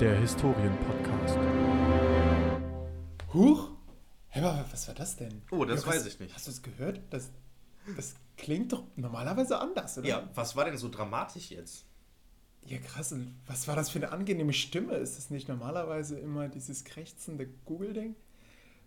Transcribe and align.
der 0.00 0.18
Historien-Podcast. 0.20 1.36
Huch? 3.32 3.70
Hä, 4.28 4.40
aber 4.40 4.64
was 4.70 4.88
war 4.88 4.94
das 4.94 5.16
denn? 5.16 5.42
Oh, 5.50 5.64
das 5.64 5.82
Ja, 5.82 5.86
was- 5.88 5.96
weiß 5.96 6.06
ich 6.06 6.20
nicht. 6.20 6.34
Hast 6.34 6.46
du 6.46 6.50
es 6.50 6.62
gehört? 6.62 7.00
Das, 7.10 7.30
das 7.96 8.14
klingt 8.36 8.72
doch 8.72 8.84
normalerweise 8.96 9.58
anders, 9.58 9.98
oder? 9.98 10.06
Ja, 10.08 10.30
was 10.34 10.56
war 10.56 10.64
denn 10.66 10.76
so 10.76 10.88
dramatisch 10.88 11.50
jetzt? 11.50 11.86
Ja, 12.66 12.78
krass. 12.78 13.12
Und 13.12 13.34
was 13.46 13.68
war 13.68 13.76
das 13.76 13.90
für 13.90 13.98
eine 13.98 14.10
angenehme 14.12 14.52
Stimme? 14.52 14.94
Ist 14.94 15.16
das 15.16 15.30
nicht 15.30 15.48
normalerweise 15.48 16.18
immer 16.18 16.48
dieses 16.48 16.84
krächzende 16.84 17.46
Google-Ding? 17.64 18.16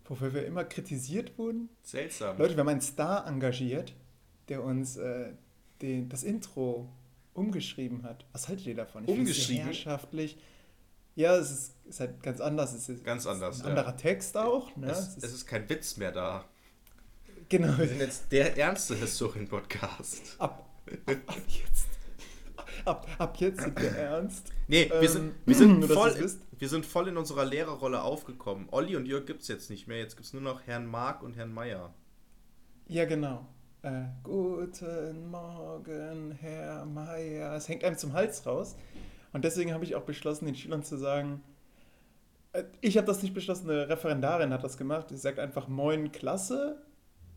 Wofür 0.06 0.34
wir 0.34 0.46
immer 0.46 0.64
kritisiert 0.66 1.38
wurden? 1.38 1.70
Seltsam. 1.84 2.38
Leute, 2.38 2.56
wir 2.56 2.62
haben 2.62 2.68
einen 2.70 2.82
Star 2.82 3.26
engagiert, 3.28 3.94
der 4.50 4.64
uns 4.64 4.98
äh, 4.98 5.34
den, 5.82 6.10
das 6.10 6.24
Intro 6.24 6.90
umgeschrieben 7.34 8.04
hat. 8.04 8.26
Was 8.34 8.48
haltet 8.50 8.66
ihr 8.66 8.76
davon? 8.76 9.04
Ich 9.06 9.10
Umgeschrieben? 9.10 9.66
Herrschaftlich. 9.66 10.38
Ja, 11.20 11.36
es 11.36 11.52
ist, 11.52 11.76
ist 11.84 12.00
halt 12.00 12.24
ganz 12.24 12.40
anders. 12.40 12.74
Es 12.74 12.88
ist, 12.88 13.04
Ganz 13.04 13.26
es 13.26 13.26
ist 13.26 13.32
anders, 13.34 13.60
Ein 13.60 13.64
ja. 13.64 13.70
anderer 13.72 13.98
Text 13.98 14.38
auch. 14.38 14.74
Ne? 14.78 14.90
es, 14.90 15.18
es 15.18 15.34
ist 15.34 15.46
kein 15.46 15.68
Witz 15.68 15.98
mehr 15.98 16.14
da. 16.14 16.46
genau. 17.50 17.78
Wir 17.78 17.90
sind 17.90 18.00
jetzt 18.00 18.32
der 18.32 18.58
ernste 18.58 18.96
Historien-Podcast. 18.96 20.38
Ab, 20.40 20.66
ab, 21.06 21.18
ab 21.28 21.36
jetzt. 21.48 21.88
Ab, 22.86 23.06
ab 23.18 23.36
jetzt 23.38 23.60
sind 23.60 23.82
wir 23.82 23.90
ernst. 23.90 24.48
Nee, 24.70 24.90
wir 24.90 25.02
Ähm, 25.02 25.08
sind, 25.10 25.34
wir, 25.46 25.56
sind 25.56 25.86
voll, 25.92 26.32
wir 26.58 26.70
sind 26.70 26.86
voll 26.86 27.10
in 27.10 27.18
unserer 27.18 27.44
Lehrerrolle 27.44 28.02
aufgekommen. 28.02 28.70
Olli 28.72 28.96
und 28.96 29.06
Jörg 29.06 29.26
gibt 29.26 29.42
es 29.42 29.50
jetzt 29.50 29.70
nicht 29.70 29.90
mehr. 29.90 29.98
Jetzt 29.98 30.16
gibt 30.16 30.26
es 30.26 30.32
nur 30.32 30.42
noch 30.42 30.66
Herrn 30.68 30.86
Mark 30.86 31.22
und 31.22 31.36
Herrn 31.36 31.54
Meier. 31.54 31.94
Ja, 32.88 33.04
genau. 33.04 33.46
Äh, 33.82 34.04
guten 34.24 35.30
Morgen, 35.30 36.32
Herr 36.40 36.86
Meier. 36.86 37.56
Es 37.56 37.68
hängt 37.68 37.84
einem 37.84 37.98
zum 37.98 38.14
Hals 38.14 38.46
raus. 38.46 38.78
Und 39.34 39.44
deswegen 39.46 39.74
habe 39.74 39.84
ich 39.84 39.96
auch 39.96 40.04
beschlossen, 40.04 40.46
den 40.46 40.56
Schülern 40.56 40.84
zu 40.84 40.98
sagen, 40.98 41.42
äh, 42.54 42.64
ich 42.82 42.98
habe 42.98 43.08
das 43.08 43.22
nicht 43.22 43.34
beschlossen, 43.34 43.70
eine 43.70 43.88
Referendarin 43.90 44.52
hat 44.54 44.64
das 44.64 44.78
gemacht. 44.78 45.10
Sie 45.10 45.18
sagt 45.18 45.40
einfach 45.40 45.68
Moin 45.68 46.12
Klasse 46.12 46.82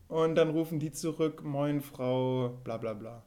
und 0.07 0.35
dann 0.35 0.49
rufen 0.49 0.79
die 0.79 0.91
zurück 0.91 1.43
Moin 1.43 1.81
Frau 1.81 2.49
bla 2.63 2.77
bla 2.77 2.93
bla. 2.93 3.23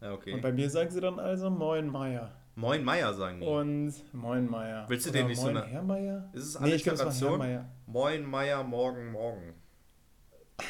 Ja, 0.00 0.12
okay. 0.12 0.32
Und 0.34 0.40
bei 0.42 0.52
mir 0.52 0.68
sagen 0.70 0.90
sie 0.90 1.00
dann 1.00 1.18
also 1.18 1.50
Moin 1.50 1.86
Meier. 1.88 2.34
Moin 2.56 2.84
Meier 2.84 3.14
sagen 3.14 3.40
die. 3.40 3.46
Und 3.46 3.94
Moin 4.12 4.48
Meier. 4.50 4.84
Willst 4.88 5.06
du 5.06 5.10
Oder 5.10 5.18
den 5.20 5.28
nicht 5.28 5.38
so 5.38 5.46
Moin 5.46 5.56
eine- 5.56 5.66
Herr 5.66 5.82
Meier? 5.82 6.28
Ist 6.32 6.44
es 6.44 6.60
Nee, 6.60 6.74
ich 6.74 6.82
glaube, 6.82 6.94
es 6.96 7.00
Herr 7.00 7.06
Alliteration? 7.08 7.38
Meier. 7.38 7.68
Moin 7.86 8.24
Meier, 8.26 8.62
morgen, 8.64 9.12
morgen. 9.12 9.54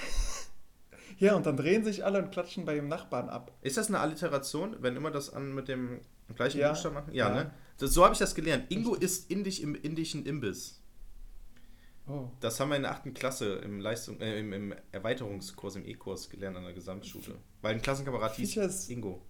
Ja, 1.18 1.34
und 1.34 1.44
dann 1.44 1.58
drehen 1.58 1.84
sich 1.84 2.02
alle 2.02 2.18
und 2.22 2.30
klatschen 2.30 2.64
bei 2.64 2.76
ihrem 2.76 2.88
Nachbarn 2.88 3.28
ab. 3.28 3.52
Ist 3.60 3.76
das 3.76 3.88
eine 3.88 3.98
Alliteration, 4.00 4.76
wenn 4.80 4.96
immer 4.96 5.10
das 5.10 5.30
an 5.30 5.54
mit 5.54 5.68
dem 5.68 6.00
gleichen 6.34 6.60
Ja, 6.60 6.70
Buchstaben 6.70 6.94
machen? 6.94 7.12
Ja, 7.14 7.28
ja. 7.28 7.34
ne? 7.44 7.50
Das, 7.78 7.92
so 7.92 8.04
habe 8.04 8.12
ich 8.12 8.18
das 8.18 8.34
gelernt. 8.34 8.70
Ingo 8.70 8.94
isst 8.94 9.30
indisch 9.30 9.60
im 9.60 9.74
indischen 9.74 10.26
Imbiss. 10.26 10.80
Oh. 12.06 12.28
Das 12.40 12.58
haben 12.58 12.70
wir 12.70 12.76
in 12.76 12.82
der 12.82 12.90
8. 12.92 13.14
Klasse 13.14 13.54
im, 13.56 13.80
Leistung, 13.80 14.20
äh, 14.20 14.38
im, 14.40 14.52
im 14.52 14.74
Erweiterungskurs, 14.90 15.76
im 15.76 15.86
E-Kurs 15.86 16.28
gelernt 16.28 16.56
an 16.56 16.64
der 16.64 16.72
Gesamtschule. 16.72 17.36
Weil 17.62 17.74
ein 17.74 17.82
Klassenkamerad 17.82 18.34
hieß 18.34 18.54
Fischers- 18.54 18.90
Ingo. 18.90 19.22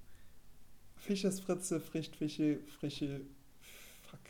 Fischers 0.96 1.40
Fritze, 1.40 1.80
frischt 1.80 2.16
Fische, 2.16 2.60
frische. 2.78 3.22
Fuck. 4.10 4.20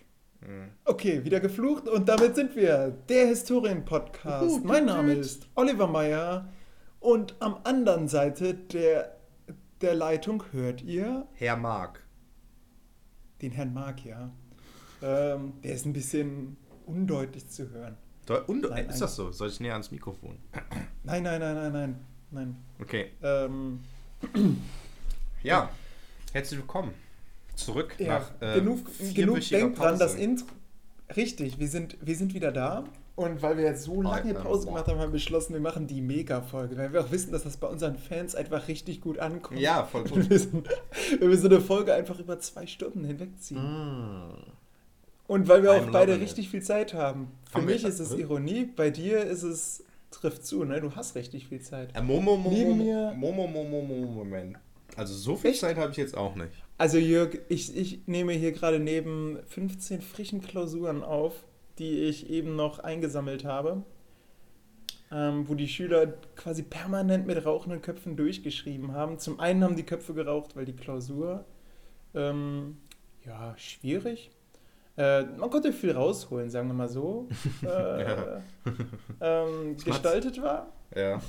Mhm. 0.48 0.70
Okay, 0.84 1.24
wieder 1.24 1.40
geflucht 1.40 1.88
und 1.88 2.08
damit 2.08 2.34
sind 2.36 2.54
wir. 2.56 2.90
Der 3.08 3.26
Historien-Podcast. 3.28 4.44
Uhu, 4.46 4.58
mein 4.64 4.84
Name 4.86 5.14
ist 5.14 5.48
Oliver 5.54 5.86
Meyer 5.86 6.52
und 7.00 7.34
am 7.40 7.60
anderen 7.64 8.08
Seite 8.08 8.54
der, 8.54 9.16
der 9.80 9.94
Leitung 9.94 10.44
hört 10.52 10.82
ihr 10.82 11.26
Herr 11.34 11.56
Mark. 11.56 12.06
Den 13.42 13.52
Herrn 13.52 13.72
Mark, 13.72 14.04
ja. 14.04 14.30
Ähm, 15.02 15.54
der 15.62 15.74
ist 15.74 15.86
ein 15.86 15.92
bisschen 15.92 16.56
undeutlich 16.86 17.48
zu 17.48 17.70
hören. 17.70 17.96
Deu- 18.26 18.68
Nein, 18.68 18.88
ist 18.90 19.00
das 19.00 19.16
so? 19.16 19.32
Soll 19.32 19.48
ich 19.48 19.60
näher 19.60 19.72
ans 19.72 19.90
Mikrofon? 19.90 20.36
Nein, 21.04 21.22
nein, 21.22 21.40
nein, 21.40 21.54
nein, 21.54 21.72
nein, 21.72 21.96
nein. 22.30 22.56
Okay. 22.80 23.10
Ähm, 23.22 23.80
Ja. 25.42 25.70
Herzlich 26.32 26.60
willkommen. 26.60 26.92
Zurück 27.56 27.94
Ja, 27.98 28.18
nach 28.20 28.30
äh, 28.42 28.60
genug, 28.60 28.84
genug 29.14 29.40
denkt 29.48 29.78
dran, 29.78 29.98
das 29.98 30.14
Intro. 30.14 30.46
Richtig, 31.16 31.58
wir 31.58 31.66
sind, 31.68 31.96
wir 32.02 32.14
sind 32.14 32.34
wieder 32.34 32.52
da. 32.52 32.84
Und 33.16 33.42
weil 33.42 33.56
wir 33.58 33.64
jetzt 33.64 33.82
so 33.84 34.00
lange 34.00 34.32
Pause 34.34 34.66
gemacht 34.66 34.86
haben, 34.86 34.98
haben 34.98 35.08
wir 35.08 35.12
beschlossen, 35.12 35.52
wir 35.52 35.60
machen 35.60 35.86
die 35.86 36.00
Mega-Folge. 36.00 36.76
Weil 36.76 36.92
wir 36.92 37.02
auch 37.02 37.10
wissen, 37.10 37.32
dass 37.32 37.42
das 37.44 37.56
bei 37.58 37.66
unseren 37.66 37.96
Fans 37.98 38.34
einfach 38.34 38.66
richtig 38.68 39.00
gut 39.02 39.18
ankommt. 39.18 39.60
Ja, 39.60 39.84
voll 39.84 40.04
Wenn 40.04 40.22
gut. 40.22 40.30
wir, 40.30 40.38
so, 40.38 40.48
wenn 41.18 41.28
wir 41.30 41.36
so 41.38 41.48
eine 41.48 41.60
Folge 41.60 41.92
einfach 41.92 42.18
über 42.18 42.38
zwei 42.40 42.66
Stunden 42.66 43.04
hinwegziehen. 43.04 43.60
Mm. 43.60 44.32
Und 45.26 45.48
weil 45.48 45.62
wir 45.62 45.72
auch 45.72 45.90
beide 45.92 46.12
loving 46.12 46.24
richtig 46.26 46.48
viel 46.48 46.62
Zeit 46.62 46.94
haben. 46.94 47.28
Für 47.50 47.58
Haben 47.58 47.66
mich 47.66 47.84
ist 47.84 48.00
es? 48.00 48.12
Ironie, 48.14 48.64
bei 48.64 48.90
dir 48.90 49.22
ist 49.24 49.42
es, 49.42 49.84
trifft 50.10 50.44
zu, 50.46 50.64
ne? 50.64 50.80
Du 50.80 50.96
hast 50.96 51.14
richtig 51.14 51.46
viel 51.48 51.60
Zeit. 51.60 51.94
Äh, 51.94 52.02
Momo, 52.02 52.36
Momo, 52.36 52.50
Neben 52.50 52.70
Momo, 52.70 52.84
mir- 52.84 53.14
Momo, 53.14 53.46
Momo, 53.46 53.82
Momo, 53.82 54.06
Moment. 54.12 54.56
Also 54.96 55.14
so 55.14 55.36
viel 55.36 55.50
Echt? 55.50 55.60
Zeit 55.60 55.76
habe 55.76 55.92
ich 55.92 55.98
jetzt 55.98 56.16
auch 56.16 56.34
nicht. 56.34 56.50
Also 56.78 56.98
Jörg, 56.98 57.38
ich, 57.48 57.76
ich 57.76 58.00
nehme 58.08 58.32
hier 58.32 58.52
gerade 58.52 58.80
neben 58.80 59.38
15 59.48 60.00
frischen 60.00 60.40
Klausuren 60.40 61.04
auf, 61.04 61.34
die 61.80 62.04
ich 62.04 62.28
eben 62.30 62.54
noch 62.54 62.78
eingesammelt 62.78 63.44
habe, 63.44 63.82
ähm, 65.10 65.48
wo 65.48 65.54
die 65.54 65.66
Schüler 65.66 66.06
quasi 66.36 66.62
permanent 66.62 67.26
mit 67.26 67.44
rauchenden 67.44 67.82
Köpfen 67.82 68.16
durchgeschrieben 68.16 68.92
haben. 68.92 69.18
Zum 69.18 69.40
einen 69.40 69.64
haben 69.64 69.74
die 69.76 69.82
Köpfe 69.82 70.14
geraucht, 70.14 70.54
weil 70.54 70.66
die 70.66 70.76
Klausur, 70.76 71.44
ähm, 72.14 72.76
ja, 73.26 73.54
schwierig. 73.56 74.30
Äh, 74.96 75.22
man 75.22 75.50
konnte 75.50 75.72
viel 75.72 75.92
rausholen, 75.92 76.50
sagen 76.50 76.68
wir 76.68 76.74
mal 76.74 76.88
so, 76.88 77.28
äh, 77.62 78.02
Ja. 78.02 78.42
ähm, 79.20 79.76
gestaltet 79.78 80.40
war. 80.42 80.72
Ja. 80.94 81.20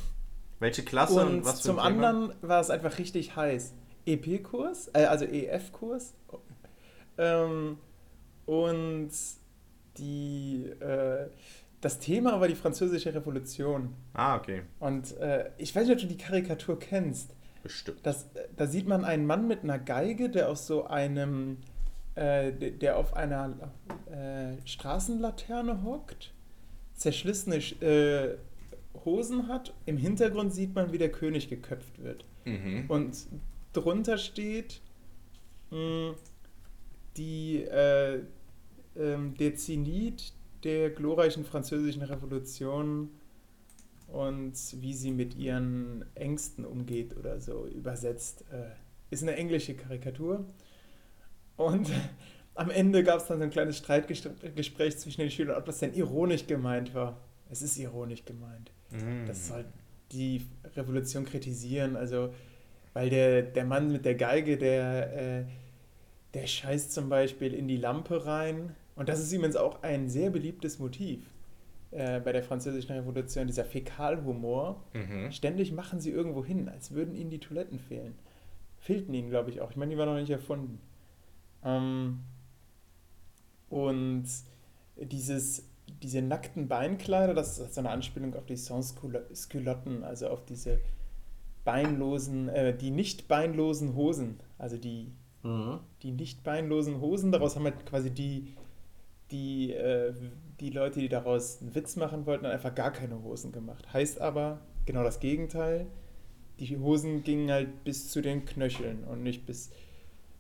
Welche 0.60 0.84
Klasse 0.84 1.22
und, 1.22 1.28
Und 1.38 1.46
was 1.46 1.62
für 1.62 1.68
zum 1.70 1.80
ein 1.80 1.94
Thema? 1.94 2.10
anderen 2.10 2.38
war 2.42 2.60
es 2.62 2.70
einfach 2.70 2.98
richtig 3.00 3.36
heiß. 3.36 3.74
EP-Kurs, 4.06 4.90
äh, 4.94 5.06
also 5.06 5.26
EF-Kurs. 5.26 6.14
Ähm, 7.18 7.78
und 8.46 9.12
die, 9.98 10.66
äh, 10.80 11.28
das 11.82 12.00
Thema 12.00 12.40
war 12.40 12.48
die 12.48 12.56
Französische 12.56 13.14
Revolution. 13.14 13.94
Ah, 14.14 14.36
okay. 14.36 14.64
Und 14.80 15.18
äh, 15.18 15.50
ich 15.58 15.76
weiß 15.76 15.88
nicht, 15.88 15.96
ob 15.96 16.02
du 16.02 16.08
die 16.08 16.18
Karikatur 16.18 16.80
kennst. 16.80 17.36
Bestimmt. 17.64 18.00
Das, 18.04 18.24
äh, 18.34 18.48
da 18.56 18.68
sieht 18.68 18.88
man 18.88 19.06
einen 19.06 19.26
Mann 19.26 19.48
mit 19.48 19.64
einer 19.64 19.80
Geige, 19.80 20.30
der 20.30 20.50
auf 20.50 20.58
so 20.58 20.86
einem, 20.86 21.58
äh, 22.16 22.52
der 22.52 22.98
auf 22.98 23.16
einer 23.16 23.72
äh, 24.12 24.68
Straßenlaterne 24.68 25.84
hockt, 25.84 26.34
zerschlissene 26.96 28.38
Hosen 29.06 29.48
hat. 29.48 29.74
Im 29.86 29.98
Hintergrund 29.98 30.54
sieht 30.54 30.76
man, 30.76 30.92
wie 30.92 30.98
der 30.98 31.12
König 31.12 31.50
geköpft 31.50 32.04
wird. 32.04 32.26
Mhm. 32.46 32.86
Und 32.88 33.28
drunter 33.74 34.18
steht 34.18 34.82
mh, 35.72 36.14
die, 37.18 37.64
äh, 37.64 38.22
ähm, 38.98 39.36
der 39.38 39.56
Zenit 39.56 40.34
der 40.64 40.92
glorreichen 40.92 41.44
französischen 41.44 42.04
Revolution 42.04 43.10
und 44.08 44.54
wie 44.82 44.94
sie 44.94 45.12
mit 45.12 45.36
ihren 45.36 46.06
Ängsten 46.16 46.66
umgeht 46.66 47.16
oder 47.18 47.40
so 47.40 47.66
übersetzt. 47.68 48.44
Äh, 48.52 48.72
ist 49.10 49.24
eine 49.24 49.36
englische 49.36 49.74
Karikatur. 49.76 50.46
Und 51.58 51.90
am 52.56 52.70
Ende 52.70 53.04
gab 53.04 53.20
es 53.20 53.28
dann 53.28 53.40
so 53.40 53.44
ein 53.44 53.50
kleines 53.50 53.78
Streitgespräch 53.78 54.98
zwischen 54.98 55.22
den 55.22 55.32
Schülern, 55.32 55.58
ob 55.58 55.66
das 55.66 55.80
denn 55.80 55.94
ironisch 55.94 56.48
gemeint 56.48 56.94
war. 56.94 57.18
Es 57.50 57.62
ist 57.62 57.78
ironisch 57.78 58.26
gemeint. 58.26 58.72
Mhm. 58.92 59.26
Das 59.28 59.48
soll 59.48 59.66
die 60.12 60.46
Revolution 60.76 61.26
kritisieren. 61.26 61.96
Also, 61.96 62.34
weil 62.94 63.10
der, 63.10 63.42
der 63.42 63.66
Mann 63.66 63.92
mit 63.92 64.06
der 64.06 64.16
Geige, 64.16 64.58
der, 64.58 65.40
äh, 65.40 65.46
der 66.34 66.48
scheißt 66.48 66.94
zum 66.94 67.10
Beispiel 67.10 67.54
in 67.54 67.68
die 67.68 67.78
Lampe 67.78 68.26
rein. 68.26 68.76
Und 68.96 69.10
das 69.10 69.20
ist 69.20 69.32
übrigens 69.32 69.56
auch 69.56 69.84
ein 69.84 70.10
sehr 70.10 70.30
beliebtes 70.30 70.80
Motiv 70.80 71.26
äh, 71.92 72.20
bei 72.20 72.32
der 72.32 72.44
Französischen 72.44 72.94
Revolution, 72.94 73.48
dieser 73.48 73.66
Fäkalhumor. 73.66 74.84
Mhm. 74.94 75.32
Ständig 75.32 75.72
machen 75.72 76.00
sie 76.00 76.12
irgendwo 76.12 76.44
hin, 76.46 76.70
als 76.70 76.92
würden 76.92 77.16
ihnen 77.16 77.30
die 77.30 77.40
Toiletten 77.40 77.80
fehlen. 77.80 78.16
Fehlten 78.80 79.14
ihnen, 79.14 79.30
glaube 79.30 79.50
ich, 79.50 79.62
auch. 79.62 79.72
Ich 79.72 79.78
meine, 79.78 79.92
die 79.92 79.98
waren 79.98 80.10
noch 80.10 80.20
nicht 80.20 80.30
erfunden. 80.30 80.80
Ähm, 81.64 82.20
und 83.70 84.26
dieses, 84.98 85.68
diese 86.02 86.22
nackten 86.22 86.68
Beinkleider, 86.68 87.34
das 87.34 87.60
ist 87.60 87.74
so 87.76 87.82
eine 87.82 87.90
Anspielung 87.90 88.36
auf 88.36 88.46
die 88.46 88.56
Sans-Culotten, 88.58 90.04
also 90.04 90.28
auf 90.28 90.46
diese 90.46 90.80
beinlosen, 91.64 92.50
äh, 92.50 92.76
die 92.76 92.92
nicht 92.92 93.28
beinlosen 93.28 93.96
Hosen, 93.96 94.40
also 94.58 94.78
die, 94.78 95.12
Mhm. 95.44 95.80
die 96.04 96.12
nicht 96.12 96.44
beinlosen 96.44 97.02
Hosen. 97.02 97.32
Daraus 97.32 97.56
haben 97.56 97.64
halt 97.64 97.86
quasi 97.86 98.12
die, 98.12 98.54
die, 99.32 99.74
äh, 99.74 100.14
die 100.60 100.70
Leute, 100.70 101.00
die 101.00 101.10
daraus 101.10 101.62
einen 101.62 101.74
Witz 101.76 101.96
machen 101.96 102.26
wollten, 102.26 102.44
dann 102.44 102.54
einfach 102.54 102.76
gar 102.76 102.92
keine 102.92 103.22
Hosen 103.24 103.52
gemacht. 103.52 103.92
Heißt 103.94 104.22
aber 104.22 104.60
genau 104.86 105.04
das 105.04 105.20
Gegenteil. 105.20 105.88
Die 106.60 106.78
Hosen 106.78 107.24
gingen 107.24 107.50
halt 107.50 107.84
bis 107.84 108.10
zu 108.10 108.22
den 108.22 108.46
Knöcheln 108.46 109.04
und 109.06 109.24
nicht 109.24 109.46
bis, 109.46 109.72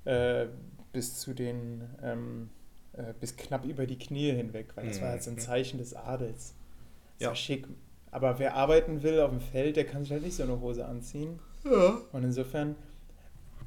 äh, 0.06 0.48
bis 0.94 1.20
zu 1.20 1.34
den, 1.34 1.84
ähm, 2.04 2.50
äh, 2.94 3.14
bis 3.20 3.36
knapp 3.38 3.66
über 3.66 3.86
die 3.88 3.98
Knie 3.98 4.32
hinweg, 4.32 4.68
weil 4.76 4.86
das 4.88 4.98
Mhm. 4.98 5.02
war 5.04 5.10
halt 5.12 5.24
so 5.24 5.32
ein 5.32 5.38
Zeichen 5.40 5.78
des 5.80 5.96
Adels. 5.96 6.54
Das 7.18 7.24
Ja. 7.24 7.28
war 7.30 7.36
schick. 7.36 7.68
Aber 8.12 8.38
wer 8.40 8.56
arbeiten 8.56 9.04
will 9.04 9.20
auf 9.22 9.32
dem 9.32 9.40
Feld, 9.40 9.78
der 9.78 9.86
kann 9.86 10.04
sich 10.04 10.12
halt 10.12 10.22
nicht 10.24 10.36
so 10.36 10.44
eine 10.44 10.60
Hose 10.60 10.86
anziehen. 10.86 11.40
Ja. 11.64 12.02
Und 12.12 12.24
insofern 12.24 12.76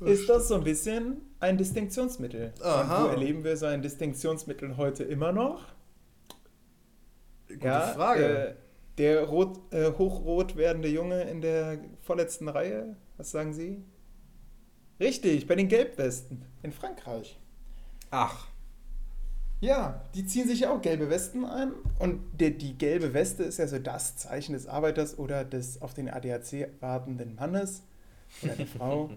ist 0.00 0.28
das 0.28 0.48
so 0.48 0.56
ein 0.56 0.64
bisschen 0.64 1.22
ein 1.40 1.56
Distinktionsmittel. 1.56 2.52
Aha. 2.62 2.82
Und 2.82 3.04
wo 3.04 3.08
erleben 3.10 3.44
wir 3.44 3.56
so 3.56 3.66
ein 3.66 3.82
Distinktionsmittel 3.82 4.76
heute 4.76 5.04
immer 5.04 5.32
noch? 5.32 5.66
Gute 7.48 7.92
Frage. 7.94 8.24
Äh, 8.24 8.54
der 8.98 9.24
rot, 9.24 9.60
äh, 9.72 9.92
hochrot 9.92 10.56
werdende 10.56 10.88
Junge 10.88 11.22
in 11.22 11.40
der 11.40 11.78
vorletzten 12.00 12.48
Reihe, 12.48 12.96
was 13.16 13.30
sagen 13.30 13.52
Sie? 13.52 13.82
Richtig, 15.00 15.46
bei 15.46 15.56
den 15.56 15.68
Gelbwesten 15.68 16.44
in 16.62 16.72
Frankreich. 16.72 17.38
Ach. 18.10 18.46
Ja, 19.60 20.04
die 20.14 20.26
ziehen 20.26 20.46
sich 20.46 20.60
ja 20.60 20.70
auch 20.70 20.82
gelbe 20.82 21.10
Westen 21.10 21.44
an. 21.44 21.72
Und 21.98 22.20
die, 22.38 22.56
die 22.56 22.76
gelbe 22.76 23.14
Weste 23.14 23.44
ist 23.44 23.58
ja 23.58 23.66
so 23.66 23.78
das 23.78 24.16
Zeichen 24.16 24.52
des 24.52 24.66
Arbeiters 24.66 25.18
oder 25.18 25.44
des 25.44 25.80
auf 25.82 25.94
den 25.94 26.08
ADAC 26.08 26.68
wartenden 26.80 27.34
Mannes 27.34 27.82
oder 28.42 28.54
der 28.54 28.66
Frau. 28.78 29.10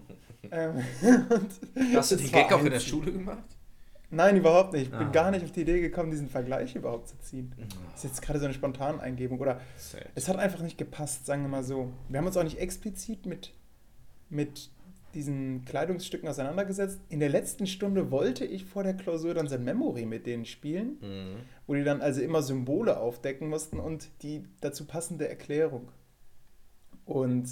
Ähm, 0.50 0.82
Hast 1.94 2.12
du 2.12 2.16
den 2.16 2.30
Gag 2.30 2.52
auch 2.52 2.62
in 2.64 2.70
der. 2.70 2.80
Schule 2.80 3.12
gemacht? 3.12 3.42
Nein, 4.10 4.36
überhaupt 4.38 4.72
nicht. 4.72 4.84
Ich 4.84 4.90
bin 4.90 5.08
Ah. 5.08 5.10
gar 5.10 5.30
nicht 5.30 5.44
auf 5.44 5.52
die 5.52 5.60
Idee 5.62 5.80
gekommen, 5.80 6.10
diesen 6.10 6.28
Vergleich 6.30 6.74
überhaupt 6.74 7.08
zu 7.08 7.18
ziehen. 7.20 7.52
Das 7.92 7.98
ist 7.98 8.10
jetzt 8.10 8.22
gerade 8.22 8.38
so 8.38 8.46
eine 8.46 8.54
spontane 8.54 9.00
Eingebung. 9.00 9.38
Oder 9.38 9.60
Sad. 9.76 10.06
es 10.14 10.28
hat 10.28 10.36
einfach 10.38 10.60
nicht 10.62 10.78
gepasst, 10.78 11.26
sagen 11.26 11.42
wir 11.42 11.48
mal 11.48 11.62
so. 11.64 11.90
Wir 12.08 12.18
haben 12.18 12.26
uns 12.26 12.36
auch 12.38 12.44
nicht 12.44 12.58
explizit 12.58 13.26
mit, 13.26 13.52
mit 14.30 14.70
diesen 15.12 15.64
Kleidungsstücken 15.66 16.26
auseinandergesetzt. 16.28 17.00
In 17.10 17.20
der 17.20 17.28
letzten 17.28 17.66
Stunde 17.66 18.10
wollte 18.10 18.46
ich 18.46 18.64
vor 18.64 18.82
der 18.82 18.94
Klausur 18.94 19.34
dann 19.34 19.46
so 19.48 19.56
ein 19.56 19.64
Memory 19.64 20.06
mit 20.06 20.26
denen 20.26 20.46
spielen, 20.46 20.96
Mhm. 21.02 21.36
wo 21.66 21.74
die 21.74 21.84
dann 21.84 22.00
also 22.00 22.22
immer 22.22 22.40
Symbole 22.42 22.98
aufdecken 22.98 23.48
mussten 23.50 23.78
und 23.78 24.08
die 24.22 24.44
dazu 24.62 24.86
passende 24.86 25.28
Erklärung. 25.28 25.88
Und 27.04 27.46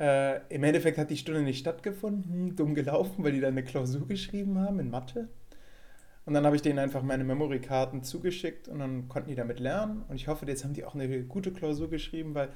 äh, 0.00 0.40
im 0.48 0.64
Endeffekt 0.64 0.96
hat 0.98 1.10
die 1.10 1.18
Stunde 1.18 1.42
nicht 1.42 1.58
stattgefunden, 1.58 2.56
dumm 2.56 2.74
gelaufen, 2.74 3.22
weil 3.22 3.32
die 3.32 3.40
dann 3.40 3.52
eine 3.52 3.62
Klausur 3.62 4.08
geschrieben 4.08 4.58
haben 4.58 4.80
in 4.80 4.90
Mathe. 4.90 5.28
Und 6.24 6.34
dann 6.34 6.46
habe 6.46 6.56
ich 6.56 6.62
denen 6.62 6.78
einfach 6.78 7.02
meine 7.02 7.24
Memory-Karten 7.24 8.02
zugeschickt 8.02 8.68
und 8.68 8.78
dann 8.78 9.08
konnten 9.08 9.28
die 9.28 9.34
damit 9.34 9.60
lernen. 9.60 10.04
Und 10.08 10.16
ich 10.16 10.28
hoffe, 10.28 10.46
jetzt 10.46 10.64
haben 10.64 10.72
die 10.72 10.84
auch 10.84 10.94
eine 10.94 11.22
gute 11.24 11.52
Klausur 11.52 11.90
geschrieben, 11.90 12.34
weil 12.34 12.48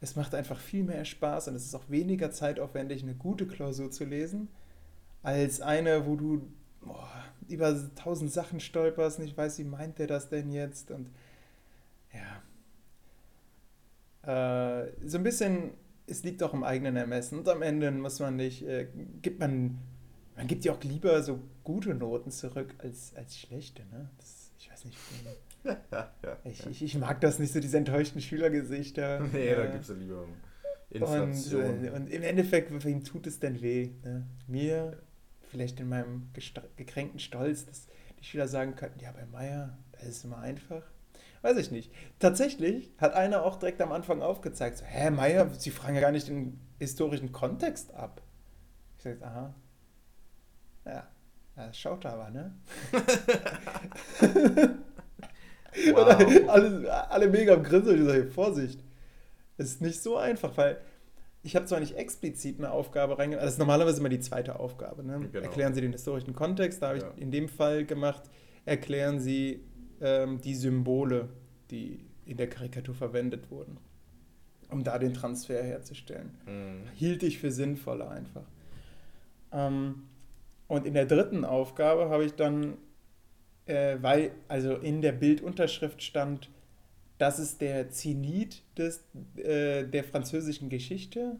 es 0.00 0.16
macht 0.16 0.34
einfach 0.34 0.58
viel 0.58 0.84
mehr 0.84 1.04
Spaß 1.04 1.48
und 1.48 1.56
es 1.56 1.66
ist 1.66 1.74
auch 1.74 1.88
weniger 1.88 2.30
zeitaufwendig, 2.30 3.02
eine 3.02 3.14
gute 3.14 3.46
Klausur 3.46 3.90
zu 3.90 4.04
lesen, 4.04 4.48
als 5.22 5.60
eine, 5.60 6.06
wo 6.06 6.16
du 6.16 6.48
boah, 6.80 7.10
über 7.48 7.76
tausend 7.96 8.30
Sachen 8.32 8.60
stolperst, 8.60 9.18
nicht 9.18 9.36
weißt, 9.36 9.58
wie 9.58 9.64
meint 9.64 9.98
der 9.98 10.06
das 10.06 10.28
denn 10.28 10.52
jetzt? 10.52 10.90
Und 10.90 11.10
ja. 12.14 12.42
Äh, 14.82 14.92
so 15.04 15.18
ein 15.18 15.24
bisschen, 15.24 15.72
es 16.08 16.22
liegt 16.24 16.42
auch 16.42 16.54
im 16.54 16.64
eigenen 16.64 16.96
Ermessen. 16.96 17.38
Und 17.38 17.48
am 17.48 17.62
Ende 17.62 17.90
muss 17.90 18.20
man 18.20 18.36
nicht, 18.36 18.62
äh, 18.66 18.88
gibt 19.22 19.40
man, 19.40 19.78
man 20.36 20.46
gibt 20.46 20.64
ja 20.64 20.72
auch 20.72 20.82
lieber 20.82 21.22
so 21.22 21.40
gute 21.64 21.94
Noten 21.94 22.30
zurück 22.30 22.74
als, 22.78 23.14
als 23.16 23.38
schlechte, 23.38 23.82
ne? 23.92 24.10
Das, 24.18 24.52
ich 24.58 24.70
weiß 24.70 24.84
nicht. 24.86 24.98
Ich, 26.44 26.66
ich, 26.66 26.82
ich 26.82 26.98
mag 26.98 27.20
das 27.20 27.38
nicht, 27.40 27.52
so 27.52 27.60
diese 27.60 27.76
enttäuschten 27.76 28.20
Schülergesichter. 28.20 29.20
Nee, 29.32 29.54
da 29.54 29.64
Äh, 29.64 29.72
gibt 29.72 29.82
es 29.82 29.88
ja 29.88 29.94
lieber 29.96 30.22
und, 30.22 30.36
Inflation. 30.90 31.84
äh, 31.84 31.90
und 31.90 32.08
im 32.08 32.22
Endeffekt, 32.22 32.84
wem 32.84 33.04
tut 33.04 33.26
es 33.26 33.38
denn 33.40 33.60
weh? 33.60 33.90
Ne? 34.04 34.26
Mir, 34.46 35.02
vielleicht 35.50 35.80
in 35.80 35.88
meinem 35.88 36.28
gekränkten 36.76 37.18
Stolz, 37.20 37.66
dass 37.66 37.88
die 38.18 38.24
Schüler 38.24 38.48
sagen 38.48 38.76
könnten, 38.76 39.00
ja, 39.00 39.12
bei 39.12 39.26
Meier, 39.26 39.76
da 39.92 39.98
ist 40.00 40.08
es 40.18 40.24
immer 40.24 40.38
einfach. 40.38 40.82
Weiß 41.42 41.56
ich 41.56 41.70
nicht. 41.70 41.92
Tatsächlich 42.18 42.92
hat 42.98 43.14
einer 43.14 43.44
auch 43.44 43.56
direkt 43.56 43.80
am 43.80 43.92
Anfang 43.92 44.22
aufgezeigt, 44.22 44.78
so, 44.78 44.84
hä, 44.84 45.10
Meier, 45.10 45.48
Sie 45.50 45.70
fragen 45.70 45.94
ja 45.94 46.00
gar 46.00 46.10
nicht 46.12 46.28
den 46.28 46.58
historischen 46.78 47.32
Kontext 47.32 47.94
ab. 47.94 48.22
Ich 48.96 49.04
sage, 49.04 49.24
aha. 49.24 49.54
Ja, 50.84 51.06
das 51.56 51.78
schaut 51.78 52.04
aber, 52.06 52.30
ne? 52.30 52.54
Wow. 55.92 56.48
alle, 56.48 57.10
alle 57.10 57.28
mega 57.28 57.54
am 57.54 57.62
Grinsen. 57.62 57.98
Ich 58.00 58.04
sage, 58.04 58.26
Vorsicht. 58.28 58.80
Es 59.58 59.66
ist 59.72 59.80
nicht 59.82 60.02
so 60.02 60.16
einfach, 60.16 60.56
weil 60.56 60.80
ich 61.42 61.54
habe 61.54 61.66
zwar 61.66 61.78
nicht 61.78 61.94
explizit 61.96 62.58
eine 62.58 62.70
Aufgabe 62.72 63.18
reingegangen, 63.18 63.44
das 63.44 63.54
ist 63.54 63.58
normalerweise 63.58 64.00
immer 64.00 64.08
die 64.08 64.18
zweite 64.20 64.58
Aufgabe. 64.58 65.04
Ne? 65.04 65.20
Genau. 65.30 65.44
Erklären 65.44 65.74
Sie 65.74 65.80
den 65.80 65.92
historischen 65.92 66.34
Kontext. 66.34 66.82
Da 66.82 66.88
habe 66.88 66.98
Ja. 66.98 67.10
ich 67.14 67.22
in 67.22 67.30
dem 67.30 67.48
Fall 67.48 67.84
gemacht, 67.84 68.22
erklären 68.64 69.20
Sie 69.20 69.64
ähm, 70.00 70.40
die 70.40 70.54
Symbole, 70.54 71.28
die 71.70 72.00
in 72.26 72.36
der 72.36 72.48
Karikatur 72.48 72.94
verwendet 72.94 73.50
wurden, 73.50 73.78
um 74.70 74.84
da 74.84 74.98
den 74.98 75.14
Transfer 75.14 75.62
herzustellen 75.62 76.30
Mhm. 76.46 76.82
hielt 76.94 77.22
ich 77.22 77.38
für 77.38 77.50
sinnvoller 77.50 78.10
einfach. 78.10 78.44
Ähm, 79.52 80.04
und 80.66 80.86
in 80.86 80.94
der 80.94 81.06
dritten 81.06 81.44
Aufgabe 81.44 82.10
habe 82.10 82.24
ich 82.24 82.34
dann, 82.34 82.76
äh, 83.66 83.96
weil 84.02 84.32
also 84.48 84.74
in 84.74 85.00
der 85.00 85.12
Bildunterschrift 85.12 86.02
stand, 86.02 86.50
das 87.16 87.38
ist 87.38 87.60
der 87.60 87.90
Zenit 87.90 88.62
des, 88.76 89.02
äh, 89.36 89.84
der 89.84 90.04
französischen 90.04 90.68
Geschichte, 90.68 91.36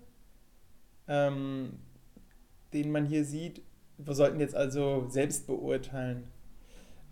ähm, 1.07 1.75
den 2.73 2.91
man 2.91 3.07
hier 3.07 3.25
sieht. 3.25 3.63
Wir 3.99 4.15
sollten 4.15 4.41
jetzt 4.41 4.55
also 4.55 5.07
selbst 5.09 5.47
beurteilen, 5.47 6.25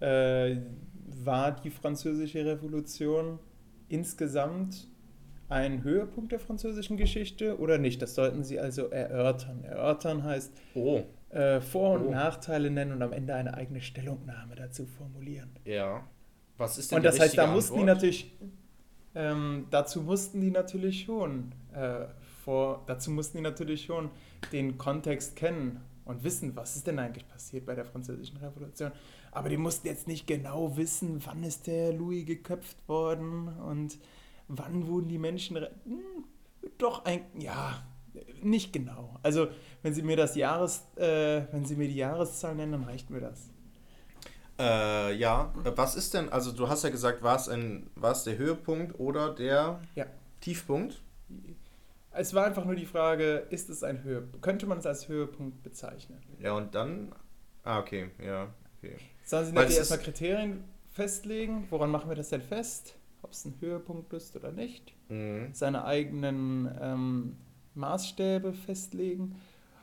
äh, 0.00 0.56
war 1.24 1.52
die 1.52 1.70
französische 1.70 2.44
Revolution 2.44 3.38
insgesamt 3.88 4.88
ein 5.48 5.84
Höhepunkt 5.84 6.32
der 6.32 6.40
französischen 6.40 6.96
Geschichte 6.96 7.58
oder 7.58 7.78
nicht? 7.78 8.02
Das 8.02 8.14
sollten 8.14 8.42
Sie 8.42 8.58
also 8.58 8.88
erörtern. 8.88 9.62
Erörtern 9.64 10.24
heißt 10.24 10.52
Oh, 10.74 11.02
äh, 11.30 11.60
Vor- 11.60 11.94
und 12.00 12.06
Oh. 12.06 12.10
Nachteile 12.10 12.70
nennen 12.70 12.92
und 12.92 13.02
am 13.02 13.12
Ende 13.12 13.34
eine 13.34 13.54
eigene 13.54 13.80
Stellungnahme 13.80 14.54
dazu 14.56 14.86
formulieren. 14.86 15.50
ja. 15.64 16.06
Was 16.58 16.78
ist 16.78 16.90
denn 16.90 16.96
Und 16.96 17.02
die 17.02 17.08
das 17.08 17.20
heißt, 17.20 17.36
da 17.36 17.46
mussten 17.48 17.74
die 17.74 17.80
Antwort? 17.80 17.96
natürlich, 17.96 18.32
ähm, 19.14 19.66
dazu 19.70 20.00
mussten 20.00 20.40
die 20.40 20.50
natürlich 20.50 21.02
schon, 21.02 21.52
äh, 21.74 22.06
vor, 22.44 22.82
dazu 22.86 23.10
mussten 23.10 23.36
die 23.36 23.42
natürlich 23.42 23.84
schon 23.84 24.08
den 24.52 24.78
Kontext 24.78 25.36
kennen 25.36 25.80
und 26.06 26.24
wissen, 26.24 26.56
was 26.56 26.74
ist 26.76 26.86
denn 26.86 26.98
eigentlich 26.98 27.28
passiert 27.28 27.66
bei 27.66 27.74
der 27.74 27.84
Französischen 27.84 28.38
Revolution. 28.38 28.90
Aber 29.36 29.50
die 29.50 29.58
mussten 29.58 29.86
jetzt 29.86 30.08
nicht 30.08 30.26
genau 30.26 30.78
wissen, 30.78 31.20
wann 31.26 31.42
ist 31.42 31.66
der 31.66 31.92
Louis 31.92 32.24
geköpft 32.24 32.88
worden 32.88 33.48
und 33.48 33.98
wann 34.48 34.86
wurden 34.86 35.08
die 35.08 35.18
Menschen. 35.18 35.56
Hm, 35.56 36.24
doch 36.78 37.04
ein, 37.04 37.20
ja, 37.38 37.86
nicht 38.42 38.72
genau. 38.72 39.18
Also 39.22 39.48
wenn 39.82 39.92
Sie 39.92 40.00
mir 40.00 40.16
das 40.16 40.36
Jahres, 40.36 40.86
äh, 40.96 41.42
wenn 41.52 41.66
Sie 41.66 41.76
mir 41.76 41.86
die 41.86 41.96
Jahreszahl 41.96 42.54
nennen, 42.54 42.72
dann 42.72 42.84
reicht 42.84 43.10
mir 43.10 43.20
das. 43.20 43.50
Äh, 44.58 45.14
ja, 45.16 45.52
was 45.54 45.96
ist 45.96 46.14
denn, 46.14 46.30
also 46.30 46.50
du 46.50 46.70
hast 46.70 46.84
ja 46.84 46.88
gesagt, 46.88 47.22
war 47.22 47.36
es, 47.36 47.50
ein, 47.50 47.90
war 47.94 48.12
es 48.12 48.24
der 48.24 48.38
Höhepunkt 48.38 48.98
oder 48.98 49.34
der 49.34 49.82
Ja. 49.94 50.06
Tiefpunkt? 50.40 51.02
Es 52.10 52.32
war 52.32 52.46
einfach 52.46 52.64
nur 52.64 52.74
die 52.74 52.86
Frage, 52.86 53.46
ist 53.50 53.68
es 53.68 53.82
ein 53.82 54.02
Höhepunkt? 54.02 54.40
Könnte 54.40 54.64
man 54.64 54.78
es 54.78 54.86
als 54.86 55.08
Höhepunkt 55.08 55.62
bezeichnen? 55.62 56.22
Ja, 56.40 56.52
und 56.52 56.74
dann, 56.74 57.12
ah, 57.64 57.80
okay, 57.80 58.08
ja, 58.18 58.48
okay. 58.78 58.96
Sollen 59.26 59.46
Sie 59.46 59.56
es 59.56 59.76
erstmal 59.76 59.98
Kriterien 59.98 60.64
festlegen? 60.88 61.66
Woran 61.70 61.90
machen 61.90 62.08
wir 62.08 62.14
das 62.14 62.28
denn 62.30 62.40
fest? 62.40 62.94
Ob 63.22 63.32
es 63.32 63.44
ein 63.44 63.54
Höhepunkt 63.60 64.12
ist 64.12 64.36
oder 64.36 64.52
nicht? 64.52 64.94
Mhm. 65.08 65.48
Seine 65.52 65.84
eigenen 65.84 66.70
ähm, 66.80 67.36
Maßstäbe 67.74 68.52
festlegen? 68.52 69.34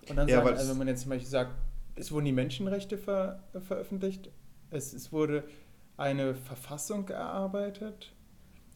Und 0.10 0.16
dann 0.16 0.30
Ja, 0.30 0.42
sagen, 0.42 0.56
also 0.58 0.72
wenn 0.72 0.78
man 0.78 0.88
jetzt 0.88 1.02
zum 1.02 1.10
Beispiel 1.10 1.30
sagt, 1.30 1.52
es 1.96 2.12
wurden 2.12 2.26
die 2.26 2.32
Menschenrechte 2.32 2.98
ver 2.98 3.44
veröffentlicht, 3.68 4.32
es, 4.72 4.94
es 4.94 5.12
wurde 5.12 5.44
eine 5.98 6.36
Verfassung 6.36 7.10
erarbeitet 7.10 8.14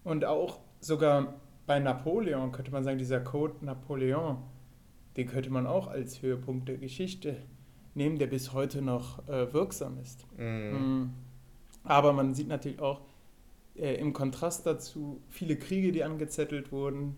und 0.04 0.26
auch 0.26 0.60
sogar 0.82 1.40
bei 1.66 1.80
Napoleon 1.80 2.52
könnte 2.52 2.72
man 2.72 2.84
sagen, 2.84 2.98
dieser 2.98 3.22
Code 3.22 3.66
Napoleon, 3.66 4.44
den 5.16 5.28
könnte 5.28 5.50
man 5.50 5.66
auch 5.66 5.88
als 5.88 6.22
Höhepunkt 6.22 6.68
der 6.68 6.78
Geschichte 6.78 7.38
nehmen, 7.98 8.18
der 8.20 8.28
bis 8.28 8.54
heute 8.54 8.82
noch 8.82 9.28
äh, 9.28 9.52
wirksam 9.54 9.98
ist. 10.00 10.26
Mhm. 10.38 11.02
Mm. 11.04 11.14
Aber 11.84 12.14
man 12.14 12.34
sieht 12.34 12.48
natürlich 12.48 12.80
auch 12.80 13.02
äh, 13.76 13.96
im 13.96 14.14
Kontrast 14.14 14.66
dazu 14.66 15.22
viele 15.30 15.58
Kriege, 15.58 15.92
die 15.92 16.04
angezettelt 16.04 16.72
wurden, 16.72 17.16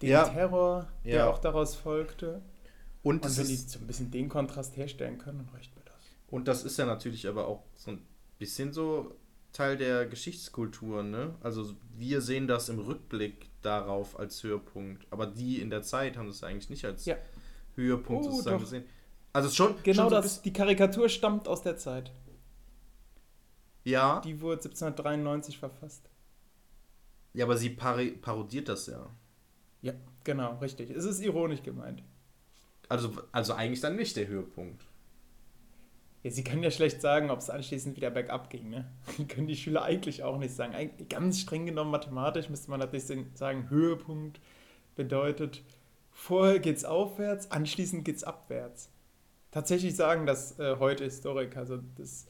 den 0.00 0.10
Ja. 0.10 0.28
Terror, 0.28 0.88
der 1.04 1.14
Ja. 1.16 1.30
auch 1.30 1.38
daraus 1.38 1.74
folgte. 1.74 2.42
Und, 3.02 3.24
Und 3.24 3.38
wenn 3.38 3.46
die 3.48 3.56
so 3.56 3.78
ein 3.80 3.86
bisschen 3.86 4.10
den 4.10 4.28
Kontrast 4.28 4.76
herstellen 4.76 5.18
können, 5.18 5.38
dann 5.38 5.48
reicht 5.54 5.74
mir 5.74 5.82
das. 5.84 5.94
und 6.28 6.46
das 6.48 6.64
ist 6.64 6.78
ja 6.78 6.86
natürlich 6.86 7.26
aber 7.26 7.48
auch 7.48 7.62
so 7.74 7.90
ein 7.92 8.02
bisschen 8.38 8.72
so 8.72 9.14
Teil 9.52 9.76
der 9.76 10.06
Geschichtskultur, 10.06 11.02
ne? 11.02 11.34
Also 11.42 11.74
wir 11.98 12.20
sehen 12.22 12.46
das 12.46 12.68
im 12.70 12.78
Rückblick 12.78 13.48
darauf 13.60 14.18
als 14.18 14.42
Höhepunkt, 14.42 15.06
aber 15.10 15.26
die 15.26 15.60
in 15.60 15.68
der 15.68 15.82
Zeit 15.82 16.16
haben 16.16 16.26
das 16.28 16.42
eigentlich 16.42 16.70
nicht 16.70 16.84
als 16.86 17.04
Ja. 17.04 17.16
Höhepunkt 17.76 18.24
Oh, 18.26 18.30
sozusagen 18.30 18.56
doch. 18.56 18.62
gesehen. 18.64 18.84
Also 19.32 19.48
schon, 19.48 19.74
Genau 19.82 20.02
schon 20.02 20.10
so 20.10 20.16
das, 20.16 20.42
die 20.42 20.52
Karikatur 20.52 21.08
stammt 21.08 21.48
aus 21.48 21.62
der 21.62 21.76
Zeit. 21.76 22.12
Ja. 23.84 24.20
Die 24.20 24.40
wurde 24.40 24.62
1793 24.64 25.58
verfasst. 25.58 26.08
Ja, 27.34 27.46
aber 27.46 27.56
sie 27.56 27.70
pari 27.70 28.10
parodiert 28.12 28.68
das 28.68 28.86
ja. 28.86 29.08
Ja, 29.80 29.94
genau, 30.22 30.58
richtig. 30.58 30.90
Es 30.90 31.04
ist 31.04 31.20
ironisch 31.20 31.62
gemeint. 31.62 32.02
Also, 32.88 33.10
also 33.32 33.54
eigentlich 33.54 33.80
dann 33.80 33.96
nicht 33.96 34.16
der 34.16 34.28
Höhepunkt. 34.28 34.84
Ja, 36.22 36.30
sie 36.30 36.44
kann 36.44 36.62
ja 36.62 36.70
schlecht 36.70 37.00
sagen, 37.00 37.30
ob 37.30 37.40
es 37.40 37.50
anschließend 37.50 37.96
wieder 37.96 38.10
bergab 38.10 38.50
ging. 38.50 38.70
Ne? 38.70 38.88
Können 39.28 39.48
die 39.48 39.56
Schüler 39.56 39.82
eigentlich 39.82 40.22
auch 40.22 40.38
nicht 40.38 40.54
sagen. 40.54 40.74
Eig 40.74 41.08
ganz 41.08 41.40
streng 41.40 41.66
genommen 41.66 41.90
mathematisch 41.90 42.48
müsste 42.48 42.70
man 42.70 42.78
natürlich 42.78 43.06
sagen, 43.34 43.70
Höhepunkt 43.70 44.40
bedeutet, 44.94 45.62
vorher 46.12 46.60
geht's 46.60 46.84
aufwärts, 46.84 47.50
anschließend 47.50 48.04
geht's 48.04 48.22
abwärts. 48.22 48.90
Tatsächlich 49.52 49.94
sagen 49.94 50.26
das 50.26 50.58
äh, 50.58 50.76
heute 50.78 51.04
Historiker. 51.04 51.60
Also 51.60 51.78
das 51.96 52.26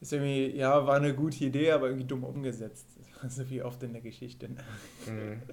ist 0.00 0.12
irgendwie, 0.12 0.56
ja, 0.56 0.86
war 0.86 0.96
eine 0.96 1.14
gute 1.14 1.44
Idee, 1.44 1.72
aber 1.72 1.86
irgendwie 1.86 2.06
dumm 2.06 2.22
umgesetzt. 2.22 2.86
So 3.28 3.50
wie 3.50 3.62
oft 3.62 3.82
in 3.82 3.92
der 3.92 4.00
Geschichte. 4.00 4.48
Ne? 4.48 4.64
Mhm. 5.06 5.42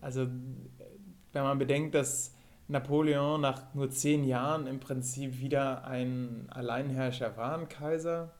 Also, 0.00 0.26
wenn 1.32 1.42
man 1.42 1.58
bedenkt, 1.58 1.94
dass 1.94 2.34
Napoleon 2.68 3.40
nach 3.40 3.74
nur 3.74 3.90
zehn 3.90 4.24
Jahren 4.24 4.66
im 4.66 4.80
Prinzip 4.80 5.38
wieder 5.38 5.84
ein 5.84 6.46
Alleinherrscher 6.48 7.36
war, 7.36 7.58
ein 7.58 7.68
Kaiser, 7.68 8.32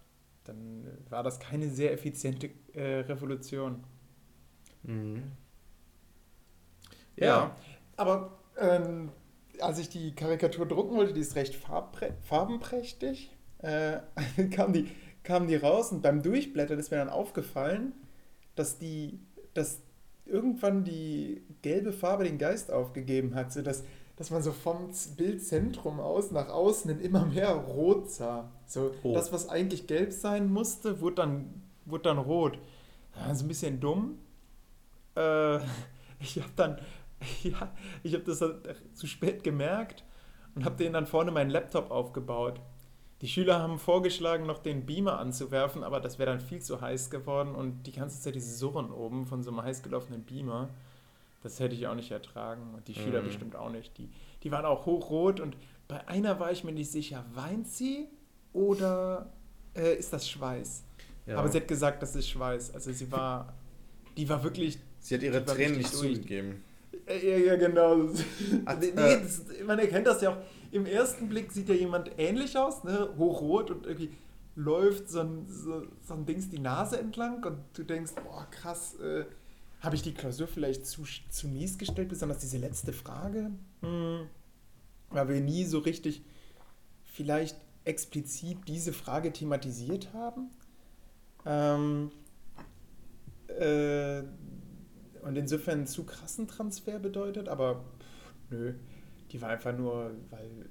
dann 0.44 0.86
war 1.10 1.22
das 1.22 1.38
keine 1.38 1.68
sehr 1.68 1.92
effiziente 1.92 2.50
äh, 2.72 3.00
Revolution. 3.00 3.84
Mhm. 4.82 5.32
Ja, 7.16 7.26
ja, 7.26 7.56
aber 7.96 8.38
ähm, 8.58 9.10
als 9.62 9.78
ich 9.78 9.88
die 9.88 10.14
Karikatur 10.14 10.66
drucken 10.66 10.96
wollte, 10.96 11.12
die 11.12 11.20
ist 11.20 11.36
recht 11.36 11.56
farbenprächtig, 12.22 13.30
äh, 13.58 13.98
kam, 14.50 14.72
die, 14.72 14.88
kam 15.22 15.46
die 15.46 15.56
raus 15.56 15.92
und 15.92 16.02
beim 16.02 16.22
Durchblättern 16.22 16.78
ist 16.78 16.90
mir 16.90 16.98
dann 16.98 17.08
aufgefallen, 17.08 17.92
dass 18.54 18.78
die, 18.78 19.20
dass 19.54 19.80
irgendwann 20.26 20.84
die 20.84 21.42
gelbe 21.62 21.92
Farbe 21.92 22.24
den 22.24 22.38
Geist 22.38 22.70
aufgegeben 22.70 23.34
hat, 23.34 23.52
sodass 23.52 23.84
dass 24.16 24.30
man 24.30 24.42
so 24.42 24.52
vom 24.52 24.90
Bildzentrum 25.16 25.98
aus 25.98 26.30
nach 26.30 26.48
außen 26.48 26.90
in 26.90 27.00
immer 27.00 27.24
mehr 27.24 27.50
rot 27.50 28.10
sah. 28.10 28.52
So 28.66 28.92
oh. 29.02 29.14
das, 29.14 29.32
was 29.32 29.48
eigentlich 29.48 29.86
gelb 29.86 30.12
sein 30.12 30.52
musste, 30.52 31.00
wurde 31.00 31.16
dann, 31.16 31.62
wurde 31.86 32.04
dann 32.04 32.18
rot. 32.18 32.58
So 33.32 33.44
ein 33.44 33.48
bisschen 33.48 33.80
dumm. 33.80 34.18
Äh, 35.16 35.56
ich 36.20 36.36
habe 36.36 36.52
dann, 36.56 36.78
ja, 37.42 37.72
ich 38.02 38.14
habe 38.14 38.24
das 38.24 38.38
zu 38.94 39.06
spät 39.06 39.44
gemerkt 39.44 40.04
und 40.54 40.64
habe 40.64 40.76
den 40.76 40.92
dann 40.92 41.06
vorne 41.06 41.30
meinen 41.30 41.50
Laptop 41.50 41.90
aufgebaut. 41.90 42.60
Die 43.20 43.28
Schüler 43.28 43.60
haben 43.60 43.78
vorgeschlagen, 43.78 44.46
noch 44.46 44.58
den 44.58 44.84
Beamer 44.84 45.18
anzuwerfen, 45.18 45.84
aber 45.84 46.00
das 46.00 46.18
wäre 46.18 46.30
dann 46.30 46.40
viel 46.40 46.60
zu 46.60 46.80
heiß 46.80 47.10
geworden 47.10 47.54
und 47.54 47.84
die 47.84 47.92
ganze 47.92 48.20
Zeit 48.20 48.34
diese 48.34 48.54
Surren 48.56 48.90
oben 48.90 49.26
von 49.26 49.42
so 49.42 49.50
einem 49.50 49.62
heiß 49.62 49.82
gelaufenen 49.82 50.24
Beamer. 50.24 50.70
Das 51.42 51.60
hätte 51.60 51.74
ich 51.74 51.86
auch 51.86 51.94
nicht 51.94 52.10
ertragen 52.10 52.74
und 52.74 52.88
die 52.88 52.94
Schüler 52.94 53.20
mhm. 53.20 53.26
bestimmt 53.26 53.56
auch 53.56 53.70
nicht. 53.70 53.96
Die, 53.98 54.08
die 54.42 54.50
waren 54.50 54.64
auch 54.64 54.86
hochrot 54.86 55.38
und 55.38 55.56
bei 55.86 56.06
einer 56.08 56.40
war 56.40 56.50
ich 56.50 56.64
mir 56.64 56.72
nicht 56.72 56.90
sicher, 56.90 57.24
weint 57.32 57.68
sie 57.68 58.08
oder 58.52 59.32
äh, 59.74 59.94
ist 59.96 60.12
das 60.12 60.28
Schweiß? 60.28 60.84
Ja. 61.26 61.38
Aber 61.38 61.48
sie 61.48 61.58
hat 61.58 61.68
gesagt, 61.68 62.02
das 62.02 62.16
ist 62.16 62.28
Schweiß. 62.28 62.74
Also 62.74 62.92
sie 62.92 63.10
war, 63.12 63.54
die 64.16 64.28
war 64.28 64.42
wirklich. 64.42 64.78
Sie 64.98 65.14
hat 65.14 65.22
ihre 65.22 65.44
Tränen 65.44 65.78
nicht 65.78 65.92
durch. 65.94 66.14
zugegeben. 66.16 66.64
Ja, 67.06 67.36
ja, 67.36 67.56
genau. 67.56 68.08
Ach, 68.64 68.78
nee, 68.78 68.92
das, 68.94 69.42
man 69.66 69.78
erkennt 69.78 70.06
das 70.06 70.20
ja 70.22 70.30
auch. 70.30 70.36
Im 70.70 70.86
ersten 70.86 71.28
Blick 71.28 71.52
sieht 71.52 71.68
ja 71.68 71.74
jemand 71.74 72.12
ähnlich 72.18 72.56
aus, 72.56 72.84
ne? 72.84 73.10
hochrot 73.18 73.70
und 73.70 73.86
irgendwie 73.86 74.10
läuft 74.54 75.10
so 75.10 75.20
ein, 75.20 75.46
so, 75.48 75.82
so 76.02 76.14
ein 76.14 76.26
Dings 76.26 76.48
die 76.48 76.58
Nase 76.58 76.98
entlang 76.98 77.44
und 77.44 77.58
du 77.74 77.82
denkst, 77.82 78.12
boah, 78.22 78.46
krass, 78.50 78.98
äh, 79.00 79.24
habe 79.80 79.96
ich 79.96 80.02
die 80.02 80.14
Klausur 80.14 80.46
vielleicht 80.46 80.86
zu, 80.86 81.02
zu 81.28 81.48
mies 81.48 81.76
gestellt, 81.76 82.08
besonders 82.08 82.38
diese 82.38 82.58
letzte 82.58 82.92
Frage? 82.92 83.50
Hm. 83.80 84.26
Weil 85.10 85.28
wir 85.28 85.40
nie 85.40 85.64
so 85.64 85.78
richtig 85.78 86.22
vielleicht 87.04 87.56
explizit 87.84 88.58
diese 88.68 88.92
Frage 88.92 89.32
thematisiert 89.32 90.12
haben. 90.14 90.50
Ähm, 91.44 92.12
äh, 93.48 94.22
und 95.22 95.36
insofern 95.36 95.78
einen 95.78 95.86
zu 95.86 96.04
krassen 96.04 96.48
Transfer 96.48 96.98
bedeutet, 96.98 97.48
aber 97.48 97.76
pff, 97.76 98.50
nö, 98.50 98.74
die 99.30 99.40
war 99.40 99.50
einfach 99.50 99.76
nur, 99.76 100.10
weil 100.30 100.66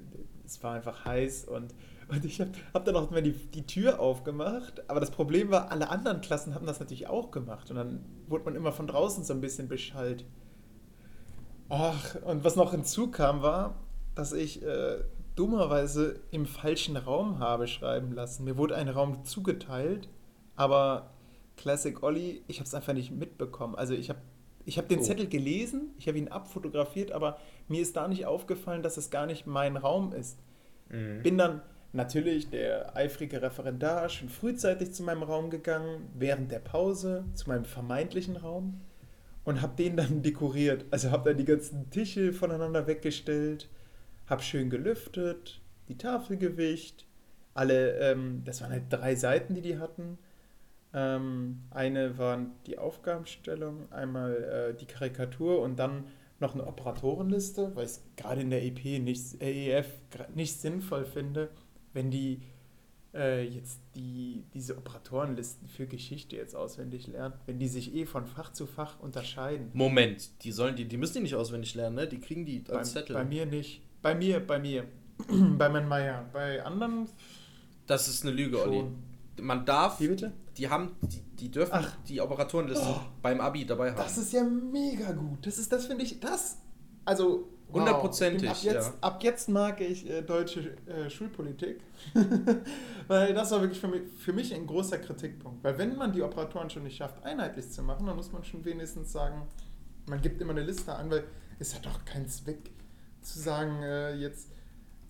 es 0.45 0.61
war 0.63 0.75
einfach 0.75 1.05
heiß 1.05 1.45
und 1.45 1.73
und 2.11 2.25
ich 2.25 2.41
habe 2.41 2.51
hab 2.73 2.83
dann 2.83 2.97
auch 2.97 3.09
mal 3.09 3.21
die, 3.21 3.31
die 3.31 3.65
Tür 3.65 4.01
aufgemacht, 4.01 4.83
aber 4.89 4.99
das 4.99 5.11
Problem 5.11 5.49
war, 5.49 5.71
alle 5.71 5.89
anderen 5.89 6.19
Klassen 6.19 6.53
haben 6.53 6.65
das 6.65 6.81
natürlich 6.81 7.07
auch 7.07 7.31
gemacht. 7.31 7.69
Und 7.69 7.77
dann 7.77 8.03
wurde 8.27 8.43
man 8.43 8.55
immer 8.55 8.73
von 8.73 8.85
draußen 8.85 9.23
so 9.23 9.33
ein 9.33 9.39
bisschen 9.39 9.69
beschallt. 9.69 10.25
Ach, 11.69 12.15
und 12.25 12.43
was 12.43 12.57
noch 12.57 12.71
hinzukam 12.71 13.41
war, 13.41 13.75
dass 14.13 14.33
ich 14.33 14.61
äh, 14.61 14.97
dummerweise 15.37 16.19
im 16.31 16.45
falschen 16.45 16.97
Raum 16.97 17.39
habe 17.39 17.65
schreiben 17.69 18.11
lassen. 18.11 18.43
Mir 18.43 18.57
wurde 18.57 18.75
ein 18.75 18.89
Raum 18.89 19.23
zugeteilt, 19.23 20.09
aber 20.57 21.11
Classic 21.55 22.03
Olli, 22.03 22.43
ich 22.47 22.59
habe 22.59 22.67
es 22.67 22.73
einfach 22.73 22.93
nicht 22.93 23.11
mitbekommen. 23.11 23.75
Also 23.75 23.93
ich 23.93 24.09
habe 24.09 24.19
ich 24.65 24.77
hab 24.77 24.87
den 24.89 24.99
oh. 24.99 25.03
Zettel 25.03 25.27
gelesen, 25.27 25.91
ich 25.97 26.07
habe 26.07 26.17
ihn 26.17 26.27
abfotografiert, 26.27 27.11
aber 27.11 27.37
mir 27.67 27.81
ist 27.81 27.95
da 27.95 28.07
nicht 28.07 28.25
aufgefallen, 28.25 28.83
dass 28.83 28.97
es 28.97 29.09
gar 29.09 29.25
nicht 29.25 29.47
mein 29.47 29.77
Raum 29.77 30.13
ist. 30.13 30.39
Mhm. 30.89 31.23
Bin 31.23 31.37
dann 31.37 31.61
Natürlich 31.93 32.49
der 32.49 32.95
eifrige 32.95 33.41
Referendar 33.41 34.07
schon 34.07 34.29
frühzeitig 34.29 34.93
zu 34.93 35.03
meinem 35.03 35.23
Raum 35.23 35.49
gegangen, 35.49 36.09
während 36.17 36.49
der 36.49 36.59
Pause 36.59 37.25
zu 37.33 37.49
meinem 37.49 37.65
vermeintlichen 37.65 38.37
Raum 38.37 38.79
und 39.43 39.61
habe 39.61 39.75
den 39.75 39.97
dann 39.97 40.21
dekoriert. 40.23 40.85
Also 40.91 41.11
habe 41.11 41.29
dann 41.29 41.37
die 41.37 41.45
ganzen 41.45 41.89
Tische 41.89 42.31
voneinander 42.31 42.87
weggestellt, 42.87 43.67
habe 44.27 44.41
schön 44.41 44.69
gelüftet, 44.69 45.59
die 45.89 45.97
Tafelgewicht, 45.97 47.05
alle, 47.53 47.99
ähm, 47.99 48.43
das 48.45 48.61
waren 48.61 48.71
halt 48.71 48.83
drei 48.89 49.15
Seiten, 49.15 49.53
die 49.53 49.61
die 49.61 49.77
hatten. 49.77 50.17
Ähm, 50.93 51.63
eine 51.69 52.17
waren 52.17 52.51
die 52.65 52.77
Aufgabenstellung, 52.77 53.91
einmal 53.91 54.73
äh, 54.73 54.77
die 54.77 54.85
Karikatur 54.85 55.61
und 55.61 55.77
dann 55.77 56.05
noch 56.39 56.53
eine 56.53 56.65
Operatorenliste, 56.65 57.75
weil 57.75 57.85
ich 57.85 57.91
es 57.91 58.03
gerade 58.17 58.41
in 58.41 58.49
der 58.49 58.63
EP 58.63 58.99
nicht, 58.99 59.41
äh, 59.41 59.77
EF 59.77 59.87
nicht 60.35 60.59
sinnvoll 60.59 61.05
finde, 61.05 61.49
wenn 61.93 62.11
die 62.11 62.41
äh, 63.13 63.43
jetzt 63.43 63.79
die, 63.95 64.43
diese 64.53 64.77
Operatorenlisten 64.77 65.67
für 65.67 65.85
Geschichte 65.85 66.35
jetzt 66.35 66.55
auswendig 66.55 67.07
lernen, 67.07 67.35
wenn 67.45 67.59
die 67.59 67.67
sich 67.67 67.93
eh 67.93 68.05
von 68.05 68.25
Fach 68.25 68.53
zu 68.53 68.65
Fach 68.65 68.99
unterscheiden. 68.99 69.69
Moment, 69.73 70.43
die 70.43 70.51
sollen 70.51 70.75
die, 70.75 70.85
die 70.85 70.97
müssen 70.97 71.15
die 71.15 71.21
nicht 71.21 71.35
auswendig 71.35 71.75
lernen, 71.75 71.95
ne? 71.95 72.07
Die 72.07 72.19
kriegen 72.19 72.45
die 72.45 72.63
als 72.69 72.93
bei, 72.93 73.01
Zettel. 73.01 73.15
Bei 73.15 73.25
mir 73.25 73.45
nicht. 73.45 73.81
Bei 74.01 74.15
mir, 74.15 74.39
bei 74.39 74.59
mir. 74.59 74.85
bei 75.27 75.69
meinem 75.69 75.87
Meier. 75.87 76.25
Bei 76.33 76.63
anderen. 76.63 77.07
Das 77.85 78.07
ist 78.07 78.23
eine 78.23 78.31
Lüge, 78.31 78.57
schon. 78.57 78.69
Olli. 78.69 78.83
Man 79.41 79.65
darf. 79.65 79.99
Wie 79.99 80.07
bitte? 80.07 80.31
Die 80.61 80.69
haben, 80.69 80.95
die, 81.01 81.21
die 81.37 81.49
dürfen 81.49 81.73
Ach. 81.73 81.97
die 82.07 82.21
Operatorenliste 82.21 82.85
oh, 82.87 82.99
beim 83.23 83.41
Abi 83.41 83.65
dabei 83.65 83.89
haben. 83.89 83.97
Das 83.97 84.15
ist 84.19 84.31
ja 84.31 84.43
mega 84.43 85.11
gut. 85.11 85.47
Das 85.47 85.57
ist, 85.57 85.71
das 85.71 85.87
finde 85.87 86.03
ich, 86.03 86.19
das. 86.19 86.59
Also 87.03 87.49
Hundertprozentig. 87.73 88.47
Wow. 88.47 88.57
Ab, 88.57 88.63
jetzt, 88.63 88.87
ja. 88.87 88.93
ab 89.01 89.23
jetzt 89.23 89.49
mag 89.49 89.81
ich 89.81 90.07
äh, 90.07 90.21
deutsche 90.21 90.77
äh, 90.85 91.09
Schulpolitik, 91.09 91.81
weil 93.07 93.33
das 93.33 93.49
war 93.49 93.61
wirklich 93.61 93.79
für 93.79 93.87
mich, 93.87 94.01
für 94.15 94.33
mich 94.33 94.53
ein 94.53 94.67
großer 94.67 94.99
Kritikpunkt. 94.99 95.63
Weil 95.63 95.79
wenn 95.79 95.95
man 95.95 96.13
die 96.13 96.21
Operatoren 96.21 96.69
schon 96.69 96.83
nicht 96.83 96.97
schafft, 96.97 97.25
einheitlich 97.25 97.71
zu 97.71 97.81
machen, 97.81 98.05
dann 98.05 98.15
muss 98.15 98.31
man 98.31 98.43
schon 98.43 98.63
wenigstens 98.63 99.11
sagen, 99.11 99.47
man 100.05 100.21
gibt 100.21 100.41
immer 100.41 100.51
eine 100.51 100.61
Liste 100.61 100.93
an, 100.93 101.09
weil 101.09 101.23
es 101.57 101.73
hat 101.73 101.87
doch 101.87 102.05
keinen 102.05 102.27
Zweck 102.27 102.69
zu 103.21 103.39
sagen, 103.39 103.81
äh, 103.81 104.13
jetzt 104.13 104.51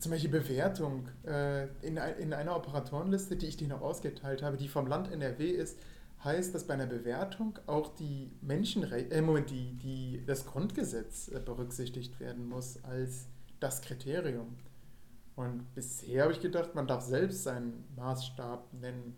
zum 0.01 0.12
Beispiel 0.12 0.31
Bewertung 0.31 1.08
äh, 1.25 1.67
in, 1.86 1.98
in 1.98 2.34
einer 2.34 2.55
Operatorenliste, 2.55 3.36
die 3.36 3.46
ich 3.46 3.58
dir 3.58 3.67
noch 3.67 3.81
ausgeteilt 3.81 4.41
habe, 4.41 4.58
die 4.58 4.67
vom 4.67 4.88
Land 4.88 5.12
NRW 5.12 5.48
ist, 5.48 5.77
heißt, 6.24 6.55
dass 6.55 6.65
bei 6.65 6.74
einer 6.74 6.88
Bewertung 6.88 7.60
auch 7.67 7.96
die 7.96 8.31
Menschenrechte, 8.41 9.13
äh, 9.13 9.22
Moment, 9.22 9.51
die, 9.51 9.74
die, 9.77 10.24
das 10.25 10.48
Grundgesetz 10.48 11.27
äh, 11.27 11.39
berücksichtigt 11.39 12.20
werden 12.20 12.50
muss 12.50 12.84
als 12.84 13.27
das 13.60 13.81
Kriterium. 13.81 14.58
Und 15.36 15.74
bisher 15.75 16.24
habe 16.24 16.34
ich 16.34 16.41
gedacht, 16.41 16.74
man 16.74 16.88
darf 16.88 17.03
selbst 17.03 17.43
seinen 17.43 17.86
Maßstab 17.96 18.74
nennen. 18.74 19.15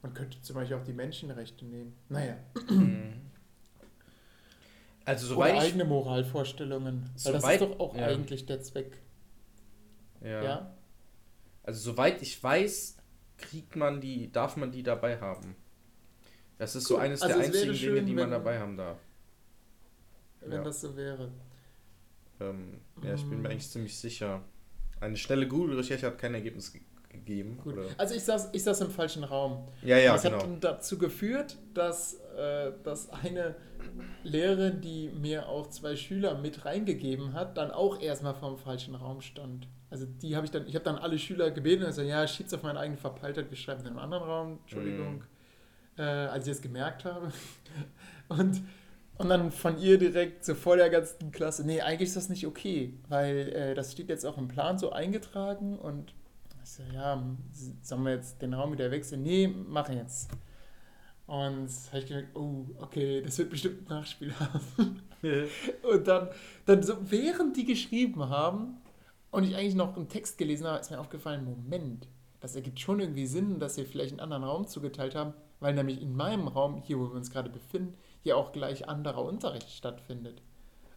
Man 0.00 0.14
könnte 0.14 0.40
zum 0.40 0.56
Beispiel 0.56 0.78
auch 0.78 0.84
die 0.84 0.94
Menschenrechte 0.94 1.66
nehmen. 1.66 1.92
Naja. 2.08 2.36
Mhm. 2.70 3.20
Also 5.04 5.26
soweit 5.26 5.54
Oder 5.54 5.62
eigene 5.62 5.84
Moralvorstellungen. 5.84 7.10
Weil 7.24 7.32
das 7.32 7.44
ist 7.44 7.60
doch 7.60 7.80
auch 7.80 7.96
ja. 7.96 8.06
eigentlich 8.06 8.46
der 8.46 8.62
Zweck. 8.62 8.98
Ja. 10.22 10.42
ja. 10.42 10.76
Also 11.62 11.92
soweit 11.92 12.22
ich 12.22 12.42
weiß, 12.42 12.96
kriegt 13.38 13.76
man 13.76 14.00
die, 14.00 14.30
darf 14.30 14.56
man 14.56 14.70
die 14.70 14.82
dabei 14.82 15.20
haben. 15.20 15.56
Das 16.58 16.76
ist 16.76 16.90
cool. 16.90 16.96
so 16.96 17.02
eines 17.02 17.22
also 17.22 17.36
der 17.36 17.46
einzigen 17.46 17.74
schön, 17.74 17.94
Dinge, 17.94 18.06
die 18.06 18.14
man 18.14 18.30
dabei 18.30 18.58
haben 18.58 18.76
darf. 18.76 18.98
Wenn 20.40 20.52
ja. 20.52 20.62
das 20.62 20.80
so 20.80 20.96
wäre. 20.96 21.30
Ähm, 22.40 22.80
ja, 23.02 23.14
ich 23.14 23.28
bin 23.28 23.42
mir 23.42 23.50
eigentlich 23.50 23.68
ziemlich 23.68 23.96
sicher. 23.96 24.42
Eine 25.00 25.16
schnelle 25.16 25.48
Google-Recherche 25.48 26.06
hat 26.06 26.18
kein 26.18 26.34
Ergebnis 26.34 26.72
ge 26.72 26.82
gegeben. 27.12 27.58
Gut. 27.62 27.74
Oder? 27.74 27.88
Also 27.98 28.14
ich 28.14 28.24
saß, 28.24 28.50
ich 28.52 28.62
saß 28.62 28.80
im 28.80 28.90
falschen 28.90 29.22
Raum. 29.22 29.68
Ja, 29.82 29.98
ja, 29.98 30.14
das 30.14 30.22
genau. 30.22 30.38
hat 30.38 30.64
dazu 30.64 30.96
geführt, 30.96 31.58
dass, 31.74 32.14
äh, 32.36 32.72
dass 32.82 33.10
eine 33.10 33.54
Lehrerin, 34.22 34.80
die 34.80 35.10
mir 35.10 35.46
auch 35.46 35.68
zwei 35.68 35.94
Schüler 35.94 36.38
mit 36.38 36.64
reingegeben 36.64 37.34
hat, 37.34 37.58
dann 37.58 37.70
auch 37.70 38.00
erstmal 38.00 38.34
vom 38.34 38.56
falschen 38.56 38.94
Raum 38.94 39.20
stand. 39.20 39.68
Also 39.92 40.06
die 40.06 40.34
habe 40.34 40.46
ich 40.46 40.50
dann, 40.50 40.66
ich 40.66 40.74
habe 40.74 40.86
dann 40.86 40.96
alle 40.96 41.18
Schüler 41.18 41.50
gebeten 41.50 41.82
und 41.82 41.88
gesagt, 41.90 42.08
ja, 42.08 42.26
schieb's 42.26 42.54
auf 42.54 42.62
meine 42.62 42.78
eigene 42.78 42.96
Verpeiltheit, 42.96 43.50
wir 43.50 43.58
schreiben 43.58 43.82
in 43.82 43.88
einem 43.88 43.98
anderen 43.98 44.22
Raum, 44.22 44.58
Entschuldigung, 44.62 45.16
Mhm. 45.16 45.22
äh, 45.98 46.02
als 46.02 46.46
ich 46.46 46.52
es 46.52 46.62
gemerkt 46.62 47.04
habe. 47.04 47.30
Und, 48.28 48.62
und 49.18 49.28
dann 49.28 49.52
von 49.52 49.78
ihr 49.78 49.98
direkt 49.98 50.46
so 50.46 50.54
vor 50.54 50.78
der 50.78 50.88
ganzen 50.88 51.30
Klasse, 51.30 51.66
nee, 51.66 51.82
eigentlich 51.82 52.08
ist 52.08 52.16
das 52.16 52.30
nicht 52.30 52.46
okay, 52.46 52.94
weil 53.10 53.50
äh, 53.50 53.74
das 53.74 53.92
steht 53.92 54.08
jetzt 54.08 54.24
auch 54.24 54.38
im 54.38 54.48
Plan 54.48 54.78
so 54.78 54.90
eingetragen 54.92 55.78
und 55.78 56.14
ich 56.64 56.70
so, 56.70 56.82
ja, 56.94 57.22
sollen 57.82 58.04
wir 58.04 58.12
jetzt 58.14 58.40
den 58.40 58.54
Raum 58.54 58.72
wieder 58.72 58.90
wechseln? 58.90 59.22
Nee, 59.22 59.48
mach 59.48 59.90
jetzt. 59.90 60.30
Und 61.26 61.68
habe 61.88 61.98
ich 61.98 62.06
gemerkt, 62.06 62.34
oh, 62.34 62.64
okay, 62.80 63.20
das 63.20 63.36
wird 63.36 63.50
bestimmt 63.50 63.82
ein 63.82 63.96
Nachspiel 63.98 64.32
haben. 64.40 65.02
Und 65.82 66.08
dann, 66.08 66.28
dann 66.64 66.82
so, 66.82 66.96
während 67.02 67.54
die 67.58 67.66
geschrieben 67.66 68.30
haben 68.30 68.78
und 69.32 69.44
ich 69.44 69.56
eigentlich 69.56 69.74
noch 69.74 69.96
einen 69.96 70.08
Text 70.08 70.38
gelesen 70.38 70.66
habe, 70.66 70.78
ist 70.78 70.90
mir 70.90 71.00
aufgefallen, 71.00 71.44
Moment, 71.44 72.06
das 72.40 72.54
ergibt 72.54 72.78
schon 72.78 73.00
irgendwie 73.00 73.26
Sinn, 73.26 73.58
dass 73.58 73.74
sie 73.74 73.84
vielleicht 73.84 74.12
einen 74.12 74.20
anderen 74.20 74.44
Raum 74.44 74.66
zugeteilt 74.66 75.14
haben, 75.14 75.32
weil 75.58 75.74
nämlich 75.74 76.00
in 76.00 76.14
meinem 76.14 76.48
Raum, 76.48 76.76
hier 76.82 76.98
wo 76.98 77.04
wir 77.04 77.14
uns 77.14 77.30
gerade 77.30 77.48
befinden, 77.48 77.94
hier 78.20 78.36
auch 78.36 78.52
gleich 78.52 78.88
anderer 78.88 79.24
Unterricht 79.24 79.70
stattfindet. 79.70 80.42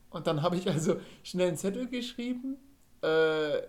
Und 0.10 0.28
dann 0.28 0.42
habe 0.42 0.58
ich 0.58 0.68
also 0.68 0.98
schnell 1.24 1.48
einen 1.48 1.58
Zettel 1.58 1.88
geschrieben, 1.88 2.58
äh, 3.02 3.62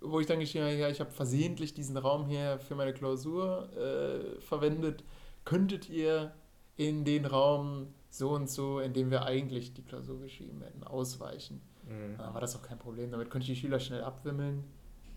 wo 0.00 0.20
ich 0.20 0.26
dann 0.26 0.38
geschrieben 0.38 0.66
habe, 0.66 0.76
ja, 0.76 0.88
ich 0.88 1.00
habe 1.00 1.10
versehentlich 1.10 1.74
diesen 1.74 1.96
Raum 1.96 2.26
hier 2.26 2.60
für 2.60 2.76
meine 2.76 2.94
Klausur 2.94 3.70
äh, 3.76 4.40
verwendet. 4.40 5.02
Könntet 5.44 5.88
ihr 5.88 6.32
in 6.76 7.04
den 7.04 7.24
Raum 7.24 7.88
so 8.08 8.30
und 8.30 8.48
so, 8.48 8.78
in 8.78 8.92
dem 8.92 9.10
wir 9.10 9.24
eigentlich 9.24 9.74
die 9.74 9.82
Klausur 9.82 10.20
geschrieben 10.20 10.62
hätten, 10.62 10.84
ausweichen? 10.84 11.60
Mhm. 11.86 12.18
War 12.18 12.40
das 12.40 12.56
auch 12.56 12.62
kein 12.62 12.78
Problem. 12.78 13.10
Damit 13.10 13.30
konnte 13.30 13.44
ich 13.50 13.54
die 13.58 13.60
Schüler 13.66 13.78
schnell 13.80 14.02
abwimmeln 14.02 14.64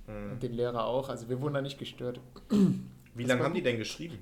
Mhm. 0.07 0.31
und 0.33 0.43
den 0.43 0.53
Lehrer 0.53 0.85
auch. 0.85 1.09
Also 1.09 1.29
wir 1.29 1.41
wurden 1.41 1.53
da 1.55 1.61
nicht 1.61 1.77
gestört. 1.79 2.19
Wie 2.49 3.23
Das 3.23 3.27
lange 3.29 3.43
haben 3.43 3.53
die 3.53 3.61
denn 3.63 3.77
geschrieben? 3.77 4.19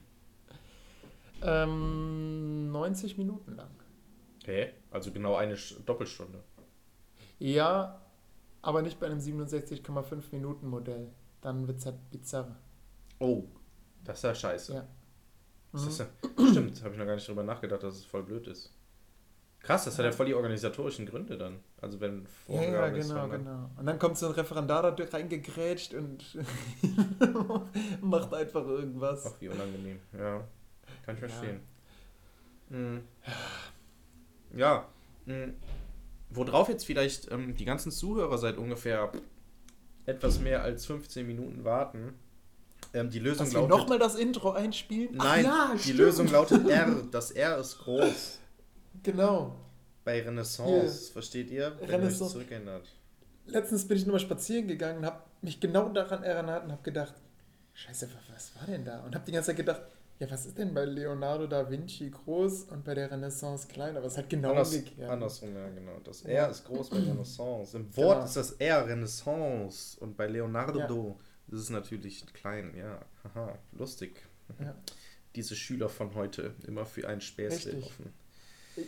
Ähm, 1.41 2.71
90 2.71 3.17
Minuten 3.17 3.55
lang. 3.55 3.69
Hä? 4.45 4.71
Also 4.91 5.11
genau 5.11 5.35
eine 5.35 5.55
Doppelstunde. 5.85 6.43
Ja, 7.39 8.01
aber 8.61 8.81
nicht 8.81 8.99
bei 8.99 9.05
einem 9.05 9.19
67,5 9.19 10.31
Minuten 10.31 10.67
Modell. 10.67 11.09
Dann 11.41 11.67
wird 11.67 11.77
es 11.79 11.85
halt 11.85 11.97
bizarr. 12.09 12.55
Oh, 13.19 13.43
das 14.03 14.17
ist 14.19 14.23
ja 14.23 14.35
scheiße. 14.35 14.73
Ja. 14.73 14.87
Das 15.73 15.83
Mhm. 15.83 15.87
ist 15.89 15.99
ja, 15.99 16.05
stimmt, 16.51 16.81
habe 16.83 16.93
ich 16.93 16.99
noch 16.99 17.05
gar 17.05 17.15
nicht 17.15 17.27
drüber 17.27 17.43
nachgedacht, 17.43 17.83
dass 17.83 17.95
es 17.95 18.05
voll 18.05 18.23
blöd 18.23 18.47
ist. 18.47 18.73
Krass, 19.67 19.83
das 19.83 19.97
hat 19.97 20.05
ja 20.05 20.13
voll 20.13 20.27
die 20.27 20.33
organisatorischen 20.33 21.05
Gründe 21.05 21.37
dann. 21.37 21.59
Also 21.81 21.99
wenn 21.99 22.25
Ja, 22.47 22.61
ja, 22.63 22.87
genau, 22.87 23.27
genau. 23.27 23.69
Und 23.77 23.85
dann 23.85 23.99
kommt 23.99 24.17
so 24.17 24.27
ein 24.27 24.31
Referendar 24.31 24.95
da 24.95 25.05
reingegrätscht 25.11 25.93
und 25.93 26.23
macht 28.01 28.33
einfach 28.33 28.65
irgendwas. 28.65 29.25
Ach, 29.25 29.41
wie 29.41 29.49
unangenehm. 29.49 29.99
Ja, 30.17 30.47
kann 31.05 31.15
ich 31.15 31.21
Ja. 31.21 31.27
verstehen. 31.27 31.59
Mhm. 32.69 33.01
Ja, 34.55 34.87
mhm. 35.25 35.55
worauf 36.29 36.69
jetzt 36.69 36.85
vielleicht 36.85 37.29
ähm, 37.29 37.53
die 37.57 37.65
ganzen 37.65 37.91
Zuhörer 37.91 38.37
seit 38.37 38.57
ungefähr 38.57 39.11
etwas 40.05 40.39
mehr 40.39 40.63
als 40.63 40.85
15 40.85 41.27
Minuten 41.27 41.65
warten. 41.65 42.13
Ähm, 42.93 43.09
die 43.09 43.19
Lösung 43.19 43.47
Dass 43.47 43.53
lautet... 43.53 43.69
nochmal 43.69 43.99
das 43.99 44.15
Intro 44.15 44.51
einspielen? 44.51 45.15
Ach 45.17 45.25
Nein, 45.25 45.43
ja, 45.43 45.71
die 45.73 45.79
stimmt. 45.79 45.97
Lösung 45.97 46.27
lautet 46.31 46.69
R. 46.69 46.95
Das 47.11 47.31
R 47.31 47.57
ist 47.57 47.79
groß. 47.79 48.39
Genau. 49.03 49.55
Bei 50.03 50.21
Renaissance, 50.21 51.11
versteht 51.11 51.49
ihr? 51.49 51.73
Wenn 51.79 51.87
ihr 51.89 51.95
euch 51.95 52.01
Renaissance. 52.01 52.33
zurückerinnert. 52.33 52.87
Letztens 53.45 53.87
bin 53.87 53.97
ich 53.97 54.05
nochmal 54.05 54.19
spazieren 54.19 54.67
gegangen 54.67 54.99
und 54.99 55.05
habe 55.05 55.21
mich 55.41 55.59
genau 55.59 55.89
daran 55.89 56.23
erinnert 56.23 56.65
und 56.65 56.71
habe 56.71 56.83
gedacht, 56.83 57.13
scheiße, 57.73 58.07
wa- 58.09 58.33
was 58.33 58.55
war 58.55 58.65
denn 58.67 58.83
da? 58.85 59.03
Und 59.03 59.15
habe 59.15 59.25
die 59.25 59.31
ganze 59.31 59.47
Zeit 59.47 59.57
gedacht, 59.57 59.81
ja, 60.19 60.29
was 60.31 60.45
ist 60.47 60.57
denn 60.57 60.73
bei 60.73 60.83
Leonardo 60.85 61.45
da 61.45 61.69
Vinci 61.69 62.09
groß 62.09 62.63
und 62.63 62.83
bei 62.83 62.95
der 62.95 63.11
Renaissance 63.11 63.67
klein? 63.67 63.95
Aber 63.95 64.07
es 64.07 64.17
halt 64.17 64.29
genau 64.29 64.49
Anders, 64.51 64.73
umgekehrt. 64.73 65.09
andersrum, 65.11 65.55
ja, 65.55 65.69
genau. 65.69 65.99
Das 66.03 66.23
Ja. 66.23 66.29
R 66.29 66.49
ist 66.49 66.65
groß 66.65 66.89
bei 66.89 66.97
Renaissance. 66.99 67.77
Im 67.77 67.95
Wort 67.97 68.15
Genau. 68.15 68.25
ist 68.25 68.35
das 68.35 68.51
R 68.53 68.87
Renaissance 68.87 69.99
und 69.99 70.17
bei 70.17 70.27
Leonardo 70.27 70.79
Ja. 71.49 71.53
ist 71.55 71.63
es 71.63 71.69
natürlich 71.69 72.25
klein, 72.33 72.73
ja. 72.75 72.99
Haha, 73.35 73.57
lustig. 73.73 74.25
Ja. 74.59 74.73
Diese 75.35 75.55
Schüler 75.55 75.87
von 75.89 76.15
heute 76.15 76.55
immer 76.65 76.85
für 76.85 77.07
ein 77.07 77.21
Späßle 77.21 77.73
Richtig. 77.73 77.85
offen. 77.85 78.13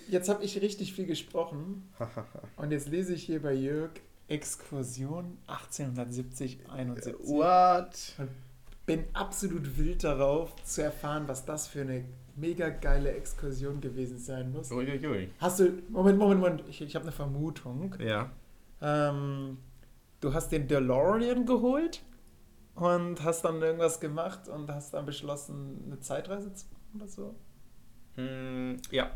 Jetzt 0.09 0.29
habe 0.29 0.43
ich 0.43 0.61
richtig 0.61 0.93
viel 0.93 1.05
gesprochen 1.05 1.89
und 2.57 2.71
jetzt 2.71 2.89
lese 2.89 3.13
ich 3.13 3.23
hier 3.23 3.41
bei 3.41 3.53
Jörg 3.53 3.91
Exkursion 4.27 5.37
1870, 5.47 6.59
71. 6.69 7.15
What? 7.27 8.13
Bin 8.85 9.05
absolut 9.13 9.77
wild 9.77 10.03
darauf 10.03 10.55
zu 10.63 10.83
erfahren, 10.83 11.27
was 11.27 11.45
das 11.45 11.67
für 11.67 11.81
eine 11.81 12.05
mega 12.35 12.69
geile 12.69 13.11
Exkursion 13.11 13.81
gewesen 13.81 14.19
sein 14.19 14.51
muss. 14.51 14.71
Uiuiui. 14.71 15.29
Hast 15.39 15.59
du, 15.59 15.81
Moment, 15.89 16.17
Moment, 16.17 16.39
Moment, 16.39 16.63
ich, 16.69 16.81
ich 16.81 16.95
habe 16.95 17.03
eine 17.03 17.11
Vermutung. 17.11 17.95
Ja. 17.99 18.31
Ähm, 18.81 19.57
du 20.21 20.33
hast 20.33 20.51
den 20.51 20.67
DeLorean 20.67 21.45
geholt 21.45 22.01
und 22.75 23.23
hast 23.23 23.43
dann 23.43 23.61
irgendwas 23.61 23.99
gemacht 23.99 24.47
und 24.47 24.69
hast 24.69 24.93
dann 24.93 25.05
beschlossen, 25.05 25.83
eine 25.85 25.99
Zeitreise 25.99 26.53
zu 26.53 26.65
machen 26.67 27.01
oder 27.01 27.07
so. 27.07 27.35
Hm, 28.15 28.77
ja. 28.91 29.11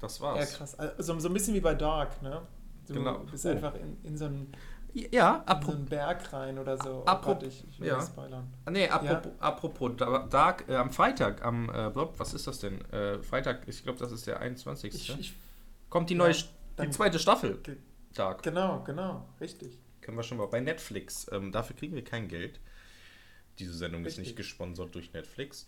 Das 0.00 0.18
Ja, 0.18 0.24
war's. 0.24 0.54
krass. 0.56 0.74
Also 0.78 1.18
so 1.18 1.28
ein 1.28 1.34
bisschen 1.34 1.54
wie 1.54 1.60
bei 1.60 1.74
Dark, 1.74 2.20
ne? 2.22 2.42
Du 2.86 2.94
Genau. 2.94 3.18
bist 3.30 3.44
Oh. 3.44 3.50
einfach 3.50 3.74
in, 3.74 3.96
in, 4.04 4.16
so 4.16 4.26
einen, 4.26 4.52
Ja, 4.94 5.04
in 5.36 5.40
so 5.40 5.46
apropos. 5.46 5.74
einen 5.74 5.84
Berg 5.86 6.32
rein 6.32 6.58
oder 6.58 6.76
so. 6.78 7.04
Apro- 7.04 7.26
Warte, 7.26 7.46
ich, 7.46 7.64
ich 7.68 7.80
will 7.80 7.88
ja. 7.88 7.96
nicht 7.98 8.06
spoilern. 8.08 8.52
Nee, 8.70 8.88
apropos, 8.88 9.32
apropos 9.40 9.92
Da- 9.96 10.26
Dark, 10.26 10.64
äh, 10.68 10.76
am 10.76 10.90
Freitag, 10.90 11.44
am, 11.44 11.68
äh, 11.68 11.90
Blob, 11.90 12.14
was 12.18 12.32
ist 12.34 12.46
das 12.46 12.60
denn? 12.60 12.80
Äh, 12.92 13.22
Freitag, 13.22 13.66
ich 13.68 13.82
glaube, 13.82 13.98
das 13.98 14.12
ist 14.12 14.26
der 14.26 14.40
21. 14.40 14.94
Ich, 14.94 15.18
ich, 15.18 15.34
Kommt 15.90 16.10
die 16.10 16.14
Ja, 16.14 16.18
neue, 16.18 16.34
die 16.82 16.90
zweite 16.90 17.18
Staffel. 17.18 17.58
Dark. 18.14 18.42
genau, 18.42 18.82
genau, 18.84 19.26
richtig. 19.40 19.78
Können 20.00 20.16
wir 20.16 20.22
schon 20.22 20.38
mal 20.38 20.46
bei 20.46 20.60
Netflix. 20.60 21.26
Ähm, 21.32 21.50
dafür 21.52 21.76
kriegen 21.76 21.94
wir 21.94 22.04
kein 22.04 22.28
Geld. 22.28 22.60
Diese 23.58 23.74
Sendung 23.74 24.02
ist 24.02 24.12
Richtig. 24.18 24.24
nicht 24.28 24.36
gesponsert 24.36 24.94
durch 24.94 25.12
Netflix. 25.12 25.66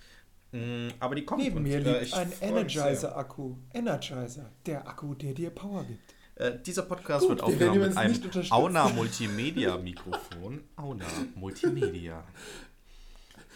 Mm, 0.53 0.89
aber 0.99 1.15
die 1.15 1.25
kommt. 1.25 1.43
Neben 1.43 1.59
und, 1.59 1.63
mir 1.63 1.77
äh, 1.77 1.81
liegt 1.81 2.03
ich 2.03 2.15
ein. 2.15 2.33
Energizer-Akku. 2.41 3.57
Energizer, 3.73 4.51
der 4.67 4.87
Akku, 4.89 5.15
der 5.15 5.33
dir 5.35 5.51
Power 5.51 5.85
gibt. 5.85 6.15
Äh, 6.37 6.59
dieser 6.61 6.83
Podcast 6.83 7.21
Gut, 7.27 7.31
wird 7.31 7.41
wir 7.41 7.45
aufgenommen 7.47 7.89
mit 7.89 7.97
einem. 7.97 8.51
Auna 8.51 8.89
Multimedia 8.89 9.77
Mikrofon. 9.77 10.65
Auna 10.77 11.05
Multimedia. 11.35 12.25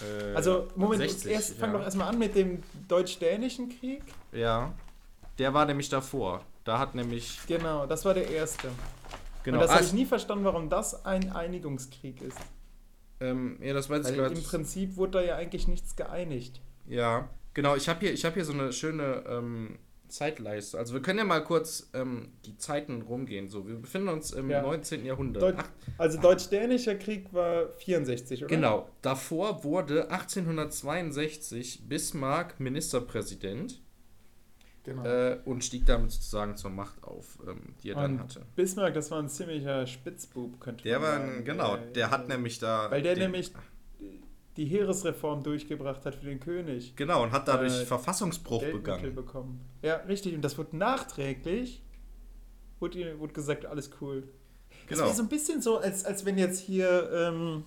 Äh, 0.00 0.34
Also, 0.34 0.68
Moment, 0.74 1.02
60, 1.02 1.30
erst, 1.30 1.54
fang 1.58 1.72
ja. 1.72 1.78
doch 1.78 1.84
erstmal 1.84 2.08
an 2.08 2.18
mit 2.18 2.34
dem 2.34 2.62
Deutsch-Dänischen 2.88 3.68
Krieg. 3.78 4.02
Ja. 4.32 4.72
Der 5.38 5.52
war 5.52 5.66
nämlich 5.66 5.90
davor. 5.90 6.42
Da 6.64 6.78
hat 6.78 6.94
nämlich. 6.94 7.38
Genau, 7.46 7.86
das 7.86 8.04
war 8.04 8.14
der 8.14 8.28
erste. 8.30 8.70
Genau. 9.42 9.58
Und 9.58 9.62
das 9.62 9.70
ah, 9.70 9.74
habe 9.76 9.84
ich 9.84 9.92
nie 9.92 10.06
verstanden, 10.06 10.44
warum 10.44 10.68
das 10.68 11.04
ein 11.04 11.32
Einigungskrieg 11.32 12.20
ist. 12.22 12.38
Ähm, 13.20 13.58
ja, 13.62 13.74
das 13.74 13.88
weiß 13.90 14.06
ich 14.06 14.12
Weil 14.12 14.28
gerade. 14.28 14.34
im 14.34 14.42
Prinzip 14.42 14.96
wurde 14.96 15.12
da 15.12 15.22
ja 15.22 15.36
eigentlich 15.36 15.68
nichts 15.68 15.96
geeinigt. 15.96 16.60
Ja, 16.86 17.28
genau. 17.54 17.76
Ich 17.76 17.88
habe 17.88 18.00
hier, 18.00 18.12
ich 18.12 18.24
hab 18.24 18.34
hier 18.34 18.44
so 18.44 18.52
eine 18.52 18.72
schöne 18.72 19.24
ähm, 19.28 19.78
Zeitleiste. 20.08 20.78
Also 20.78 20.94
wir 20.94 21.02
können 21.02 21.18
ja 21.18 21.24
mal 21.24 21.44
kurz 21.44 21.90
ähm, 21.92 22.32
die 22.46 22.56
Zeiten 22.56 23.02
rumgehen. 23.02 23.48
So, 23.50 23.66
wir 23.68 23.76
befinden 23.76 24.08
uns 24.08 24.32
im 24.32 24.48
Ja. 24.48 24.62
19. 24.62 25.04
Jahrhundert. 25.04 25.42
Deut 25.42 25.54
Ach, 25.58 25.68
also 25.98 26.18
Deutsch-Dänischer 26.20 26.94
Krieg 26.94 27.32
war 27.34 27.68
64, 27.74 28.44
oder? 28.44 28.48
genau. 28.48 28.88
Davor 29.02 29.64
wurde 29.64 30.10
1862 30.10 31.88
Bismarck 31.88 32.58
Ministerpräsident 32.58 33.82
genau. 34.88 35.04
äh, 35.04 35.38
und 35.44 35.62
stieg 35.64 35.86
damit 35.86 36.10
sozusagen 36.10 36.56
zur 36.56 36.70
Macht 36.70 37.02
auf, 37.04 37.38
ähm, 37.46 37.74
die 37.82 37.90
er 37.90 37.96
dann 37.96 38.12
Und 38.14 38.20
hatte. 38.20 38.46
Bismarck, 38.56 38.94
das 38.94 39.10
war 39.10 39.18
ein 39.20 39.28
ziemlicher 39.28 39.86
Spitzbub, 39.86 40.60
könnte 40.60 40.84
Der 40.84 40.98
man 40.98 41.08
war 41.08 41.18
sagen. 41.18 41.32
ein, 41.38 41.44
genau, 41.44 41.76
Äh, 41.76 41.92
der 41.92 42.10
hat 42.10 42.28
nämlich 42.28 42.58
da. 42.58 42.90
Weil 42.90 43.02
der 43.02 43.14
den- 43.14 43.24
nämlich 43.24 43.52
die 44.56 44.64
Heeresreform 44.66 45.44
durchgebracht 45.44 46.04
hat 46.04 46.16
für 46.16 46.26
den 46.26 46.40
König. 46.40 46.96
Genau, 46.96 47.22
und 47.22 47.30
hat 47.30 47.46
dadurch 47.46 47.80
äh, 47.82 47.84
Verfassungsbruch 47.84 48.64
begangen. 48.64 49.14
bekommen. 49.14 49.60
Ja, 49.82 49.96
richtig. 50.08 50.34
Und 50.34 50.42
das 50.42 50.58
wurde 50.58 50.76
nachträglich, 50.76 51.80
wurde, 52.80 53.18
wurde 53.20 53.32
gesagt, 53.32 53.66
alles 53.66 53.90
cool. 54.00 54.24
Das 54.88 54.98
Genau. 54.98 55.04
wäre 55.04 55.14
so 55.16 55.22
ein 55.22 55.28
bisschen 55.28 55.62
so, 55.62 55.78
als, 55.78 56.04
als 56.04 56.24
wenn 56.24 56.38
jetzt 56.38 56.58
hier 56.60 57.08
ähm, 57.12 57.64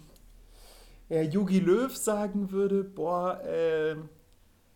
äh, 1.10 1.24
Jogi 1.24 1.60
Löw 1.60 1.96
sagen 1.96 2.52
würde, 2.52 2.84
boah, 2.84 3.40
äh, 3.46 3.96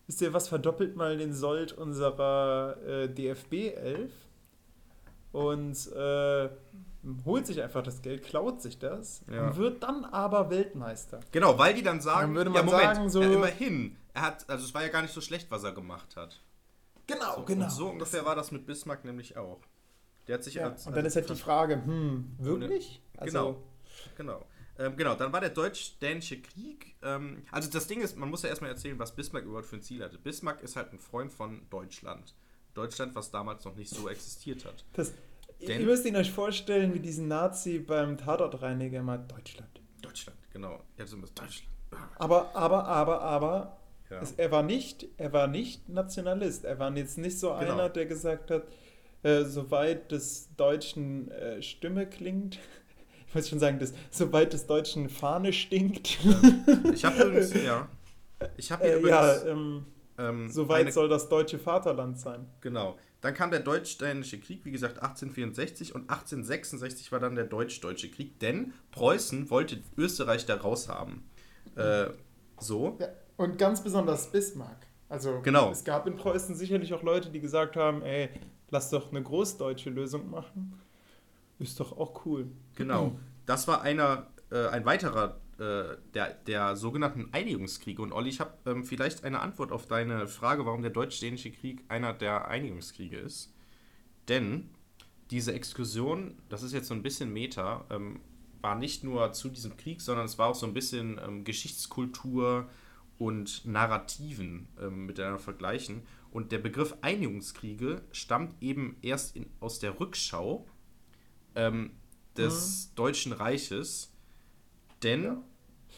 wisst 0.06 0.20
ihr 0.20 0.32
was, 0.32 0.48
verdoppelt 0.48 0.96
mal 0.96 1.16
den 1.16 1.32
Sold 1.32 1.72
unserer 1.72 2.76
äh, 2.86 3.08
DFB 3.08 3.52
11 3.76 4.12
und 5.32 5.92
äh, 5.92 6.48
holt 7.24 7.46
sich 7.46 7.62
einfach 7.62 7.82
das 7.82 8.02
Geld, 8.02 8.22
klaut 8.24 8.60
sich 8.62 8.78
das 8.78 9.22
Ja. 9.30 9.48
und 9.48 9.56
wird 9.56 9.82
dann 9.82 10.04
aber 10.04 10.50
Weltmeister. 10.50 11.20
Genau, 11.32 11.58
weil 11.58 11.74
die 11.74 11.82
dann 11.82 12.00
sagen, 12.00 12.34
Dann 12.34 12.46
würde 12.46 12.50
ja 12.50 12.62
man 12.62 12.66
Moment, 12.74 12.96
sagen, 12.96 13.10
so- 13.10 13.22
ja, 13.22 13.32
immerhin, 13.32 13.96
er 14.14 14.22
hat, 14.22 14.48
also 14.48 14.64
es 14.64 14.74
war 14.74 14.82
ja 14.82 14.88
gar 14.88 15.02
nicht 15.02 15.14
so 15.14 15.20
schlecht, 15.20 15.50
was 15.50 15.62
er 15.64 15.72
gemacht 15.72 16.16
hat. 16.16 16.40
Genau, 17.06 17.44
So, 17.46 17.52
Und 17.54 17.70
so 17.70 17.88
ungefähr 17.90 18.24
war 18.24 18.34
das 18.34 18.50
mit 18.50 18.66
Bismarck 18.66 19.04
nämlich 19.04 19.36
auch. 19.36 19.60
Der 20.26 20.34
hat 20.34 20.44
sich 20.44 20.54
Ja, 20.54 20.64
als, 20.70 20.86
und 20.86 20.96
dann 20.96 21.04
also 21.04 21.20
ist 21.20 21.28
halt 21.28 21.38
die 21.38 21.40
Frage, 21.42 21.84
hm, 21.84 22.34
wirklich? 22.38 23.00
Genau. 23.20 23.62
Genau. 24.16 24.44
Ähm, 24.78 24.96
genau, 24.96 25.14
dann 25.14 25.32
war 25.32 25.40
der 25.40 25.50
Deutsch-Dänische 25.50 26.40
Krieg. 26.42 26.96
Ähm, 27.02 27.42
also 27.50 27.70
das 27.70 27.86
Ding 27.86 28.00
ist, 28.00 28.16
man 28.16 28.28
muss 28.28 28.42
ja 28.42 28.48
erstmal 28.50 28.70
erzählen, 28.70 28.98
was 28.98 29.14
Bismarck 29.14 29.44
überhaupt 29.44 29.66
für 29.66 29.76
ein 29.76 29.82
Ziel 29.82 30.02
hatte. 30.04 30.18
Bismarck 30.18 30.62
ist 30.62 30.76
halt 30.76 30.92
ein 30.92 30.98
Freund 30.98 31.32
von 31.32 31.62
Deutschland. 31.70 32.34
Deutschland, 32.74 33.14
was 33.14 33.30
damals 33.30 33.64
noch 33.64 33.74
nicht 33.74 33.88
so 33.90 34.08
existiert 34.08 34.64
hat. 34.66 34.84
Das, 34.92 35.12
Denn- 35.66 35.80
ihr 35.80 35.86
müsst 35.86 36.04
ihn 36.04 36.14
euch 36.16 36.30
vorstellen, 36.30 36.92
wie 36.92 37.00
diesen 37.00 37.26
Nazi 37.28 37.78
beim 37.78 38.18
Tatortreiniger 38.18 39.02
mal 39.02 39.16
Deutschland. 39.18 39.80
Deutschland, 40.02 40.38
genau. 40.52 40.82
Ja, 40.98 41.06
so 41.06 41.16
Deutschland. 41.16 41.62
Aber, 42.18 42.54
aber, 42.54 42.84
aber, 42.86 43.22
aber, 43.22 43.76
Ja. 44.10 44.20
es, 44.20 44.32
er, 44.32 44.50
war 44.50 44.62
nicht, 44.62 45.06
er 45.16 45.32
war 45.32 45.46
nicht 45.46 45.88
Nationalist. 45.88 46.64
Er 46.64 46.78
war 46.78 46.94
jetzt 46.96 47.16
nicht 47.16 47.38
so 47.38 47.48
Genau. 47.48 47.72
einer, 47.72 47.88
der 47.88 48.04
gesagt 48.06 48.50
hat, 48.50 48.64
äh, 49.22 49.44
soweit 49.44 50.12
des 50.12 50.54
Deutschen 50.56 51.30
äh, 51.30 51.62
Stimme 51.62 52.06
klingt, 52.06 52.58
muss 53.36 53.48
schon 53.48 53.58
sagen, 53.58 53.78
das, 53.78 53.92
soweit 54.10 54.52
des 54.52 54.66
Deutschen 54.66 55.08
Fahne 55.08 55.52
stinkt, 55.52 56.18
Ich 56.92 57.04
habe 57.04 57.22
übrigens, 57.22 57.54
ja. 57.54 57.88
Ich 58.56 58.70
habe 58.72 58.84
äh, 58.84 58.92
übrigens. 58.98 59.10
ja, 59.10 59.46
ähm, 59.46 59.84
ähm, 60.18 60.48
soweit 60.50 60.82
eine- 60.82 60.92
soll 60.92 61.08
das 61.08 61.28
deutsche 61.28 61.58
Vaterland 61.58 62.18
sein. 62.18 62.46
Genau. 62.60 62.96
Dann 63.22 63.34
kam 63.34 63.50
der 63.50 63.60
Deutsch-Dänische 63.60 64.38
Krieg, 64.38 64.64
wie 64.64 64.70
gesagt, 64.70 64.96
1864 65.02 65.94
und 65.94 66.02
1866 66.10 67.10
war 67.12 67.18
dann 67.20 67.34
der 67.34 67.44
Deutsch-Deutsche 67.44 68.10
Krieg, 68.10 68.38
denn 68.40 68.72
Preußen 68.92 69.50
wollte 69.50 69.78
Österreich 69.96 70.46
da 70.46 70.56
raushaben. 70.56 71.22
Äh, 71.76 72.06
so. 72.60 72.96
Ja, 73.00 73.08
und 73.36 73.58
ganz 73.58 73.82
besonders 73.82 74.30
Bismarck. 74.30 74.86
Also 75.08 75.40
Genau. 75.42 75.70
es 75.70 75.82
gab 75.84 76.06
in 76.06 76.16
Preußen 76.16 76.54
sicherlich 76.54 76.92
auch 76.94 77.02
Leute, 77.02 77.30
die 77.30 77.40
gesagt 77.40 77.76
haben, 77.76 78.02
ey, 78.02 78.28
lass 78.70 78.90
doch 78.90 79.10
eine 79.10 79.22
großdeutsche 79.22 79.90
Lösung 79.90 80.30
machen. 80.30 80.78
Ist 81.58 81.80
doch 81.80 81.96
auch 81.96 82.24
cool. 82.26 82.48
Genau. 82.74 83.12
Das 83.46 83.68
war 83.68 83.82
einer, 83.82 84.26
äh, 84.50 84.68
ein 84.68 84.84
weiterer 84.84 85.40
äh, 85.58 85.96
der, 86.12 86.34
der 86.46 86.76
sogenannten 86.76 87.28
Einigungskriege. 87.32 88.02
Und 88.02 88.12
Olli, 88.12 88.28
ich 88.28 88.40
habe 88.40 88.52
ähm, 88.66 88.84
vielleicht 88.84 89.24
eine 89.24 89.40
Antwort 89.40 89.72
auf 89.72 89.86
deine 89.86 90.26
Frage, 90.26 90.66
warum 90.66 90.82
der 90.82 90.90
Deutsch-Dänische 90.90 91.50
Krieg 91.50 91.84
einer 91.88 92.12
der 92.12 92.48
Einigungskriege 92.48 93.16
ist. 93.16 93.54
Denn 94.28 94.68
diese 95.30 95.54
Exkursion, 95.54 96.36
das 96.48 96.62
ist 96.62 96.72
jetzt 96.72 96.88
so 96.88 96.94
ein 96.94 97.02
bisschen 97.02 97.32
Meta, 97.32 97.86
ähm, 97.90 98.20
war 98.60 98.74
nicht 98.74 99.04
nur 99.04 99.32
zu 99.32 99.48
diesem 99.48 99.76
Krieg, 99.76 100.00
sondern 100.00 100.26
es 100.26 100.38
war 100.38 100.48
auch 100.48 100.54
so 100.54 100.66
ein 100.66 100.74
bisschen 100.74 101.20
ähm, 101.24 101.44
Geschichtskultur 101.44 102.68
und 103.18 103.64
Narrativen 103.64 104.68
ähm, 104.80 105.06
miteinander 105.06 105.38
vergleichen. 105.38 106.02
Und 106.30 106.52
der 106.52 106.58
Begriff 106.58 106.94
Einigungskriege 107.00 108.02
stammt 108.12 108.60
eben 108.62 108.96
erst 109.02 109.36
in, 109.36 109.46
aus 109.60 109.78
der 109.78 109.98
Rückschau 109.98 110.66
des 112.38 112.92
Deutschen 112.94 113.32
Reiches. 113.32 114.12
Denn, 115.02 115.24
Ja. 115.24 115.42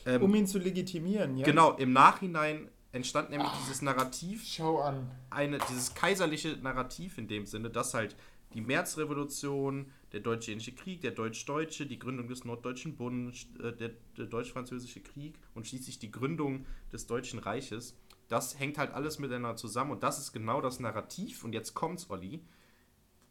ähm, 0.07 0.22
Um 0.22 0.35
ihn 0.35 0.46
zu 0.46 0.59
legitimieren, 0.59 1.37
ja? 1.37 1.44
genau, 1.44 1.72
im 1.77 1.92
Nachhinein 1.92 2.68
entstand 2.92 3.31
nämlich 3.31 3.51
dieses 3.62 3.83
Narrativ, 3.83 4.42
Schau 4.44 4.81
an. 4.81 5.11
eine, 5.31 5.59
dieses 5.68 5.94
kaiserliche 5.94 6.57
Narrativ 6.57 7.18
in 7.18 7.29
dem 7.29 7.46
Sinne, 7.46 7.70
dass 7.70 7.94
halt 7.94 8.16
die 8.55 8.61
Märzrevolution, 8.62 9.92
der 10.12 10.20
Deutsch-Dänische 10.20 10.72
Krieg, 10.72 11.03
der 11.03 11.11
Deutsch-Deutsche, 11.11 11.85
die 11.85 11.98
Gründung 11.98 12.29
des 12.29 12.44
Norddeutschen 12.46 12.96
Bundes, 12.96 13.46
äh, 13.62 13.72
der, 13.74 13.90
der 14.16 14.24
Deutsch-Französische 14.27 15.01
Krieg 15.01 15.35
und 15.55 15.66
schließlich 15.66 15.98
die 15.98 16.11
Gründung 16.11 16.64
des 16.90 17.07
Deutschen 17.07 17.38
Reiches, 17.38 17.94
das 18.29 18.59
hängt 18.59 18.79
halt 18.79 18.92
alles 18.92 19.18
miteinander 19.18 19.57
zusammen 19.57 19.90
und 19.90 20.03
das 20.03 20.18
ist 20.18 20.33
genau 20.33 20.61
das 20.62 20.81
Narrativ, 20.81 21.44
und 21.44 21.53
jetzt 21.53 21.74
kommt's, 21.74 22.09
Olli, 22.11 22.42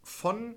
von 0.03 0.55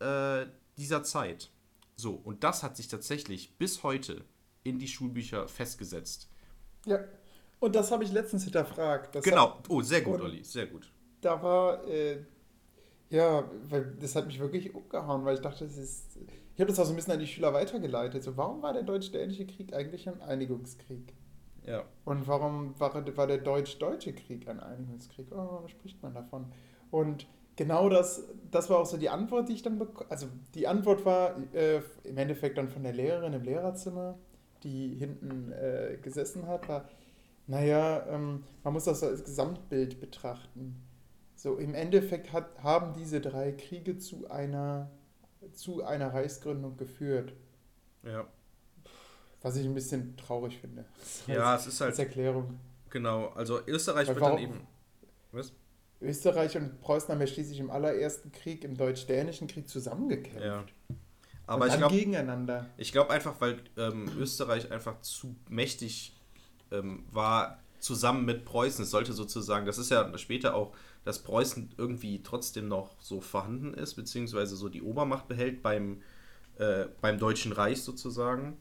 äh, 0.00 0.46
dieser 0.76 1.02
Zeit. 1.02 1.50
So, 1.96 2.12
und 2.12 2.44
das 2.44 2.62
hat 2.62 2.76
sich 2.76 2.88
tatsächlich 2.88 3.56
bis 3.58 3.82
heute 3.82 4.24
in 4.64 4.78
die 4.78 4.88
Schulbücher 4.88 5.48
festgesetzt. 5.48 6.28
Ja. 6.84 7.00
Und 7.58 7.74
das 7.74 7.90
habe 7.90 8.04
ich 8.04 8.12
letztens 8.12 8.44
hinterfragt. 8.44 9.14
Das 9.14 9.24
genau. 9.24 9.58
Oh, 9.68 9.80
sehr 9.80 10.02
gut, 10.02 10.20
Olli, 10.20 10.44
sehr 10.44 10.66
gut. 10.66 10.92
da 11.20 11.42
war, 11.42 11.86
äh, 11.88 12.18
ja, 13.08 13.48
weil 13.68 13.96
das 14.00 14.14
hat 14.14 14.26
mich 14.26 14.38
wirklich 14.38 14.74
umgehauen, 14.74 15.24
weil 15.24 15.36
ich 15.36 15.40
dachte, 15.40 15.64
das 15.64 15.76
ist. 15.76 16.18
Ich 16.54 16.60
habe 16.60 16.70
das 16.70 16.78
auch 16.78 16.84
so 16.84 16.92
ein 16.92 16.96
bisschen 16.96 17.12
an 17.12 17.18
die 17.18 17.26
Schüler 17.26 17.52
weitergeleitet. 17.52 18.22
So, 18.22 18.36
warum 18.36 18.62
war 18.62 18.72
der 18.72 18.82
Deutsch-Dänische 18.82 19.46
Krieg 19.46 19.74
eigentlich 19.74 20.08
ein 20.08 20.20
Einigungskrieg? 20.22 21.14
Ja. 21.66 21.84
Und 22.04 22.26
warum 22.26 22.78
war, 22.80 22.94
war 23.16 23.26
der 23.26 23.38
Deutsch-Deutsche 23.38 24.14
Krieg 24.14 24.48
ein 24.48 24.60
Einigungskrieg? 24.60 25.28
Oh, 25.32 25.36
warum 25.36 25.68
spricht 25.68 26.02
man 26.02 26.14
davon? 26.14 26.52
Und 26.90 27.26
genau 27.56 27.88
das, 27.88 28.22
das 28.50 28.70
war 28.70 28.78
auch 28.78 28.86
so 28.86 28.96
die 28.96 29.08
Antwort, 29.08 29.48
die 29.48 29.54
ich 29.54 29.62
dann 29.62 29.78
bekommen. 29.78 30.10
Also 30.10 30.28
die 30.54 30.66
Antwort 30.68 31.04
war 31.04 31.36
äh, 31.54 31.80
im 32.04 32.16
Endeffekt 32.18 32.58
dann 32.58 32.68
von 32.68 32.82
der 32.82 32.92
Lehrerin 32.92 33.32
im 33.32 33.42
Lehrerzimmer, 33.42 34.18
die 34.62 34.94
hinten 34.94 35.52
äh, 35.52 35.98
gesessen 36.02 36.46
hat, 36.46 36.68
war, 36.68 36.88
naja, 37.46 38.06
ähm, 38.08 38.44
man 38.64 38.72
muss 38.72 38.84
das 38.84 39.02
als 39.02 39.24
Gesamtbild 39.24 40.00
betrachten. 40.00 40.82
So, 41.36 41.56
im 41.56 41.74
Endeffekt 41.74 42.32
hat, 42.32 42.62
haben 42.62 42.94
diese 42.94 43.20
drei 43.20 43.52
Kriege 43.52 43.98
zu 43.98 44.28
einer, 44.30 44.90
zu 45.52 45.84
einer 45.84 46.12
Reichsgründung 46.12 46.76
geführt. 46.76 47.34
Ja. 48.02 48.26
Was 49.42 49.56
ich 49.56 49.66
ein 49.66 49.74
bisschen 49.74 50.16
traurig 50.16 50.58
finde. 50.58 50.86
Ja, 51.26 51.52
als, 51.52 51.66
es 51.66 51.74
ist 51.74 51.82
als 51.82 51.98
halt, 51.98 52.08
Erklärung. 52.08 52.58
genau, 52.90 53.28
also 53.28 53.60
Österreich 53.66 54.08
Weil 54.08 54.14
wird 54.16 54.24
dann 54.24 54.32
warum- 54.32 54.44
eben. 54.44 54.66
Was? 55.32 55.52
Österreich 56.00 56.56
und 56.56 56.80
Preußen 56.80 57.08
haben 57.08 57.20
ja 57.20 57.26
schließlich 57.26 57.58
im 57.58 57.70
allerersten 57.70 58.32
Krieg, 58.32 58.64
im 58.64 58.76
Deutsch-Dänischen 58.76 59.46
Krieg, 59.46 59.68
zusammengekämpft. 59.68 60.44
Ja. 60.44 60.64
Aber 61.46 61.68
ich 61.68 61.76
glaube 61.76 61.94
gegeneinander. 61.94 62.66
ich 62.76 62.92
glaub 62.92 63.08
einfach, 63.08 63.40
weil 63.40 63.60
ähm, 63.76 64.10
Österreich 64.18 64.72
einfach 64.72 65.00
zu 65.00 65.36
mächtig 65.48 66.20
ähm, 66.72 67.04
war, 67.12 67.60
zusammen 67.78 68.24
mit 68.24 68.44
Preußen. 68.44 68.82
Es 68.82 68.90
sollte 68.90 69.12
sozusagen, 69.12 69.64
das 69.64 69.78
ist 69.78 69.90
ja 69.90 70.16
später 70.18 70.54
auch, 70.54 70.74
dass 71.04 71.22
Preußen 71.22 71.74
irgendwie 71.78 72.22
trotzdem 72.22 72.66
noch 72.66 73.00
so 73.00 73.20
vorhanden 73.20 73.74
ist, 73.74 73.94
beziehungsweise 73.94 74.56
so 74.56 74.68
die 74.68 74.82
Obermacht 74.82 75.28
behält 75.28 75.62
beim, 75.62 76.02
äh, 76.58 76.86
beim 77.00 77.18
Deutschen 77.18 77.52
Reich 77.52 77.82
sozusagen. 77.82 78.56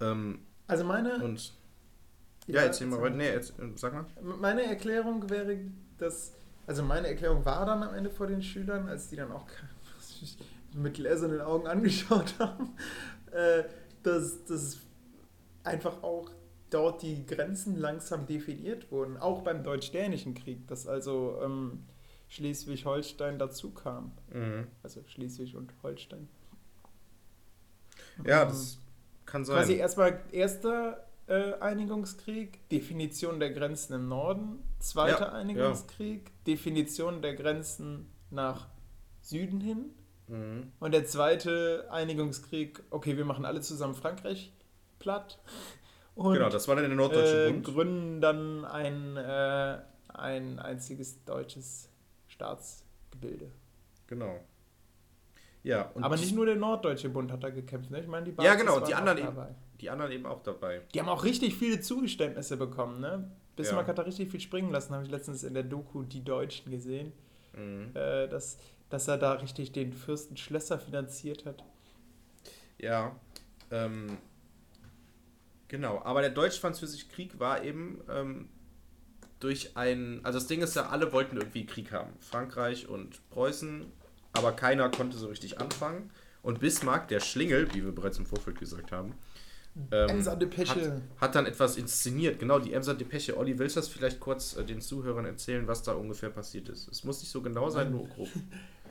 Ähm, 0.00 0.40
Also 0.66 0.84
meine. 0.84 1.22
und 1.22 1.52
ja, 2.46 2.62
erzähl 2.62 2.86
mal 2.86 3.02
weiter. 3.02 3.16
Nee, 3.16 3.28
jetzt, 3.30 3.52
sag 3.76 3.92
mal. 3.92 4.06
Meine 4.22 4.64
Erklärung 4.64 5.28
wäre, 5.28 5.58
dass. 5.98 6.37
Also 6.68 6.82
meine 6.82 7.08
Erklärung 7.08 7.46
war 7.46 7.64
dann 7.64 7.82
am 7.82 7.94
Ende 7.94 8.10
vor 8.10 8.26
den 8.26 8.42
Schülern, 8.42 8.88
als 8.90 9.08
die 9.08 9.16
dann 9.16 9.32
auch 9.32 9.46
mit 10.74 10.94
gläsernen 10.94 11.40
Augen 11.40 11.66
angeschaut 11.66 12.34
haben, 12.38 12.76
äh, 13.32 13.64
dass, 14.02 14.44
dass 14.44 14.76
einfach 15.64 16.02
auch 16.02 16.30
dort 16.68 17.00
die 17.00 17.24
Grenzen 17.24 17.74
langsam 17.78 18.26
definiert 18.26 18.92
wurden, 18.92 19.16
auch 19.16 19.40
beim 19.40 19.64
Deutsch-Dänischen 19.64 20.34
Krieg, 20.34 20.68
dass 20.68 20.86
also 20.86 21.40
ähm, 21.42 21.84
Schleswig-Holstein 22.28 23.38
dazu 23.38 23.70
kam. 23.70 24.12
Mhm. 24.30 24.66
Also 24.82 25.02
Schleswig 25.06 25.56
und 25.56 25.72
Holstein. 25.82 26.28
Ja, 28.26 28.44
das 28.44 28.78
kann 29.24 29.44
Quasi 29.44 29.72
sein. 29.72 29.80
erstmal 29.80 30.20
erster 30.32 31.08
äh, 31.28 31.54
Einigungskrieg, 31.60 32.68
Definition 32.68 33.38
der 33.40 33.52
Grenzen 33.52 33.94
im 33.94 34.08
Norden, 34.08 34.62
zweiter 34.80 35.28
Ja, 35.28 35.32
Einigungskrieg, 35.32 36.30
Definition 36.48 37.22
der 37.22 37.34
Grenzen 37.34 38.06
nach 38.30 38.66
Süden 39.20 39.60
hin 39.60 39.90
Mhm. 40.30 40.72
und 40.80 40.92
der 40.92 41.06
zweite 41.06 41.86
Einigungskrieg, 41.90 42.82
okay, 42.90 43.16
wir 43.16 43.24
machen 43.24 43.44
alle 43.46 43.60
zusammen 43.62 43.94
Frankreich 43.94 44.52
platt 44.98 45.38
und 46.14 46.34
Genau, 46.34 46.50
das 46.50 46.68
war 46.68 46.74
dann 46.76 46.84
der 46.84 46.94
Norddeutsche 46.96 47.46
äh, 47.46 47.50
Bund. 47.52 47.64
gründen 47.64 48.20
dann 48.20 48.64
ein, 48.66 49.16
äh, 49.16 49.78
ein 50.08 50.58
einziges 50.58 51.24
deutsches 51.24 51.88
Staatsgebilde. 52.26 53.50
Genau. 54.06 54.40
Ja, 55.62 55.90
Aber 56.00 56.16
nicht 56.16 56.34
nur 56.34 56.44
der 56.46 56.56
Norddeutsche 56.56 57.08
Bund 57.08 57.32
hat 57.32 57.42
da 57.42 57.50
gekämpft, 57.50 57.90
ne? 57.90 58.00
Ich 58.00 58.06
meine, 58.06 58.24
die 58.26 58.30
Ja, 58.32 58.36
Bazis 58.54 58.60
genau, 58.60 58.80
die 58.80 58.94
anderen 58.94 59.18
eben. 59.18 59.26
dabei. 59.28 59.54
die 59.80 59.90
anderen 59.90 60.12
eben 60.12 60.26
auch 60.26 60.42
dabei. 60.42 60.82
Die 60.92 61.00
haben 61.00 61.08
auch 61.08 61.24
richtig 61.24 61.54
viele 61.56 61.80
Zugeständnisse 61.80 62.56
bekommen, 62.56 63.00
ne? 63.00 63.30
Bismarck 63.58 63.86
Ja. 63.86 63.88
hat 63.90 63.98
da 63.98 64.02
richtig 64.02 64.30
viel 64.30 64.40
springen 64.40 64.70
lassen, 64.72 64.94
habe 64.94 65.04
ich 65.04 65.10
letztens 65.10 65.42
in 65.44 65.52
der 65.52 65.62
Doku 65.64 66.02
Die 66.04 66.24
Deutschen 66.24 66.70
gesehen, 66.70 67.12
Mhm. 67.54 67.90
äh, 67.94 68.26
dass, 68.28 68.56
dass 68.88 69.06
er 69.08 69.18
da 69.18 69.32
richtig 69.32 69.72
den 69.72 69.92
Fürsten 69.92 70.36
Schlösser 70.36 70.78
finanziert 70.78 71.44
hat. 71.44 71.62
Ja, 72.78 73.14
ähm, 73.70 74.16
genau. 75.68 76.00
Aber 76.04 76.20
der 76.20 76.30
Deutsch-Französische 76.30 77.08
Krieg 77.08 77.38
war 77.38 77.62
eben 77.64 78.00
ähm, 78.10 78.48
durch 79.40 79.76
ein. 79.76 80.20
Also 80.24 80.38
das 80.38 80.46
Ding 80.48 80.62
ist 80.62 80.76
ja, 80.76 80.88
alle 80.88 81.12
wollten 81.12 81.36
irgendwie 81.36 81.66
Krieg 81.66 81.92
haben. 81.92 82.12
Frankreich 82.20 82.88
und 82.88 83.20
Preußen, 83.30 83.86
aber 84.32 84.52
keiner 84.52 84.88
konnte 84.90 85.16
so 85.16 85.28
richtig 85.28 85.60
anfangen. 85.60 86.10
Und 86.42 86.60
Bismarck, 86.60 87.08
der 87.08 87.20
Schlingel, 87.20 87.68
wie 87.74 87.84
wir 87.84 87.92
bereits 87.92 88.18
im 88.18 88.26
Vorfeld 88.26 88.58
gesagt 88.58 88.92
haben, 88.92 89.14
ähm, 89.90 90.08
Emser 90.08 90.36
Depesche. 90.36 91.02
hat, 91.16 91.20
hat 91.20 91.34
dann 91.34 91.46
etwas 91.46 91.76
inszeniert. 91.76 92.38
Genau, 92.38 92.58
die 92.58 92.72
Emser 92.72 92.94
Depesche. 92.94 93.36
Olli, 93.36 93.58
willst 93.58 93.76
du 93.76 93.80
das 93.80 93.88
vielleicht 93.88 94.20
kurz 94.20 94.56
äh, 94.56 94.64
den 94.64 94.80
Zuhörern 94.80 95.24
erzählen, 95.24 95.66
was 95.66 95.82
da 95.82 95.92
ungefähr 95.92 96.30
passiert 96.30 96.68
ist? 96.68 96.88
Es 96.88 97.04
muss 97.04 97.20
nicht 97.20 97.30
so 97.30 97.42
genau 97.42 97.70
sein, 97.70 97.90
nur 97.90 98.06
grob. 98.08 98.28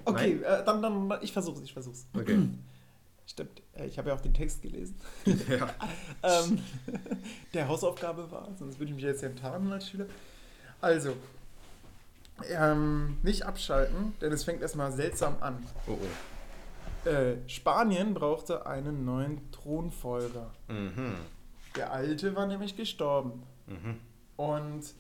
Okay, 0.06 0.40
äh, 0.42 0.64
dann, 0.64 0.82
dann, 0.82 1.12
ich 1.22 1.34
versuch's, 1.34 1.60
ich 1.62 1.74
versuch's. 1.74 2.08
Okay. 2.14 2.40
Stimmt, 3.26 3.62
äh, 3.74 3.86
ich 3.88 3.98
habe 3.98 4.10
ja 4.10 4.16
auch 4.16 4.22
den 4.22 4.34
Text 4.34 4.62
gelesen. 4.62 4.96
ja. 5.26 5.70
ähm, 6.24 6.60
der 7.54 7.68
Hausaufgabe 7.68 8.32
war, 8.32 8.50
sonst 8.58 8.80
würde 8.80 8.92
ich 8.92 8.96
mich 8.96 9.04
jetzt 9.04 9.22
ja 9.22 9.30
tarnen 9.30 9.72
als 9.74 9.90
Schüler. 9.90 10.06
Also, 10.80 11.14
ähm, 12.50 13.18
nicht 13.24 13.44
abschalten, 13.44 14.14
denn 14.22 14.32
es 14.32 14.46
fängt 14.46 14.62
erstmal 14.62 14.94
seltsam 14.94 15.36
an. 15.42 15.58
Oh, 15.88 15.98
oh. 16.02 16.08
Äh, 17.08 17.48
Spanien 17.48 18.14
brauchte 18.14 18.66
einen 18.66 19.06
neuen 19.06 19.50
Thronfolger. 19.52 20.54
Mhm. 20.68 21.16
Der 21.78 21.94
alte 21.94 22.36
war 22.36 22.48
nämlich 22.48 22.76
gestorben. 22.76 23.44
Mhm. 23.66 24.00
Und 24.36 24.94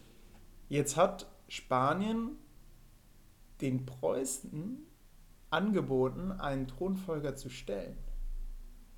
jetzt 0.69 0.95
hat 0.95 1.27
Spanien 1.49 2.37
den 3.59 3.85
Preußen 3.85 4.77
angeboten, 5.49 6.31
einen 6.31 6.69
Thronfolger 6.69 7.35
zu 7.35 7.49
stellen. 7.49 7.97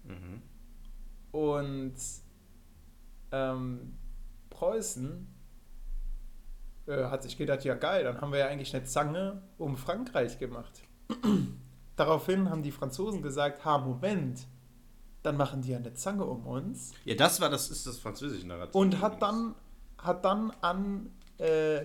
Mhm. 0.04 0.43
Und 1.32 1.95
ähm, 3.32 3.98
Preußen 4.52 5.28
äh, 6.86 7.06
hat 7.06 7.24
sich 7.24 7.38
gedacht, 7.38 7.63
ja 7.63 7.74
geil, 7.74 8.04
dann 8.04 8.22
haben 8.22 8.32
wir 8.32 8.39
ja 8.39 8.48
eigentlich 8.48 8.76
eine 8.76 8.86
Zange 8.86 9.41
um 9.58 9.78
Frankreich 9.78 10.38
gemacht. 10.38 10.84
Daraufhin 11.99 12.49
haben 12.49 12.63
die 12.63 12.71
Franzosen 12.71 13.21
gesagt, 13.21 13.65
ha, 13.65 13.77
Moment, 13.77 14.47
dann 15.21 15.35
machen 15.35 15.62
die 15.62 15.71
ja 15.71 15.77
eine 15.77 15.93
Zange 15.93 16.23
um 16.23 16.47
uns. 16.47 16.93
Ja, 17.03 17.13
das 17.15 17.41
war 17.41 17.49
das 17.49 17.69
ist 17.69 17.85
das 17.85 17.99
französische 17.99 18.47
Narrativ. 18.47 18.73
Und 18.73 19.01
hat 19.01 19.21
dann, 19.21 19.53
hat 19.97 20.23
dann 20.23 20.51
an, 20.62 21.12
äh, 21.39 21.81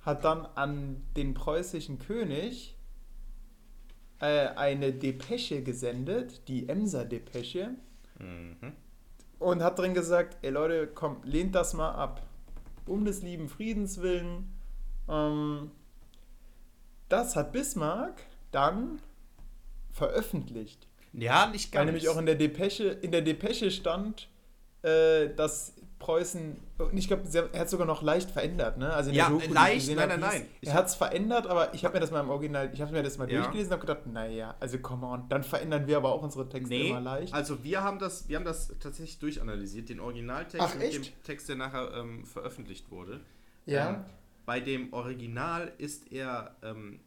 hat 0.00 0.24
dann 0.24 0.46
an 0.54 1.02
den 1.18 1.34
preußischen 1.34 1.98
König 1.98 2.78
äh, 4.20 4.46
eine 4.56 4.94
Depesche 4.94 5.62
gesendet, 5.62 6.48
die 6.48 6.66
Emser 6.70 7.04
Depesche, 7.04 7.74
Mhm. 8.18 8.72
und 9.38 9.62
hat 9.62 9.78
drin 9.78 9.92
gesagt, 9.92 10.38
ey 10.40 10.48
Leute, 10.48 10.86
komm, 10.86 11.18
lehnt 11.24 11.54
das 11.54 11.74
mal 11.74 11.90
ab. 11.90 12.22
Um 12.86 13.04
des 13.04 13.20
lieben 13.20 13.50
Friedens 13.50 14.00
willen. 14.00 14.50
Ähm, 15.10 15.70
das 17.10 17.36
hat 17.36 17.52
Bismarck 17.52 18.22
dann 18.50 19.02
veröffentlicht. 19.96 20.86
Ja, 21.12 21.46
nicht 21.46 21.72
Weil 21.74 21.80
ganz. 21.80 21.86
nämlich 21.86 22.08
auch 22.08 22.18
in 22.18 22.26
der 22.26 22.34
Depesche, 22.34 22.84
in 22.88 23.10
der 23.12 23.22
Depesche 23.22 23.70
stand, 23.70 24.28
äh, 24.82 25.28
dass 25.34 25.72
Preußen, 25.98 26.58
ich 26.92 27.08
glaube, 27.08 27.22
er 27.52 27.60
hat 27.60 27.70
sogar 27.70 27.86
noch 27.86 28.02
leicht 28.02 28.30
verändert, 28.30 28.76
ne? 28.76 28.92
Also 28.92 29.08
in 29.10 29.16
Ja, 29.16 29.30
der 29.30 29.38
Doku, 29.38 29.52
leicht, 29.54 29.88
nein, 29.96 30.08
nein, 30.08 30.20
hieß, 30.20 30.20
nein. 30.30 30.46
Er 30.60 30.74
hat 30.74 30.86
es 30.88 30.94
verändert, 30.94 31.46
aber 31.46 31.72
ich 31.72 31.86
habe 31.86 31.94
mir 31.94 32.00
das 32.00 32.10
mal 32.10 32.20
im 32.20 32.28
Original, 32.28 32.68
ich 32.72 32.82
habe 32.82 32.92
mir 32.92 33.02
das 33.02 33.16
mal 33.16 33.30
Ja. 33.30 33.38
durchgelesen 33.40 33.72
und 33.72 33.78
habe 33.78 33.86
gedacht, 33.86 34.06
naja, 34.06 34.54
also 34.60 34.78
come 34.78 35.06
on, 35.06 35.26
dann 35.30 35.42
verändern 35.42 35.86
wir 35.86 35.96
aber 35.96 36.12
auch 36.12 36.22
unsere 36.22 36.46
Texte 36.50 36.68
Nee, 36.74 36.90
immer 36.90 37.00
leicht. 37.00 37.32
also 37.32 37.64
wir 37.64 37.82
haben 37.82 37.98
das, 37.98 38.28
wir 38.28 38.36
haben 38.36 38.44
das 38.44 38.74
tatsächlich 38.78 39.18
durchanalysiert, 39.18 39.88
den 39.88 40.00
Originaltext 40.00 40.60
Ach, 40.60 40.74
mit 40.78 40.92
dem 40.92 41.02
Text, 41.24 41.48
der 41.48 41.56
nachher 41.56 41.90
ähm, 41.94 42.26
veröffentlicht 42.26 42.90
wurde. 42.90 43.20
ja. 43.64 43.88
Ähm, 43.90 44.04
bei 44.44 44.60
dem 44.60 44.92
Original 44.92 45.72
ist 45.78 46.12
er 46.12 46.54
ähm, 46.62 47.00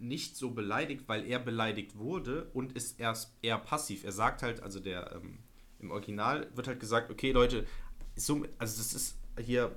nicht 0.00 0.36
so 0.36 0.50
beleidigt, 0.50 1.04
weil 1.08 1.26
er 1.26 1.38
beleidigt 1.38 1.96
wurde 1.98 2.50
und 2.54 2.72
ist 2.72 2.98
erst 2.98 3.34
eher 3.42 3.58
passiv. 3.58 4.04
Er 4.04 4.12
sagt 4.12 4.42
halt, 4.42 4.62
also 4.62 4.80
der 4.80 5.12
ähm, 5.14 5.38
im 5.78 5.90
Original 5.90 6.48
wird 6.54 6.66
halt 6.68 6.80
gesagt, 6.80 7.10
okay 7.10 7.32
Leute, 7.32 7.66
so, 8.16 8.44
also 8.58 8.78
das 8.78 8.92
ist 8.94 9.16
hier, 9.38 9.74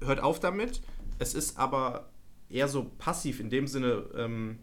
hört 0.00 0.20
auf 0.20 0.40
damit. 0.40 0.82
Es 1.18 1.34
ist 1.34 1.58
aber 1.58 2.10
eher 2.48 2.68
so 2.68 2.84
passiv 2.98 3.40
in 3.40 3.50
dem 3.50 3.66
Sinne, 3.66 4.04
ähm, 4.14 4.58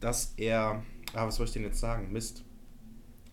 dass 0.00 0.32
er, 0.36 0.82
ah, 1.12 1.26
was 1.26 1.36
soll 1.36 1.46
ich 1.46 1.52
denn 1.52 1.62
jetzt 1.64 1.78
sagen? 1.80 2.10
Mist. 2.12 2.44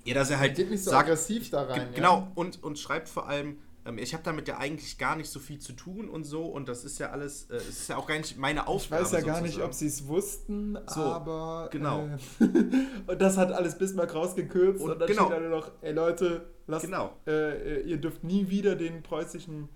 Ja, 0.03 0.13
dass 0.13 0.29
er 0.29 0.39
halt 0.39 0.55
Geht 0.55 0.69
nicht 0.69 0.83
so 0.83 0.91
sagt, 0.91 1.07
aggressiv 1.09 1.49
da 1.49 1.63
rein. 1.63 1.87
Ge- 1.87 1.95
Genau, 1.95 2.31
und, 2.35 2.63
und 2.63 2.77
schreibt 2.79 3.09
vor 3.09 3.27
allem, 3.27 3.57
ähm, 3.87 3.97
ich 3.97 4.13
habe 4.13 4.23
damit 4.23 4.47
ja 4.47 4.57
eigentlich 4.57 4.97
gar 4.97 5.15
nicht 5.15 5.29
so 5.29 5.39
viel 5.39 5.59
zu 5.59 5.73
tun 5.73 6.09
und 6.09 6.23
so 6.25 6.45
und 6.45 6.67
das 6.67 6.83
ist 6.83 6.99
ja 6.99 7.09
alles, 7.11 7.49
äh, 7.49 7.55
es 7.55 7.69
ist 7.69 7.89
ja 7.89 7.97
auch 7.97 8.07
gar 8.07 8.17
nicht 8.17 8.37
meine 8.37 8.61
Ich 8.61 8.67
Aufgabe. 8.67 9.03
weiß 9.03 9.11
ja 9.13 9.21
gar 9.21 9.41
nicht, 9.41 9.61
ob 9.61 9.73
sie 9.73 9.87
es 9.87 10.07
wussten, 10.07 10.77
So, 10.87 11.01
aber. 11.01 11.69
genau. 11.71 12.07
Äh, 12.39 12.45
und 13.07 13.21
das 13.21 13.37
hat 13.37 13.51
alles 13.51 13.77
Bismarck 13.77 14.13
rausgekürzt 14.13 14.81
und, 14.83 14.91
Und 14.91 14.99
dann 14.99 15.07
genau. 15.07 15.25
steht 15.25 15.37
da 15.37 15.39
nur 15.41 15.49
noch, 15.49 15.71
ey 15.81 15.93
Leute, 15.93 16.49
lasst, 16.67 16.85
Genau. 16.85 17.15
äh, 17.25 17.81
ihr 17.81 17.97
dürft 17.97 18.23
nie 18.23 18.49
wieder 18.49 18.75
den 18.75 19.01
preußischen, 19.03 19.69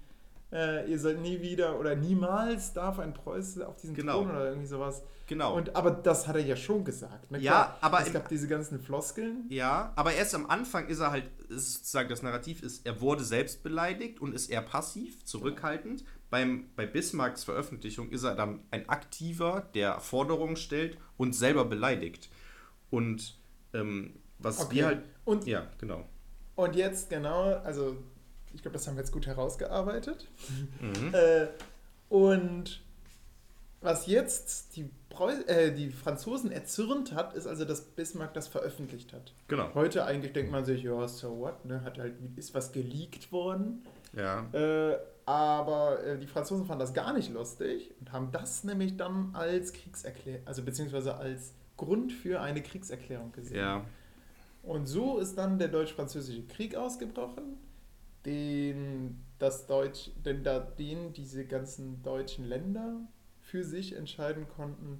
äh, 0.51 0.89
ihr 0.89 0.99
sollt 0.99 1.21
nie 1.21 1.41
wieder 1.41 1.79
oder 1.79 1.95
niemals 1.95 2.73
darf 2.73 2.99
ein 2.99 3.13
Preuße 3.13 3.67
auf 3.67 3.77
diesen 3.77 3.95
Genau. 3.95 4.21
Thron 4.23 4.31
oder 4.31 4.45
irgendwie 4.49 4.67
sowas. 4.67 5.03
Genau. 5.27 5.55
Und, 5.55 5.75
aber 5.77 5.91
das 5.91 6.27
hat 6.27 6.35
er 6.35 6.41
ja 6.43 6.57
schon 6.57 6.83
gesagt. 6.83 7.31
Ne? 7.31 7.39
Ja, 7.39 7.51
Klar, 7.51 7.77
aber 7.81 8.01
es 8.01 8.11
gab 8.11 8.27
diese 8.27 8.49
ganzen 8.49 8.79
Floskeln. 8.81 9.45
ja, 9.49 9.93
aber 9.95 10.11
erst 10.13 10.35
am 10.35 10.45
Anfang 10.49 10.87
ist 10.87 10.99
er 10.99 11.11
halt, 11.11 11.23
ist 11.49 11.75
sozusagen 11.75 12.09
das 12.09 12.21
Narrativ 12.21 12.61
ist, 12.63 12.85
er 12.85 12.99
wurde 12.99 13.23
selbst 13.23 13.63
beleidigt 13.63 14.19
und 14.19 14.33
ist 14.35 14.49
eher 14.49 14.61
passiv, 14.61 15.23
zurückhaltend. 15.23 16.03
Beim, 16.29 16.69
bei 16.75 16.85
Bismarcks 16.85 17.43
Veröffentlichung 17.45 18.09
ist 18.09 18.23
er 18.23 18.35
dann 18.35 18.59
ein 18.71 18.89
Aktiver, 18.89 19.69
der 19.73 19.99
Forderungen 20.01 20.57
stellt 20.57 20.97
und 21.17 21.33
selber 21.33 21.63
beleidigt. 21.65 22.29
Und 22.89 23.37
ähm, 23.73 24.15
was 24.37 24.59
Okay. 24.65 24.75
wir 24.75 24.85
halt. 24.87 25.03
Und, 25.23 25.45
Ja, 25.45 25.67
genau. 25.77 26.09
und 26.55 26.75
jetzt 26.75 27.09
genau, 27.09 27.43
also 27.63 27.95
ich 28.53 28.61
glaube, 28.61 28.73
das 28.73 28.87
haben 28.87 28.95
wir 28.95 29.01
jetzt 29.01 29.11
gut 29.11 29.27
herausgearbeitet. 29.27 30.27
Mhm. 30.79 31.13
Äh, 31.13 31.47
und 32.09 32.81
was 33.81 34.05
jetzt 34.07 34.75
die, 34.75 34.89
äh, 35.47 35.71
die 35.71 35.89
Franzosen 35.89 36.51
erzürnt 36.51 37.13
hat, 37.13 37.33
ist 37.33 37.47
also, 37.47 37.65
dass 37.65 37.81
Bismarck 37.81 38.33
das 38.33 38.47
veröffentlicht 38.47 39.13
hat. 39.13 39.33
Genau. 39.47 39.73
Heute 39.73 40.05
eigentlich 40.05 40.33
denkt 40.33 40.51
man 40.51 40.65
sich, 40.65 40.83
ja, 40.83 41.07
so 41.07 41.39
what, 41.39 41.65
ne? 41.65 41.83
Hat 41.83 41.97
halt, 41.97 42.13
ist 42.35 42.53
was 42.53 42.71
geleakt 42.71 43.31
worden. 43.31 43.83
Ja. 44.13 44.45
Äh, 44.53 44.97
Aber 45.25 46.03
äh, 46.03 46.19
die 46.19 46.27
Franzosen 46.27 46.65
fanden 46.65 46.81
das 46.81 46.93
gar 46.93 47.13
nicht 47.13 47.31
lustig 47.31 47.91
und 47.99 48.11
haben 48.11 48.31
das 48.31 48.63
nämlich 48.63 48.97
dann 48.97 49.31
als 49.33 49.71
Kriegserklärung, 49.73 50.45
also 50.45 50.63
beziehungsweise 50.63 51.15
als 51.15 51.53
Grund 51.77 52.11
für 52.11 52.41
eine 52.41 52.61
Kriegserklärung 52.61 53.31
gesehen. 53.31 53.57
Ja. 53.57 53.85
Und 54.63 54.85
so 54.85 55.17
ist 55.17 55.37
dann 55.37 55.57
der 55.57 55.69
deutsch-französische 55.69 56.43
Krieg 56.43 56.75
ausgebrochen, 56.75 57.57
den 58.25 59.23
das 59.39 59.65
Deutsch, 59.67 60.11
denn 60.23 60.43
da 60.43 60.59
den 60.59 61.13
diese 61.13 61.45
ganzen 61.45 62.03
deutschen 62.03 62.45
Länder 62.45 63.01
für 63.41 63.63
sich 63.63 63.95
entscheiden 63.95 64.47
konnten, 64.47 64.99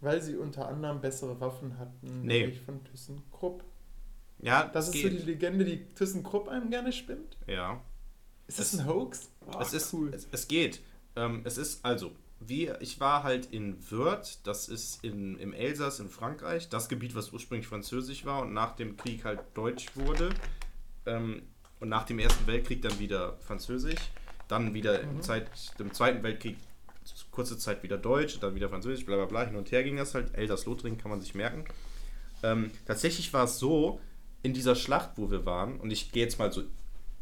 weil 0.00 0.20
sie 0.22 0.36
unter 0.36 0.68
anderem 0.68 1.00
bessere 1.00 1.40
Waffen 1.40 1.78
hatten, 1.78 2.22
Nee. 2.22 2.40
nämlich 2.40 2.60
von 2.60 2.84
ThyssenKrupp. 2.84 3.64
Ja, 4.40 4.68
Das 4.68 4.86
ist 4.88 4.92
geht. 4.92 5.02
so 5.04 5.08
die 5.08 5.16
Legende, 5.24 5.64
die 5.64 5.84
ThyssenKrupp 5.94 6.48
einem 6.48 6.70
gerne 6.70 6.92
spinnt. 6.92 7.36
ja. 7.46 7.80
Ist 8.46 8.58
das 8.60 8.72
Es- 8.72 8.80
ein 8.80 8.86
Hoax? 8.88 9.30
Oh, 9.46 9.58
es 9.60 9.74
ist 9.74 9.92
cool. 9.92 10.10
es, 10.14 10.26
es 10.32 10.48
geht. 10.48 10.80
Ähm, 11.16 11.42
es 11.44 11.58
ist 11.58 11.84
also, 11.84 12.12
wie 12.40 12.70
ich 12.80 12.98
war 12.98 13.22
halt 13.22 13.44
in 13.52 13.76
Wörth, 13.90 14.38
das 14.44 14.70
ist 14.70 15.04
in, 15.04 15.36
im 15.38 15.52
Elsass 15.52 16.00
in 16.00 16.08
Frankreich, 16.08 16.70
das 16.70 16.88
Gebiet, 16.88 17.14
was 17.14 17.30
ursprünglich 17.32 17.66
französisch 17.66 18.24
war 18.24 18.40
und 18.42 18.54
nach 18.54 18.74
dem 18.76 18.96
Krieg 18.96 19.26
halt 19.26 19.40
deutsch 19.52 19.94
wurde. 19.96 20.30
Ähm, 21.04 21.42
und 21.80 21.88
nach 21.88 22.04
dem 22.04 22.18
Ersten 22.18 22.46
Weltkrieg 22.46 22.82
dann 22.82 22.98
wieder 22.98 23.36
französisch. 23.40 24.00
Dann 24.48 24.72
wieder 24.72 25.00
im, 25.00 25.16
Mhm. 25.16 25.22
Zeit, 25.22 25.50
im 25.78 25.92
Zweiten 25.92 26.22
Weltkrieg 26.22 26.56
kurze 27.30 27.58
Zeit 27.58 27.82
wieder 27.82 27.98
deutsch, 27.98 28.38
dann 28.40 28.54
wieder 28.54 28.68
französisch, 28.68 29.06
bla 29.06 29.16
bla 29.16 29.26
bla. 29.26 29.46
Hin 29.46 29.56
und 29.56 29.70
her 29.70 29.82
ging 29.84 29.96
das 29.96 30.14
halt. 30.14 30.34
Elsass-Lothringen 30.34 30.98
kann 30.98 31.10
man 31.10 31.20
sich 31.20 31.34
merken. 31.34 31.64
Ähm, 32.42 32.70
tatsächlich 32.86 33.32
war 33.32 33.44
es 33.44 33.58
so, 33.58 34.00
in 34.42 34.54
dieser 34.54 34.74
Schlacht, 34.74 35.10
wo 35.16 35.30
wir 35.30 35.44
waren, 35.44 35.80
und 35.80 35.90
ich 35.90 36.12
gehe 36.12 36.22
jetzt 36.22 36.38
mal 36.38 36.52
so 36.52 36.62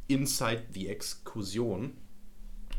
inside 0.09 0.65
the 0.73 0.89
Exkursion, 0.89 1.97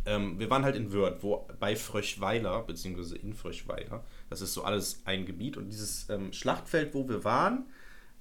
ähm, 0.06 0.40
wir 0.40 0.50
waren 0.50 0.64
halt 0.64 0.76
in 0.76 0.94
Wörth, 0.94 1.22
wo 1.22 1.48
bei 1.60 1.76
Fröschweiler, 1.76 2.64
beziehungsweise 2.64 3.18
in 3.18 3.34
Fröschweiler, 3.34 4.04
das 4.30 4.42
ist 4.42 4.54
so 4.54 4.64
alles 4.64 5.02
ein 5.06 5.26
Gebiet 5.26 5.58
und 5.58 5.70
dieses 5.70 6.10
ähm, 6.10 6.32
Schlachtfeld, 6.32 6.94
wo 6.94 7.08
wir 7.10 7.24
waren, 7.24 7.66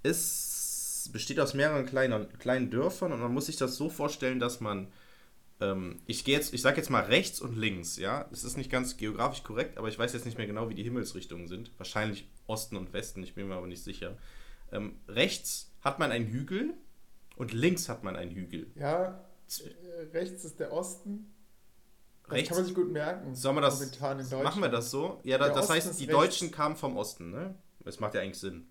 ist, 0.02 0.65
besteht 1.12 1.40
aus 1.40 1.54
mehreren 1.54 1.86
kleinen, 1.86 2.28
kleinen 2.38 2.70
Dörfern 2.70 3.12
und 3.12 3.20
man 3.20 3.32
muss 3.32 3.46
sich 3.46 3.56
das 3.56 3.76
so 3.76 3.88
vorstellen, 3.88 4.40
dass 4.40 4.60
man 4.60 4.88
ähm, 5.60 6.00
ich 6.06 6.24
gehe 6.24 6.36
jetzt, 6.36 6.52
ich 6.52 6.60
sage 6.60 6.76
jetzt 6.76 6.90
mal 6.90 7.04
rechts 7.04 7.40
und 7.40 7.56
links, 7.56 7.96
ja. 7.96 8.28
Es 8.30 8.44
ist 8.44 8.58
nicht 8.58 8.70
ganz 8.70 8.98
geografisch 8.98 9.42
korrekt, 9.42 9.78
aber 9.78 9.88
ich 9.88 9.98
weiß 9.98 10.12
jetzt 10.12 10.26
nicht 10.26 10.36
mehr 10.36 10.46
genau, 10.46 10.68
wie 10.68 10.74
die 10.74 10.82
Himmelsrichtungen 10.82 11.48
sind. 11.48 11.70
Wahrscheinlich 11.78 12.28
Osten 12.46 12.76
und 12.76 12.92
Westen, 12.92 13.22
ich 13.22 13.34
bin 13.34 13.48
mir 13.48 13.54
aber 13.54 13.66
nicht 13.66 13.82
sicher. 13.82 14.18
Ähm, 14.70 14.96
rechts 15.08 15.72
hat 15.80 15.98
man 15.98 16.12
einen 16.12 16.26
Hügel 16.26 16.74
und 17.36 17.52
links 17.54 17.88
hat 17.88 18.04
man 18.04 18.16
einen 18.16 18.32
Hügel. 18.32 18.70
Ja, 18.74 19.24
äh, 19.64 20.02
rechts 20.12 20.44
ist 20.44 20.60
der 20.60 20.72
Osten. 20.72 21.32
Das 22.24 22.32
Rechts- 22.34 22.48
kann 22.50 22.58
man 22.58 22.66
sich 22.66 22.74
gut 22.74 22.92
merken. 22.92 23.34
Sollen 23.34 23.54
wir 23.56 23.60
das, 23.62 23.78
Momentan 23.80 24.20
in 24.20 24.42
machen 24.42 24.60
wir 24.60 24.68
das 24.68 24.90
so? 24.90 25.20
Ja, 25.24 25.38
da, 25.38 25.48
das 25.48 25.58
Osten 25.70 25.72
heißt, 25.74 26.00
die 26.00 26.04
rechts. 26.04 26.18
Deutschen 26.20 26.50
kamen 26.50 26.76
vom 26.76 26.96
Osten, 26.98 27.30
ne? 27.30 27.54
Das 27.80 27.98
macht 28.00 28.14
ja 28.14 28.20
eigentlich 28.20 28.40
Sinn. 28.40 28.66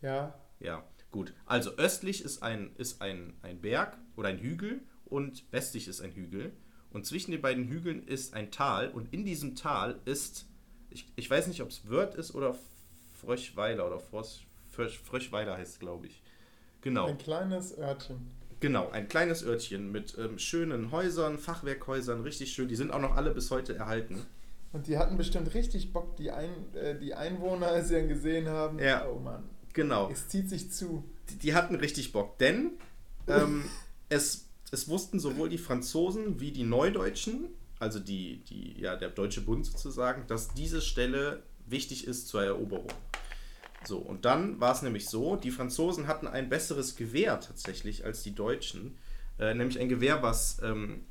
Ja, 0.00 0.38
Ja, 0.60 0.84
gut. 1.10 1.32
Also 1.46 1.76
östlich 1.76 2.22
ist 2.22 2.42
ein, 2.42 2.70
ist 2.76 3.00
ein, 3.02 3.34
ein 3.42 3.60
Berg 3.60 3.96
oder 4.16 4.28
ein 4.28 4.38
Hügel 4.38 4.80
und 5.04 5.44
westlich 5.50 5.88
ist 5.88 6.00
ein 6.00 6.12
Hügel. 6.12 6.52
Und 6.90 7.06
zwischen 7.06 7.32
den 7.32 7.42
beiden 7.42 7.68
Hügeln 7.68 8.06
ist 8.06 8.34
ein 8.34 8.50
Tal 8.50 8.88
und 8.88 9.12
in 9.12 9.24
diesem 9.24 9.54
Tal 9.54 10.00
ist, 10.04 10.46
ich, 10.90 11.06
ich 11.16 11.28
weiß 11.28 11.46
nicht, 11.48 11.62
ob 11.62 11.68
es 11.68 11.88
Wörth 11.88 12.14
ist 12.14 12.34
oder 12.34 12.56
Fröschweiler 13.20 13.86
oder 13.86 13.98
Frosch, 13.98 14.46
Frösch, 14.70 14.98
Fröschweiler 14.98 15.56
heißt 15.56 15.74
es, 15.74 15.78
glaube 15.78 16.06
ich. 16.06 16.22
Genau. 16.80 17.06
ein 17.06 17.18
kleines 17.18 17.76
Örtchen. 17.76 18.30
Genau, 18.60 18.88
ein 18.90 19.08
kleines 19.08 19.44
Örtchen 19.44 19.92
mit 19.92 20.16
ähm, 20.18 20.38
schönen 20.38 20.90
Häusern, 20.90 21.38
Fachwerkhäusern, 21.38 22.22
richtig 22.22 22.52
schön. 22.52 22.68
Die 22.68 22.76
sind 22.76 22.92
auch 22.92 23.00
noch 23.00 23.14
alle 23.14 23.30
bis 23.30 23.50
heute 23.50 23.76
erhalten. 23.76 24.24
Und 24.72 24.86
die 24.86 24.98
hatten 24.98 25.16
bestimmt 25.16 25.54
richtig 25.54 25.92
Bock, 25.92 26.16
die, 26.16 26.30
ein, 26.30 26.50
äh, 26.74 26.98
die 26.98 27.14
Einwohner, 27.14 27.68
als 27.68 27.88
sie 27.88 27.98
ihn 27.98 28.08
gesehen 28.08 28.48
haben. 28.48 28.78
Ja. 28.78 29.08
Oh 29.08 29.18
Mann, 29.18 29.44
Genau. 29.78 30.10
es 30.10 30.26
zieht 30.26 30.48
sich 30.50 30.72
zu. 30.72 31.04
die, 31.30 31.36
die 31.36 31.54
hatten 31.54 31.76
richtig 31.76 32.10
Bock, 32.10 32.36
denn 32.38 32.72
ähm, 33.28 33.64
es, 34.08 34.46
es 34.72 34.88
wussten 34.88 35.20
sowohl 35.20 35.48
die 35.48 35.58
Franzosen 35.58 36.40
wie 36.40 36.50
die 36.50 36.64
Neudeutschen, 36.64 37.44
also 37.78 38.00
die, 38.00 38.38
die, 38.48 38.80
ja, 38.80 38.96
der 38.96 39.10
Deutsche 39.10 39.40
Bund 39.40 39.64
sozusagen, 39.66 40.26
dass 40.26 40.52
diese 40.52 40.80
Stelle 40.80 41.44
wichtig 41.66 42.08
ist 42.08 42.26
zur 42.26 42.42
Eroberung. 42.42 42.88
So, 43.84 43.98
und 43.98 44.24
dann 44.24 44.58
war 44.58 44.72
es 44.72 44.82
nämlich 44.82 45.06
so, 45.06 45.36
die 45.36 45.52
Franzosen 45.52 46.08
hatten 46.08 46.26
ein 46.26 46.48
besseres 46.48 46.96
Gewehr 46.96 47.38
tatsächlich 47.38 48.04
als 48.04 48.24
die 48.24 48.34
Deutschen, 48.34 48.98
äh, 49.38 49.54
nämlich 49.54 49.78
ein 49.78 49.88
Gewehr, 49.88 50.24
was 50.24 50.58
ähm, 50.60 51.04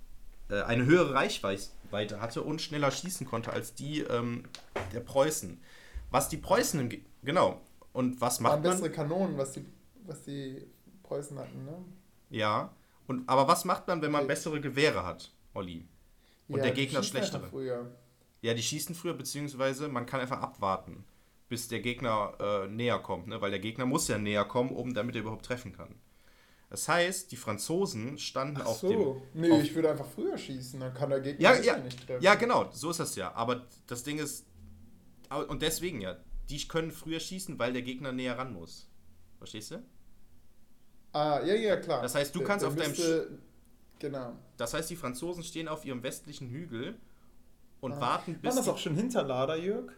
äh, 0.50 0.62
eine 0.64 0.86
höhere 0.86 1.14
Reichweite 1.14 2.20
hatte 2.20 2.42
und 2.42 2.62
schneller 2.62 2.92
schießen 2.92 3.26
konnte 3.26 3.54
als 3.54 3.76
die 3.76 4.02
ähm, 4.02 4.44
der 4.92 5.00
Preußen. 5.00 5.58
Was 6.12 6.28
die 6.28 6.38
Preußen, 6.38 6.92
genau, 7.24 7.62
und 7.94 8.20
was 8.22 8.40
macht 8.40 8.54
Waren 8.54 8.62
man? 8.64 8.72
bessere 8.72 8.92
Kanonen, 8.92 9.38
was 9.38 9.54
die, 9.54 9.66
was 10.06 10.24
die 10.24 10.68
Preußen 11.04 11.38
hatten, 11.40 11.66
ne? 11.66 11.78
Ja. 12.30 12.74
Und, 13.08 13.28
aber 13.30 13.48
was 13.48 13.64
macht 13.66 13.88
man, 13.88 14.02
wenn 14.02 14.12
man 14.12 14.22
Okay. 14.22 14.28
bessere 14.34 14.60
Gewehre 14.62 15.06
hat, 15.06 15.32
Olli? 15.54 15.88
Und 16.48 16.58
Ja, 16.58 16.64
der 16.64 16.74
Gegner 16.74 17.04
schlechtere. 17.04 17.48
Früher. 17.48 17.92
Ja, 18.42 18.54
die 18.54 18.62
schießen 18.64 18.94
früher, 18.96 19.14
beziehungsweise 19.14 19.88
man 19.88 20.06
kann 20.06 20.20
einfach 20.20 20.42
abwarten, 20.42 21.04
bis 21.50 21.68
der 21.68 21.80
Gegner 21.80 22.34
äh, 22.40 22.68
näher 22.68 23.00
kommt, 23.00 23.28
ne? 23.28 23.42
weil 23.42 23.50
der 23.52 23.60
Gegner 23.60 23.86
muss 23.86 24.08
ja 24.08 24.18
näher 24.18 24.46
kommen, 24.46 24.70
um 24.72 24.94
damit 24.94 25.16
er 25.16 25.22
überhaupt 25.22 25.46
treffen 25.46 25.72
kann. 25.74 25.96
Das 26.70 26.88
heißt, 26.90 27.32
die 27.32 27.38
Franzosen 27.38 28.18
standen 28.18 28.58
Ach 28.62 28.66
auf 28.68 28.80
so. 28.80 28.90
dem. 28.90 29.42
nee, 29.42 29.52
auf- 29.52 29.64
ich 29.64 29.74
würde 29.74 29.90
einfach 29.90 30.06
früher 30.06 30.38
schießen, 30.38 30.80
dann 30.82 30.94
kann 30.94 31.10
der 31.10 31.22
Gegner 31.22 31.42
Ja, 31.56 31.62
ja, 31.62 31.78
nicht 31.78 32.06
treffen. 32.06 32.22
ja, 32.22 32.36
genau, 32.36 32.70
so 32.74 32.90
ist 32.92 33.00
das 33.00 33.16
ja. 33.16 33.34
Aber 33.34 33.66
das 33.88 34.04
Ding 34.04 34.20
ist, 34.20 34.46
und 35.48 35.62
deswegen 35.62 36.02
ja, 36.02 36.18
die 36.50 36.68
können 36.68 36.92
früher 36.92 37.20
schießen, 37.20 37.58
weil 37.60 37.74
der 37.74 37.82
Gegner 37.82 38.12
näher 38.12 38.38
ran 38.38 38.54
muss. 38.54 38.90
Verstehst 39.38 39.72
du? 39.72 39.84
Ah, 41.14 41.42
ja, 41.44 41.54
ja, 41.56 41.78
klar. 41.78 42.02
Das 42.02 42.16
heißt, 42.16 42.34
du 42.36 42.40
Der- 42.40 42.48
kannst 42.48 42.64
der 42.64 42.70
auf 42.70 42.76
deinem 42.76 42.90
müsste- 42.92 43.38
Genau. 44.00 44.34
Das 44.58 44.74
heißt, 44.76 44.90
die 44.92 44.96
Franzosen 44.96 45.44
stehen 45.44 45.68
auf 45.68 45.84
ihrem 45.84 46.04
westlichen 46.04 46.50
Hügel 46.50 46.96
und 47.82 47.94
Ah. 47.94 48.00
warten 48.02 48.36
bis. 48.36 48.50
Waren 48.52 48.58
das 48.58 48.68
auch 48.70 48.78
schon 48.78 48.94
Hinterlader, 48.96 49.56
Jörg? 49.56 49.92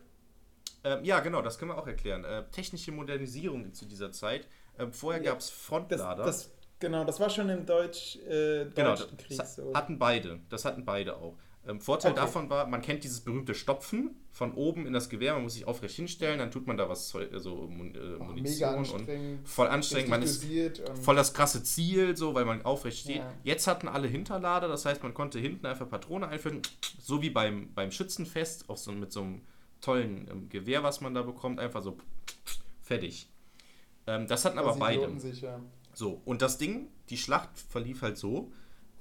Ähm, 0.86 1.04
ja, 1.04 1.20
genau, 1.20 1.42
das 1.42 1.58
können 1.60 1.72
wir 1.72 1.78
auch 1.78 1.88
erklären. 1.88 2.24
Äh, 2.24 2.46
technische 2.52 2.94
Modernisierung 2.94 3.74
zu 3.74 3.86
dieser 3.86 4.14
Zeit. 4.14 4.48
Ähm, 4.78 4.94
vorher 4.94 5.22
Ja, 5.22 5.32
gab 5.32 5.40
es 5.40 5.48
Das, 5.48 5.56
Frontlader. 5.58 6.24
das, 6.24 6.52
genau, 6.80 7.04
das 7.04 7.20
war 7.20 7.30
schon 7.30 7.50
im 7.50 7.66
Deutsch, 7.66 8.16
äh, 8.18 8.66
genau, 8.74 8.96
Deutschen 8.96 9.18
Krieg 9.18 9.38
das 9.38 9.56
so. 9.58 9.74
hatten 9.74 10.00
beide. 10.00 10.40
Das 10.50 10.64
hatten 10.64 10.86
beide 10.86 11.18
auch. 11.18 11.36
Ähm, 11.68 11.82
Vorteil 11.82 12.12
Okay. 12.12 12.22
davon 12.22 12.50
war, 12.50 12.68
man 12.68 12.82
kennt 12.82 13.04
dieses 13.04 13.20
berühmte 13.22 13.54
Stopfen 13.54 14.16
von 14.32 14.54
oben 14.54 14.88
in 14.88 14.94
das 14.94 15.10
Gewehr. 15.10 15.34
Man 15.34 15.44
muss 15.44 15.54
sich 15.54 15.68
aufrecht 15.68 15.96
hinstellen, 15.96 16.40
dann 16.40 16.52
tut 16.52 16.66
man 16.68 16.78
da 16.78 16.88
was, 16.88 17.14
also 17.16 17.68
Mun 17.68 17.94
äh, 17.96 18.24
Munition 18.24 18.86
und 18.90 19.10
voll 19.44 19.68
anstrengend. 19.68 20.10
Man 20.10 20.22
ist 20.22 20.46
voll 21.02 21.16
das 21.16 21.34
krasse 21.34 21.62
Ziel, 21.64 22.16
so, 22.16 22.34
weil 22.34 22.46
man 22.46 22.64
aufrecht 22.64 23.00
steht. 23.00 23.18
Ja. 23.18 23.34
Jetzt 23.44 23.68
hatten 23.68 23.88
alle 23.90 24.08
Hinterlader, 24.08 24.68
das 24.68 24.86
heißt, 24.86 25.04
man 25.04 25.14
konnte 25.14 25.38
hinten 25.40 25.66
einfach 25.66 25.90
Patrone 25.90 26.28
einführen, 26.30 26.62
so 27.02 27.22
wie 27.22 27.30
beim, 27.30 27.74
beim 27.74 27.92
Schützenfest, 27.92 28.70
auch 28.70 28.78
so 28.78 28.92
mit 28.94 29.12
so 29.12 29.22
einem 29.22 29.42
tollen 29.82 30.28
ähm, 30.32 30.50
Gewehr, 30.50 30.82
was 30.84 31.02
man 31.02 31.14
da 31.14 31.24
bekommt, 31.24 31.60
einfach 31.60 31.84
so 31.84 31.98
fertig. 32.82 33.30
Ähm, 34.08 34.28
das 34.28 34.46
hatten 34.46 34.58
aber 34.58 34.76
beide. 34.76 35.10
So, 35.94 36.22
und 36.24 36.42
das 36.42 36.58
Ding, 36.58 36.88
die 37.10 37.18
Schlacht 37.18 37.50
verlief 37.70 38.02
halt 38.02 38.18
so, 38.18 38.52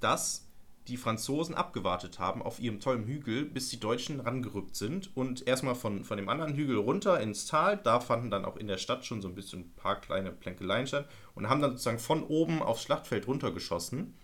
dass 0.00 0.47
die 0.88 0.96
Franzosen 0.96 1.54
abgewartet 1.54 2.18
haben 2.18 2.42
auf 2.42 2.58
ihrem 2.58 2.80
tollen 2.80 3.04
Hügel, 3.04 3.44
bis 3.44 3.68
die 3.68 3.78
Deutschen 3.78 4.20
rangerückt 4.20 4.74
sind 4.74 5.14
und 5.14 5.46
erstmal 5.46 5.74
von, 5.74 6.02
von 6.02 6.16
dem 6.16 6.28
anderen 6.28 6.54
Hügel 6.54 6.76
runter 6.76 7.20
ins 7.20 7.46
Tal. 7.46 7.76
Da 7.76 8.00
fanden 8.00 8.30
dann 8.30 8.44
auch 8.46 8.56
in 8.56 8.66
der 8.66 8.78
Stadt 8.78 9.04
schon 9.04 9.20
so 9.20 9.28
ein 9.28 9.34
bisschen 9.34 9.60
ein 9.60 9.72
paar 9.74 10.00
kleine 10.00 10.32
Plänkeleien 10.32 10.86
statt 10.86 11.08
und 11.34 11.48
haben 11.48 11.60
dann 11.60 11.72
sozusagen 11.72 11.98
von 11.98 12.24
oben 12.24 12.62
aufs 12.62 12.82
Schlachtfeld 12.82 13.26
runtergeschossen. 13.28 14.14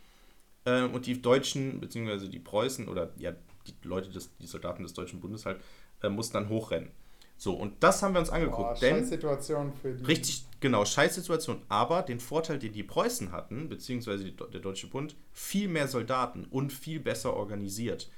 Äh, 0.65 0.85
und 0.85 1.07
die 1.07 1.21
Deutschen, 1.21 1.81
beziehungsweise 1.81 2.29
die 2.29 2.39
Preußen 2.39 2.89
oder 2.89 3.13
ja, 3.19 3.33
die 3.67 3.75
Leute, 3.83 4.11
des, 4.11 4.35
die 4.39 4.47
Soldaten 4.47 4.83
des 4.83 4.95
Deutschen 4.95 5.21
Bundes 5.21 5.45
halt, 5.45 5.61
äh, 6.03 6.09
mussten 6.09 6.35
dann 6.35 6.49
hochrennen. 6.49 6.91
So, 7.37 7.55
und 7.55 7.83
das 7.83 8.03
haben 8.03 8.15
wir 8.15 8.21
uns 8.21 8.31
angeguckt. 8.31 8.75
Boah, 8.75 8.81
denn 8.81 8.99
scheiß 8.99 9.09
Situation 9.09 9.73
für 9.73 9.93
die. 9.93 10.05
Richtig, 10.05 10.47
genau, 10.61 10.85
Scheißsituation. 10.85 11.63
Aber 11.69 12.03
den 12.03 12.21
Vorteil, 12.21 12.59
den 12.59 12.73
die 12.73 12.83
Preußen 12.83 13.33
hatten, 13.33 13.69
beziehungsweise 13.69 14.25
die, 14.25 14.37
der 14.37 14.61
Deutsche 14.61 14.87
Bund, 14.87 15.17
viel 15.33 15.69
mehr 15.69 15.89
Soldaten 15.89 16.45
und 16.45 16.73
viel 16.73 17.01
besser 17.01 17.35
organisiert. 17.35 18.11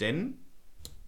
Denn 0.00 0.38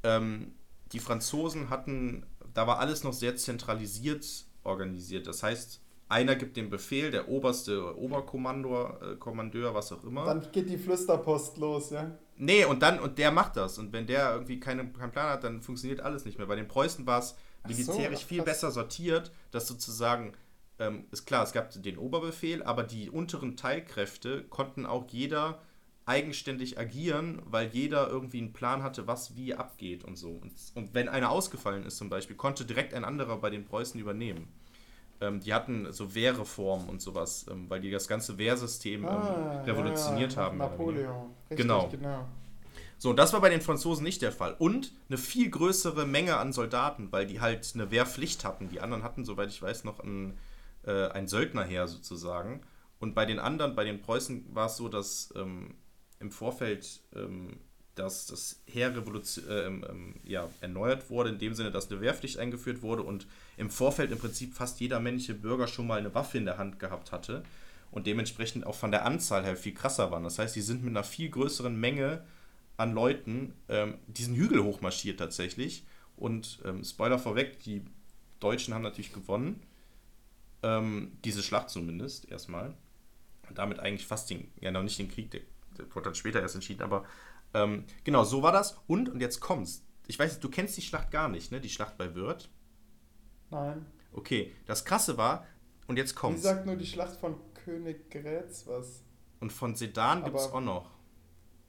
ähm, 0.03 0.53
die 0.93 0.99
Franzosen 1.01 1.71
hatten, 1.71 2.27
da 2.53 2.67
war 2.67 2.79
alles 2.79 3.03
noch 3.03 3.13
sehr 3.13 3.37
zentralisiert 3.37 4.47
organisiert. 4.63 5.27
Das 5.27 5.43
heißt, 5.43 5.81
einer 6.09 6.37
gibt 6.37 6.57
den 6.57 6.71
Befehl, 6.71 7.11
der 7.11 7.29
oberste 7.29 7.99
Oberkommandeur, 7.99 9.01
äh, 9.03 9.17
Kommandeur, 9.17 9.75
was 9.75 9.91
auch 9.91 10.05
immer. 10.05 10.25
Dann 10.25 10.47
geht 10.53 10.69
die 10.69 10.79
Flüsterpost 10.79 11.57
los, 11.59 11.91
ja? 11.91 12.17
Nee, 12.37 12.65
und 12.65 12.83
dann, 12.83 13.01
und 13.01 13.19
der 13.19 13.31
macht 13.31 13.57
das. 13.57 13.79
Und 13.79 13.93
wenn 13.93 14.07
der 14.07 14.35
irgendwie 14.35 14.61
keine, 14.61 14.87
keinen 14.93 15.13
Plan 15.13 15.31
hat, 15.31 15.45
dann 15.45 15.63
funktioniert 15.63 16.01
alles 16.01 16.25
nicht 16.25 16.39
mehr. 16.39 16.47
Bei 16.47 16.57
den 16.57 16.69
Preußen 16.69 17.07
war 17.07 17.21
es 17.21 17.37
So, 17.73 17.93
militärisch 17.93 18.21
ach, 18.25 18.29
viel 18.29 18.43
besser 18.43 18.71
sortiert, 18.71 19.33
dass 19.51 19.67
sozusagen, 19.67 20.33
ähm, 20.79 21.05
ist 21.11 21.27
klar, 21.27 21.45
es 21.45 21.53
gab 21.53 21.71
den 21.71 21.99
Oberbefehl, 21.99 22.63
aber 22.63 22.83
die 22.85 23.11
unteren 23.11 23.57
Teilkräfte 23.57 24.45
konnten 24.45 24.87
auch 24.87 25.07
jeder 25.11 25.61
eigenständig 26.07 26.79
agieren, 26.79 27.41
weil 27.47 27.69
jeder 27.69 28.09
irgendwie 28.09 28.39
einen 28.39 28.53
Plan 28.53 28.83
hatte, 28.83 29.07
was 29.07 29.37
wie 29.37 29.55
abgeht 29.55 30.05
und 30.05 30.17
so. 30.17 30.31
Und, 30.33 30.53
und 30.75 30.95
wenn 30.95 31.09
einer 31.09 31.31
ausgefallen 31.31 31.87
ist 31.87 31.97
zum 31.97 32.11
Beispiel, 32.11 32.37
konnte 32.37 32.67
direkt 32.67 32.93
ein 32.93 33.05
anderer 33.05 33.39
bei 33.39 33.49
den 33.51 33.65
Preußen 33.65 33.99
übernehmen. 33.99 34.49
Ähm, 35.21 35.41
die 35.41 35.55
hatten 35.55 35.93
so 35.93 36.15
Wehrreformen 36.15 36.89
und 36.89 37.01
sowas, 37.01 37.47
ähm, 37.51 37.71
weil 37.71 37.81
die 37.81 37.91
das 37.91 38.09
ganze 38.09 38.37
Wehrsystem 38.39 39.09
ähm, 39.09 39.09
Ah, 39.09 39.63
revolutioniert 39.63 40.35
ja, 40.35 40.43
haben. 40.43 40.59
Napoleon. 40.59 41.31
Richtig, 41.51 41.57
Genau. 41.57 41.89
genau. 41.89 42.27
So, 42.99 43.13
das 43.13 43.33
war 43.33 43.41
bei 43.41 43.51
den 43.51 43.61
Franzosen 43.61 44.05
nicht 44.05 44.23
der 44.23 44.33
Fall. 44.33 44.55
Und 44.59 44.93
eine 45.09 45.19
viel 45.19 45.51
größere 45.51 46.07
Menge 46.07 46.37
an 46.37 46.53
Soldaten, 46.53 47.13
weil 47.13 47.27
die 47.27 47.41
halt 47.41 47.73
eine 47.75 47.91
Wehrpflicht 47.91 48.45
hatten. 48.45 48.69
Die 48.69 48.81
anderen 48.81 49.03
hatten, 49.03 49.25
soweit 49.25 49.51
ich 49.51 49.61
weiß, 49.61 49.85
noch 49.85 50.01
ein, 50.01 50.39
äh, 50.85 51.09
ein 51.09 51.29
Söldnerheer 51.29 51.89
sozusagen. 51.89 52.63
Und 52.99 53.15
bei 53.15 53.27
den 53.27 53.39
anderen, 53.39 53.75
bei 53.75 53.85
den 53.85 54.01
Preußen, 54.01 54.55
war 54.55 54.67
es 54.67 54.77
so, 54.77 54.89
dass 54.89 55.33
ähm, 55.37 55.75
im 56.21 56.31
Vorfeld 56.31 57.01
ähm, 57.15 57.59
dass 57.95 58.27
das 58.27 58.61
Heer 58.67 58.93
äh, 58.93 59.51
ähm, 59.51 60.15
ja, 60.25 60.49
erneuert 60.61 61.11
wurde, 61.11 61.31
in 61.31 61.39
dem 61.39 61.55
Sinne, 61.55 61.71
dass 61.71 61.91
eine 61.91 62.01
Wehrpflicht 62.01 62.39
eingeführt 62.39 62.83
wurde 62.83 63.03
und 63.03 63.27
im 63.57 63.71
Vorfeld 63.71 64.11
im 64.11 64.19
Prinzip 64.19 64.55
fast 64.55 64.81
jeder 64.81 65.01
männliche 65.01 65.35
Bürger 65.35 65.69
schon 65.69 65.87
mal 65.87 65.99
eine 65.99 66.15
Waffe 66.15 66.39
in 66.39 66.45
der 66.45 66.59
Hand 66.59 66.79
gehabt 66.79 67.13
hatte 67.13 67.43
und 67.91 68.07
dementsprechend 68.07 68.67
auch 68.67 68.75
von 68.75 68.91
der 68.91 69.05
Anzahl 69.05 69.45
her 69.45 69.57
viel 69.57 69.75
krasser 69.75 70.11
waren. 70.11 70.25
Das 70.25 70.39
heißt, 70.39 70.57
die 70.57 70.61
sind 70.61 70.83
mit 70.83 70.91
einer 70.91 71.05
viel 71.05 71.31
größeren 71.31 71.79
Menge 71.79 72.25
an 72.77 72.93
Leuten 72.93 73.55
ähm, 73.69 73.99
diesen 74.07 74.35
Hügel 74.35 74.63
hochmarschiert 74.63 75.19
tatsächlich. 75.19 75.85
Und 76.17 76.61
ähm, 76.65 76.85
Spoiler 76.85 77.19
vorweg, 77.19 77.61
die 77.61 77.85
Deutschen 78.41 78.75
haben 78.75 78.83
natürlich 78.83 79.13
gewonnen. 79.13 79.63
Ähm, 80.63 81.19
diese 81.25 81.43
Schlacht 81.43 81.71
zumindest 81.71 82.31
erstmal. 82.31 82.75
Und 83.49 83.59
damit 83.59 83.79
eigentlich 83.81 84.07
fast 84.07 84.31
den, 84.31 84.51
ja 84.61 84.71
noch 84.71 84.83
nicht 84.83 84.99
den 84.99 85.11
Krieg, 85.11 85.31
der, 85.31 85.41
der 85.77 85.87
wurde 85.95 86.05
dann 86.07 86.15
später 86.15 86.41
erst 86.41 86.55
entschieden, 86.55 86.83
aber 86.83 87.05
ähm, 87.53 87.85
genau, 88.05 88.25
so 88.25 88.43
war 88.43 88.53
das. 88.53 88.79
Und, 88.87 89.09
und 89.09 89.21
jetzt 89.21 89.41
kommt's. 89.41 89.85
Ich 90.07 90.19
weiß, 90.19 90.41
du 90.41 90.49
kennst 90.49 90.77
die 90.77 90.83
Schlacht 90.83 91.11
gar 91.11 91.29
nicht, 91.29 91.53
ne? 91.53 91.61
Die 91.61 91.69
Schlacht 91.69 91.97
bei 91.99 92.15
Wörth. 92.15 92.49
Nein. 93.51 93.85
Okay, 94.13 94.53
das 94.67 94.85
krasse 94.85 95.17
war, 95.19 95.47
und 95.87 95.97
jetzt 95.97 96.13
Wie 96.13 96.19
kommt's. 96.19 96.43
sagt 96.43 96.67
nur 96.67 96.77
die 96.77 96.87
Schlacht 96.87 97.17
von 97.17 97.37
Königgrätz 97.65 98.67
was? 98.67 99.03
Und 99.41 99.53
von 99.53 99.75
Sedan 99.75 100.25
gibt's 100.25 100.45
Aber- 100.47 100.55
auch 100.55 100.61
noch. 100.61 100.91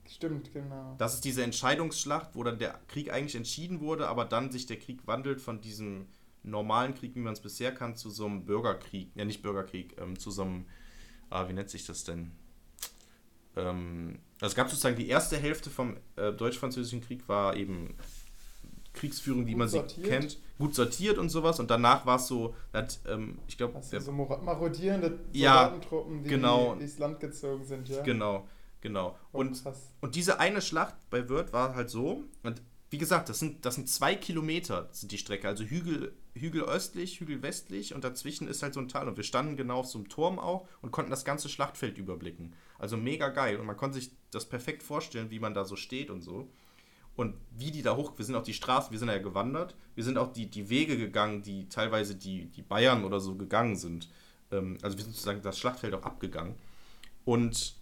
Stimmt, 0.08 0.54
genau. 0.54 0.96
Das 0.98 1.14
ist 1.16 1.26
diese 1.26 1.44
Entscheidungsschlacht, 1.44 2.32
wo 2.34 2.44
dann 2.44 2.60
der 2.60 2.80
Krieg 2.88 3.12
eigentlich 3.12 3.36
entschieden 3.36 3.80
wurde, 3.80 4.08
aber 4.08 4.26
dann 4.26 4.52
sich 4.52 4.66
der 4.66 4.78
Krieg 4.78 5.06
wandelt 5.08 5.42
von 5.42 5.62
diesem 5.62 6.08
normalen 6.44 6.94
Krieg, 6.94 7.16
wie 7.16 7.20
man 7.20 7.34
es 7.34 7.40
bisher 7.40 7.74
kann, 7.74 7.96
zu 7.96 8.10
so 8.10 8.26
einem 8.26 8.46
Bürgerkrieg. 8.46 9.10
Ja, 9.16 9.26
nicht 9.26 9.42
Bürgerkrieg, 9.42 9.96
ähm, 10.00 10.18
zu 10.20 10.32
so 10.32 10.44
einem, 10.44 10.66
ah, 11.30 11.48
wie 11.50 11.54
nennt 11.54 11.70
sich 11.70 11.86
das 11.86 12.04
denn? 12.04 12.32
Ähm, 13.56 14.20
also 14.40 14.52
es 14.52 14.56
gab 14.56 14.70
sozusagen 14.70 14.96
die 14.96 15.08
erste 15.08 15.38
Hälfte 15.38 15.70
vom 15.70 15.98
äh, 16.16 16.32
Deutsch-Französischen 16.34 17.02
Krieg 17.02 17.28
war 17.28 17.56
eben 17.56 17.96
Kriegsführung, 18.94 19.46
wie 19.46 19.56
man 19.56 19.68
sie 19.68 19.78
sortiert. 19.78 20.08
kennt, 20.08 20.40
gut 20.58 20.74
sortiert 20.74 21.18
und 21.18 21.30
sowas. 21.30 21.60
Und 21.60 21.70
danach 21.70 22.06
war 22.06 22.18
es 22.18 22.28
so, 22.28 22.56
hat, 22.74 23.00
ähm, 23.08 23.40
ich 23.48 23.58
glaube, 23.58 23.80
du 23.80 24.00
so 24.00 24.12
marodierende 24.12 25.20
Ja, 25.34 25.66
Soldatentruppen, 25.70 26.24
die 26.24 26.30
genau. 26.30 26.76
durchs 26.76 26.98
Land 26.98 27.20
gezogen 27.20 27.64
sind, 27.66 27.90
ja? 27.90 28.02
genau, 28.04 28.48
genau. 28.86 29.18
Oh, 29.34 29.40
Und 29.40 29.64
krass. 29.64 29.92
Und 30.00 30.14
diese 30.16 30.40
eine 30.40 30.62
Schlacht 30.62 30.96
bei 31.10 31.28
Wörth 31.28 31.54
war 31.54 31.74
halt 31.74 31.90
so, 31.90 32.24
und 32.44 32.62
wie 32.92 33.00
gesagt, 33.00 33.30
das 33.30 33.40
sind, 33.40 33.66
das 33.66 33.76
sind 33.76 33.90
zwei 33.90 34.16
Kilometer 34.16 34.88
sind 34.92 35.12
die 35.12 35.18
Strecke, 35.18 35.48
also 35.48 35.64
Hügel, 35.64 36.14
Hügel 36.36 36.62
östlich, 36.64 37.20
Hügel 37.20 37.42
westlich 37.42 37.96
und 37.96 38.04
dazwischen 38.04 38.48
ist 38.48 38.62
halt 38.62 38.76
so 38.76 38.80
ein 38.80 38.88
Tal. 38.88 39.08
Und 39.08 39.18
wir 39.18 39.24
standen 39.24 39.58
genau 39.58 39.80
auf 39.80 39.88
so 39.88 39.98
einem 39.98 40.08
Turm 40.08 40.38
auch 40.38 40.68
und 40.84 40.92
konnten 40.92 41.10
das 41.10 41.26
ganze 41.26 41.50
Schlachtfeld 41.50 41.98
überblicken. 41.98 42.54
Also 42.78 42.96
mega 42.96 43.30
geil. 43.30 43.58
Und 43.58 43.66
man 43.66 43.76
konnte 43.76 43.96
sich 43.96 44.12
das 44.30 44.48
perfekt 44.48 44.84
vorstellen, 44.84 45.32
wie 45.32 45.40
man 45.40 45.56
da 45.56 45.66
so 45.66 45.76
steht 45.76 46.12
und 46.12 46.22
so. 46.22 46.48
Und 47.16 47.34
wie 47.58 47.72
die 47.72 47.82
da 47.82 47.96
hoch, 47.96 48.14
wir 48.18 48.26
sind 48.26 48.36
auch 48.36 48.44
die 48.44 48.54
Straßen, 48.54 48.92
wir 48.92 49.00
sind 49.00 49.08
ja 49.08 49.18
gewandert, 49.18 49.76
wir 49.96 50.04
sind 50.04 50.18
auch 50.20 50.32
die, 50.32 50.48
die 50.48 50.70
Wege 50.70 50.98
gegangen, 50.98 51.42
die 51.42 51.68
teilweise 51.70 52.14
die, 52.14 52.46
die 52.52 52.62
Bayern 52.62 53.04
oder 53.04 53.20
so 53.20 53.36
gegangen 53.36 53.78
sind. 53.78 54.10
Ähm, 54.52 54.78
also 54.84 54.96
wir 54.96 55.04
sind 55.04 55.14
sozusagen 55.14 55.42
das 55.42 55.58
Schlachtfeld 55.58 55.96
auch 55.96 56.04
abgegangen. 56.04 56.56
Und 57.24 57.76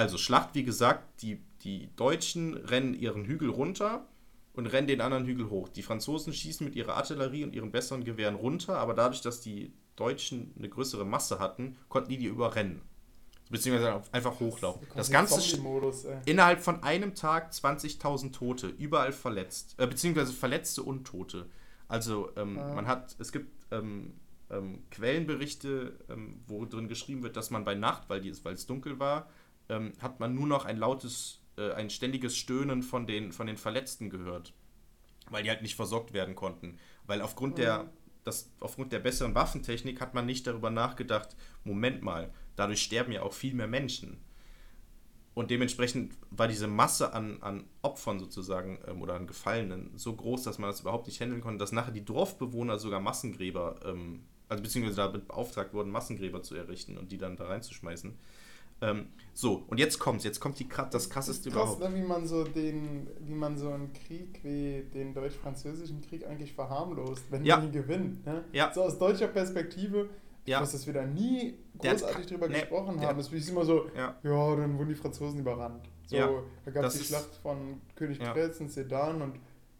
also 0.00 0.18
Schlacht, 0.18 0.54
wie 0.54 0.64
gesagt, 0.64 1.22
die, 1.22 1.40
die 1.62 1.90
Deutschen 1.96 2.54
rennen 2.54 2.94
ihren 2.94 3.24
Hügel 3.24 3.50
runter 3.50 4.06
und 4.54 4.66
rennen 4.66 4.86
den 4.88 5.00
anderen 5.00 5.26
Hügel 5.26 5.50
hoch. 5.50 5.68
Die 5.68 5.82
Franzosen 5.82 6.32
schießen 6.32 6.64
mit 6.64 6.74
ihrer 6.74 6.96
Artillerie 6.96 7.44
und 7.44 7.54
ihren 7.54 7.70
besseren 7.70 8.02
Gewehren 8.04 8.34
runter, 8.34 8.78
aber 8.78 8.94
dadurch, 8.94 9.20
dass 9.20 9.40
die 9.40 9.72
Deutschen 9.96 10.54
eine 10.58 10.68
größere 10.68 11.04
Masse 11.04 11.38
hatten, 11.38 11.76
konnten 11.88 12.08
die 12.08 12.18
die 12.18 12.26
überrennen. 12.26 12.80
Beziehungsweise 13.50 14.02
einfach 14.12 14.38
hochlaufen. 14.38 14.86
Das 14.94 15.10
Ganze 15.10 15.40
innerhalb 16.24 16.60
von 16.60 16.82
einem 16.84 17.14
Tag 17.14 17.52
20.000 17.52 18.32
Tote, 18.32 18.68
überall 18.68 19.12
verletzt, 19.12 19.74
äh, 19.78 19.86
beziehungsweise 19.86 20.32
Verletzte 20.32 20.82
und 20.82 21.04
Tote. 21.04 21.46
Also 21.88 22.30
ähm, 22.36 22.56
Ja. 22.56 22.74
man 22.74 22.86
hat, 22.86 23.16
es 23.18 23.32
gibt 23.32 23.50
ähm, 23.72 24.14
ähm, 24.50 24.84
Quellenberichte, 24.90 25.98
ähm, 26.08 26.40
wo 26.46 26.64
drin 26.64 26.88
geschrieben 26.88 27.22
wird, 27.22 27.36
dass 27.36 27.50
man 27.50 27.64
bei 27.64 27.74
Nacht, 27.74 28.08
weil 28.08 28.20
die, 28.20 28.32
weil 28.44 28.54
es 28.54 28.66
dunkel 28.66 28.98
war, 29.00 29.28
ähm, 29.70 29.92
hat 30.00 30.20
man 30.20 30.34
nur 30.34 30.46
noch 30.46 30.64
ein 30.64 30.76
lautes, 30.76 31.40
äh, 31.56 31.72
ein 31.72 31.88
ständiges 31.88 32.36
Stöhnen 32.36 32.82
von 32.82 33.06
den, 33.06 33.32
von 33.32 33.46
den 33.46 33.56
Verletzten 33.56 34.10
gehört, 34.10 34.52
weil 35.30 35.44
die 35.44 35.48
halt 35.48 35.62
nicht 35.62 35.76
versorgt 35.76 36.12
werden 36.12 36.34
konnten. 36.34 36.78
Weil 37.06 37.22
aufgrund 37.22 37.56
der, 37.56 37.90
das, 38.24 38.50
aufgrund 38.60 38.92
der 38.92 38.98
besseren 38.98 39.34
Waffentechnik 39.34 40.00
hat 40.00 40.12
man 40.12 40.26
nicht 40.26 40.46
darüber 40.46 40.70
nachgedacht, 40.70 41.36
Moment 41.64 42.02
mal, 42.02 42.32
dadurch 42.56 42.82
sterben 42.82 43.12
ja 43.12 43.22
auch 43.22 43.32
viel 43.32 43.54
mehr 43.54 43.68
Menschen. 43.68 44.20
Und 45.32 45.50
dementsprechend 45.50 46.16
war 46.30 46.48
diese 46.48 46.66
Masse 46.66 47.12
an, 47.14 47.40
an 47.40 47.64
Opfern 47.82 48.18
sozusagen 48.18 48.80
ähm, 48.86 49.00
oder 49.00 49.14
an 49.14 49.28
Gefallenen 49.28 49.96
so 49.96 50.14
groß, 50.14 50.42
dass 50.42 50.58
man 50.58 50.70
das 50.70 50.80
überhaupt 50.80 51.06
nicht 51.06 51.20
handeln 51.20 51.40
konnte, 51.40 51.58
dass 51.58 51.72
nachher 51.72 51.92
die 51.92 52.04
Dorfbewohner 52.04 52.78
sogar 52.78 53.00
Massengräber, 53.00 53.80
ähm, 53.84 54.24
also 54.48 54.62
beziehungsweise 54.62 54.96
damit 54.96 55.28
beauftragt 55.28 55.72
wurden, 55.72 55.90
Massengräber 55.90 56.42
zu 56.42 56.56
errichten 56.56 56.98
und 56.98 57.12
die 57.12 57.18
dann 57.18 57.36
da 57.36 57.46
reinzuschmeißen. 57.46 58.18
Ähm, 58.82 59.08
so, 59.34 59.62
und 59.68 59.78
jetzt 59.78 59.98
kommt's, 59.98 60.24
jetzt 60.24 60.40
kommt 60.40 60.58
die, 60.58 60.68
das 60.90 61.08
krasseste 61.10 61.50
Krass, 61.50 61.76
überhaupt. 61.76 61.80
ne, 61.80 61.94
wie 61.94 62.06
man 62.06 62.26
so 62.26 62.44
den, 62.44 63.06
wie 63.20 63.34
man 63.34 63.56
so 63.56 63.70
einen 63.70 63.92
Krieg 63.92 64.40
wie 64.42 64.82
den 64.92 65.14
deutsch-französischen 65.14 66.00
Krieg 66.02 66.26
eigentlich 66.26 66.52
verharmlost, 66.52 67.24
wenn 67.30 67.44
Ja. 67.44 67.56
man 67.56 67.66
ihn 67.66 67.72
gewinnt. 67.72 68.24
Ne? 68.26 68.44
Ja. 68.52 68.72
So 68.72 68.82
aus 68.82 68.98
deutscher 68.98 69.28
Perspektive, 69.28 70.08
Ja. 70.46 70.60
dass 70.60 70.86
wir 70.86 70.94
da 70.94 71.04
nie 71.06 71.54
großartig 71.78 72.26
drüber 72.26 72.48
nee, 72.48 72.54
gesprochen 72.60 72.98
der- 72.98 73.08
haben. 73.08 73.20
Es 73.20 73.32
ist 73.32 73.48
immer 73.50 73.64
so, 73.64 73.86
Ja, 73.96 74.16
ja, 74.22 74.56
dann 74.56 74.76
wurden 74.78 74.88
die 74.88 74.94
Franzosen 74.94 75.38
überrannt. 75.40 75.88
So, 76.06 76.16
Ja, 76.16 76.28
da 76.64 76.70
gab 76.72 76.84
es 76.84 76.92
das 76.92 76.94
die 76.94 77.00
ist- 77.02 77.08
Schlacht 77.08 77.34
von 77.42 77.80
König 77.94 78.18
Ja. 78.18 78.32
Und 78.34 78.70
Sedan 78.70 79.22
und 79.22 79.34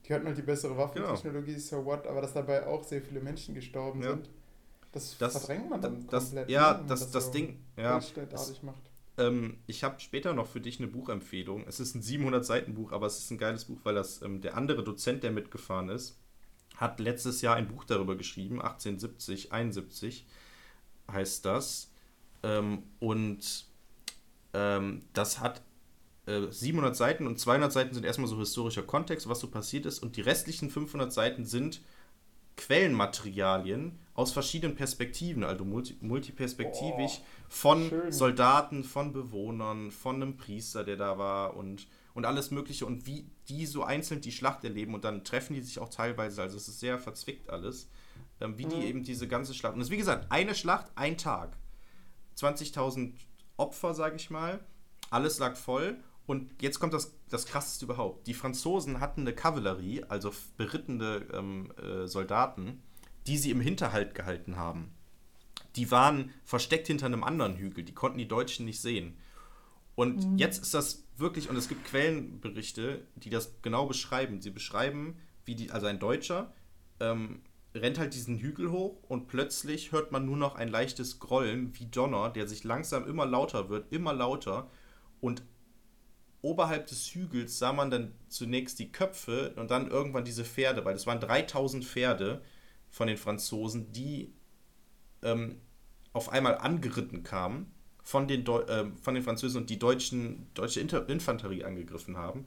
die 0.07 0.15
hatten 0.15 0.27
halt 0.27 0.39
die 0.39 0.43
bessere 0.43 0.73
Genau. 0.73 0.83
Waffentechnologie, 0.85 1.59
so 1.59 1.85
what, 1.85 2.07
aber 2.07 2.21
dass 2.21 2.33
dabei 2.35 2.67
auch 2.67 2.83
sehr 2.85 3.03
viele 3.03 3.21
Menschen 3.21 3.55
gestorben 3.55 4.03
sind, 4.03 4.31
das, 4.93 5.17
das, 5.19 5.33
verdrängt 5.39 5.71
man 5.71 5.81
dann 5.81 6.07
das, 6.09 6.25
komplett. 6.27 6.51
ja, 6.51 6.73
ne, 6.73 6.79
man 6.79 6.89
das, 6.89 7.11
das 7.11 7.27
so 7.27 7.33
Ding, 7.33 7.59
ja, 7.77 8.01
macht. 8.63 8.90
Ähm, 9.19 9.59
ich 9.67 9.85
habe 9.85 10.01
später 10.01 10.33
noch 10.35 10.47
für 10.47 10.61
dich 10.61 10.79
eine 10.79 10.89
Buchempfehlung. 10.89 11.65
Es 11.67 11.81
ist 11.81 11.95
ein 11.95 12.03
700 12.03 12.45
Seiten 12.45 12.75
Buch, 12.75 12.93
aber 12.93 13.07
es 13.07 13.19
ist 13.19 13.31
ein 13.31 13.39
geiles 13.39 13.65
Buch, 13.65 13.81
weil 13.85 13.95
das 13.95 14.23
ähm, 14.23 14.41
der 14.41 14.57
andere 14.57 14.85
Dozent, 14.85 15.23
der 15.23 15.31
mitgefahren 15.31 15.89
ist, 15.89 16.19
hat 16.77 17.01
letztes 17.01 17.43
Jahr 17.43 17.57
ein 17.57 17.69
Buch 17.69 17.85
darüber 17.85 18.17
geschrieben, 18.17 18.61
1870, 18.61 19.53
71 19.53 20.27
heißt 21.11 21.45
das. 21.45 21.91
Ähm, 22.43 22.85
und 22.99 23.67
ähm, 24.55 25.03
das 25.13 25.41
hat 25.41 25.63
äh, 26.27 26.51
700 26.51 26.97
Seiten 26.97 27.27
und 27.27 27.39
200 27.39 27.73
Seiten 27.73 27.95
sind 27.95 28.05
erstmal 28.05 28.29
so 28.29 28.39
historischer 28.39 28.83
Kontext, 28.83 29.29
was 29.29 29.41
so 29.41 29.49
passiert 29.49 29.87
ist. 29.87 29.99
Und 30.01 30.17
die 30.17 30.23
restlichen 30.23 30.71
500 30.71 31.13
Seiten 31.13 31.45
sind 31.45 31.83
Quellenmaterialien 32.61 33.99
aus 34.15 34.33
verschiedenen 34.33 34.77
Perspektiven, 34.77 35.45
also 35.45 35.65
multi 35.65 35.97
multiperspektivisch 36.01 37.21
von 37.49 37.89
schön. 37.89 38.13
Soldaten, 38.13 38.85
von 38.85 39.13
Bewohnern, 39.13 39.91
von 39.91 40.17
einem 40.17 40.37
Priester, 40.37 40.85
der 40.85 40.97
da 40.97 41.17
war 41.17 41.57
und, 41.57 41.89
und 42.13 42.27
alles 42.27 42.51
Mögliche 42.51 42.85
und 42.85 43.07
wie 43.07 43.25
die 43.49 43.65
so 43.65 43.83
einzeln 43.83 44.21
die 44.21 44.31
Schlacht 44.33 44.63
erleben 44.63 44.95
und 44.95 45.05
dann 45.05 45.25
treffen 45.25 45.55
die 45.55 45.63
sich 45.63 45.79
auch 45.79 45.89
teilweise, 45.89 46.43
also 46.43 46.57
es 46.59 46.69
ist 46.69 46.81
sehr 46.81 46.99
verzwickt 46.99 47.49
alles, 47.49 47.89
ähm, 48.43 48.59
wie 48.59 48.67
die 48.67 48.77
Mhm. 48.77 48.83
eben 48.83 49.03
diese 49.05 49.27
ganze 49.27 49.55
Schlacht, 49.55 49.75
und 49.75 49.81
es 49.81 49.87
ist 49.89 49.93
wie 49.93 49.97
gesagt, 49.97 50.31
eine 50.31 50.55
Schlacht, 50.55 50.87
ein 50.97 51.17
Tag, 51.17 51.57
20.000 52.37 53.15
Opfer, 53.57 53.95
sage 53.95 54.17
ich 54.17 54.29
mal, 54.29 54.61
alles 55.11 55.39
lag 55.39 55.57
voll 55.57 55.97
und 56.27 56.51
jetzt 56.63 56.79
kommt 56.79 56.95
das, 56.95 57.17
das 57.29 57.47
krasseste 57.47 57.87
überhaupt. 57.87 58.27
Die 58.27 58.35
Franzosen 58.35 59.01
hatten 59.01 59.23
eine 59.23 59.35
Kavallerie, 59.35 60.05
also 60.05 60.33
berittene 60.57 61.27
ähm, 61.33 61.73
äh, 61.73 62.07
Soldaten, 62.07 62.83
die 63.27 63.37
sie 63.37 63.51
im 63.51 63.61
Hinterhalt 63.61 64.15
gehalten 64.15 64.57
haben. 64.57 64.93
Die 65.77 65.91
waren 65.91 66.31
versteckt 66.45 66.87
hinter 66.87 67.07
einem 67.07 67.25
anderen 67.25 67.57
Hügel, 67.57 67.85
die 67.85 67.95
konnten 67.95 68.19
die 68.19 68.29
Deutschen 68.29 68.67
nicht 68.67 68.81
sehen. 68.81 69.17
Und 69.95 70.39
jetzt 70.39 70.63
ist 70.63 70.73
das 70.73 71.05
wirklich, 71.17 71.51
und 71.51 71.57
es 71.57 71.69
gibt 71.69 71.85
Quellenberichte, 71.85 73.07
die 73.17 73.29
das 73.29 73.61
genau 73.61 73.87
beschreiben. 73.87 74.41
Sie 74.41 74.51
beschreiben, 74.51 75.19
wie 75.45 75.55
die, 75.55 75.71
also 75.71 75.87
ein 75.87 75.99
Deutscher 75.99 76.55
ähm, 77.01 77.43
rennt 77.75 77.99
halt 77.99 78.15
diesen 78.15 78.39
Hügel 78.39 78.71
hoch 78.71 79.03
und 79.09 79.29
plötzlich 79.29 79.93
hört 79.93 80.13
man 80.13 80.27
nur 80.27 80.37
noch 80.37 80.55
ein 80.55 80.69
leichtes 80.69 81.19
Grollen 81.19 81.79
wie 81.79 81.87
Donner, 81.87 82.31
der 82.31 82.49
sich 82.49 82.65
langsam 82.65 83.07
immer 83.07 83.27
lauter 83.27 83.69
wird, 83.69 83.93
immer 83.93 84.13
lauter 84.13 84.71
und 85.21 85.43
oberhalb 86.43 86.87
des 86.87 87.15
Hügels 87.15 87.59
sah 87.59 87.73
man 87.73 87.91
dann 87.91 88.13
zunächst 88.29 88.79
die 88.79 88.93
Köpfe 88.93 89.53
und 89.57 89.71
dann 89.71 89.91
irgendwann 89.91 90.25
diese 90.25 90.45
Pferde, 90.45 90.85
weil 90.85 90.95
es 90.95 91.07
waren 91.07 91.21
3000 91.21 91.85
Pferde 91.85 92.43
von 92.89 93.07
den 93.07 93.17
Franzosen, 93.17 93.93
die 93.93 94.33
ähm, 95.23 95.61
auf 96.13 96.31
einmal 96.31 96.59
angeritten 96.59 97.23
kamen 97.23 97.73
von 98.03 98.27
den, 98.27 98.45
Deu 98.45 98.63
äh, 98.63 98.87
von 99.01 99.15
den 99.15 99.23
Französen 99.23 99.61
und 99.61 99.71
die 99.71 99.79
deutschen, 99.79 100.47
deutsche 100.55 100.81
Inter 100.81 101.09
Infanterie 101.09 101.65
angegriffen 101.65 102.17
haben. 102.17 102.47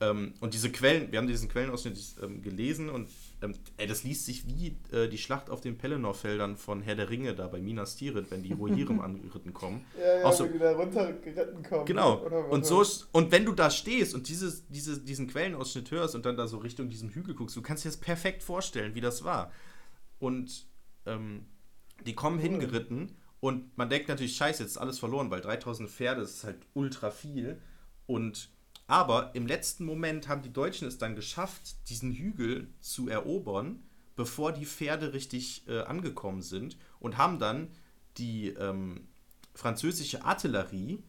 Ähm, 0.00 0.34
und 0.40 0.54
diese 0.54 0.70
Quellen, 0.70 1.10
wir 1.12 1.18
haben 1.18 1.26
diesen 1.26 1.48
Quellenausschnitt 1.48 1.98
ähm, 2.22 2.42
gelesen 2.42 2.88
und 2.90 3.08
ähm, 3.42 3.54
ey, 3.78 3.86
das 3.86 4.04
liest 4.04 4.26
sich 4.26 4.46
wie 4.46 4.76
äh, 4.92 5.08
die 5.08 5.18
Schlacht 5.18 5.48
auf 5.50 5.60
den 5.60 5.78
Pelennor-Feldern 5.78 6.56
von 6.56 6.82
Herr 6.82 6.94
der 6.94 7.08
Ringe 7.10 7.34
da 7.34 7.46
bei 7.48 7.60
Minas 7.60 7.96
Tirith, 7.96 8.30
wenn 8.30 8.42
die 8.42 8.52
Rohirrim 8.52 9.00
angeritten 9.00 9.52
kommen. 9.54 9.84
Ja, 9.98 10.18
ja, 10.20 10.24
Auch 10.26 10.32
so- 10.32 10.44
wenn 10.44 10.52
die 10.52 10.58
da 10.58 10.72
runtergeritten 10.72 11.62
kommen. 11.62 11.86
Genau. 11.86 12.24
Oder, 12.24 12.48
Und 12.50 12.66
so 12.66 12.82
ist- 12.82 13.08
und 13.12 13.32
wenn 13.32 13.44
du 13.44 13.52
da 13.52 13.70
stehst 13.70 14.14
und 14.14 14.28
dieses, 14.28 14.66
diese, 14.68 15.00
diesen 15.00 15.26
Quellenausschnitt 15.28 15.90
hörst 15.90 16.14
und 16.14 16.26
dann 16.26 16.36
da 16.36 16.46
so 16.46 16.58
Richtung 16.58 16.88
diesem 16.90 17.10
Hügel 17.10 17.34
guckst, 17.34 17.56
du 17.56 17.62
kannst 17.62 17.84
dir 17.84 17.88
das 17.88 17.96
perfekt 17.98 18.42
vorstellen, 18.42 18.94
wie 18.94 19.00
das 19.00 19.24
war. 19.24 19.50
Und 20.18 20.66
ähm, 21.06 21.46
die 22.06 22.14
kommen 22.14 22.36
Cool. 22.36 22.42
hingeritten 22.42 23.16
und 23.40 23.76
man 23.78 23.88
denkt 23.88 24.08
natürlich, 24.08 24.36
scheiße, 24.36 24.62
jetzt 24.62 24.72
ist 24.72 24.78
alles 24.78 24.98
verloren, 24.98 25.30
weil 25.30 25.40
3000 25.40 25.88
Pferde 25.88 26.20
das 26.20 26.30
ist 26.34 26.44
halt 26.44 26.58
ultra 26.74 27.10
viel. 27.10 27.58
Und 28.06 28.50
aber 28.90 29.34
im 29.34 29.46
letzten 29.46 29.84
Moment 29.84 30.28
haben 30.28 30.42
die 30.42 30.52
Deutschen 30.52 30.86
es 30.88 30.98
dann 30.98 31.14
geschafft, 31.14 31.88
diesen 31.88 32.12
Hügel 32.12 32.68
zu 32.80 33.08
erobern, 33.08 33.82
bevor 34.16 34.52
die 34.52 34.66
Pferde 34.66 35.12
richtig 35.12 35.66
äh, 35.68 35.80
angekommen 35.82 36.42
sind 36.42 36.76
und 36.98 37.16
haben 37.16 37.38
dann 37.38 37.68
die 38.18 38.48
ähm, 38.48 39.08
französische 39.54 40.24
Artillerie 40.24 41.02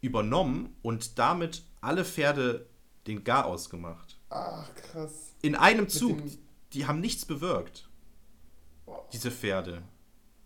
übernommen 0.00 0.74
und 0.82 1.18
damit 1.18 1.64
alle 1.80 2.04
Pferde 2.04 2.66
den 3.06 3.24
Garaus 3.24 3.68
gemacht. 3.68 4.18
Ach, 4.30 4.72
krass. 4.74 5.34
In 5.42 5.54
einem 5.56 5.88
Zug. 5.88 6.22
Die, 6.24 6.38
die 6.72 6.86
haben 6.86 7.00
nichts 7.00 7.24
bewirkt, 7.24 7.88
Boah, 8.86 9.06
diese 9.12 9.30
Pferde. 9.30 9.82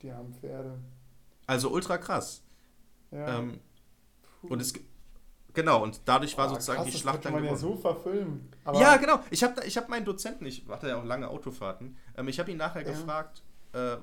die 0.03 0.13
haben 0.13 0.33
Pferde. 0.35 0.79
Also 1.47 1.71
ultra 1.71 1.99
krass. 1.99 2.43
Ja. 3.11 3.39
Ähm, 3.39 3.61
und 4.43 4.61
es 4.61 4.73
ge- 4.75 4.83
genau, 5.59 5.83
und 5.83 6.01
dadurch 6.05 6.39
war 6.39 6.47
Boah, 6.47 6.55
sozusagen 6.55 6.77
krass, 6.79 6.87
die 6.87 6.93
das 6.93 7.01
Schlacht 7.01 7.25
dann 7.25 7.33
man 7.33 7.45
ja 7.45 7.51
gewonnen. 7.55 7.75
so 7.77 7.77
verfilmen. 7.77 8.49
Aber 8.65 8.81
ja, 8.81 8.97
genau. 8.97 9.21
Ich 9.31 9.43
habe 9.43 9.65
ich 9.67 9.77
hab 9.77 9.89
meinen 9.89 10.05
Dozenten, 10.05 10.47
ich 10.47 10.65
hatte 10.69 10.89
ja 10.89 11.01
auch 11.01 11.05
lange 11.05 11.29
Autofahrten, 11.29 11.97
ähm, 12.17 12.29
ich 12.29 12.39
habe 12.39 12.51
ihn 12.51 12.57
nachher 12.57 12.83
Ja. 12.83 12.89
gefragt, 12.93 13.43
äh, 13.73 13.97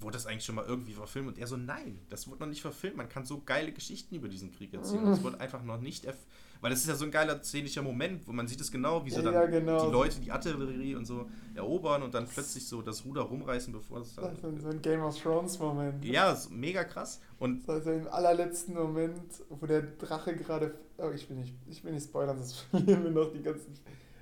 wurde 0.00 0.14
das 0.16 0.26
eigentlich 0.26 0.44
schon 0.44 0.54
mal 0.54 0.64
irgendwie 0.64 0.92
verfilmt? 0.92 1.28
Und 1.28 1.38
er 1.38 1.46
so, 1.46 1.56
nein, 1.56 1.98
das 2.08 2.28
wurde 2.28 2.40
noch 2.40 2.46
nicht 2.48 2.62
verfilmt. 2.62 2.96
Man 2.96 3.08
kann 3.08 3.26
so 3.26 3.42
geile 3.44 3.72
Geschichten 3.72 4.14
über 4.14 4.28
diesen 4.28 4.52
Krieg 4.52 4.72
erzählen. 4.72 5.04
Und 5.04 5.12
es 5.12 5.22
wurde 5.24 5.40
einfach 5.40 5.62
noch 5.62 5.80
nicht, 5.80 6.04
erf 6.04 6.16
weil 6.62 6.70
das 6.70 6.80
ist 6.80 6.86
ja 6.88 6.94
so 6.94 7.04
ein 7.04 7.10
geiler 7.10 7.42
szenischer 7.42 7.82
Moment, 7.82 8.26
wo 8.26 8.32
man 8.32 8.48
sieht 8.48 8.60
es 8.62 8.72
genau, 8.72 9.04
wie 9.04 9.10
so 9.10 9.20
dann 9.20 9.34
Ja, 9.34 9.44
genau. 9.44 9.84
die 9.86 9.92
Leute, 9.92 10.20
die 10.20 10.30
Artillerie 10.32 10.94
und 10.94 11.04
so 11.04 11.26
erobern 11.54 12.02
und 12.02 12.14
dann 12.14 12.26
plötzlich 12.26 12.66
so 12.66 12.80
das 12.80 13.04
Ruder 13.04 13.22
rumreißen, 13.22 13.70
bevor 13.72 14.00
es 14.00 14.14
Das 14.14 14.40
dann... 14.40 14.56
ist 14.56 14.62
so 14.62 14.68
ein 14.70 14.80
Game 14.80 15.02
of 15.02 15.20
Thrones 15.20 15.58
Moment. 15.58 16.02
Ja, 16.04 16.32
ist 16.32 16.50
mega 16.50 16.84
krass. 16.84 17.20
Und 17.38 17.68
Das 17.68 17.80
ist 17.80 17.86
also 17.88 17.90
im 17.92 18.08
allerletzten 18.08 18.74
Moment, 18.74 19.20
wo 19.50 19.66
der 19.66 19.82
Drache 19.82 20.34
gerade. 20.34 20.74
Oh, 20.96 21.10
ich 21.14 21.28
will 21.28 21.36
nicht, 21.36 21.54
ich 21.68 21.84
will 21.84 21.92
nicht 21.92 22.04
spoilern, 22.04 22.38
sonst 22.38 22.60
verlieren 22.70 23.04
wir 23.04 23.10
noch 23.10 23.30
die 23.32 23.42
ganzen. 23.42 23.74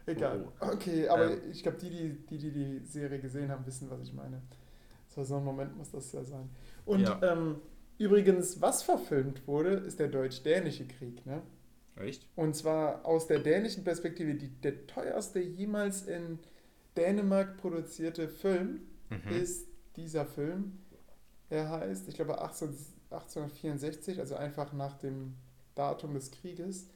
Egal. 0.06 0.44
Oh. 0.60 0.66
Okay, 0.72 1.06
aber 1.08 1.30
Ähm. 1.32 1.38
ich 1.52 1.62
glaube, 1.62 1.78
die, 1.78 1.90
die, 1.90 2.26
die, 2.26 2.38
die 2.38 2.50
die 2.80 2.86
Serie 2.86 3.20
gesehen 3.20 3.50
haben, 3.50 3.64
wissen, 3.66 3.88
was 3.90 4.00
ich 4.02 4.12
meine. 4.12 4.40
So, 5.08 5.22
so 5.24 5.36
ein 5.36 5.44
Moment 5.44 5.76
muss 5.76 5.90
das 5.90 6.10
ja 6.12 6.24
sein. 6.24 6.48
Und 6.86 7.00
Ja. 7.00 7.20
ähm, 7.22 7.56
übrigens, 7.98 8.60
was 8.62 8.82
verfilmt 8.82 9.46
wurde, 9.46 9.70
ist 9.74 9.98
der 10.00 10.08
deutsch-dänische 10.08 10.86
Krieg, 10.86 11.24
ne? 11.26 11.42
Echt? 12.00 12.26
Und 12.36 12.54
zwar 12.56 13.04
aus 13.04 13.26
der 13.26 13.40
dänischen 13.40 13.84
Perspektive, 13.84 14.34
die, 14.34 14.48
der 14.48 14.86
teuerste 14.86 15.40
jemals 15.40 16.02
in 16.06 16.38
Dänemark 16.96 17.56
produzierte 17.58 18.28
Film 18.28 18.80
Mhm. 19.10 19.28
ist 19.42 19.66
dieser 19.96 20.24
Film. 20.24 20.78
Er 21.48 21.68
heißt, 21.68 22.08
ich 22.08 22.14
glaube, 22.14 22.40
18, 22.40 22.68
1864, 23.10 24.20
also 24.20 24.36
einfach 24.36 24.72
nach 24.72 24.96
dem 24.98 25.34
Datum 25.74 26.14
des 26.14 26.30
Krieges. 26.30 26.88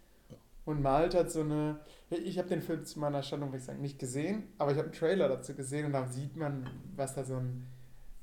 Und 0.64 0.80
malt 0.80 1.14
hat 1.14 1.30
so 1.30 1.40
eine. 1.40 1.80
Ich 2.08 2.38
habe 2.38 2.48
den 2.48 2.62
Film 2.62 2.84
zu 2.84 2.98
meiner 3.00 3.22
Stellung, 3.22 3.48
würde 3.48 3.58
ich 3.58 3.64
sagen, 3.64 3.82
nicht 3.82 3.98
gesehen, 3.98 4.44
aber 4.58 4.70
ich 4.70 4.78
habe 4.78 4.86
einen 4.88 4.96
Trailer 4.96 5.28
dazu 5.28 5.54
gesehen 5.54 5.86
und 5.86 5.92
da 5.92 6.06
sieht 6.06 6.36
man, 6.36 6.70
was 6.96 7.14
da 7.14 7.24
so 7.24 7.34
ein. 7.36 7.66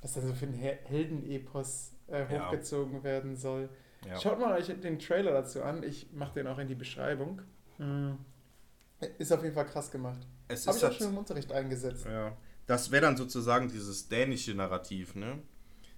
Was 0.01 0.13
da 0.13 0.21
so 0.21 0.33
für 0.33 0.47
ein 0.47 0.53
He- 0.53 0.79
Heldenepos 0.85 1.91
äh, 2.07 2.33
Ja. 2.33 2.47
hochgezogen 2.47 3.03
werden 3.03 3.35
soll. 3.35 3.69
Ja. 4.05 4.19
Schaut 4.19 4.39
mal 4.39 4.53
euch 4.57 4.67
den 4.67 4.97
Trailer 4.99 5.31
dazu 5.31 5.61
an. 5.63 5.83
Ich 5.83 6.11
mache 6.13 6.33
den 6.35 6.47
auch 6.47 6.57
in 6.57 6.67
die 6.67 6.75
Beschreibung. 6.75 7.41
Mhm. 7.77 8.17
Ist 9.17 9.31
auf 9.31 9.43
jeden 9.43 9.55
Fall 9.55 9.65
krass 9.65 9.89
gemacht. 9.91 10.19
Es 10.47 10.67
Habe 10.67 10.77
ist 10.77 10.83
ich 10.83 10.89
auch 10.89 10.93
schon 10.93 11.09
im 11.09 11.17
Unterricht 11.17 11.51
eingesetzt. 11.51 12.05
ja. 12.05 12.35
Das 12.67 12.91
wäre 12.91 13.01
dann 13.01 13.17
sozusagen 13.17 13.67
dieses 13.69 14.07
dänische 14.07 14.53
Narrativ, 14.53 15.15
ne? 15.15 15.39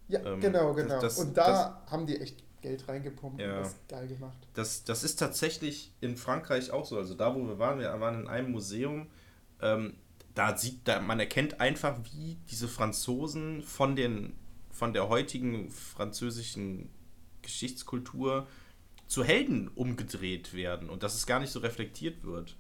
Ja, 0.08 0.22
Ähm, 0.26 0.39
genau, 0.39 0.74
das- 0.74 0.84
genau. 0.84 1.01
das- 1.01 1.18
und 1.20 1.38
da 1.38 1.84
haben 1.88 2.06
die 2.08 2.20
echt 2.20 2.43
Geld 2.62 2.88
reingepumpt 2.88 3.41
Ja. 3.41 3.58
und 3.58 3.64
das 3.66 3.76
geil 3.89 4.08
gemacht. 4.08 4.38
Das, 4.54 4.84
das 4.86 5.04
ist 5.04 5.18
tatsächlich 5.20 5.93
in 6.01 6.16
Frankreich 6.18 6.72
auch 6.72 6.86
so. 6.86 6.97
Also 6.97 7.14
da, 7.14 7.36
wo 7.36 7.45
wir 7.47 7.60
waren, 7.60 7.80
wir 7.80 7.99
waren 7.99 8.22
in 8.22 8.28
einem 8.28 8.51
Museum, 8.51 9.08
ähm, 9.62 9.95
da 10.34 10.58
sieht, 10.58 10.88
da, 10.88 10.99
man 11.01 11.20
erkennt 11.20 11.60
einfach, 11.62 11.99
wie 12.12 12.38
diese 12.49 12.68
Franzosen 12.68 13.62
von, 13.62 13.95
den, 13.95 14.34
von 14.72 14.93
der 14.93 15.10
heutigen 15.10 15.70
französischen 15.70 16.89
Geschichtskultur 17.43 18.47
zu 19.07 19.23
Helden 19.23 19.67
umgedreht 19.69 20.53
werden 20.53 20.89
und 20.89 21.03
dass 21.03 21.15
es 21.15 21.27
gar 21.27 21.39
nicht 21.39 21.51
so 21.51 21.59
reflektiert 21.59 22.23
wird. 22.23 22.55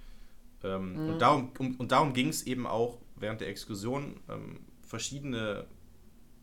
Ähm, 0.63 1.01
Mhm. 1.03 1.09
und 1.09 1.21
darum, 1.21 1.51
um, 1.59 1.75
und 1.77 1.91
darum 1.91 2.13
ging 2.13 2.29
es 2.29 2.43
eben 2.43 2.67
auch 2.67 2.99
während 3.15 3.41
der 3.41 3.49
Exkursion, 3.49 4.19
ähm, 4.29 4.61
verschiedene 4.81 5.67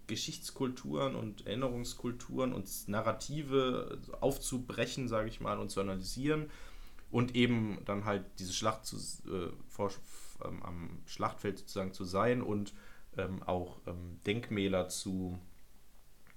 Geschichtskulturen 0.07 1.14
und 1.14 1.47
Erinnerungskulturen 1.47 2.53
und 2.53 2.68
Narrative 2.88 3.99
aufzubrechen, 4.20 5.09
sage 5.09 5.28
ich 5.28 5.41
mal, 5.41 5.59
und 5.59 5.70
zu 5.70 5.80
analysieren 5.80 6.51
und 7.11 7.36
eben 7.36 7.78
dann 7.84 8.05
halt 8.05 8.24
diese 8.38 8.53
Schlacht 8.53 8.86
zu, 8.86 8.97
äh, 8.97 9.51
vor, 9.68 9.93
ähm, 10.45 10.62
am 10.64 10.99
Schlachtfeld 11.07 11.59
sozusagen 11.61 11.93
zu 11.93 12.05
sein 12.05 12.43
und 12.43 12.74
ähm, 13.16 13.43
auch 13.45 13.80
ähm, 13.86 14.20
Denkmäler 14.26 14.88
zu, 14.88 15.38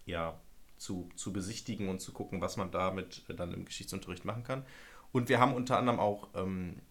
ja, 0.06 0.40
zu, 0.84 1.10
zu 1.16 1.32
besichtigen 1.32 1.88
und 1.88 2.02
zu 2.02 2.12
gucken, 2.12 2.42
was 2.42 2.58
man 2.58 2.70
damit 2.70 3.24
äh, 3.30 3.34
dann 3.34 3.54
im 3.54 3.66
Geschichtsunterricht 3.66 4.26
machen 4.26 4.44
kann. 4.44 4.66
Und 5.14 5.30
wir 5.30 5.40
haben 5.40 5.54
unter 5.54 5.78
anderem 5.78 6.00
auch, 6.00 6.28
ähm, 6.36 6.82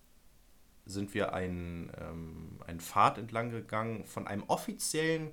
sind 0.86 1.14
wir 1.14 1.34
einen, 1.34 1.92
ähm, 2.00 2.58
einen 2.66 2.80
Pfad 2.80 3.18
entlang 3.18 3.50
gegangen 3.50 4.04
von 4.06 4.26
einem 4.26 4.44
offiziellen 4.44 5.30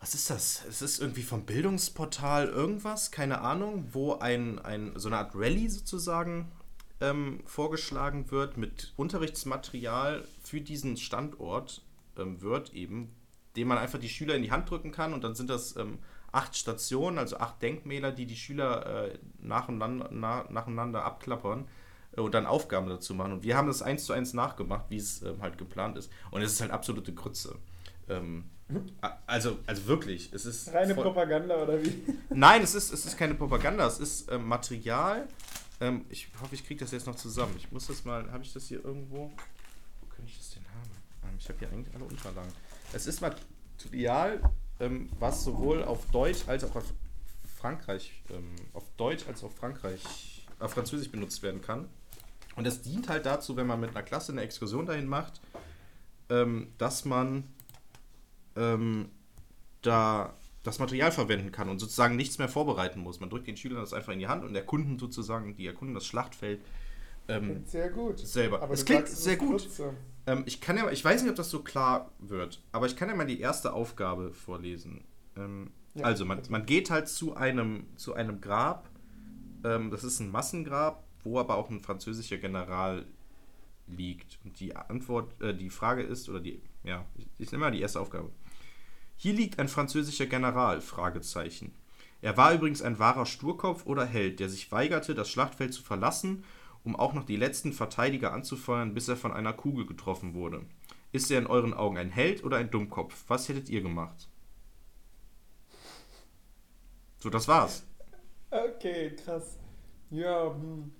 was 0.00 0.12
ist 0.14 0.28
das? 0.28 0.66
Es 0.68 0.82
ist 0.82 1.00
irgendwie 1.00 1.22
vom 1.22 1.46
Bildungsportal 1.46 2.48
irgendwas, 2.48 3.10
keine 3.10 3.40
Ahnung, 3.40 3.88
wo 3.92 4.12
ein, 4.12 4.58
ein 4.58 4.92
so 4.96 5.08
eine 5.08 5.16
Art 5.16 5.34
Rallye 5.34 5.68
sozusagen 5.68 6.52
ähm, 7.00 7.40
vorgeschlagen 7.46 8.30
wird 8.30 8.58
mit 8.58 8.92
Unterrichtsmaterial 8.96 10.26
für 10.42 10.60
diesen 10.60 10.98
Standort 10.98 11.80
ähm, 12.18 12.42
wird 12.42 12.74
eben, 12.74 13.14
den 13.56 13.66
man 13.66 13.78
einfach 13.78 13.98
die 13.98 14.10
Schüler 14.10 14.34
in 14.34 14.42
die 14.42 14.50
Hand 14.50 14.68
drücken 14.68 14.90
kann 14.90 15.14
und 15.14 15.24
dann 15.24 15.34
sind 15.34 15.48
das 15.48 15.74
ähm, 15.76 15.98
acht 16.34 16.56
Stationen, 16.56 17.18
also 17.18 17.38
acht 17.38 17.62
Denkmäler, 17.62 18.12
die 18.12 18.26
die 18.26 18.36
Schüler 18.36 19.06
äh, 19.06 19.18
nacheinander, 19.38 20.08
na, 20.10 20.44
nacheinander 20.50 21.04
abklappern 21.04 21.68
äh, 22.16 22.20
und 22.20 22.34
dann 22.34 22.46
Aufgaben 22.46 22.88
dazu 22.88 23.14
machen. 23.14 23.32
Und 23.32 23.42
wir 23.44 23.56
haben 23.56 23.68
das 23.68 23.82
eins 23.82 24.04
zu 24.04 24.12
eins 24.12 24.34
nachgemacht, 24.34 24.86
wie 24.88 24.96
es 24.96 25.22
ähm, 25.22 25.40
halt 25.40 25.58
geplant 25.58 25.96
ist. 25.96 26.10
Und 26.30 26.42
es 26.42 26.52
ist 26.52 26.60
halt 26.60 26.72
absolute 26.72 27.14
Grütze. 27.14 27.56
Ähm, 28.08 28.50
also, 29.26 29.58
also 29.66 29.86
wirklich, 29.86 30.32
es 30.32 30.46
ist. 30.46 30.72
Reine 30.72 30.94
Propaganda 30.94 31.62
oder 31.62 31.82
wie? 31.82 32.02
Nein, 32.30 32.62
es 32.62 32.74
ist, 32.74 32.92
es 32.92 33.04
ist 33.04 33.16
keine 33.16 33.34
Propaganda, 33.34 33.86
es 33.86 33.98
ist 33.98 34.30
ähm, 34.32 34.46
Material. 34.46 35.28
Ähm, 35.80 36.04
ich 36.08 36.28
hoffe, 36.40 36.54
ich 36.54 36.66
kriege 36.66 36.80
das 36.80 36.90
jetzt 36.92 37.06
noch 37.06 37.14
zusammen. 37.14 37.54
Ich 37.58 37.70
muss 37.70 37.86
das 37.86 38.04
mal, 38.04 38.30
habe 38.32 38.42
ich 38.42 38.52
das 38.52 38.66
hier 38.66 38.84
irgendwo? 38.84 39.30
Wo 40.00 40.06
kann 40.06 40.24
ich 40.24 40.36
das 40.36 40.54
denn 40.54 40.64
haben? 40.64 40.90
Ähm, 41.24 41.36
ich 41.38 41.48
habe 41.48 41.58
hier 41.58 41.68
eigentlich 41.68 41.94
alle 41.94 42.04
Unterlagen. 42.04 42.52
Es 42.92 43.06
ist 43.06 43.20
Material, 43.20 44.40
ähm, 44.84 45.08
was 45.18 45.44
sowohl 45.44 45.82
auf 45.82 46.06
Deutsch 46.10 46.46
als 46.46 46.64
auch 46.64 46.76
auf 46.76 46.84
Frankreich, 47.56 48.22
ähm, 48.30 48.54
auf 48.72 48.84
Deutsch 48.96 49.26
als 49.26 49.42
auch 49.44 49.52
Frankreich, 49.52 50.46
auf 50.58 50.72
Französisch 50.72 51.10
benutzt 51.10 51.42
werden 51.42 51.62
kann. 51.62 51.88
Und 52.56 52.66
es 52.66 52.82
dient 52.82 53.08
halt 53.08 53.26
dazu, 53.26 53.56
wenn 53.56 53.66
man 53.66 53.80
mit 53.80 53.90
einer 53.90 54.02
Klasse 54.02 54.32
eine 54.32 54.42
Exkursion 54.42 54.86
dahin 54.86 55.06
macht, 55.06 55.40
ähm, 56.28 56.68
dass 56.78 57.04
man 57.04 57.44
ähm, 58.56 59.08
da 59.82 60.34
das 60.62 60.78
Material 60.78 61.12
verwenden 61.12 61.52
kann 61.52 61.68
und 61.68 61.78
sozusagen 61.78 62.16
nichts 62.16 62.38
mehr 62.38 62.48
vorbereiten 62.48 63.00
muss. 63.00 63.20
Man 63.20 63.28
drückt 63.28 63.46
den 63.46 63.56
Schülern 63.56 63.80
das 63.80 63.92
einfach 63.92 64.12
in 64.12 64.18
die 64.18 64.28
Hand 64.28 64.44
und 64.44 64.54
erkunden 64.54 64.98
sozusagen, 64.98 65.56
die 65.56 65.66
erkunden 65.66 65.94
das 65.94 66.06
Schlachtfeld 66.06 66.60
ähm, 67.28 67.44
Klingt 67.44 67.68
sehr 67.68 67.90
gut. 67.90 68.18
selber. 68.18 68.62
Aber 68.62 68.74
es 68.74 68.84
klingt 68.84 69.08
sagst, 69.08 69.22
sehr 69.22 69.36
gut. 69.36 69.68
Ähm, 70.26 70.42
ich 70.46 70.60
kann 70.60 70.76
ja, 70.76 70.90
ich 70.90 71.04
weiß 71.04 71.22
nicht, 71.22 71.30
ob 71.30 71.36
das 71.36 71.50
so 71.50 71.62
klar 71.62 72.10
wird, 72.18 72.62
aber 72.72 72.86
ich 72.86 72.96
kann 72.96 73.08
ja 73.08 73.14
mal 73.14 73.26
die 73.26 73.40
erste 73.40 73.72
Aufgabe 73.72 74.32
vorlesen. 74.32 75.04
Ähm, 75.36 75.70
Ja, 75.94 76.04
also 76.04 76.24
man, 76.24 76.40
man 76.48 76.66
geht 76.66 76.90
halt 76.90 77.08
zu 77.08 77.36
einem, 77.36 77.86
zu 77.96 78.14
einem 78.14 78.40
Grab. 78.40 78.88
Ähm, 79.64 79.90
das 79.90 80.02
ist 80.04 80.20
ein 80.20 80.30
Massengrab 80.30 81.04
wo 81.24 81.40
aber 81.40 81.56
auch 81.56 81.70
ein 81.70 81.80
französischer 81.80 82.36
General 82.36 83.04
liegt. 83.86 84.38
Und 84.44 84.60
die 84.60 84.76
Antwort, 84.76 85.40
äh, 85.40 85.54
die 85.54 85.70
Frage 85.70 86.02
ist, 86.02 86.28
oder 86.28 86.40
die, 86.40 86.60
ja, 86.84 87.04
ich 87.38 87.50
nehme 87.50 87.64
mal 87.64 87.70
die 87.70 87.80
erste 87.80 88.00
Aufgabe. 88.00 88.30
Hier 89.16 89.32
liegt 89.32 89.58
ein 89.58 89.68
französischer 89.68 90.26
General, 90.26 90.80
Fragezeichen. 90.80 91.72
Er 92.20 92.36
war 92.36 92.54
übrigens 92.54 92.82
ein 92.82 92.98
wahrer 92.98 93.26
Sturkopf 93.26 93.86
oder 93.86 94.04
Held, 94.04 94.40
der 94.40 94.48
sich 94.48 94.70
weigerte, 94.72 95.14
das 95.14 95.30
Schlachtfeld 95.30 95.74
zu 95.74 95.82
verlassen, 95.82 96.44
um 96.84 96.96
auch 96.96 97.12
noch 97.14 97.24
die 97.24 97.36
letzten 97.36 97.72
Verteidiger 97.72 98.32
anzufeuern, 98.32 98.94
bis 98.94 99.08
er 99.08 99.16
von 99.16 99.32
einer 99.32 99.52
Kugel 99.52 99.86
getroffen 99.86 100.34
wurde. 100.34 100.62
Ist 101.12 101.30
er 101.30 101.38
in 101.38 101.46
euren 101.46 101.74
Augen 101.74 101.96
ein 101.96 102.10
Held 102.10 102.44
oder 102.44 102.56
ein 102.58 102.70
Dummkopf? 102.70 103.24
Was 103.28 103.48
hättet 103.48 103.68
ihr 103.68 103.82
gemacht? 103.82 104.28
So, 107.18 107.30
das 107.30 107.48
war's. 107.48 107.86
Okay, 108.50 109.14
krass. 109.16 109.58
Ja, 110.10 110.52
hm. 110.54 110.92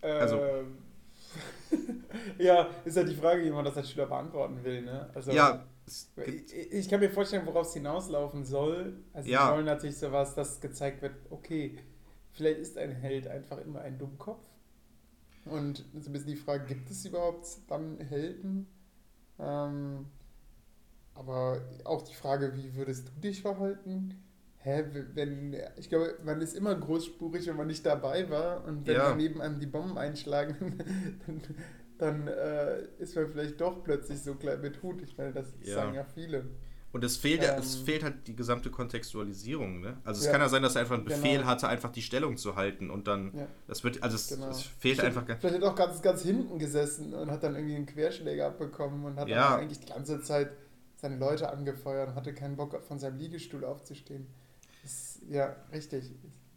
Äh, 0.00 0.06
Also- 0.12 0.40
ja, 2.38 2.68
ist 2.84 2.96
ja 2.96 3.04
die 3.04 3.14
Frage, 3.14 3.44
wie 3.44 3.50
man 3.50 3.64
das 3.64 3.76
als 3.76 3.90
Schüler 3.90 4.06
beantworten 4.06 4.62
will, 4.64 4.82
ne? 4.82 5.10
Also, 5.14 5.30
Ja, 5.32 5.64
Ich, 6.16 6.72
ich 6.72 6.88
kann 6.88 7.00
mir 7.00 7.10
vorstellen, 7.10 7.46
worauf 7.46 7.66
es 7.66 7.74
hinauslaufen 7.74 8.44
soll. 8.44 8.96
Also, 9.12 9.28
Ja. 9.28 9.46
sie 9.48 9.54
wollen 9.54 9.66
natürlich 9.66 9.98
sowas, 9.98 10.34
dass 10.34 10.60
gezeigt 10.60 11.02
wird, 11.02 11.14
okay, 11.30 11.78
vielleicht 12.32 12.60
ist 12.60 12.78
ein 12.78 12.92
Held 12.92 13.26
einfach 13.28 13.58
immer 13.58 13.80
ein 13.82 13.98
Dummkopf. 13.98 14.44
Und 15.44 15.84
so 15.98 16.10
ein 16.10 16.12
bisschen 16.12 16.28
die 16.28 16.36
Frage, 16.36 16.66
gibt 16.66 16.90
es 16.90 17.04
überhaupt 17.04 17.46
dann 17.68 17.98
Helden? 17.98 18.66
Ähm, 19.38 20.06
aber 21.14 21.60
auch 21.84 22.02
die 22.02 22.14
Frage, 22.14 22.54
wie 22.54 22.74
würdest 22.74 23.08
du 23.08 23.20
dich 23.20 23.42
verhalten? 23.42 24.22
Hä, 24.58 24.84
wenn, 25.14 25.56
ich 25.78 25.88
glaube, 25.88 26.18
man 26.24 26.40
ist 26.42 26.54
immer 26.54 26.74
großspurig, 26.74 27.46
wenn 27.46 27.56
man 27.56 27.66
nicht 27.66 27.84
dabei 27.86 28.28
war 28.28 28.64
und 28.64 28.86
wenn 28.86 28.94
Ja. 28.94 29.08
dann 29.08 29.16
neben 29.16 29.40
einem 29.40 29.58
die 29.58 29.66
Bomben 29.66 29.96
einschlagen, 29.96 30.78
dann, 31.26 31.40
dann 31.98 32.28
äh, 32.28 32.82
ist 32.98 33.16
man 33.16 33.28
vielleicht 33.28 33.60
doch 33.60 33.82
plötzlich 33.82 34.20
so 34.22 34.34
klein 34.34 34.60
mit 34.60 34.82
Hut. 34.82 35.00
Ich 35.02 35.16
meine, 35.16 35.32
das 35.32 35.54
Ja. 35.62 35.74
sagen 35.76 35.94
ja 35.94 36.04
viele. 36.04 36.44
Und 36.92 37.04
es 37.04 37.16
fehlt, 37.16 37.42
ja, 37.42 37.56
es 37.56 37.76
Ähm. 37.76 37.84
fehlt 37.84 38.02
halt 38.02 38.26
die 38.26 38.34
gesamte 38.36 38.70
Kontextualisierung. 38.70 39.80
Ne? 39.80 39.96
Also 40.04 40.20
es 40.20 40.26
Ja. 40.26 40.32
kann 40.32 40.40
ja 40.40 40.48
sein, 40.48 40.62
dass 40.62 40.74
er 40.74 40.82
einfach 40.82 40.96
einen 40.96 41.04
Befehl 41.04 41.38
Genau. 41.38 41.46
hatte, 41.48 41.68
einfach 41.68 41.90
die 41.92 42.02
Stellung 42.02 42.36
zu 42.36 42.56
halten 42.56 42.90
und 42.90 43.06
dann, 43.06 43.32
Ja. 43.36 43.46
das 43.66 43.84
wird, 43.84 44.02
also 44.02 44.16
es, 44.16 44.28
Genau. 44.28 44.48
es 44.50 44.62
fehlt 44.62 44.96
Stimmt. 44.98 45.16
einfach. 45.16 45.24
Vielleicht 45.38 45.54
hat 45.56 45.62
er 45.62 45.70
auch 45.70 45.76
ganz, 45.76 46.02
ganz 46.02 46.22
hinten 46.22 46.58
gesessen 46.58 47.14
und 47.14 47.30
hat 47.30 47.42
dann 47.42 47.54
irgendwie 47.54 47.76
einen 47.76 47.86
Querschläger 47.86 48.46
abbekommen 48.48 49.04
und 49.04 49.16
hat 49.18 49.28
Ja. 49.28 49.50
dann 49.50 49.60
eigentlich 49.60 49.80
die 49.80 49.92
ganze 49.92 50.20
Zeit 50.22 50.50
seine 50.96 51.16
Leute 51.16 51.48
angefeuert 51.50 52.08
und 52.10 52.14
hatte 52.14 52.34
keinen 52.34 52.56
Bock, 52.56 52.80
von 52.82 52.98
seinem 52.98 53.16
Liegestuhl 53.18 53.64
aufzustehen. 53.64 54.26
Das, 54.82 55.20
ja, 55.30 55.56
richtig. 55.72 56.10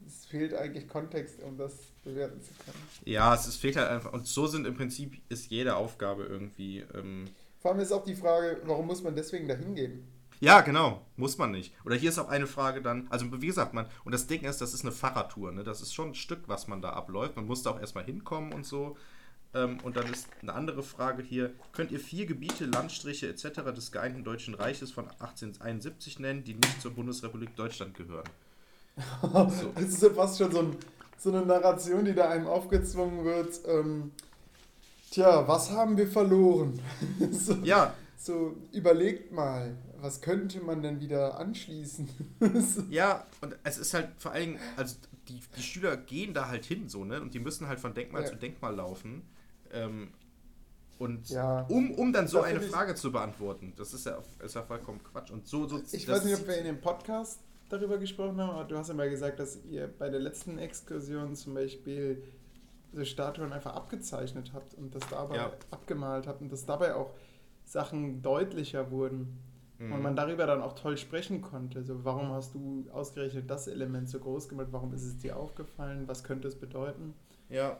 Es 0.06 0.26
fehlt 0.26 0.54
eigentlich 0.54 0.88
Kontext, 0.90 1.42
um 1.44 1.58
das 1.58 1.74
bewerten 2.04 2.42
zu 2.42 2.52
können. 2.66 2.78
Ja, 3.06 3.34
es, 3.34 3.48
es 3.48 3.56
fehlt 3.56 3.78
halt 3.78 3.88
einfach. 3.90 4.12
Und 4.12 4.28
so 4.28 4.48
sind 4.48 4.68
im 4.68 4.74
Prinzip 4.76 5.22
ist 5.30 5.50
jede 5.50 5.76
Aufgabe 5.78 6.24
irgendwie. 6.26 6.84
Ähm, 6.94 7.26
Vor 7.62 7.72
allem 7.72 7.80
ist 7.80 7.94
auch 7.94 8.04
die 8.04 8.16
Frage, 8.16 8.60
warum 8.66 8.88
muss 8.88 9.02
man 9.02 9.16
deswegen 9.16 9.48
dahin 9.48 9.76
gehen? 9.76 10.06
Ja, 10.44 10.60
genau, 10.60 11.06
muss 11.16 11.38
man 11.38 11.52
nicht. 11.52 11.74
Oder 11.86 11.96
hier 11.96 12.10
ist 12.10 12.20
auch 12.20 12.28
eine 12.28 12.48
Frage 12.48 12.82
dann, 12.82 13.08
also 13.10 13.26
wie 13.41 13.48
gesagt, 13.48 13.74
man, 13.74 13.86
und 14.04 14.12
das 14.14 14.28
Ding 14.28 14.41
ist, 14.41 14.60
das 14.60 14.74
ist 14.74 14.82
eine 14.82 14.91
Fahrradtour, 14.91 15.54
ne? 15.54 15.64
Das 15.64 15.82
ist 15.82 15.94
schon 15.94 16.10
ein 16.10 16.16
Stück, 16.16 16.41
was 16.48 16.68
man 16.68 16.82
da 16.82 16.89
abläuft. 16.89 17.38
Man 17.38 17.48
muss 17.48 17.64
da 17.64 17.70
auch 17.70 17.80
erstmal 17.80 18.04
hinkommen 18.04 18.52
und 18.52 18.66
so. 18.66 18.98
Ähm, 19.54 19.78
und 19.84 19.96
dann 19.96 20.12
ist 20.12 20.28
eine 20.41 20.52
andere 20.52 20.84
Frage 20.84 21.24
hier: 21.24 21.54
Könnt 21.72 21.91
ihr 21.91 22.00
vier 22.02 22.26
Gebiete, 22.26 22.66
Landstriche 22.66 23.30
etc. 23.30 23.74
des 23.74 23.94
geeinten 23.94 24.26
Deutschen 24.26 24.54
Reiches 24.54 24.91
von 24.91 25.06
1871 25.06 26.20
nennen, 26.20 26.44
die 26.44 26.56
nicht 26.56 26.82
zur 26.82 26.91
Bundesrepublik 26.91 27.56
Deutschland 27.56 27.96
gehören? 27.96 28.28
Das 29.76 29.94
ist 29.94 30.04
ja 30.04 30.10
fast 30.10 30.39
schon 30.39 30.52
so, 30.52 30.60
ein, 30.60 30.76
so 31.18 31.30
eine 31.32 31.46
Narration, 31.46 32.04
die 32.04 32.14
da 32.14 32.30
einem 32.30 32.48
aufgezwungen 32.48 33.24
wird. 33.24 33.62
Ähm, 33.66 34.12
tja, 35.10 35.48
was 35.48 35.72
haben 35.72 35.96
wir 35.96 36.08
verloren? 36.10 36.78
so, 37.32 37.54
Ja, 37.64 37.94
so, 38.18 38.58
überlegt 38.74 39.32
mal, 39.32 39.78
was 40.04 40.22
könnte 40.22 40.60
man 40.62 40.82
denn 40.82 40.99
wieder 40.99 41.39
anschließen? 41.39 42.10
Ja, 42.89 43.26
und 43.41 43.56
es 43.64 43.78
ist 43.78 43.93
halt 43.93 44.10
vor 44.18 44.32
allem, 44.34 44.58
also 44.76 44.97
die, 45.28 45.39
die 45.56 45.62
Schüler 45.62 45.95
gehen 45.97 46.34
da 46.34 46.49
halt 46.49 46.66
hin, 46.66 46.89
so, 46.89 47.06
ne? 47.06 47.22
Und 47.22 47.34
die 47.34 47.39
müssen 47.39 47.68
halt 47.68 47.80
von 47.80 47.93
Denkmal 47.93 48.24
Ja. 48.24 48.30
zu 48.30 48.36
Denkmal 48.36 48.76
laufen. 48.76 49.24
Ähm, 49.72 50.10
und 50.99 51.30
Ja. 51.30 51.62
um, 51.70 51.91
um 51.91 52.14
dann 52.14 52.28
so 52.28 52.39
Da 52.39 52.43
eine 52.43 52.62
Frage 52.62 52.95
zu 52.95 53.12
beantworten, 53.12 53.74
das 53.78 53.93
ist 53.93 54.06
ja, 54.06 54.22
ist 54.39 54.56
ja 54.56 54.64
vollkommen 54.64 55.01
Quatsch. 55.04 55.32
Und 55.32 55.47
so, 55.47 55.68
so 55.68 55.80
ich 55.91 56.06
das 56.06 56.20
weiß 56.20 56.26
nicht, 56.26 56.39
ob 56.39 56.47
wir 56.47 56.58
in 56.58 56.66
dem 56.66 56.82
Podcast 56.82 57.39
darüber 57.70 57.97
gesprochen 57.97 58.39
haben, 58.39 58.51
aber 58.51 58.66
du 58.66 58.78
hast 58.78 58.89
ja 58.89 58.93
mal 58.93 59.10
gesagt, 59.10 59.39
dass 59.39 59.64
ihr 59.66 59.88
bei 59.88 60.10
der 60.10 60.20
letzten 60.20 60.60
Exkursion 60.60 61.36
zum 61.36 61.56
Beispiel 61.56 62.24
so 62.91 63.04
Statuen 63.06 63.51
einfach 63.54 63.74
abgezeichnet 63.74 64.51
habt 64.54 64.76
und 64.76 64.93
das 64.93 65.04
dabei 65.10 65.36
Ja. 65.38 65.51
abgemalt 65.72 66.28
habt 66.28 66.41
und 66.41 66.51
dass 66.51 66.66
dabei 66.66 66.93
auch 66.93 67.14
Sachen 67.66 68.22
deutlicher 68.22 68.91
wurden. 68.91 69.39
Mhm. 69.88 69.92
Und 69.92 70.02
man 70.02 70.16
darüber 70.16 70.46
dann 70.46 70.62
auch 70.62 70.74
toll 70.74 70.98
sprechen 70.98 71.42
konnte. 71.42 71.84
So, 71.84 72.04
warum 72.06 72.30
hast 72.32 72.54
du 72.56 72.86
ausgerechnet 72.92 73.50
das 73.50 73.68
Element 73.68 74.10
so 74.10 74.20
groß 74.20 74.50
gemacht? 74.50 74.68
Warum 74.72 74.94
ist 74.94 75.04
es 75.04 75.18
dir 75.18 75.38
aufgefallen? 75.38 76.08
Was 76.08 76.24
könnte 76.24 76.48
es 76.48 76.56
bedeuten? 76.60 77.14
Ja. 77.50 77.78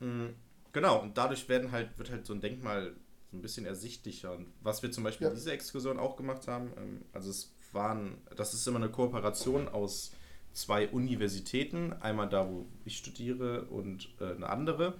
Mhm. 0.00 0.34
Genau, 0.72 1.00
und 1.00 1.16
dadurch 1.16 1.48
werden 1.48 1.70
halt, 1.72 1.96
wird 1.98 2.10
halt 2.10 2.26
so 2.26 2.32
ein 2.32 2.40
Denkmal 2.40 2.94
so 3.30 3.36
ein 3.36 3.42
bisschen 3.42 3.66
ersichtlicher. 3.66 4.32
Und 4.32 4.46
was 4.60 4.82
wir 4.82 4.90
zum 4.90 5.04
Beispiel 5.04 5.26
Ja. 5.26 5.30
in 5.30 5.36
dieser 5.36 5.52
Exkursion 5.52 5.98
auch 5.98 6.16
gemacht 6.16 6.48
haben, 6.48 6.72
ähm, 6.76 7.02
also 7.12 7.30
es 7.30 7.54
waren, 7.72 8.18
das 8.36 8.54
ist 8.54 8.66
immer 8.66 8.78
eine 8.78 8.90
Kooperation 8.90 9.68
aus 9.68 10.12
zwei 10.52 10.88
Universitäten, 10.88 11.92
einmal 11.94 12.28
da, 12.28 12.48
wo 12.48 12.66
ich 12.84 12.96
studiere 12.96 13.64
und 13.66 14.08
äh, 14.20 14.34
eine 14.34 14.48
andere. 14.48 14.94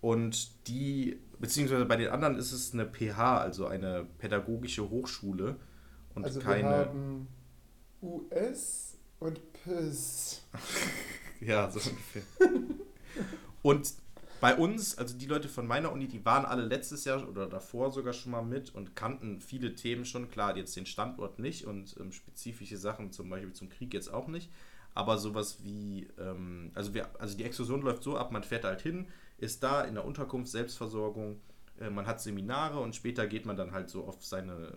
Und 0.00 0.68
die, 0.68 1.18
beziehungsweise 1.38 1.84
bei 1.84 1.96
den 1.96 2.08
anderen 2.08 2.36
ist 2.36 2.52
es 2.52 2.72
eine 2.72 2.86
PH, 2.86 3.38
also 3.38 3.66
eine 3.66 4.06
pädagogische 4.18 4.88
Hochschule 4.88 5.56
und 6.14 6.24
also 6.24 6.40
wir 6.40 6.44
keine. 6.44 6.68
haben 6.68 7.28
US 8.02 8.98
und 9.18 9.40
PIS. 9.52 10.42
Ja, 11.38 11.70
so 11.70 11.78
ungefähr. 11.90 12.22
Und 13.60 13.92
bei 14.40 14.54
uns, 14.56 14.96
also 14.96 15.16
die 15.16 15.26
Leute 15.26 15.48
von 15.48 15.66
meiner 15.66 15.92
Uni, 15.92 16.08
die 16.08 16.24
waren 16.24 16.44
alle 16.44 16.64
letztes 16.64 17.04
Jahr 17.04 17.28
oder 17.28 17.46
davor 17.46 17.90
sogar 17.90 18.12
schon 18.12 18.32
mal 18.32 18.42
mit 18.42 18.74
und 18.74 18.96
kannten 18.96 19.40
viele 19.40 19.74
Themen 19.74 20.04
schon. 20.04 20.30
Klar, 20.30 20.56
jetzt 20.56 20.76
den 20.76 20.86
Standort 20.86 21.38
nicht 21.38 21.66
und 21.66 21.96
ähm, 21.98 22.12
spezifische 22.12 22.76
Sachen, 22.76 23.12
zum 23.12 23.28
Beispiel 23.28 23.52
zum 23.52 23.68
Krieg 23.68 23.94
jetzt 23.94 24.12
auch 24.12 24.28
nicht. 24.28 24.50
Aber 24.94 25.18
sowas 25.18 25.58
wie, 25.62 26.08
ähm, 26.18 26.70
also, 26.74 26.94
wir, 26.94 27.08
also 27.20 27.36
die 27.36 27.44
Exkursion 27.44 27.82
läuft 27.82 28.02
so 28.02 28.16
ab, 28.16 28.32
man 28.32 28.42
fährt 28.44 28.64
halt 28.64 28.80
hin, 28.80 29.08
ist 29.38 29.62
da 29.62 29.82
in 29.82 29.94
der 29.94 30.04
Unterkunft, 30.04 30.50
Selbstversorgung, 30.50 31.40
äh, 31.80 31.90
man 31.90 32.06
hat 32.06 32.20
Seminare 32.20 32.80
und 32.80 32.94
später 32.94 33.26
geht 33.26 33.46
man 33.46 33.56
dann 33.56 33.72
halt 33.72 33.90
so 33.90 34.04
auf 34.04 34.24
seine 34.24 34.72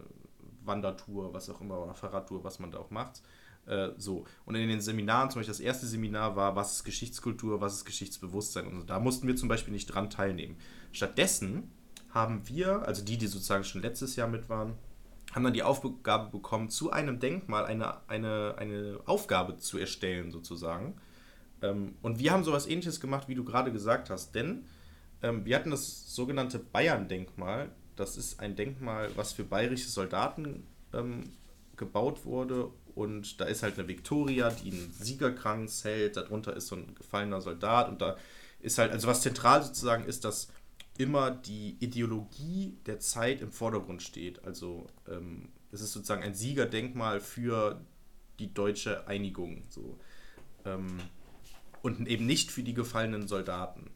Wandertour, 0.64 1.34
was 1.34 1.50
auch 1.50 1.62
immer, 1.62 1.82
oder 1.82 1.94
Fahrradtour, 1.94 2.44
was 2.44 2.60
man 2.60 2.72
da 2.72 2.80
auch 2.80 2.92
macht. 2.92 3.22
Äh, 3.66 3.90
so. 3.98 4.26
Und 4.46 4.56
in 4.56 4.68
den 4.68 4.82
Seminaren, 4.82 5.30
zum 5.30 5.40
Beispiel 5.40 5.54
das 5.54 5.60
erste 5.60 5.86
Seminar 5.86 6.36
war, 6.36 6.56
was 6.56 6.74
ist 6.74 6.84
Geschichtskultur, 6.84 7.62
was 7.62 7.76
ist 7.76 7.86
Geschichtsbewusstsein 7.86 8.68
und 8.68 8.76
so. 8.76 8.84
Da 8.84 9.00
mussten 9.00 9.28
wir 9.28 9.36
zum 9.36 9.50
Beispiel 9.50 9.74
nicht 9.74 9.88
dran 9.88 10.10
teilnehmen. 10.10 10.58
Stattdessen 10.92 11.72
haben 12.10 12.48
wir, 12.48 12.88
also 12.88 13.04
die, 13.04 13.18
die 13.18 13.28
sozusagen 13.28 13.64
schon 13.64 13.82
letztes 13.82 14.16
Jahr 14.16 14.28
mit 14.28 14.50
waren, 14.50 14.74
haben 15.34 15.44
dann 15.44 15.54
die 15.54 15.62
Aufgabe 15.62 16.32
bekommen, 16.32 16.70
zu 16.70 16.92
einem 16.92 17.20
Denkmal 17.20 17.66
eine, 17.66 18.10
eine, 18.10 18.56
eine 18.58 19.00
Aufgabe 19.06 19.58
zu 19.58 19.78
erstellen, 19.78 20.32
sozusagen. 20.32 21.00
Ähm, 21.62 21.96
und 22.02 22.20
wir 22.20 22.32
haben 22.32 22.44
sowas 22.44 22.68
ähnliches 22.68 23.00
gemacht, 23.00 23.28
wie 23.28 23.36
du 23.36 23.44
gerade 23.44 23.72
gesagt 23.72 24.10
hast, 24.10 24.34
denn 24.36 24.66
ähm, 25.22 25.46
wir 25.46 25.56
hatten 25.56 25.72
das 25.72 26.14
sogenannte 26.14 26.60
Bayern-Denkmal. 26.60 27.70
Das 27.96 28.18
ist 28.18 28.40
ein 28.40 28.56
Denkmal, 28.56 29.10
was 29.16 29.34
für 29.34 29.44
bayerische 29.44 29.90
Soldaten 29.90 30.66
ähm, 30.94 31.32
gebaut 31.76 32.26
wurde. 32.26 32.72
Und 32.96 33.40
da 33.40 33.46
ist 33.46 33.64
halt 33.64 33.78
eine 33.78 33.88
Viktoria, 33.88 34.50
die 34.50 34.72
einen 34.72 34.92
Siegerkranz 34.92 35.84
hält. 35.84 36.18
Darunter 36.18 36.56
ist 36.56 36.68
so 36.68 36.76
ein 36.76 36.96
gefallener 36.96 37.42
Soldat. 37.42 37.90
Und 37.90 38.02
da 38.02 38.18
ist 38.62 38.78
halt, 38.78 38.92
also 38.92 39.08
was 39.08 39.22
zentral 39.22 39.64
sozusagen 39.64 40.06
ist, 40.06 40.26
dass 40.26 40.52
immer 40.98 41.32
die 41.32 41.78
Ideologie 41.80 42.78
der 42.86 43.00
Zeit 43.00 43.42
im 43.42 43.52
Vordergrund 43.52 44.04
steht. 44.04 44.44
Also 44.44 44.88
ähm, 45.08 45.50
es 45.72 45.82
ist 45.82 45.94
sozusagen 45.94 46.24
ein 46.24 46.34
Siegerdenkmal 46.34 47.22
für 47.22 47.80
die 48.40 48.54
deutsche 48.54 49.08
Einigung. 49.08 49.64
So. 49.70 49.98
Ähm, 50.66 51.00
und 51.82 52.08
eben 52.08 52.26
nicht 52.26 52.52
für 52.52 52.64
die 52.64 52.74
gefallenen 52.74 53.28
Soldaten. 53.28 53.92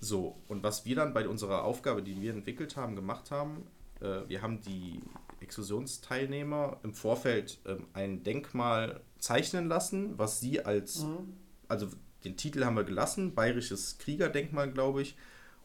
So, 0.00 0.36
und 0.48 0.62
was 0.62 0.84
wir 0.84 0.96
dann 0.96 1.14
bei 1.14 1.28
unserer 1.28 1.64
Aufgabe, 1.64 2.02
die 2.02 2.20
wir 2.20 2.32
entwickelt 2.32 2.76
haben, 2.76 2.96
gemacht 2.96 3.30
haben, 3.30 3.66
äh, 4.00 4.28
wir 4.28 4.42
haben 4.42 4.60
die 4.60 5.00
Exkursionsteilnehmer 5.40 6.78
im 6.82 6.94
Vorfeld 6.94 7.58
ähm, 7.66 7.86
ein 7.92 8.22
Denkmal 8.24 9.00
zeichnen 9.18 9.68
lassen, 9.68 10.18
was 10.18 10.40
sie 10.40 10.64
als, 10.64 11.06
also 11.68 11.88
den 12.24 12.36
Titel 12.36 12.64
haben 12.64 12.76
wir 12.76 12.84
gelassen, 12.84 13.34
Bayerisches 13.34 13.98
Kriegerdenkmal, 13.98 14.70
glaube 14.70 15.02
ich, 15.02 15.16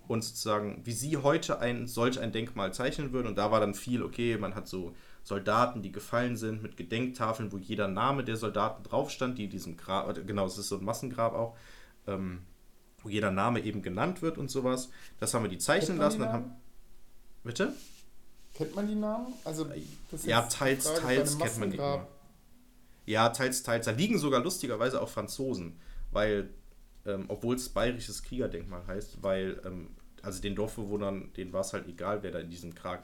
und 0.08 0.24
sozusagen, 0.24 0.82
wie 0.86 0.94
sie 0.94 1.18
heute 1.18 1.60
ein 1.60 1.88
solch 1.88 2.20
ein 2.20 2.32
Denkmal 2.32 2.74
zeichnen 2.74 3.12
würden. 3.12 3.28
Und 3.28 3.38
da 3.38 3.52
war 3.52 3.60
dann 3.60 3.74
viel, 3.74 4.04
okay, 4.04 4.38
man 4.38 4.56
hat 4.56 4.68
so 4.68 4.96
Soldaten, 5.28 5.82
die 5.82 5.92
gefallen 5.92 6.38
sind, 6.38 6.64
mit 6.64 6.78
Gedenktafeln, 6.78 7.52
wo 7.52 7.58
jeder 7.58 7.90
Name 7.90 8.24
der 8.24 8.38
Soldaten 8.38 8.84
drauf 8.84 9.12
stand, 9.12 9.38
die 9.38 9.44
in 9.44 9.50
diesem 9.50 9.76
Grab, 9.76 10.16
genau, 10.26 10.46
es 10.46 10.58
ist 10.58 10.70
so 10.70 10.78
ein 10.78 10.86
Massengrab 10.86 11.34
auch. 11.34 11.58
Ähm, 12.08 12.44
wo 13.04 13.10
jeder 13.10 13.30
Name 13.30 13.60
eben 13.60 13.82
genannt 13.82 14.22
wird 14.22 14.38
und 14.38 14.50
sowas. 14.50 14.90
Das 15.20 15.34
haben 15.34 15.44
wir 15.44 15.50
die 15.50 15.58
zeichnen 15.58 15.98
lassen. 15.98 16.20
die 16.20 16.24
Dann 16.24 16.32
Namen? 16.32 16.46
haben, 16.52 16.56
bitte? 17.44 17.74
Kennt 18.54 18.74
man 18.74 18.88
die 18.88 18.96
Namen? 18.96 19.34
Also, 19.44 19.66
das 19.66 20.22
ist 20.22 20.26
Ja, 20.26 20.44
teils, 20.44 20.88
Frage, 20.88 21.02
teils 21.02 21.38
kennt 21.38 21.58
man 21.60 21.72
die 21.72 21.78
immer. 21.78 22.08
Ja, 23.06 23.30
teils, 23.30 23.64
teils. 23.64 23.86
Da 23.86 23.92
liegen 23.92 24.18
sogar 24.18 24.42
lustigerweise 24.42 25.02
auch 25.02 25.10
Franzosen, 25.10 25.78
weil, 26.12 26.50
ähm, 27.06 27.26
obwohl 27.28 27.56
es 27.58 27.68
bayerisches 27.68 28.24
Kriegerdenkmal 28.24 28.88
heißt, 28.88 29.22
weil, 29.22 29.62
ähm, 29.66 29.90
also 30.24 30.42
den 30.42 30.56
Dorfbewohnern, 30.56 31.32
denen 31.36 31.54
war 31.54 31.62
es 31.62 31.74
halt 31.74 31.88
egal, 31.88 32.24
wer 32.24 32.32
da 32.32 32.40
in 32.40 32.50
diesem 32.50 32.74
Grab, 32.74 33.04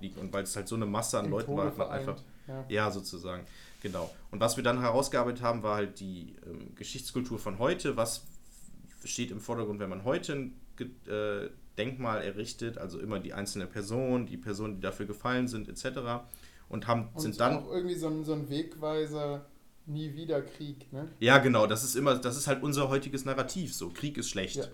liegt. 0.00 0.18
Und 0.18 0.32
weil 0.32 0.44
es 0.44 0.54
halt 0.56 0.68
so 0.68 0.74
eine 0.76 0.86
Masse 0.86 1.18
an 1.18 1.26
Im 1.26 1.30
Leuten 1.32 1.46
Tode 1.46 1.58
war, 1.58 1.66
hat 1.66 1.78
man 1.78 1.86
vereint. 1.88 2.08
einfach. 2.08 2.22
Ja. 2.48 2.64
Ja, 2.68 2.90
sozusagen. 2.90 3.44
Genau. 3.82 4.10
Und 4.30 4.40
was 4.40 4.56
wir 4.56 4.64
dann 4.64 4.80
herausgearbeitet 4.80 5.42
haben, 5.42 5.62
war 5.62 5.76
halt 5.76 5.98
die 6.00 6.36
ähm, 6.46 6.74
Geschichtskultur 6.76 7.38
von 7.38 7.58
heute. 7.58 7.96
Was 7.96 8.22
steht 9.04 9.30
im 9.30 9.40
Vordergrund, 9.40 9.80
wenn 9.80 9.90
man 9.90 10.04
heute 10.04 10.32
ein 10.34 10.60
äh, 11.08 11.48
Denkmal 11.78 12.22
errichtet? 12.22 12.78
Also 12.78 13.00
immer 13.00 13.18
die 13.18 13.32
einzelne 13.34 13.66
Person, 13.66 14.26
die 14.26 14.36
Personen, 14.36 14.76
die 14.76 14.80
dafür 14.80 15.06
gefallen 15.06 15.48
sind, 15.48 15.68
etc. 15.68 15.98
Und 16.68 16.86
haben, 16.86 17.08
Und 17.14 17.20
sind 17.20 17.40
dann. 17.40 17.58
auch 17.58 17.72
irgendwie 17.72 17.96
so 17.96 18.06
ein, 18.08 18.24
so 18.24 18.34
ein 18.34 18.48
Wegweiser, 18.48 19.44
nie 19.86 20.14
wieder 20.14 20.42
Krieg, 20.42 20.92
ne? 20.92 21.08
Ja, 21.18 21.38
genau, 21.38 21.66
das 21.66 21.82
ist 21.82 21.96
immer, 21.96 22.16
das 22.16 22.36
ist 22.36 22.46
halt 22.46 22.62
unser 22.62 22.88
heutiges 22.88 23.24
Narrativ. 23.24 23.74
So, 23.74 23.90
Krieg 23.90 24.16
ist 24.16 24.28
schlecht. 24.28 24.56
Ja. 24.56 24.64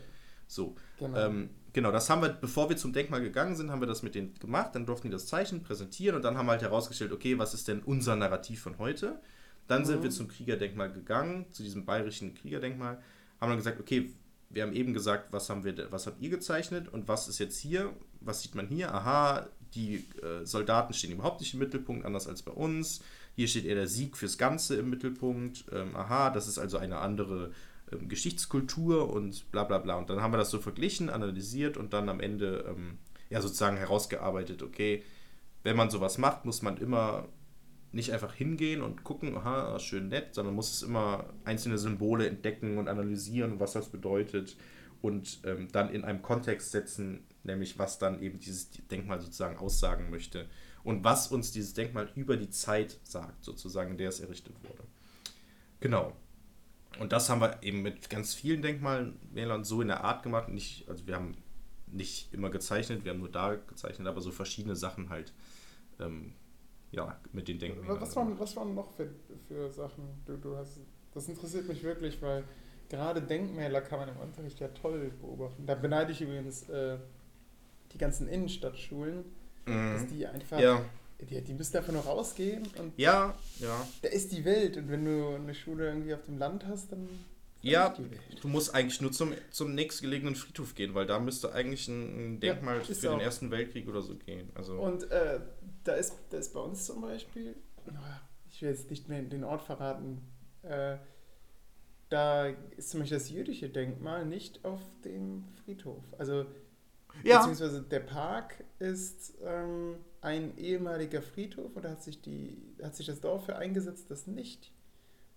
So. 0.46 0.76
Genau. 0.98 1.18
Ähm, 1.18 1.50
genau, 1.72 1.92
das 1.92 2.08
haben 2.10 2.22
wir, 2.22 2.28
bevor 2.30 2.68
wir 2.68 2.76
zum 2.76 2.92
Denkmal 2.92 3.20
gegangen 3.20 3.56
sind, 3.56 3.70
haben 3.70 3.80
wir 3.80 3.86
das 3.86 4.02
mit 4.02 4.14
denen 4.14 4.34
gemacht, 4.34 4.74
dann 4.74 4.86
durften 4.86 5.08
die 5.08 5.12
das 5.12 5.26
Zeichen 5.26 5.62
präsentieren 5.62 6.16
und 6.16 6.22
dann 6.22 6.36
haben 6.36 6.46
wir 6.46 6.52
halt 6.52 6.62
herausgestellt, 6.62 7.12
okay, 7.12 7.38
was 7.38 7.54
ist 7.54 7.68
denn 7.68 7.80
unser 7.80 8.16
Narrativ 8.16 8.60
von 8.60 8.78
heute? 8.78 9.20
Dann 9.66 9.84
sind 9.84 9.98
Mhm. 9.98 10.02
wir 10.04 10.10
zum 10.10 10.28
Kriegerdenkmal 10.28 10.90
gegangen, 10.92 11.46
zu 11.52 11.62
diesem 11.62 11.84
bayerischen 11.84 12.34
Kriegerdenkmal, 12.34 12.98
haben 13.40 13.48
dann 13.50 13.58
gesagt, 13.58 13.80
okay, 13.80 14.10
wir 14.50 14.62
haben 14.62 14.72
eben 14.72 14.94
gesagt, 14.94 15.30
was 15.32 15.50
haben 15.50 15.62
wir, 15.64 15.92
was 15.92 16.06
habt 16.06 16.20
ihr 16.22 16.30
gezeichnet 16.30 16.88
und 16.88 17.06
was 17.06 17.28
ist 17.28 17.38
jetzt 17.38 17.58
hier? 17.58 17.92
Was 18.20 18.42
sieht 18.42 18.54
man 18.54 18.66
hier? 18.66 18.94
Aha, 18.94 19.46
die 19.74 20.06
äh, 20.22 20.44
Soldaten 20.46 20.94
stehen 20.94 21.12
überhaupt 21.12 21.40
nicht 21.40 21.52
im 21.52 21.60
Mittelpunkt, 21.60 22.06
anders 22.06 22.26
als 22.26 22.42
bei 22.42 22.52
uns. 22.52 23.00
Hier 23.36 23.46
steht 23.46 23.66
eher 23.66 23.74
der 23.74 23.86
Sieg 23.88 24.16
fürs 24.16 24.38
Ganze 24.38 24.76
im 24.76 24.88
Mittelpunkt. 24.88 25.66
Ähm, 25.70 25.94
aha, 25.94 26.30
das 26.30 26.48
ist 26.48 26.58
also 26.58 26.78
eine 26.78 26.98
andere 26.98 27.52
ähm, 27.92 28.08
Geschichtskultur 28.08 29.12
und 29.12 29.50
bla 29.50 29.64
bla 29.64 29.78
bla. 29.78 29.96
Und 29.96 30.10
dann 30.10 30.20
haben 30.20 30.32
wir 30.32 30.38
das 30.38 30.50
so 30.50 30.58
verglichen, 30.58 31.10
analysiert 31.10 31.76
und 31.76 31.92
dann 31.92 32.08
am 32.08 32.20
Ende 32.20 32.64
ähm, 32.68 32.98
ja 33.30 33.40
sozusagen 33.40 33.76
herausgearbeitet, 33.76 34.62
okay, 34.62 35.02
wenn 35.62 35.76
man 35.76 35.90
sowas 35.90 36.18
macht, 36.18 36.44
muss 36.44 36.62
man 36.62 36.76
immer 36.76 37.28
nicht 37.92 38.12
einfach 38.12 38.34
hingehen 38.34 38.82
und 38.82 39.02
gucken, 39.04 39.36
aha, 39.36 39.78
schön 39.78 40.08
nett, 40.08 40.34
sondern 40.34 40.54
muss 40.54 40.72
es 40.72 40.82
immer 40.82 41.24
einzelne 41.44 41.78
Symbole 41.78 42.28
entdecken 42.28 42.78
und 42.78 42.88
analysieren, 42.88 43.60
was 43.60 43.72
das 43.72 43.88
bedeutet 43.88 44.56
und 45.00 45.40
ähm, 45.44 45.68
dann 45.72 45.90
in 45.90 46.04
einem 46.04 46.22
Kontext 46.22 46.70
setzen, 46.70 47.24
nämlich 47.44 47.78
was 47.78 47.98
dann 47.98 48.20
eben 48.20 48.40
dieses 48.40 48.70
Denkmal 48.90 49.20
sozusagen 49.20 49.56
aussagen 49.56 50.10
möchte 50.10 50.46
und 50.84 51.04
was 51.04 51.28
uns 51.28 51.52
dieses 51.52 51.74
Denkmal 51.74 52.10
über 52.14 52.36
die 52.36 52.50
Zeit 52.50 52.98
sagt, 53.04 53.44
sozusagen, 53.44 53.92
in 53.92 53.98
der 53.98 54.10
es 54.10 54.20
errichtet 54.20 54.54
wurde. 54.62 54.84
Genau. 55.80 56.12
Und 56.98 57.12
das 57.12 57.28
haben 57.30 57.40
wir 57.40 57.58
eben 57.62 57.82
mit 57.82 58.10
ganz 58.10 58.34
vielen 58.34 58.62
Denkmalmälern 58.62 59.64
so 59.64 59.80
in 59.82 59.88
der 59.88 60.04
Art 60.04 60.22
gemacht. 60.22 60.48
Nicht, 60.48 60.88
also 60.88 61.06
wir 61.06 61.14
haben 61.14 61.36
nicht 61.86 62.32
immer 62.34 62.50
gezeichnet, 62.50 63.04
wir 63.04 63.12
haben 63.12 63.20
nur 63.20 63.30
da 63.30 63.54
gezeichnet, 63.54 64.06
aber 64.08 64.20
so 64.20 64.30
verschiedene 64.30 64.76
Sachen 64.76 65.08
halt 65.08 65.32
ähm, 66.00 66.32
ja, 66.90 67.18
mit 67.32 67.48
den 67.48 67.58
Denkmälern. 67.58 68.00
Was 68.00 68.16
waren, 68.16 68.38
was 68.38 68.56
waren 68.56 68.74
noch 68.74 68.90
für, 68.92 69.08
für 69.46 69.70
Sachen? 69.72 70.04
Du, 70.26 70.36
du 70.36 70.56
hast, 70.56 70.80
das 71.14 71.28
interessiert 71.28 71.68
mich 71.68 71.82
wirklich, 71.82 72.20
weil 72.20 72.44
gerade 72.88 73.22
Denkmäler 73.22 73.80
kann 73.80 74.00
man 74.00 74.08
im 74.08 74.16
Unterricht 74.16 74.58
ja 74.60 74.68
toll 74.68 75.12
beobachten. 75.20 75.66
Da 75.66 75.74
beneide 75.74 76.12
ich 76.12 76.20
übrigens 76.20 76.68
äh, 76.68 76.98
die 77.92 77.98
ganzen 77.98 78.28
Innenstadtschulen, 78.28 79.24
dass 79.64 80.02
Mhm. 80.02 80.08
die 80.08 80.26
einfach, 80.26 80.58
Ja, 80.58 80.82
die, 81.20 81.42
die 81.42 81.54
müssen 81.54 81.76
einfach 81.76 81.92
nur 81.92 82.02
rausgehen 82.02 82.72
und 82.76 82.96
ja, 82.96 83.38
ja. 83.58 83.88
da 84.02 84.08
ist 84.08 84.32
die 84.32 84.44
Welt. 84.44 84.76
Und 84.76 84.88
wenn 84.90 85.04
du 85.04 85.34
eine 85.34 85.54
Schule 85.54 85.86
irgendwie 85.88 86.14
auf 86.14 86.22
dem 86.24 86.38
Land 86.38 86.66
hast, 86.66 86.92
dann 86.92 87.26
ist 87.62 87.72
Ja, 87.72 87.88
nicht 87.88 87.98
die 87.98 88.10
Welt. 88.10 88.42
du 88.42 88.48
musst 88.48 88.74
eigentlich 88.74 89.00
nur 89.00 89.12
zum, 89.12 89.32
zum 89.50 89.74
nächstgelegenen 89.74 90.36
Friedhof 90.36 90.74
gehen, 90.74 90.94
weil 90.94 91.06
da 91.06 91.18
müsste 91.18 91.52
eigentlich 91.52 91.88
ein, 91.88 92.40
Denkmal 92.40 92.80
ist 92.80 93.00
für 93.00 93.08
den. 93.08 93.20
Ersten 93.20 93.50
Weltkrieg 93.50 93.88
oder 93.88 94.02
so 94.02 94.14
gehen. 94.16 94.50
Also, 94.54 94.74
Und 94.78 95.10
äh, 95.10 95.40
da, 95.84 95.94
ist, 95.94 96.14
da 96.30 96.38
ist 96.38 96.52
bei 96.54 96.60
uns 96.60 96.84
zum 96.86 97.00
Beispiel, 97.00 97.56
ich 98.50 98.62
will 98.62 98.70
jetzt 98.70 98.90
nicht 98.90 99.08
mehr 99.08 99.22
den 99.22 99.44
Ort 99.44 99.62
verraten, 99.62 100.22
äh, 100.62 100.98
da 102.10 102.46
ist 102.76 102.90
zum 102.90 103.00
Beispiel 103.00 103.18
das 103.18 103.30
jüdische 103.30 103.68
Denkmal 103.68 104.24
nicht 104.24 104.64
auf 104.64 104.80
dem 105.04 105.44
Friedhof. 105.64 106.02
Also, 106.18 106.46
ja, 107.24 107.38
beziehungsweise 107.38 107.82
der 107.82 108.00
Park 108.00 108.64
ist 108.78 109.34
ähm, 109.42 109.96
ein 110.20 110.56
ehemaliger 110.56 111.22
Friedhof 111.22 111.74
und 111.76 111.84
da 111.84 111.90
hat 111.90 112.02
sich, 112.02 112.20
die, 112.20 112.56
hat 112.82 112.96
sich 112.96 113.06
das 113.06 113.20
Dorf 113.20 113.46
für 113.46 113.56
eingesetzt, 113.56 114.10
dass 114.10 114.26
nicht 114.26 114.72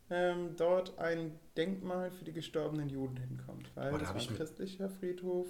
ähm, 0.10 0.56
dort 0.58 0.98
ein 1.00 1.40
Denkmal 1.56 2.12
für 2.12 2.26
die 2.26 2.34
gestorbenen 2.34 2.90
Juden 2.90 3.18
hinkommt. 3.18 3.72
Weil 3.76 3.90
Oh, 3.90 3.98
da 3.98 4.00
das 4.00 4.10
war 4.10 4.18
ich 4.18 4.30
ein 4.30 4.36
christlicher 4.36 4.90
Friedhof, 4.90 5.48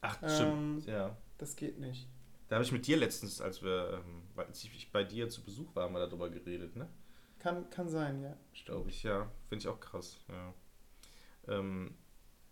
ach, 0.00 0.18
ähm, 0.22 0.28
stimmt. 0.28 0.86
Ja. 0.86 1.16
das 1.38 1.56
geht 1.56 1.78
nicht. 1.78 2.08
Da 2.48 2.56
habe 2.56 2.64
ich 2.64 2.72
mit 2.72 2.86
dir 2.86 2.96
letztens, 2.96 3.40
als 3.40 3.62
wir, 3.62 4.02
ähm, 4.04 4.22
als 4.36 4.62
ich 4.62 4.92
bei 4.92 5.02
dir 5.04 5.28
zu 5.28 5.42
Besuch 5.42 5.74
war, 5.74 5.88
mal 5.88 6.00
darüber 6.00 6.30
geredet, 6.30 6.76
ne? 6.76 6.88
Kann, 7.38 7.68
kann 7.70 7.88
sein, 7.88 8.22
ja. 8.22 8.36
Glaube 8.64 8.90
ich, 8.90 9.02
ja. 9.02 9.30
Finde 9.48 9.62
ich 9.62 9.68
auch 9.68 9.80
krass, 9.80 10.18
ja. 10.28 10.54
Ähm, 11.48 11.94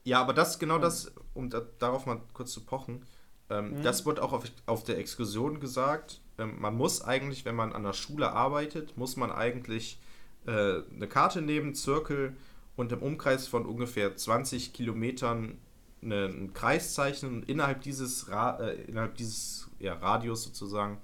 ja, 0.04 0.20
aber 0.20 0.32
das, 0.34 0.58
genau 0.58 0.78
das, 0.78 1.12
um 1.34 1.50
da, 1.50 1.62
darauf 1.78 2.06
mal 2.06 2.20
kurz 2.32 2.52
zu 2.52 2.64
pochen, 2.64 3.04
ähm, 3.50 3.78
Mhm. 3.78 3.82
das 3.82 4.06
wird 4.06 4.20
auch 4.20 4.32
auf, 4.32 4.44
auf 4.66 4.84
der 4.84 4.98
Exkursion 4.98 5.60
gesagt. 5.60 6.20
Ähm, 6.38 6.60
man 6.60 6.76
muss 6.76 7.02
eigentlich, 7.02 7.44
wenn 7.44 7.54
man 7.54 7.72
an 7.72 7.82
der 7.84 7.92
Schule 7.92 8.32
arbeitet, 8.32 8.96
muss 8.96 9.16
man 9.16 9.30
eigentlich 9.32 9.98
äh, 10.46 10.50
eine 10.94 11.08
Karte 11.08 11.42
nehmen, 11.42 11.74
Zirkel 11.74 12.36
und 12.76 12.92
im 12.92 13.02
Umkreis 13.02 13.46
von 13.48 13.66
ungefähr 13.66 14.16
20 14.16 14.72
Kilometern 14.72 15.58
eine, 16.02 16.26
einen 16.26 16.52
Kreis 16.54 16.94
zeichnen 16.94 17.36
und 17.36 17.48
innerhalb 17.48 17.82
dieses, 17.82 18.28
Ra 18.30 18.58
äh, 18.60 18.74
innerhalb 18.84 19.16
dieses 19.16 19.68
ja, 19.78 19.94
Radius 19.94 20.44
sozusagen 20.44 20.98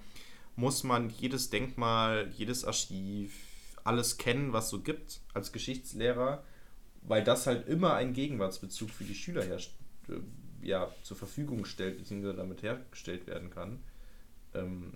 muss 0.56 0.84
man 0.84 1.10
jedes 1.10 1.50
Denkmal, 1.50 2.28
jedes 2.36 2.64
Archiv, 2.64 3.32
alles 3.84 4.18
kennen, 4.18 4.52
was 4.52 4.68
so 4.70 4.80
gibt 4.80 5.20
als 5.32 5.52
Geschichtslehrer, 5.52 6.42
weil 7.02 7.24
das 7.24 7.46
halt 7.46 7.68
immer 7.68 7.94
einen 7.94 8.12
Gegenwartsbezug 8.12 8.90
für 8.90 9.04
die 9.04 9.14
Schüler 9.14 9.44
herst 9.44 9.72
äh, 10.08 10.20
ja, 10.62 10.88
zur 11.02 11.16
Verfügung 11.16 11.64
stellt, 11.64 11.98
beziehungsweise 11.98 12.36
damit 12.36 12.62
hergestellt 12.62 13.26
werden 13.26 13.50
kann. 13.50 13.80
Ähm, 14.54 14.94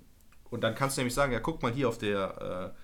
und 0.50 0.62
dann 0.62 0.74
kannst 0.74 0.96
du 0.96 1.00
nämlich 1.00 1.14
sagen, 1.14 1.32
ja, 1.32 1.40
guck 1.40 1.62
mal 1.62 1.72
hier 1.72 1.88
auf 1.88 1.98
der, 1.98 2.74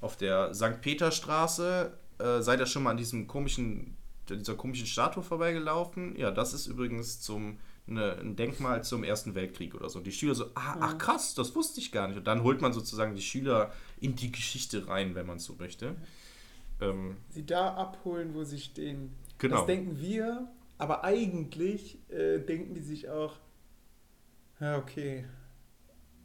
äh, 0.00 0.04
auf 0.04 0.16
der 0.16 0.54
St. 0.54 0.80
Peterstraße, 0.80 1.92
äh, 2.18 2.40
seid 2.40 2.60
ihr 2.60 2.66
schon 2.66 2.82
mal 2.82 2.90
an 2.90 2.96
diesem 2.96 3.26
komischen, 3.26 3.96
dieser 4.28 4.54
komischen 4.54 4.86
Statue 4.86 5.22
vorbeigelaufen? 5.22 6.16
Ja, 6.16 6.30
das 6.30 6.54
ist 6.54 6.66
übrigens 6.66 7.20
zum, 7.20 7.58
ne, 7.86 8.16
ein 8.20 8.36
Denkmal 8.36 8.82
zum 8.84 9.04
Ersten 9.04 9.34
Weltkrieg 9.34 9.74
oder 9.74 9.90
so. 9.90 9.98
Und 9.98 10.06
die 10.06 10.12
Schüler 10.12 10.34
so, 10.34 10.46
ah, 10.54 10.76
ach 10.80 10.98
krass, 10.98 11.34
das 11.34 11.54
wusste 11.54 11.80
ich 11.80 11.92
gar 11.92 12.08
nicht. 12.08 12.16
Und 12.16 12.26
dann 12.26 12.42
holt 12.42 12.60
man 12.62 12.72
sozusagen 12.72 13.14
die 13.14 13.22
Schüler 13.22 13.72
in 14.00 14.16
die 14.16 14.32
Geschichte 14.32 14.88
rein, 14.88 15.14
wenn 15.14 15.26
man 15.26 15.36
es 15.36 15.44
so 15.44 15.56
möchte. 15.58 15.96
Ähm, 16.80 17.16
sie 17.28 17.44
da 17.46 17.74
abholen, 17.74 18.34
wo 18.34 18.44
sie 18.44 18.58
stehen. 18.60 19.14
genau. 19.38 19.56
Das 19.58 19.66
denken 19.66 19.98
wir, 20.00 20.48
aber 20.78 21.04
eigentlich 21.04 21.98
äh, 22.10 22.38
denken 22.38 22.74
die 22.74 22.80
sich 22.80 23.08
auch, 23.08 23.38
ja, 24.60 24.78
okay, 24.78 25.24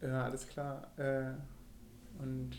ja, 0.01 0.23
alles 0.23 0.47
klar. 0.47 0.91
Äh, 0.97 1.33
und 2.21 2.51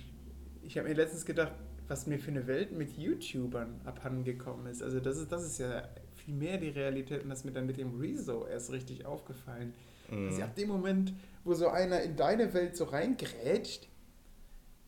ich 0.63 0.77
habe 0.79 0.89
mir 0.89 0.95
letztens 0.95 1.25
gedacht, 1.25 1.53
was 1.89 2.07
mir 2.07 2.19
für 2.19 2.31
eine 2.31 2.47
Welt 2.47 2.73
mit 2.73 2.97
YouTubern 2.99 3.81
abhandengekommen 3.85 4.67
ist. 4.67 4.83
Also 4.83 4.99
das 5.01 5.19
ist, 5.19 5.31
das 5.31 5.45
ist 5.45 5.59
ja 5.59 5.89
viel 6.17 6.35
mehr 6.35 6.59
die 6.59 6.71
Realität 6.71 7.23
und 7.23 7.31
das 7.31 7.41
ist 7.41 7.45
mir 7.45 7.53
dann 7.53 7.67
mit 7.67 7.77
dem 7.77 7.99
Rezo 8.01 8.47
erst 8.47 8.73
richtig 8.73 9.07
aufgefallen. 9.07 9.73
Also 10.11 10.39
Mhm. 10.39 10.43
ab 10.43 10.55
dem 10.57 10.69
Moment, 10.69 11.13
wo 11.45 11.55
so 11.55 11.69
einer 11.69 12.01
in 12.03 12.17
deine 12.17 12.53
Welt 12.55 12.77
so 12.77 12.85
reingrätscht, 12.85 13.89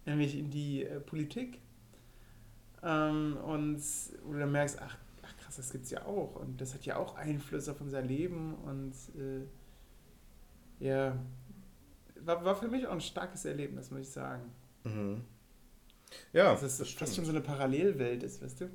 nämlich 0.06 0.36
in 0.38 0.50
die 0.50 0.84
äh, 0.84 1.00
Politik, 1.00 1.60
ähm, 2.82 3.36
und 3.44 3.82
wo 4.24 4.32
du 4.32 4.38
dann 4.40 4.52
merkst, 4.52 4.78
ach, 4.80 4.96
ach 5.22 5.36
krass, 5.38 5.56
das 5.56 5.70
gibt's 5.70 5.90
ja 5.90 6.04
auch 6.04 6.36
und 6.36 6.60
das 6.60 6.74
hat 6.74 6.84
ja 6.86 6.96
auch 6.96 7.16
Einfluss 7.16 7.68
auf 7.68 7.80
unser 7.80 8.02
Leben 8.02 8.54
und 8.64 8.92
äh, 9.20 9.44
ja, 10.84 11.16
war, 12.20 12.44
war 12.44 12.56
für 12.56 12.68
mich 12.68 12.86
auch 12.86 12.92
ein 12.92 13.00
starkes 13.00 13.44
Erlebnis, 13.44 13.90
muss 13.90 14.00
ich 14.02 14.10
sagen. 14.10 14.42
Mhm. 14.84 15.22
Ja, 16.32 16.52
Dass 16.52 16.62
es 16.62 16.78
das 16.78 16.90
fast 16.90 17.16
schon 17.16 17.24
so 17.24 17.30
eine 17.32 17.40
Parallelwelt 17.40 18.22
ist, 18.22 18.42
weißt 18.42 18.62
du? 18.62 18.70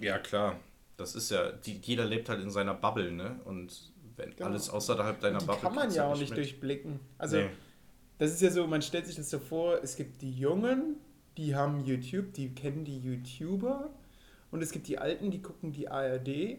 Ja, 0.00 0.18
klar. 0.18 0.60
Das 0.96 1.14
ist 1.14 1.30
ja, 1.30 1.52
die, 1.52 1.74
jeder 1.78 2.04
lebt 2.04 2.28
halt 2.28 2.40
in 2.42 2.50
seiner 2.50 2.74
Bubble, 2.74 3.12
ne? 3.12 3.40
Und 3.44 3.92
wenn 4.16 4.30
Genau. 4.34 4.50
alles 4.50 4.68
außerhalb 4.70 5.20
deiner 5.20 5.38
die 5.38 5.46
Bubble 5.46 5.62
kann 5.62 5.74
man 5.74 5.90
ja 5.90 6.04
du 6.06 6.12
auch 6.14 6.18
nicht 6.18 6.30
mit. 6.30 6.38
durchblicken. 6.38 7.00
Also 7.18 7.36
Nee. 7.38 7.50
Das 8.18 8.30
ist 8.32 8.40
ja 8.40 8.50
so, 8.50 8.66
man 8.66 8.80
stellt 8.80 9.06
sich 9.06 9.16
das 9.16 9.28
so 9.28 9.38
vor, 9.38 9.78
es 9.82 9.94
gibt 9.94 10.22
die 10.22 10.32
Jungen, 10.32 10.96
die 11.36 11.54
haben 11.54 11.84
YouTube, 11.84 12.32
die 12.32 12.54
kennen 12.54 12.84
die 12.84 12.98
YouTuber 12.98 13.90
und 14.50 14.62
es 14.62 14.70
gibt 14.70 14.88
die 14.88 14.98
Alten, 14.98 15.30
die 15.30 15.42
gucken 15.42 15.72
die 15.72 15.88
ARD 15.88 16.58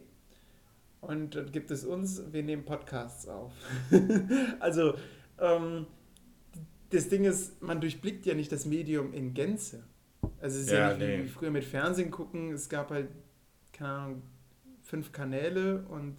Und 1.02 1.36
dann 1.36 1.52
gibt 1.52 1.72
es 1.72 1.86
uns, 1.86 2.22
wir 2.32 2.44
nehmen 2.44 2.66
Podcasts 2.66 3.28
auf. 3.28 3.54
also, 4.60 4.94
ähm, 5.40 5.88
das 6.90 7.10
Ding 7.10 7.26
ist, 7.26 7.62
man 7.62 7.82
durchblickt 7.82 8.26
ja 8.26 8.34
nicht 8.34 8.52
das 8.52 8.66
Medium 8.66 9.14
in 9.14 9.34
Gänze. 9.34 9.84
Also 10.40 10.58
es 10.58 10.66
ist 10.66 10.72
ja, 10.72 10.92
ja 10.92 10.98
nicht 10.98 11.08
nee. 11.08 11.24
wie 11.24 11.28
früher 11.28 11.52
mit 11.52 11.64
Fernsehen 11.64 12.12
gucken, 12.12 12.52
es 12.52 12.70
gab 12.70 12.92
halt, 12.92 13.10
keine 13.74 13.90
Ahnung, 13.90 14.22
fünf 14.84 15.12
Kanäle 15.12 15.86
und 15.90 16.16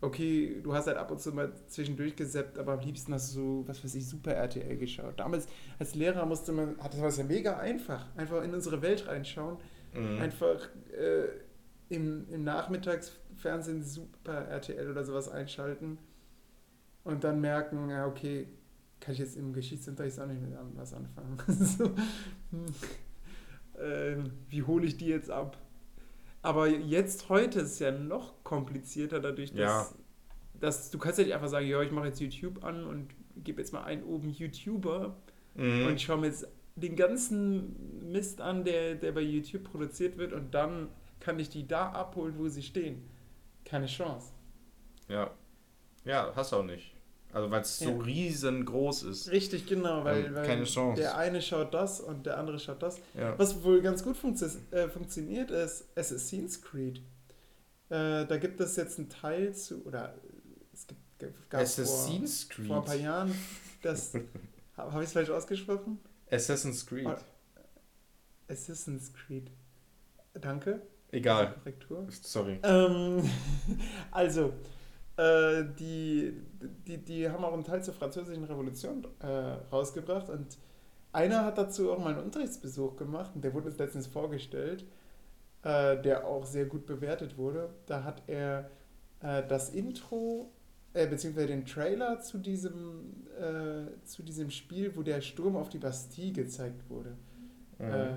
okay, 0.00 0.60
du 0.62 0.74
hast 0.74 0.86
halt 0.86 0.96
ab 0.96 1.10
und 1.10 1.20
zu 1.20 1.32
mal 1.32 1.52
zwischendurch 1.68 2.16
gesappt, 2.16 2.58
aber 2.58 2.74
am 2.74 2.80
liebsten 2.80 3.12
hast 3.14 3.34
du, 3.34 3.64
was 3.66 3.82
weiß 3.82 3.94
ich, 3.94 4.08
Super 4.08 4.32
RTL 4.32 4.76
geschaut. 4.76 5.18
Damals 5.18 5.46
als 5.78 5.94
Lehrer 5.94 6.26
musste 6.26 6.52
man, 6.52 6.78
hat 6.78 6.92
das 6.92 7.00
war 7.00 7.10
ja 7.10 7.24
mega 7.24 7.58
einfach, 7.58 8.06
einfach 8.16 8.42
in 8.42 8.54
unsere 8.54 8.82
Welt 8.82 9.06
reinschauen, 9.06 9.56
mhm. 9.94 10.20
einfach 10.20 10.68
äh, 10.92 11.28
im, 11.88 12.28
im 12.30 12.44
Nachmittagsfernsehen 12.44 13.82
Super 13.82 14.46
RTL 14.48 14.90
oder 14.90 15.04
sowas 15.04 15.28
einschalten 15.28 15.98
und 17.04 17.24
dann 17.24 17.40
merken, 17.40 17.88
ja 17.88 18.06
okay, 18.06 18.48
kann 19.00 19.12
ich 19.12 19.20
jetzt 19.20 19.36
im 19.36 19.52
Geschichtsunterricht 19.52 20.18
auch 20.20 20.26
nicht 20.26 20.40
mit 20.40 20.52
was 20.74 20.92
anfangen. 20.94 21.38
so, 21.48 21.84
hm, 22.50 22.66
äh, 23.80 24.16
wie 24.48 24.62
hole 24.62 24.86
ich 24.86 24.96
die 24.96 25.06
jetzt 25.06 25.30
ab? 25.30 25.58
Aber 26.46 26.68
jetzt, 26.68 27.28
heute 27.28 27.58
ist 27.58 27.72
es 27.72 27.78
ja 27.80 27.90
noch 27.90 28.44
komplizierter 28.44 29.18
dadurch, 29.18 29.52
dass, 29.52 29.58
ja. 29.58 29.88
dass 30.60 30.90
du 30.92 30.98
kannst 30.98 31.18
ja 31.18 31.24
nicht 31.24 31.34
einfach 31.34 31.48
sagen, 31.48 31.66
ja, 31.66 31.82
ich 31.82 31.90
mache 31.90 32.06
jetzt 32.06 32.20
YouTube 32.20 32.62
an 32.62 32.84
und 32.84 33.08
gebe 33.42 33.60
jetzt 33.60 33.72
mal 33.72 33.82
einen 33.82 34.04
oben 34.04 34.30
YouTuber 34.30 35.16
mhm. 35.56 35.86
und 35.88 36.00
schaue 36.00 36.18
mir 36.18 36.28
jetzt 36.28 36.46
den 36.76 36.94
ganzen 36.94 38.12
Mist 38.12 38.40
an, 38.40 38.62
der, 38.62 38.94
der 38.94 39.10
bei 39.10 39.22
YouTube 39.22 39.64
produziert 39.64 40.18
wird 40.18 40.32
und 40.32 40.54
dann 40.54 40.88
kann 41.18 41.40
ich 41.40 41.48
die 41.48 41.66
da 41.66 41.90
abholen, 41.90 42.38
wo 42.38 42.46
sie 42.46 42.62
stehen. 42.62 43.02
Keine 43.64 43.86
Chance. 43.86 44.30
Ja. 45.08 45.32
Ja, 46.04 46.32
hast 46.36 46.52
du 46.52 46.56
auch 46.58 46.64
nicht. 46.64 46.94
Also 47.36 47.50
weil 47.50 47.60
es 47.60 47.80
ja. 47.80 47.88
so 47.88 47.98
riesengroß 47.98 49.02
ist. 49.02 49.30
Richtig, 49.30 49.66
genau, 49.66 50.02
weil, 50.04 50.34
weil 50.34 50.46
keine 50.46 50.64
Chance. 50.64 51.02
der 51.02 51.18
eine 51.18 51.42
schaut 51.42 51.74
das 51.74 52.00
und 52.00 52.24
der 52.24 52.38
andere 52.38 52.58
schaut 52.58 52.82
das. 52.82 52.98
Ja. 53.12 53.38
Was 53.38 53.62
wohl 53.62 53.82
ganz 53.82 54.02
gut 54.02 54.16
funktio 54.16 54.48
äh, 54.70 54.88
funktioniert, 54.88 55.50
ist 55.50 55.84
Assassin's 55.94 56.62
Creed. 56.62 57.02
Äh, 57.90 58.24
da 58.24 58.38
gibt 58.38 58.58
es 58.60 58.76
jetzt 58.76 58.98
einen 58.98 59.10
Teil 59.10 59.54
zu, 59.54 59.84
oder 59.84 60.14
es 60.72 60.86
gibt, 60.86 60.98
gab 61.50 61.60
Assassin's 61.60 62.44
vor, 62.44 62.56
Creed? 62.56 62.66
vor 62.68 62.76
ein 62.78 62.84
paar 62.86 62.94
Jahren, 62.94 63.34
das, 63.82 64.14
habe 64.78 65.02
ich 65.02 65.08
es 65.08 65.12
falsch 65.12 65.28
ausgesprochen? 65.28 65.98
Assassin's 66.30 66.86
Creed. 66.86 67.06
Assassin's 68.48 69.12
Creed. 69.12 69.50
Danke. 70.40 70.80
Egal. 71.12 71.52
Korrektur. 71.52 72.06
Sorry. 72.22 72.60
Ähm, 72.62 73.28
also, 74.10 74.54
äh, 75.16 75.64
die, 75.78 76.34
die, 76.86 76.98
die 76.98 77.28
haben 77.28 77.44
auch 77.44 77.52
einen 77.52 77.64
Teil 77.64 77.82
zur 77.82 77.94
französischen 77.94 78.44
Revolution 78.44 79.06
äh, 79.20 79.26
rausgebracht 79.72 80.28
und 80.28 80.58
einer 81.16 81.46
hat 81.46 81.56
dazu 81.56 81.90
auch 81.90 81.98
mal 81.98 82.12
einen 82.12 82.24
Unterrichtsbesuch 82.24 82.96
gemacht 82.96 83.30
und 83.34 83.42
der 83.42 83.54
wurde 83.54 83.68
uns 83.68 83.78
letztens 83.78 84.06
vorgestellt, 84.06 84.84
äh, 85.62 86.00
der 86.02 86.26
auch 86.26 86.44
sehr 86.44 86.66
gut 86.66 86.84
bewertet 86.84 87.38
wurde. 87.38 87.70
Da 87.86 88.04
hat 88.04 88.22
er 88.26 88.70
äh, 89.20 89.42
das 89.48 89.70
Intro, 89.70 90.52
äh, 90.92 91.06
beziehungsweise 91.06 91.46
den 91.46 91.64
Trailer 91.64 92.20
zu 92.20 92.38
diesem, 92.38 93.26
zu 94.04 94.22
diesem 94.22 94.50
Spiel, 94.50 94.96
wo 94.96 95.02
der 95.02 95.20
Sturm 95.20 95.56
auf 95.56 95.68
die 95.68 95.76
Bastille 95.76 96.32
gezeigt 96.32 96.88
wurde, 96.88 97.16
mhm. 97.78 98.16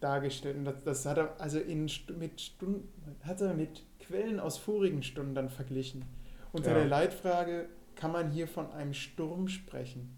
dargestellt. 0.00 0.56
Und 0.56 0.64
das, 0.64 0.82
das 0.82 1.06
hat 1.06 1.18
er 1.18 1.40
also 1.40 1.60
in, 1.60 1.88
mit, 2.18 2.40
Stunden, 2.40 2.88
hat 3.22 3.40
er 3.40 3.54
mit 3.54 3.84
Quellen 4.00 4.40
aus 4.40 4.58
vorigen 4.58 5.04
Stunden 5.04 5.36
dann 5.36 5.48
verglichen. 5.48 6.04
Unter 6.52 6.70
ja. 6.70 6.78
der 6.78 6.86
Leitfrage, 6.86 7.68
kann 7.94 8.12
man 8.12 8.30
hier 8.30 8.48
von 8.48 8.70
einem 8.72 8.94
Sturm 8.94 9.48
sprechen? 9.48 10.16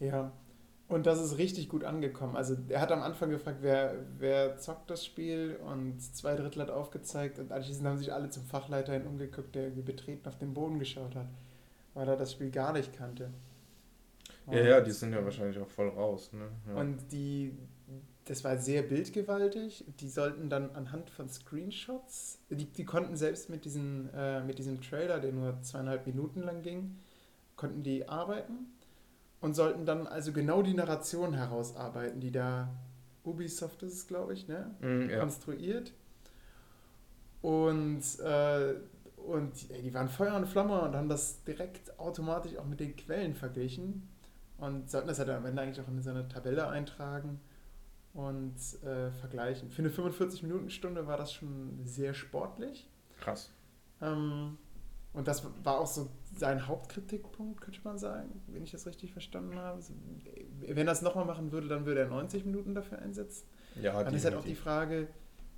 Ja, 0.00 0.32
und 0.92 1.06
das 1.06 1.20
ist 1.20 1.38
richtig 1.38 1.70
gut 1.70 1.84
angekommen. 1.84 2.36
Also 2.36 2.54
er 2.68 2.82
hat 2.82 2.92
am 2.92 3.02
Anfang 3.02 3.30
gefragt, 3.30 3.58
wer, 3.62 3.94
wer 4.18 4.58
zockt 4.58 4.90
das 4.90 5.04
Spiel 5.04 5.58
und 5.64 6.02
zwei 6.02 6.36
Drittel 6.36 6.60
hat 6.60 6.70
aufgezeigt 6.70 7.38
und 7.38 7.50
anschließend 7.50 7.86
haben 7.86 7.96
sich 7.96 8.12
alle 8.12 8.28
zum 8.28 8.44
Fachleiter 8.44 8.92
hin 8.92 9.06
umgeguckt, 9.06 9.54
der 9.54 9.64
irgendwie 9.64 9.82
betreten 9.82 10.28
auf 10.28 10.36
den 10.36 10.52
Boden 10.52 10.78
geschaut 10.78 11.14
hat, 11.14 11.28
weil 11.94 12.06
er 12.06 12.16
das 12.16 12.32
Spiel 12.32 12.50
gar 12.50 12.74
nicht 12.74 12.92
kannte. 12.92 13.30
Und 14.44 14.54
ja, 14.54 14.62
ja, 14.62 14.80
die 14.82 14.90
sind 14.90 15.14
ja 15.14 15.24
wahrscheinlich 15.24 15.58
auch 15.58 15.68
voll 15.68 15.88
raus. 15.88 16.30
Ne? 16.34 16.48
Ja. 16.68 16.74
Und 16.74 17.10
die, 17.10 17.56
das 18.24 18.44
war 18.44 18.56
sehr 18.56 18.82
bildgewaltig. 18.82 19.84
Die 20.00 20.08
sollten 20.08 20.48
dann 20.48 20.70
anhand 20.70 21.10
von 21.10 21.28
Screenshots, 21.28 22.38
die, 22.50 22.66
die 22.66 22.84
konnten 22.84 23.16
selbst 23.16 23.50
mit, 23.50 23.64
diesen, 23.64 24.12
äh, 24.14 24.42
mit 24.44 24.58
diesem 24.58 24.80
Trailer, 24.80 25.18
der 25.18 25.32
nur 25.32 25.60
zweieinhalb 25.62 26.06
Minuten 26.06 26.42
lang 26.42 26.62
ging, 26.62 26.98
konnten 27.56 27.82
die 27.82 28.08
arbeiten 28.08 28.66
und 29.40 29.54
sollten 29.54 29.84
dann 29.86 30.06
also 30.06 30.32
genau 30.32 30.62
die 30.62 30.74
Narration 30.74 31.34
herausarbeiten, 31.34 32.20
die 32.20 32.30
da 32.30 32.68
Ubisoft 33.24 33.82
ist 33.82 33.94
es, 33.94 34.06
glaube 34.06 34.34
ich, 34.34 34.48
ne? 34.48 34.74
Mm, 34.80 35.10
ja. 35.10 35.20
konstruiert. 35.20 35.92
Und, 37.40 38.02
äh, 38.20 38.74
und 39.16 39.52
ey, 39.70 39.82
die 39.82 39.94
waren 39.94 40.08
Feuer 40.08 40.36
und 40.36 40.46
Flamme 40.46 40.80
und 40.80 40.94
haben 40.94 41.08
das 41.08 41.42
direkt 41.44 41.98
automatisch 41.98 42.56
auch 42.56 42.64
mit 42.66 42.78
den 42.78 42.94
Quellen 42.96 43.34
verglichen 43.34 44.08
und 44.58 44.90
sollten 44.90 45.08
das 45.08 45.18
halt 45.18 45.30
am 45.30 45.44
Ende 45.44 45.62
eigentlich 45.62 45.80
auch 45.80 45.88
in 45.88 46.00
so 46.00 46.10
eine 46.10 46.28
Tabelle 46.28 46.68
eintragen 46.68 47.40
und 48.14 48.54
äh, 48.84 49.10
vergleichen. 49.10 49.70
Für 49.70 49.82
eine 49.82 49.90
45-Minuten-Stunde 49.90 51.06
war 51.06 51.16
das 51.16 51.32
schon 51.32 51.80
sehr 51.84 52.14
sportlich. 52.14 52.90
Krass. 53.20 53.50
Ähm, 54.00 54.58
und 55.12 55.28
das 55.28 55.46
war 55.62 55.78
auch 55.78 55.86
so 55.86 56.10
sein 56.36 56.66
Hauptkritikpunkt, 56.66 57.60
könnte 57.60 57.80
man 57.84 57.98
sagen, 57.98 58.42
wenn 58.48 58.62
ich 58.62 58.70
das 58.70 58.86
richtig 58.86 59.12
verstanden 59.12 59.58
habe. 59.58 59.76
Also, 59.76 59.92
wenn 60.60 60.86
er 60.86 60.92
es 60.92 61.02
nochmal 61.02 61.26
machen 61.26 61.52
würde, 61.52 61.68
dann 61.68 61.84
würde 61.84 62.00
er 62.00 62.08
90 62.08 62.46
Minuten 62.46 62.74
dafür 62.74 62.98
einsetzen. 62.98 63.46
Ja, 63.80 64.02
Dann 64.02 64.14
ist 64.14 64.24
halt 64.24 64.34
auch 64.34 64.44
die 64.44 64.54
Frage, 64.54 65.08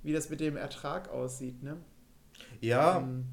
wie 0.03 0.13
das 0.13 0.29
mit 0.29 0.39
dem 0.39 0.57
Ertrag 0.57 1.09
aussieht, 1.09 1.63
ne? 1.63 1.77
Ja, 2.59 2.99
ähm, 2.99 3.25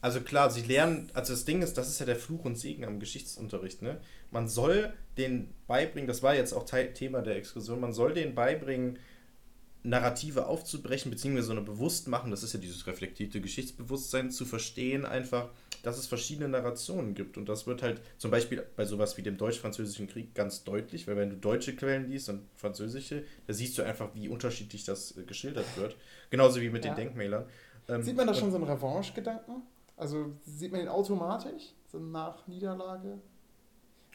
also 0.00 0.20
klar, 0.20 0.50
sie 0.50 0.62
lernen, 0.62 1.10
also 1.14 1.32
das 1.32 1.44
Ding 1.44 1.62
ist, 1.62 1.76
das 1.76 1.88
ist 1.88 1.98
ja 1.98 2.06
der 2.06 2.16
Fluch 2.16 2.44
und 2.44 2.56
Segen 2.56 2.84
am 2.84 3.00
Geschichtsunterricht, 3.00 3.82
ne? 3.82 4.00
Man 4.30 4.48
soll 4.48 4.92
den 5.16 5.52
beibringen, 5.66 6.06
das 6.06 6.22
war 6.22 6.34
jetzt 6.34 6.52
auch 6.52 6.64
Teil, 6.64 6.92
Thema 6.92 7.22
der 7.22 7.36
Exkursion, 7.36 7.80
man 7.80 7.92
soll 7.92 8.14
denen 8.14 8.34
beibringen, 8.34 8.98
Narrative 9.84 10.46
aufzubrechen, 10.46 11.10
beziehungsweise 11.10 11.46
so 11.46 11.52
eine 11.52 11.62
bewusst 11.62 12.08
machen, 12.08 12.30
das 12.30 12.42
ist 12.42 12.52
ja 12.52 12.60
dieses 12.60 12.86
reflektierte 12.86 13.40
Geschichtsbewusstsein, 13.40 14.30
zu 14.30 14.44
verstehen 14.44 15.06
einfach, 15.06 15.50
dass 15.82 15.98
es 15.98 16.06
verschiedene 16.06 16.48
Narrationen 16.48 17.14
gibt. 17.14 17.38
Und 17.38 17.48
das 17.48 17.66
wird 17.66 17.82
halt 17.82 18.00
zum 18.18 18.30
Beispiel 18.30 18.64
bei 18.76 18.84
sowas 18.84 19.16
wie 19.16 19.22
dem 19.22 19.36
Deutsch-Französischen 19.36 20.08
Krieg 20.08 20.34
ganz 20.34 20.64
deutlich, 20.64 21.06
weil 21.06 21.16
wenn 21.16 21.30
du 21.30 21.36
deutsche 21.36 21.76
Quellen 21.76 22.10
liest 22.10 22.28
und 22.28 22.42
französische, 22.56 23.24
da 23.46 23.52
siehst 23.52 23.78
du 23.78 23.82
einfach, 23.82 24.10
wie 24.14 24.28
unterschiedlich 24.28 24.84
das 24.84 25.16
äh, 25.16 25.22
geschildert 25.22 25.66
wird. 25.76 25.96
Genauso 26.30 26.60
wie 26.60 26.70
mit 26.70 26.84
ja. 26.84 26.92
den 26.92 26.96
Denkmälern. 26.96 27.44
Ähm, 27.88 28.02
Sieht 28.02 28.16
man 28.16 28.26
da 28.26 28.34
schon 28.34 28.50
so 28.50 28.56
einen 28.56 28.66
Revanche-Gedanken? 28.66 29.62
Also 29.98 30.32
sieht 30.44 30.70
man 30.70 30.80
ihn 30.80 30.88
automatisch, 30.88 31.74
so 31.90 31.98
nach 31.98 32.46
Niederlage? 32.46 33.20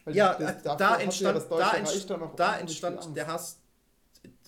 Weil 0.05 0.15
ja, 0.15 0.33
das, 0.33 0.63
da 0.63 0.97
entstand, 0.97 1.49
ja 1.49 1.57
da, 1.57 1.73
entstand, 1.77 2.39
da 2.39 2.57
entstand 2.57 3.17
der 3.17 3.27
Hass, 3.27 3.59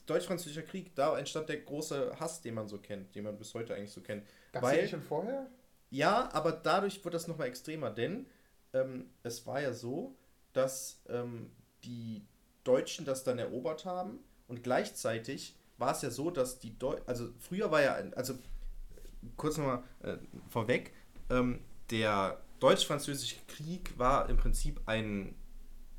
Deutsch-Französischer 0.06 0.62
Krieg, 0.62 0.96
da 0.96 1.18
entstand 1.18 1.50
der 1.50 1.58
große 1.62 2.18
Hass, 2.20 2.42
den 2.42 2.54
man 2.54 2.68
so 2.68 2.78
kennt, 2.78 3.16
den 3.16 3.26
man 3.26 3.38
bis 3.38 3.54
heute 3.54 3.76
eigentlich 3.76 3.92
so 3.92 4.02
kennt. 4.02 4.24
Gab 4.54 4.64
es 4.64 4.90
schon 4.90 5.02
vorher? 5.02 5.48
Ja, 5.90 6.30
aber 6.32 6.54
dadurch 6.54 7.04
wird 7.04 7.14
das 7.14 7.28
nochmal 7.28 7.48
extremer, 7.48 7.90
denn 7.90 8.28
ähm, 8.74 9.10
es 9.24 9.46
war 9.46 9.62
ja 9.62 9.74
so, 9.74 10.16
dass 10.54 11.02
ähm, 11.10 11.52
die 11.84 12.26
Deutschen 12.64 13.06
das 13.06 13.24
dann 13.24 13.40
erobert 13.40 13.86
haben 13.86 14.20
und 14.48 14.64
gleichzeitig 14.64 15.58
war 15.78 15.92
es 15.92 16.02
ja 16.02 16.10
so, 16.10 16.32
dass 16.32 16.60
die 16.60 16.78
Deutschen, 16.78 17.08
also 17.08 17.30
früher 17.40 17.72
war 17.72 17.82
ja, 17.82 17.96
also 18.16 18.36
kurz 19.38 19.58
nochmal 19.58 19.84
äh, 20.04 20.18
vorweg, 20.50 20.94
ähm, 21.30 21.60
der 21.90 22.42
Deutsch-Französische 22.60 23.38
Krieg 23.48 23.98
war 23.98 24.30
im 24.30 24.38
Prinzip 24.38 24.82
ein, 24.86 25.36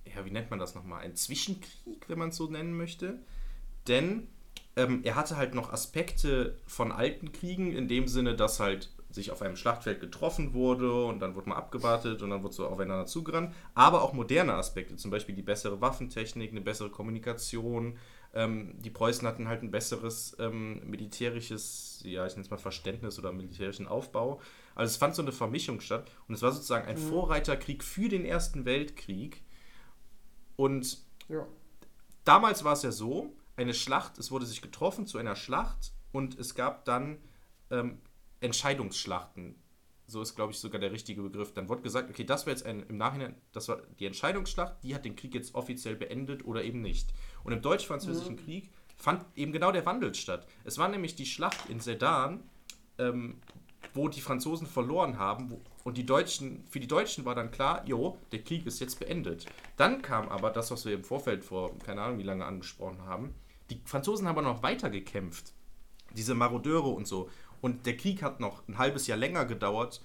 ja, 0.05 0.25
wie 0.25 0.31
nennt 0.31 0.51
man 0.51 0.59
das 0.59 0.75
nochmal, 0.75 1.03
ein 1.03 1.15
Zwischenkrieg, 1.15 2.09
wenn 2.09 2.19
man 2.19 2.31
es 2.31 2.37
so 2.37 2.49
nennen 2.49 2.77
möchte. 2.77 3.19
Denn 3.89 4.29
ähm, 4.77 5.01
er 5.05 5.15
hatte 5.15 5.37
halt 5.37 5.55
noch 5.55 5.73
Aspekte 5.73 6.59
von 6.67 6.93
alten 6.93 7.33
Kriegen, 7.33 7.73
in 7.73 7.89
dem 7.89 8.09
Sinne, 8.09 8.35
dass 8.35 8.61
halt 8.61 8.91
sich 9.11 9.31
auf 9.31 9.41
einem 9.43 9.57
Schlachtfeld 9.57 10.01
getroffen 10.01 10.53
wurde 10.53 11.05
und 11.05 11.21
dann 11.21 11.35
wurde 11.35 11.49
man 11.49 11.59
abgewartet 11.59 12.23
und 12.23 12.31
dann 12.31 12.43
wurde 12.43 12.55
so 12.55 12.67
aufeinander 12.67 13.07
zugerannt. 13.07 13.55
Aber 13.75 14.03
auch 14.03 14.13
moderne 14.13 14.55
Aspekte, 14.55 14.97
zum 14.97 15.11
Beispiel 15.11 15.35
die 15.35 15.43
bessere 15.43 15.81
Waffentechnik, 15.81 16.51
eine 16.51 16.61
bessere 16.61 16.91
Kommunikation. 16.91 17.97
Ähm, 18.35 18.75
die 18.83 18.91
Preußen 18.91 19.27
hatten 19.27 19.49
halt 19.49 19.63
ein 19.63 19.71
besseres 19.71 20.37
ähm, 20.39 20.83
militärisches, 20.89 22.03
ja, 22.05 22.27
ich 22.27 22.35
nenne 22.35 22.45
es 22.45 22.51
mal 22.51 22.59
Verständnis 22.59 23.19
oder 23.19 23.33
militärischen 23.33 23.87
Aufbau. 23.87 24.41
Also 24.77 24.91
es 24.91 24.97
fand 24.97 25.15
so 25.15 25.23
eine 25.23 25.33
Vermischung 25.33 25.81
statt 25.81 26.11
und 26.29 26.35
es 26.35 26.43
war 26.43 26.53
sozusagen 26.53 26.87
ein 26.87 27.03
mhm. 27.03 27.09
Vorreiterkrieg 27.09 27.83
für 27.83 28.09
den 28.09 28.25
Ersten 28.25 28.65
Weltkrieg. 28.65 29.43
Und 30.55 30.99
ja. 31.29 31.47
damals 32.25 32.63
war 32.63 32.75
es 32.75 32.83
ja 32.83 32.93
so, 32.93 33.35
eine 33.57 33.75
Schlacht, 33.75 34.19
es 34.19 34.31
wurde 34.31 34.47
sich 34.47 34.63
getroffen 34.63 35.07
zu 35.07 35.19
einer 35.19 35.35
Schlacht 35.35 35.93
und 36.13 36.39
es 36.39 36.55
gab 36.55 36.85
dann 36.85 37.19
ähm, 37.71 37.99
Entscheidungsschlachten. 38.41 39.57
So 40.07 40.23
ist, 40.23 40.37
glaube 40.37 40.53
ich, 40.53 40.59
sogar 40.59 40.81
der 40.81 40.93
richtige 40.93 41.23
Begriff. 41.23 41.53
Dann 41.53 41.69
wurde 41.69 41.83
gesagt, 41.83 42.11
okay, 42.11 42.23
das 42.23 42.47
war 42.47 42.53
jetzt 42.53 42.65
ein, 42.65 42.85
im 42.85 42.97
Nachhinein, 42.97 43.35
das 43.53 43.69
war 43.69 43.83
die 43.99 44.07
Entscheidungsschlacht, 44.07 44.85
die 44.85 44.95
hat 44.95 45.05
den 45.05 45.17
Krieg 45.17 45.35
jetzt 45.35 45.55
offiziell 45.55 45.97
beendet 45.97 46.45
oder 46.45 46.63
eben 46.63 46.81
nicht. 46.81 47.13
Und 47.43 47.53
im 47.53 47.63
Deutsch-Französischen 47.63 48.37
Krieg 48.37 48.71
fand 48.97 49.25
eben 49.35 49.53
genau 49.53 49.73
der 49.73 49.85
Wandel 49.85 50.15
statt. 50.15 50.47
Es 50.65 50.79
war 50.79 50.89
nämlich 50.89 51.17
die 51.17 51.27
Schlacht 51.27 51.69
in 51.69 51.81
Sedan, 51.81 52.45
ähm, 52.99 53.41
wo 53.97 54.09
die 54.09 54.21
Franzosen 54.21 54.67
verloren 54.67 55.19
haben 55.19 55.51
wo, 55.51 55.61
und 55.85 55.97
die 55.97 56.07
Deutschen, 56.07 56.65
für 56.69 56.81
die 56.81 56.87
Deutschen 56.87 57.25
war 57.25 57.35
dann 57.35 57.51
klar, 57.51 57.83
jo, 57.87 58.19
der 58.33 58.43
Krieg 58.43 58.67
ist 58.67 58.81
jetzt 58.81 58.99
beendet. 58.99 59.47
Dann 59.77 60.03
kam 60.03 60.29
aber 60.29 60.51
das, 60.51 60.71
was 60.71 60.85
wir 60.85 60.95
im 60.95 61.05
Vorfeld 61.05 61.45
vor, 61.45 61.79
keine 61.79 62.03
Ahnung 62.03 62.19
wie 62.19 62.25
lange 62.25 62.45
angesprochen 62.45 63.03
haben, 63.03 63.35
die 63.71 63.81
Franzosen 63.85 64.27
haben 64.27 64.39
aber 64.39 64.49
noch 64.49 64.63
weiter 64.63 64.91
gekämpft. 64.91 65.53
Diese 66.17 66.35
Marodeure 66.35 66.89
und 66.89 67.07
so. 67.07 67.29
Und 67.61 67.87
der 67.87 67.97
Krieg 67.97 68.23
hat 68.23 68.41
noch 68.41 68.67
ein 68.69 68.79
halbes 68.79 69.07
Jahr 69.07 69.19
länger 69.19 69.45
gedauert, 69.45 70.05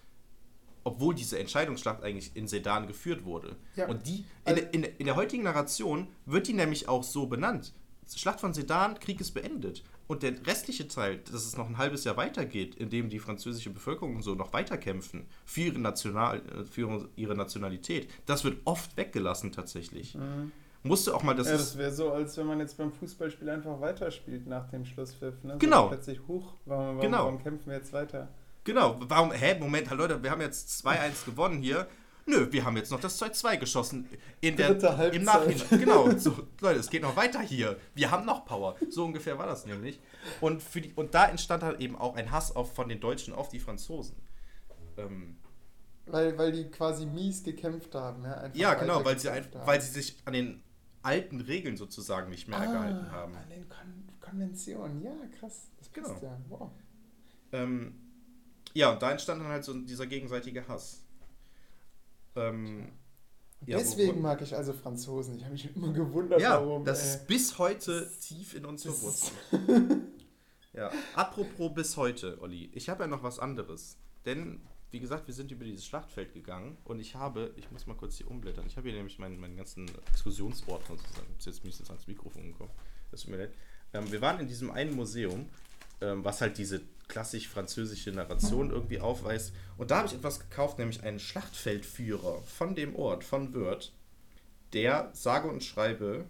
obwohl 0.84 1.14
diese 1.14 1.38
Entscheidungsschlacht 1.38 2.04
eigentlich 2.04 2.36
in 2.36 2.48
Sedan 2.48 2.88
geführt 2.88 3.24
wurde. 3.24 3.56
Ja. 3.76 3.88
Und 3.88 4.08
die, 4.08 4.26
in, 4.46 4.58
in, 4.58 4.84
in 4.84 5.06
der 5.06 5.16
heutigen 5.16 5.44
Narration 5.44 6.08
wird 6.26 6.48
die 6.48 6.54
nämlich 6.54 6.88
auch 6.90 7.04
so 7.04 7.28
benannt. 7.28 7.74
Schlacht 8.14 8.40
von 8.40 8.54
Sedan, 8.54 9.00
Krieg 9.00 9.22
ist 9.22 9.32
beendet. 9.32 9.84
Und 10.12 10.24
der 10.24 10.46
restliche 10.46 10.90
Teil, 10.90 11.20
dass 11.20 11.46
es 11.46 11.56
noch 11.56 11.70
ein 11.70 11.78
halbes 11.78 12.04
Jahr 12.04 12.18
weitergeht, 12.18 12.76
in 12.76 12.90
dem 12.90 13.08
die 13.08 13.18
französische 13.18 13.70
Bevölkerung 13.70 14.18
und 14.18 14.24
so 14.24 14.36
noch 14.36 14.52
weiterkämpfen 14.52 15.26
für 15.46 15.62
ihre, 15.62 15.80
National, 15.80 16.40
äh, 16.40 16.66
für 16.66 17.08
ihre 17.16 17.34
Nationalität, 17.34 18.10
das 18.26 18.44
wird 18.44 18.58
oft 18.66 18.98
weggelassen 18.98 19.54
tatsächlich. 19.54 20.18
Musste 20.84 21.16
auch 21.16 21.24
mal, 21.24 21.34
das 21.34 21.48
ja, 21.48 21.54
ist, 21.54 21.62
das 21.62 21.78
wäre 21.78 21.92
so, 21.94 22.12
als 22.12 22.36
wenn 22.36 22.46
man 22.46 22.60
jetzt 22.60 22.78
beim 22.78 22.92
Fußballspiel 22.92 23.50
einfach 23.50 23.80
weiterspielt 23.80 24.48
nach 24.48 24.70
dem 24.70 24.84
Schlusspfiff. 24.84 25.42
Ne? 25.44 25.54
So 25.54 25.60
Genau. 25.60 25.88
Plötzlich, 25.88 26.20
huch, 26.28 26.56
warum, 26.66 26.88
warum, 26.88 27.00
Genau. 27.00 27.18
warum 27.20 27.42
kämpfen 27.42 27.68
wir 27.68 27.78
jetzt 27.78 27.94
weiter? 27.94 28.28
Genau, 28.66 28.98
warum, 29.08 29.32
hä, 29.32 29.58
Moment, 29.62 29.90
hallo 29.90 30.04
Leute, 30.04 30.22
wir 30.22 30.30
haben 30.30 30.42
jetzt 30.42 30.86
2-1 30.86 31.24
gewonnen 31.26 31.62
hier. 31.62 31.88
Nö, 32.26 32.52
wir 32.52 32.66
haben 32.66 32.78
jetzt 32.78 32.92
noch 32.92 33.00
das 33.00 33.22
2-2 33.22 33.58
geschossen. 33.58 34.08
In 34.42 34.56
der, 34.56 34.70
Dritte 34.70 34.98
Halbzeit. 34.98 35.20
Im 35.20 35.24
Nachhinein. 35.26 35.80
Genau, 35.80 36.10
so, 36.18 36.48
Leute, 36.60 36.80
es 36.80 36.90
geht 36.90 37.02
noch 37.02 37.16
weiter 37.16 37.42
hier. 37.42 37.78
Wir 37.96 38.12
haben 38.12 38.26
noch 38.26 38.46
Power. 38.46 38.76
So 38.90 39.06
ungefähr 39.06 39.38
war 39.38 39.48
das 39.48 39.66
nämlich. 39.66 40.00
Und, 40.40 40.62
für 40.62 40.82
die, 40.82 40.94
und 40.94 41.14
da 41.14 41.28
entstand 41.28 41.64
halt 41.64 41.80
eben 41.82 41.96
auch 41.96 42.16
ein 42.16 42.32
Hass 42.32 42.56
auf, 42.56 42.74
von 42.74 42.90
den 42.90 43.00
Deutschen 43.00 43.34
auf 43.34 43.50
die 43.50 43.60
Franzosen. 43.60 44.16
Ähm, 44.98 45.38
Weil, 46.06 46.38
weil 46.38 46.52
die 46.52 46.70
quasi 46.70 47.06
mies 47.06 47.44
gekämpft 47.44 47.96
haben. 47.96 48.24
Ja, 48.24 48.50
ja, 48.54 48.74
genau, 48.76 49.04
weil 49.04 49.18
sie, 49.18 49.30
ein, 49.30 49.46
weil 49.66 49.82
sie 49.82 49.92
sich 49.92 50.18
an 50.26 50.34
den 50.34 50.64
alten 51.02 51.42
Regeln 51.42 51.78
sozusagen 51.78 52.30
nicht 52.30 52.48
mehr 52.48 52.60
gehalten 52.60 53.08
ah, 53.10 53.12
haben. 53.12 53.36
An 53.36 53.50
den 53.50 53.68
Kon 53.68 54.10
Konventionen, 54.20 55.02
ja, 55.02 55.12
krass. 55.40 55.72
Das 55.78 55.92
Genau. 55.92 56.18
ja. 56.22 56.38
Wow. 56.48 56.72
Ähm, 57.52 57.96
ja, 58.74 58.92
und 58.92 59.02
da 59.02 59.12
entstand 59.12 59.42
dann 59.42 59.50
halt 59.50 59.64
so 59.64 59.74
dieser 59.74 60.08
gegenseitige 60.08 60.68
Hass. 60.68 61.04
Ähm, 62.36 62.90
ja, 63.66 63.76
wo- 63.78 63.80
Deswegen 63.82 64.22
mag 64.22 64.42
ich 64.42 64.56
also 64.56 64.74
Franzosen. 64.74 65.36
Ich 65.36 65.44
habe 65.44 65.54
mich 65.54 65.76
immer 65.76 65.92
gewundert, 65.94 66.42
Ja, 66.42 66.54
warum. 66.60 66.84
das 66.86 67.02
äh, 67.04 67.08
ist 67.16 67.28
bis 67.28 67.58
heute 67.60 68.10
tief 68.22 68.54
in 68.56 68.66
unsere 68.66 68.94
das 68.94 69.04
Wurzeln. 69.04 70.08
Ja, 70.74 70.90
apropos 71.16 71.74
bis 71.74 71.98
heute, 71.98 72.40
Olli. 72.42 72.72
Ich 72.74 72.88
habe 72.88 73.04
ja 73.04 73.08
noch 73.08 73.24
was 73.24 73.40
anderes. 73.40 73.98
Denn, 74.26 74.62
wie 74.90 75.02
gesagt, 75.02 75.28
wir 75.28 75.34
sind 75.34 75.52
über 75.52 75.66
dieses 75.66 75.86
Schlachtfeld 75.86 76.34
gegangen 76.34 76.78
und 76.86 77.02
ich 77.02 77.14
habe, 77.16 77.54
ich 77.58 77.70
muss 77.72 77.88
mal 77.88 77.96
kurz 77.98 78.16
hier 78.16 78.32
umblättern, 78.32 78.66
ich 78.68 78.78
habe 78.78 78.88
hier 78.88 78.96
nämlich 78.96 79.20
meinen, 79.20 79.38
meinen 79.38 79.58
ganzen 79.58 79.92
Exkursionsordner 80.12 80.96
sozusagen. 80.96 81.28
Jetzt 81.46 81.46
ich 81.66 81.78
jetzt 81.78 81.90
ans 81.90 82.08
Mikrofon 82.08 82.54
gekommen. 82.54 82.72
Das 83.12 83.22
tut 83.22 83.32
mir 83.32 83.38
leid. 83.38 83.54
Ähm, 83.92 84.10
wir 84.14 84.22
waren 84.22 84.40
in 84.40 84.48
diesem 84.48 84.72
einen 84.72 84.96
Museum, 84.96 85.50
ähm, 86.02 86.24
was 86.26 86.42
halt 86.42 86.58
diese 86.58 86.82
klassisch 87.08 87.48
französische 87.50 88.12
Narration 88.12 88.72
irgendwie 88.72 89.00
aufweist. 89.00 89.54
Und 89.78 89.92
da 89.92 89.98
habe 89.98 90.08
ich 90.08 90.14
etwas 90.16 90.40
gekauft, 90.40 90.80
nämlich 90.80 91.04
einen 91.04 91.20
Schlachtfeldführer 91.20 92.42
von 92.44 92.76
dem 92.76 92.96
Ort, 92.96 93.24
von 93.24 93.54
Wörth, 93.54 93.92
der 94.74 95.12
sage 95.14 95.50
und 95.50 95.64
schreibe 95.64 96.26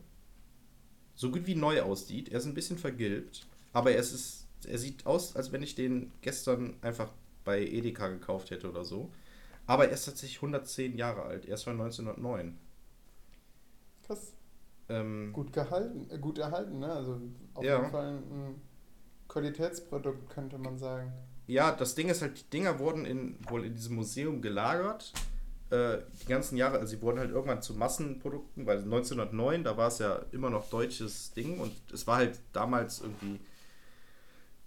so 1.16 1.32
gut 1.32 1.46
wie 1.48 1.56
neu 1.56 1.82
aussieht. 1.82 2.30
Er 2.30 2.40
ist 2.40 2.46
ein 2.46 2.54
bisschen 2.54 2.78
vergilbt, 2.78 3.46
aber 3.74 3.92
er, 3.92 4.00
ist, 4.00 4.48
er 4.68 4.78
sieht 4.78 5.06
aus, 5.06 5.36
als 5.36 5.52
wenn 5.52 5.64
ich 5.64 5.76
den 5.76 6.12
gestern 6.22 6.76
einfach 6.82 7.12
bei 7.44 7.62
Edeka 7.66 8.08
gekauft 8.10 8.52
hätte 8.52 8.70
oder 8.70 8.86
so. 8.86 9.10
Aber 9.68 9.86
er 9.88 9.94
ist 9.94 10.06
tatsächlich 10.06 10.40
110 10.40 10.98
Jahre 10.98 11.24
alt. 11.24 11.46
Er 11.48 11.56
ist 11.56 11.64
von 11.64 11.78
1909. 11.78 12.58
krass. 14.02 14.34
Ähm, 14.90 15.34
Gut 15.34 15.54
gehalten, 15.54 16.10
äh, 16.10 16.18
gut 16.20 16.38
erhalten, 16.38 16.80
ne? 16.80 16.92
Also 16.92 17.22
auf 17.54 17.64
Ja. 17.64 17.78
jeden 17.80 17.92
Fall 17.92 18.18
ein 18.18 18.62
Qualitätsprodukt, 19.32 20.30
könnte 20.30 20.58
man 20.58 20.78
sagen. 20.78 21.14
Ja, 21.48 21.72
das 21.72 21.96
Ding 21.96 22.10
ist 22.10 22.22
halt, 22.22 22.38
die 22.38 22.50
Dinger 22.50 22.80
wurden 22.80 23.06
in, 23.06 23.38
wohl 23.50 23.66
in 23.66 23.74
diesem 23.74 23.96
Museum 23.96 24.42
gelagert. 24.42 25.14
Äh, 25.70 26.00
die 26.22 26.28
ganzen 26.28 26.58
Jahre, 26.58 26.80
also 26.80 26.96
sie 26.96 27.02
wurden 27.02 27.20
halt 27.20 27.32
irgendwann 27.32 27.62
zu 27.62 27.74
Massenprodukten, 27.74 28.66
weil 28.66 28.80
1909, 28.80 29.64
da 29.64 29.78
war 29.78 29.88
es 29.88 30.00
ja 30.00 30.22
immer 30.34 30.50
noch 30.50 30.70
deutsches 30.70 31.32
Ding 31.32 31.60
und 31.60 31.72
es 31.94 32.08
war 32.08 32.18
halt 32.18 32.40
damals 32.52 33.00
irgendwie, 33.00 33.40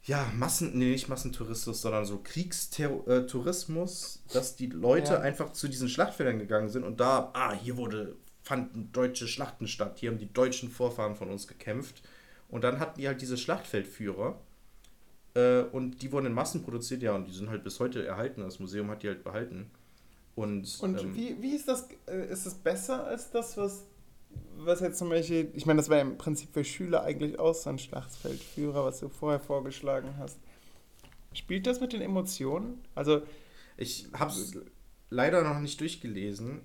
ja, 0.05 0.27
Massen, 0.35 0.79
nee, 0.79 0.93
nicht 0.93 1.09
Massentourismus, 1.09 1.83
sondern 1.83 2.07
so 2.07 2.21
Kriegstourismus, 2.23 4.23
dass 4.33 4.57
die 4.57 4.67
Leute 4.67 5.15
Ja. 5.15 5.21
einfach 5.21 5.53
zu 5.53 5.69
diesen 5.69 5.91
Schlachtfeldern 5.91 6.39
gegangen 6.39 6.71
sind 6.71 6.85
und 6.85 7.01
da, 7.01 7.31
ah, 7.35 7.53
hier 7.53 7.77
wurde, 7.77 8.17
fanden 8.43 8.91
deutsche 8.93 9.29
Schlachten 9.29 9.69
statt, 9.69 9.99
hier 9.99 10.11
haben 10.11 10.19
die 10.19 10.33
deutschen 10.33 10.71
Vorfahren 10.71 11.17
von 11.17 11.31
uns 11.31 11.47
gekämpft. 11.47 12.03
Und 12.49 12.62
dann 12.62 12.79
hatten 12.79 13.01
die 13.01 13.09
halt 13.09 13.21
diese 13.21 13.39
Schlachtfeldführer. 13.39 14.39
Äh, 15.35 15.62
und 15.62 16.03
die 16.03 16.12
wurden 16.12 16.26
in 16.26 16.32
Massen 16.32 16.62
produziert, 16.62 17.03
ja, 17.03 17.14
und 17.14 17.26
die 17.26 17.32
sind 17.32 17.51
halt 17.51 17.64
bis 17.64 17.80
heute 17.80 18.07
erhalten. 18.07 18.43
Das 18.43 18.59
Museum 18.61 18.91
hat 18.91 19.03
die 19.03 19.09
halt 19.09 19.24
behalten. 19.24 19.70
Und, 20.35 20.78
Und 20.80 21.01
ähm, 21.01 21.14
wie, 21.14 21.41
wie 21.41 21.55
ist 21.55 21.68
das? 21.68 21.89
äh, 22.07 22.26
Ist 22.30 22.47
es 22.47 22.55
besser 22.55 23.05
als 23.07 23.30
das, 23.30 23.57
was, 23.57 23.85
was 24.59 24.80
jetzt 24.80 24.99
zum 24.99 25.09
Beispiel, 25.09 25.51
ich 25.55 25.66
meine, 25.66 25.78
das 25.78 25.89
war 25.89 25.97
ja 25.99 26.03
im 26.03 26.18
Prinzip 26.18 26.53
für 26.53 26.64
Schüler 26.64 27.03
eigentlich 27.03 27.39
auch 27.39 27.55
so 27.55 27.70
ein 27.70 27.78
Schlachtfeldführer, 27.78 28.85
was 28.85 29.01
du 29.01 29.09
vorher 29.09 29.41
vorgeschlagen 29.41 30.14
hast. 30.18 30.39
Spielt 31.32 31.66
das 31.66 31.80
mit 31.80 31.93
den 31.93 32.01
Emotionen? 32.01 32.80
Also, 32.95 33.22
ich 33.76 34.09
habe 34.12 34.30
es 34.30 34.57
leider 35.11 35.43
noch 35.43 35.61
nicht 35.61 35.80
durchgelesen. 35.80 36.62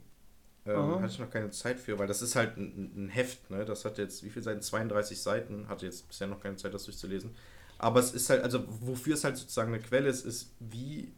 Ähm, 0.66 1.02
hatte 1.02 1.14
ich 1.14 1.20
noch 1.20 1.30
keine 1.32 1.52
Zeit 1.52 1.80
für, 1.80 1.98
weil 2.00 2.08
das 2.08 2.22
ist 2.22 2.36
halt 2.36 2.58
ein, 2.58 2.92
ein 3.06 3.10
Heft, 3.10 3.50
ne? 3.50 3.66
Das 3.66 3.86
hat 3.86 3.98
jetzt, 3.98 4.24
wie 4.24 4.30
viel 4.30 4.44
Seiten? 4.44 4.62
32 4.62 5.22
Seiten. 5.22 5.68
Hatte 5.70 5.86
jetzt 5.86 6.08
bisher 6.08 6.28
noch 6.28 6.42
keine 6.42 6.58
Zeit, 6.58 6.74
das 6.74 6.86
durchzulesen. 6.86 7.32
Aber 7.80 8.00
es 8.00 8.12
ist 8.12 8.30
halt, 8.30 8.44
also 8.44 8.64
wofür 8.68 9.16
es 9.16 9.24
halt 9.24 9.38
sozusagen 9.38 9.74
eine 9.74 9.82
Quelle 9.82 10.10
ist, 10.10 10.26
ist, 10.26 10.54
wie 10.60 11.14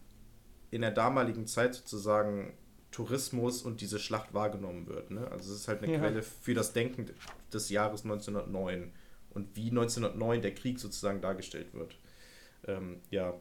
in 0.69 0.81
der 0.81 0.91
damaligen 0.91 1.47
Zeit 1.47 1.75
sozusagen 1.75 2.53
Tourismus 2.91 3.63
und 3.63 3.81
diese 3.81 3.99
Schlacht 3.99 4.33
wahrgenommen 4.33 4.87
wird. 4.87 5.11
Ne? 5.11 5.27
Also 5.31 5.51
es 5.53 5.61
ist 5.61 5.67
halt 5.67 5.83
eine 5.83 5.91
Ja. 5.91 5.99
Quelle 5.99 6.21
für 6.21 6.53
das 6.53 6.71
Denken 6.71 7.09
des 7.51 7.69
Jahres 7.69 8.03
1909 8.03 8.93
und 9.31 9.55
wie 9.55 9.69
1909 9.69 10.41
der 10.41 10.53
Krieg 10.53 10.79
sozusagen 10.79 11.19
dargestellt 11.19 11.73
wird. 11.73 11.97
Ähm, 12.67 13.01
ja, 13.09 13.33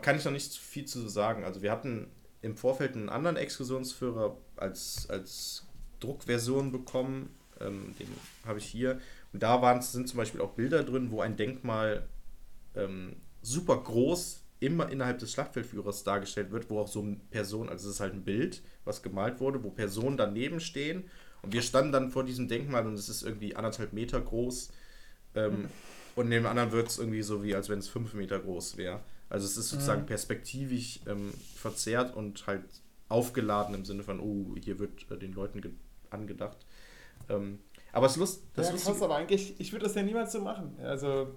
kann 0.00 0.16
ich 0.16 0.24
noch 0.24 0.32
nicht 0.32 0.54
viel 0.54 0.84
zu 0.86 1.06
sagen. 1.08 1.44
Also 1.44 1.62
wir 1.62 1.70
hatten 1.70 2.10
im 2.42 2.56
Vorfeld 2.56 2.96
einen 2.96 3.08
anderen 3.08 3.36
Exkursionsführer 3.36 4.36
als, 4.56 5.08
als 5.08 5.66
Druckversion 6.00 6.72
bekommen. 6.72 7.34
Ähm, 7.60 7.94
den 7.98 8.08
habe 8.44 8.58
ich 8.58 8.66
hier. 8.66 9.00
Und 9.32 9.42
da 9.42 9.62
waren, 9.62 9.80
sind 9.80 10.08
zum 10.08 10.16
Beispiel 10.16 10.40
auch 10.40 10.52
Bilder 10.52 10.82
drin, 10.82 11.10
wo 11.10 11.20
ein 11.20 11.36
Denkmal 11.36 12.08
ähm, 12.76 13.16
super 13.42 13.76
groß 13.78 14.42
immer 14.60 14.88
innerhalb 14.90 15.18
des 15.18 15.32
Schlachtfeldführers 15.32 16.04
dargestellt 16.04 16.50
wird, 16.50 16.70
wo 16.70 16.80
auch 16.80 16.88
so 16.88 17.02
eine 17.02 17.16
Person, 17.30 17.68
also 17.68 17.88
es 17.88 17.96
ist 17.96 18.00
halt 18.00 18.14
ein 18.14 18.24
Bild, 18.24 18.62
was 18.84 19.02
gemalt 19.02 19.40
wurde, 19.40 19.62
wo 19.62 19.70
Personen 19.70 20.16
daneben 20.16 20.60
stehen. 20.60 21.04
Und 21.42 21.52
wir 21.52 21.62
standen 21.62 21.92
dann 21.92 22.10
vor 22.10 22.24
diesem 22.24 22.48
Denkmal 22.48 22.86
und 22.86 22.94
es 22.94 23.08
ist 23.10 23.22
irgendwie 23.22 23.54
anderthalb 23.56 23.92
Meter 23.92 24.20
groß. 24.20 24.70
Ähm, 25.34 25.70
und 26.14 26.30
dem 26.30 26.46
anderen 26.46 26.72
wird 26.72 26.88
es 26.88 26.98
irgendwie 26.98 27.22
so 27.22 27.42
wie, 27.42 27.54
als 27.54 27.68
wenn 27.68 27.78
es 27.78 27.88
fünf 27.88 28.14
Meter 28.14 28.38
groß 28.38 28.76
wäre. 28.76 29.02
Also 29.28 29.46
es 29.46 29.56
ist 29.56 29.70
sozusagen 29.70 30.06
Mhm. 30.06 30.06
perspektivisch 30.06 31.00
ähm, 31.06 31.32
verzerrt 31.54 32.14
und 32.16 32.46
halt 32.46 32.64
aufgeladen 33.08 33.74
im 33.74 33.84
Sinne 33.84 34.02
von, 34.04 34.20
oh, 34.20 34.54
hier 34.62 34.78
wird 34.78 35.10
äh, 35.10 35.18
den 35.18 35.32
Leuten 35.32 35.60
ge- 35.60 35.72
angedacht. 36.10 36.58
Ähm, 37.28 37.60
aber 37.92 38.06
es 38.06 38.16
Lust, 38.16 38.44
das 38.54 38.70
ja, 38.70 38.72
Lustige, 38.72 38.82
krass, 38.82 39.02
aber 39.02 39.16
eigentlich, 39.16 39.58
ich 39.60 39.72
würde 39.72 39.84
das 39.84 39.94
ja 39.94 40.02
niemals 40.02 40.32
so 40.32 40.40
machen. 40.40 40.76
Also, 40.80 41.34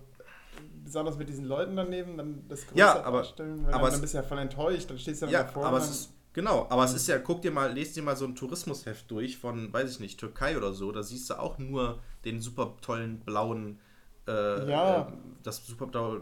besonders 0.84 1.18
mit 1.18 1.28
diesen 1.30 1.45
Leuten 1.45 1.76
daneben, 1.76 2.18
dann 2.18 2.47
das 2.47 2.62
größer 2.68 2.78
Ja, 2.78 3.03
aber- 3.03 3.18
darstellen, 3.20 3.66
weil 3.66 3.74
aber 3.74 3.84
dann, 3.84 3.88
es- 3.88 3.93
dann 3.93 4.01
bist 4.01 4.14
du 4.14 4.18
ja 4.18 4.24
voll 4.24 4.38
enttäuscht, 4.39 4.89
dann 4.89 4.99
stehst 4.99 5.22
du 5.22 5.26
ja, 5.28 5.32
Ja, 5.32 5.43
davor. 5.43 5.66
aber 5.66 5.78
es 5.78 5.89
ist, 5.89 6.10
genau, 6.34 6.66
aber 6.70 6.84
es 6.86 6.93
ist 6.93 7.08
ja, 7.08 7.18
guck 7.20 7.41
dir 7.41 7.51
mal, 7.51 7.74
lest 7.74 7.95
dir 7.95 8.03
mal 8.03 8.16
so 8.16 8.26
ein 8.26 8.36
Tourismusheft 8.36 9.10
durch 9.12 9.38
von, 9.38 9.72
weiß 9.74 9.91
ich 9.91 9.99
nicht, 9.99 10.20
Türkei 10.20 10.55
oder 10.58 10.74
so, 10.74 10.91
da 10.91 11.03
siehst 11.03 11.30
du 11.30 11.39
auch 11.39 11.58
nur 11.58 11.99
den 12.26 12.39
super 12.41 12.76
tollen 12.82 13.20
blauen, 13.20 13.80
äh, 14.28 14.70
Ja. 14.70 15.08
äh, 15.08 15.12
das 15.43 15.66
super 15.66 15.88
blaue, 15.88 16.22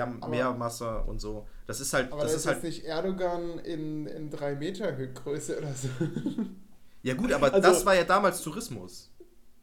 Aber- 0.00 0.28
Meerwasser 0.28 1.06
und 1.08 1.20
so. 1.20 1.46
Das 1.66 1.80
ist 1.80 1.92
halt, 1.92 2.12
aber 2.12 2.22
das 2.22 2.32
das 2.32 2.40
ist 2.40 2.40
ist 2.42 2.46
halt, 2.46 2.56
jetzt 2.64 2.64
nicht 2.76 2.84
Erdogan 2.84 3.58
in, 3.60 4.06
in 4.06 4.30
drei 4.30 4.54
Meter 4.56 4.92
Größe 4.92 5.58
oder 5.58 5.72
so. 5.74 5.88
ja 7.02 7.14
gut, 7.14 7.32
aber 7.32 7.46
Also- 7.52 7.68
das 7.68 7.86
war 7.86 7.94
ja 7.94 8.04
damals 8.04 8.42
Tourismus. 8.42 9.10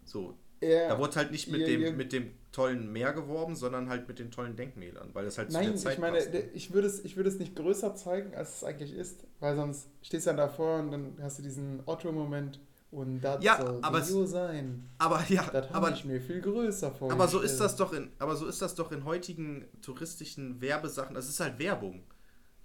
So, 0.05 0.33
Ja, 0.61 0.89
Da 0.89 0.99
wurde 0.99 1.15
halt 1.15 1.31
nicht 1.31 1.49
mit, 1.49 1.61
ihr- 1.61 1.67
dem, 1.67 1.81
ihr- 1.81 1.93
mit 1.93 2.11
dem 2.11 2.31
tollen 2.51 2.91
Meer 2.91 3.13
geworben, 3.13 3.55
sondern 3.55 3.89
halt 3.89 4.07
mit 4.07 4.19
den 4.19 4.31
tollen 4.31 4.55
Denkmälern, 4.55 5.09
weil 5.13 5.25
das 5.25 5.37
halt 5.37 5.51
zu 5.51 5.57
Nein, 5.57 5.67
der 5.67 5.75
Zeit 5.75 5.93
ich 5.93 5.99
meine, 5.99 6.17
passt. 6.17 6.33
der- 6.33 6.55
ich 6.55 6.73
würde 6.73 6.87
es, 6.87 7.03
ich 7.05 7.15
würde 7.15 7.29
es 7.29 7.37
nicht 7.39 7.55
größer 7.55 7.95
zeigen, 7.95 8.33
als 8.35 8.57
es 8.57 8.63
eigentlich 8.63 8.93
ist, 8.93 9.25
weil 9.39 9.55
sonst 9.55 9.87
stehst 10.01 10.25
du 10.25 10.29
dann 10.31 10.37
davor 10.37 10.79
und 10.79 10.91
dann 10.91 11.17
hast 11.21 11.37
du 11.39 11.43
diesen 11.43 11.81
Otto-Moment 11.85 12.59
und 12.91 13.21
das 13.21 13.43
Ja, 13.43 13.61
soll 13.61 13.79
aber 13.83 14.01
so 14.01 14.25
sein. 14.25 14.89
Aber 14.97 15.23
ja, 15.29 15.43
Das 15.43 15.69
habe 15.69 15.75
aber 15.75 15.91
ich 15.91 16.05
mir 16.05 16.19
viel 16.19 16.41
größer 16.41 16.89
vorgestellt. 16.91 17.11
Aber 17.11 17.27
so 17.27 17.39
ist 17.39 17.59
das 17.59 17.75
doch 17.75 17.93
in, 17.93 18.09
aber 18.17 18.35
so 18.35 18.47
ist 18.47 18.61
das 18.63 18.73
doch 18.73 18.91
in 18.91 19.05
heutigen 19.05 19.65
touristischen 19.81 20.59
Werbesachen. 20.59 21.13
Das 21.13 21.29
ist 21.29 21.39
halt 21.39 21.59
Werbung 21.59 22.03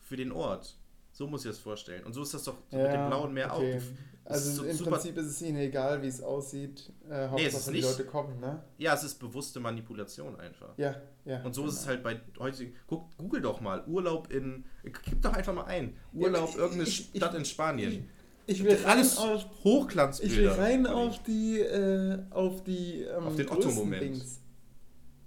für 0.01 0.17
den 0.17 0.33
Ort. 0.33 0.79
So 1.13 1.27
muss 1.27 1.45
ich 1.45 1.51
das 1.51 1.59
vorstellen. 1.59 2.05
Und 2.05 2.13
so 2.15 2.23
ist 2.23 2.33
das 2.35 2.45
doch 2.45 2.57
mit 2.73 2.93
dem 2.93 3.07
blauen 3.07 3.33
Meer 3.35 3.55
okay. 3.55 3.79
auch. 3.79 3.83
Also 4.27 4.51
so 4.51 4.65
im 4.65 4.75
super- 4.77 4.93
Prinzip 4.93 5.17
ist 5.19 5.27
es 5.27 5.43
ihnen 5.43 5.59
egal, 5.59 6.01
wie 6.03 6.07
es 6.07 6.23
aussieht. 6.23 6.91
Äh, 7.11 7.29
Hauptsache 7.29 7.47
es 7.49 7.55
ist 7.55 7.67
die 7.69 7.73
nicht- 7.73 7.85
Leute 7.85 8.05
kommen, 8.05 8.41
ne? 8.41 8.63
Ja, 8.79 8.95
es 8.95 9.05
ist 9.05 9.17
bewusste 9.19 9.61
Manipulation 9.61 10.39
einfach. 10.41 10.71
Ja, 10.79 10.97
ja. 11.27 11.43
Und 11.43 11.55
so 11.55 11.67
ist 11.67 11.75
es 11.75 11.81
genau. 11.81 11.89
halt 11.91 12.03
bei 12.03 12.21
heutigen. 12.39 12.75
Guck, 12.87 13.15
google 13.19 13.43
doch 13.43 13.61
mal. 13.61 13.85
Urlaub 13.87 14.33
in. 14.33 14.65
Gib 14.83 15.21
doch 15.21 15.35
einfach 15.35 15.53
mal 15.55 15.65
ein. 15.65 15.95
Ja, 16.15 16.21
Urlaub, 16.27 16.49
ich- 16.51 16.57
irgendeine 16.57 16.83
ich- 16.85 17.11
ich- 17.13 17.21
Stadt 17.21 17.35
in 17.35 17.45
Spanien. 17.45 18.09
Ich, 18.47 18.61
ich 18.61 18.65
will 18.65 18.79
Alles 18.87 19.19
auf, 19.19 19.41
ich 19.43 19.65
will 19.65 19.73
Hochglanzbilder. 19.73 20.59
rein 20.59 20.87
auf 20.87 21.23
die, 21.23 21.61
äh, 21.61 22.19
auf 22.31 22.63
die, 22.65 23.03
ähm, 23.03 23.25
Auf 23.25 23.37
den 23.37 23.49
Otto-Moment. 23.51 24.03
Dings. 24.03 24.21
Dass 24.23 24.41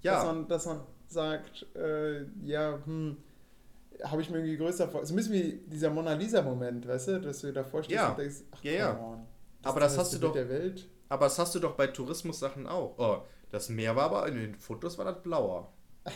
Ja, 0.04 0.24
man, 0.24 0.48
dass 0.48 0.66
man 0.66 0.80
sagt, 1.08 1.66
äh, 1.76 2.24
ja, 2.44 2.80
hm, 2.86 3.18
habe 4.04 4.22
ich 4.22 4.30
mir 4.30 4.38
irgendwie 4.38 4.58
größer 4.58 4.88
vor. 4.88 5.06
So 5.06 5.14
ein 5.14 5.18
bisschen 5.18 5.34
wie 5.34 5.62
dieser 5.68 5.90
Mona 5.90 6.14
Lisa-Moment, 6.14 6.88
weißt 6.88 7.08
du, 7.10 7.22
dass 7.22 7.42
du 7.42 7.52
davor 7.54 7.84
stehst 7.84 7.96
Ja. 8.00 8.10
und 8.10 8.20
denkst, 8.20 8.38
ach, 8.52 8.64
Ja, 8.64 8.72
ja. 8.72 8.94
come 8.94 9.08
on, 9.08 9.28
Aber 9.64 9.80
das 9.80 9.98
hast 9.98 10.14
du 10.14 10.20
doch- 10.20 10.34
der 10.34 10.50
Welt. 10.50 10.88
aber 11.10 11.26
das 11.26 11.38
hast 11.40 11.56
du 11.56 11.60
doch 11.60 11.76
bei 11.76 11.88
Tourismus-Sachen 11.88 12.68
auch. 12.68 12.96
Oh, 12.98 13.18
das 13.50 13.70
Meer 13.70 13.96
war 13.96 14.06
aber 14.06 14.28
in 14.28 14.36
den 14.36 14.56
Fotos 14.56 14.98
war 14.98 15.06
das 15.06 15.22
blauer. 15.24 15.72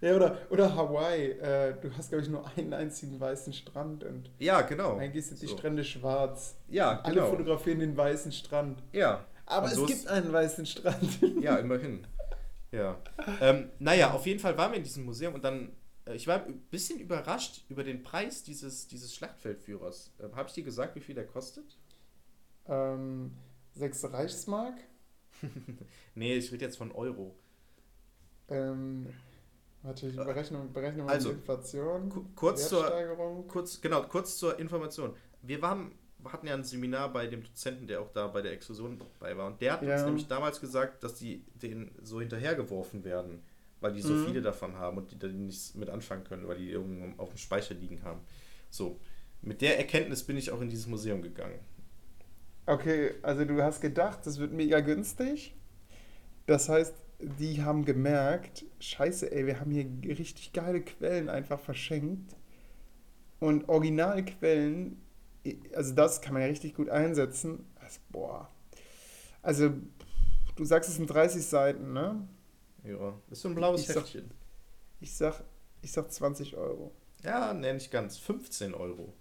Ja, 0.00 0.16
oder, 0.16 0.36
oder 0.50 0.74
Hawaii. 0.74 1.30
Äh, 1.30 1.76
du 1.80 1.90
hast, 1.96 2.10
glaube 2.10 2.22
ich, 2.22 2.28
nur 2.28 2.44
einen 2.58 2.74
einzigen 2.74 3.18
weißen 3.18 3.54
Strand 3.54 4.04
und 4.04 4.28
Ja, 4.38 4.60
genau. 4.60 4.96
eigentlich 4.98 5.24
sind 5.26 5.40
die 5.40 5.46
So. 5.46 5.56
Strände 5.56 5.82
schwarz. 5.82 6.56
Ja, 6.68 7.00
Alle 7.02 7.14
genau. 7.14 7.30
fotografieren 7.30 7.78
den 7.78 7.96
weißen 7.96 8.30
Strand. 8.32 8.82
Ja. 8.92 9.24
Aber 9.46 9.64
Und 9.66 9.72
es 9.72 9.78
so 9.78 9.86
gibt 9.86 10.00
ist- 10.00 10.08
einen 10.08 10.30
weißen 10.30 10.66
Strand. 10.66 11.20
Ja, 11.40 11.56
immerhin. 11.56 12.06
Ja. 12.70 12.98
Ähm, 13.40 13.70
naja, 13.78 14.10
auf 14.12 14.26
jeden 14.26 14.40
Fall 14.40 14.58
waren 14.58 14.72
wir 14.72 14.78
in 14.78 14.84
diesem 14.84 15.04
Museum 15.06 15.32
und 15.34 15.44
dann, 15.44 15.72
ich 16.12 16.26
war 16.26 16.44
ein 16.44 16.60
bisschen 16.70 16.98
überrascht 17.00 17.64
über 17.68 17.82
den 17.84 18.02
Preis 18.02 18.42
dieses, 18.42 18.86
dieses 18.88 19.14
Schlachtfeldführers. 19.14 20.12
Ähm, 20.20 20.34
Habe 20.36 20.48
ich 20.48 20.54
dir 20.54 20.64
gesagt, 20.64 20.94
wie 20.96 21.00
viel 21.00 21.14
der 21.14 21.26
kostet? 21.26 21.78
ähm, 22.66 23.32
sechs 23.74 24.04
Reichsmark. 24.04 24.74
Nee, 26.14 26.36
ich 26.36 26.52
rede 26.52 26.64
jetzt 26.64 26.78
von 26.78 26.92
Euro. 26.92 27.34
Ähm, 28.48 29.08
warte, 29.82 30.10
berechne 30.12 31.02
mal 31.02 31.08
Also, 31.12 31.30
die 31.30 31.34
Inflation. 31.36 32.08
Ku- 32.08 32.24
kurz 32.34 32.68
zur, 32.68 33.44
kurz, 33.48 33.80
genau, 33.80 34.02
kurz 34.04 34.38
zur 34.38 34.58
Information. 34.58 35.14
Wir 35.42 35.60
waren, 35.60 35.92
hatten 36.26 36.46
ja 36.46 36.54
ein 36.54 36.64
Seminar 36.64 37.12
bei 37.12 37.26
dem 37.26 37.42
Dozenten, 37.42 37.86
der 37.86 38.00
auch 38.00 38.10
da 38.12 38.28
bei 38.28 38.42
der 38.42 38.52
Exkursion 38.52 38.98
dabei 38.98 39.36
war. 39.36 39.48
Und 39.48 39.60
der 39.60 39.72
hat 39.74 39.80
uns 39.82 39.90
Ja. 39.90 40.04
nämlich 40.06 40.28
damals 40.28 40.60
gesagt, 40.60 41.02
dass 41.02 41.16
die 41.16 41.44
denen 41.54 41.94
so 42.02 42.20
hinterhergeworfen 42.20 43.04
werden, 43.04 43.42
weil 43.84 43.94
die 43.94 44.02
so 44.02 44.16
Mhm. 44.16 44.26
viele 44.26 44.42
davon 44.42 44.76
haben 44.78 44.98
und 44.98 45.12
die 45.12 45.18
da 45.20 45.28
nichts 45.28 45.74
mit 45.76 45.90
anfangen 45.90 46.24
können, 46.24 46.48
weil 46.48 46.58
die 46.58 46.70
irgendwo 46.70 47.22
auf 47.22 47.30
dem 47.30 47.38
Speicher 47.38 47.74
liegen 47.76 48.02
haben. 48.04 48.20
So, 48.70 49.00
mit 49.42 49.62
der 49.62 49.78
Erkenntnis 49.78 50.24
bin 50.24 50.38
ich 50.38 50.50
auch 50.52 50.62
in 50.62 50.70
dieses 50.70 50.88
Museum 50.88 51.22
gegangen. 51.22 51.60
Okay, 52.66 53.14
also 53.22 53.44
du 53.44 53.62
hast 53.62 53.80
gedacht, 53.80 54.20
das 54.26 54.38
wird 54.38 54.52
mega 54.52 54.80
günstig. 54.80 55.54
Das 56.46 56.68
heißt, 56.68 56.94
die 57.20 57.62
haben 57.62 57.84
gemerkt, 57.84 58.64
scheiße, 58.80 59.32
ey, 59.32 59.46
wir 59.46 59.60
haben 59.60 59.70
hier 59.70 59.86
richtig 60.18 60.52
geile 60.52 60.82
Quellen 60.82 61.28
einfach 61.28 61.60
verschenkt. 61.60 62.36
Und 63.40 63.68
Originalquellen, 63.68 65.00
also 65.74 65.94
das 65.94 66.20
kann 66.22 66.32
man 66.32 66.42
ja 66.42 66.48
richtig 66.48 66.74
gut 66.74 66.88
einsetzen. 66.88 67.66
Also, 67.80 68.00
boah. 68.10 68.48
Also, 69.42 69.72
du 70.56 70.64
sagst, 70.64 70.90
es 70.90 70.96
sind 70.96 71.08
30 71.08 71.44
Seiten, 71.46 71.92
ne? 71.92 72.26
Ja, 72.84 73.14
ist 73.30 73.42
so 73.42 73.48
ein 73.48 73.54
blaues 73.54 73.80
Ich 73.82 73.86
sag- 73.88 73.96
Heftchen. 74.04 74.30
Ich 75.00 75.14
sag, 75.14 75.42
ich 75.82 75.92
sag 75.92 76.10
20 76.12 76.56
Euro. 76.56 76.92
Ja, 77.22 77.52
nenne 77.54 77.78
ich 77.78 77.90
ganz. 77.90 78.16
15 78.18 78.74
Euro. 78.74 79.12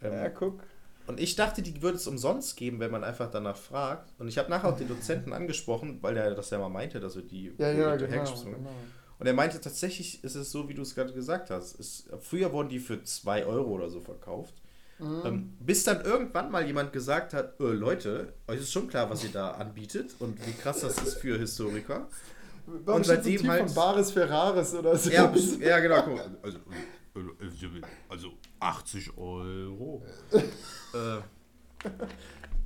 Ähm, 0.00 0.12
Ja, 0.12 0.28
guck. 0.28 0.62
Und 1.06 1.20
ich 1.20 1.36
dachte, 1.36 1.62
die 1.62 1.82
würde 1.82 1.96
es 1.98 2.06
umsonst 2.08 2.56
geben, 2.56 2.80
wenn 2.80 2.90
man 2.90 3.04
einfach 3.04 3.30
danach 3.30 3.56
fragt. 3.56 4.12
Und 4.18 4.26
ich 4.26 4.38
habe 4.38 4.50
nachher 4.50 4.68
auch 4.70 4.76
den 4.76 4.88
Dozenten 4.88 5.32
angesprochen, 5.32 5.98
weil 6.02 6.14
der 6.14 6.34
das 6.34 6.50
ja 6.50 6.58
mal 6.58 6.68
meinte, 6.68 6.98
dass 6.98 7.14
wir 7.14 7.22
die 7.22 7.52
Ja, 7.58 7.70
ja, 7.70 7.94
genau, 7.96 8.24
genau. 8.24 8.70
Und 9.18 9.26
er 9.26 9.32
meinte, 9.32 9.60
tatsächlich 9.60 10.22
ist 10.24 10.34
es 10.34 10.50
so, 10.50 10.68
wie 10.68 10.74
du 10.74 10.82
es 10.82 10.94
gerade 10.94 11.12
gesagt 11.12 11.50
hast. 11.50 11.78
Es, 11.78 12.08
früher 12.20 12.52
wurden 12.52 12.68
die 12.68 12.80
für 12.80 13.02
2 13.02 13.46
Euro 13.46 13.70
oder 13.70 13.88
so 13.88 14.00
verkauft. 14.00 14.54
Mhm. 14.98 15.22
Ähm, 15.24 15.56
bis 15.60 15.84
dann 15.84 16.00
irgendwann 16.04 16.50
mal 16.50 16.66
jemand 16.66 16.92
gesagt 16.92 17.34
hat, 17.34 17.58
äh, 17.60 17.64
Leute, 17.64 18.32
euch 18.48 18.60
ist 18.60 18.72
schon 18.72 18.88
klar, 18.88 19.08
was 19.08 19.22
ihr 19.24 19.30
da 19.30 19.52
anbietet 19.52 20.14
und 20.18 20.44
wie 20.46 20.52
krass 20.52 20.80
das 20.80 20.98
ist 21.02 21.18
für 21.18 21.38
Historiker. 21.38 22.08
Warum 22.66 22.84
und 22.86 23.02
ein 23.02 23.04
seitdem 23.04 23.40
Typ 23.40 23.48
halt- 23.48 23.66
von 23.66 23.74
Bares 23.74 24.10
Ferraris 24.12 24.74
oder 24.74 24.96
so? 24.96 25.10
Ja, 25.10 25.32
ja 25.60 25.78
genau. 25.80 26.02
Guck 26.02 26.14
mal. 26.16 26.36
Also, 26.42 26.58
also, 27.40 27.66
also 28.10 28.32
80 28.60 29.16
Euro. 29.16 30.04
Äh, 30.94 31.20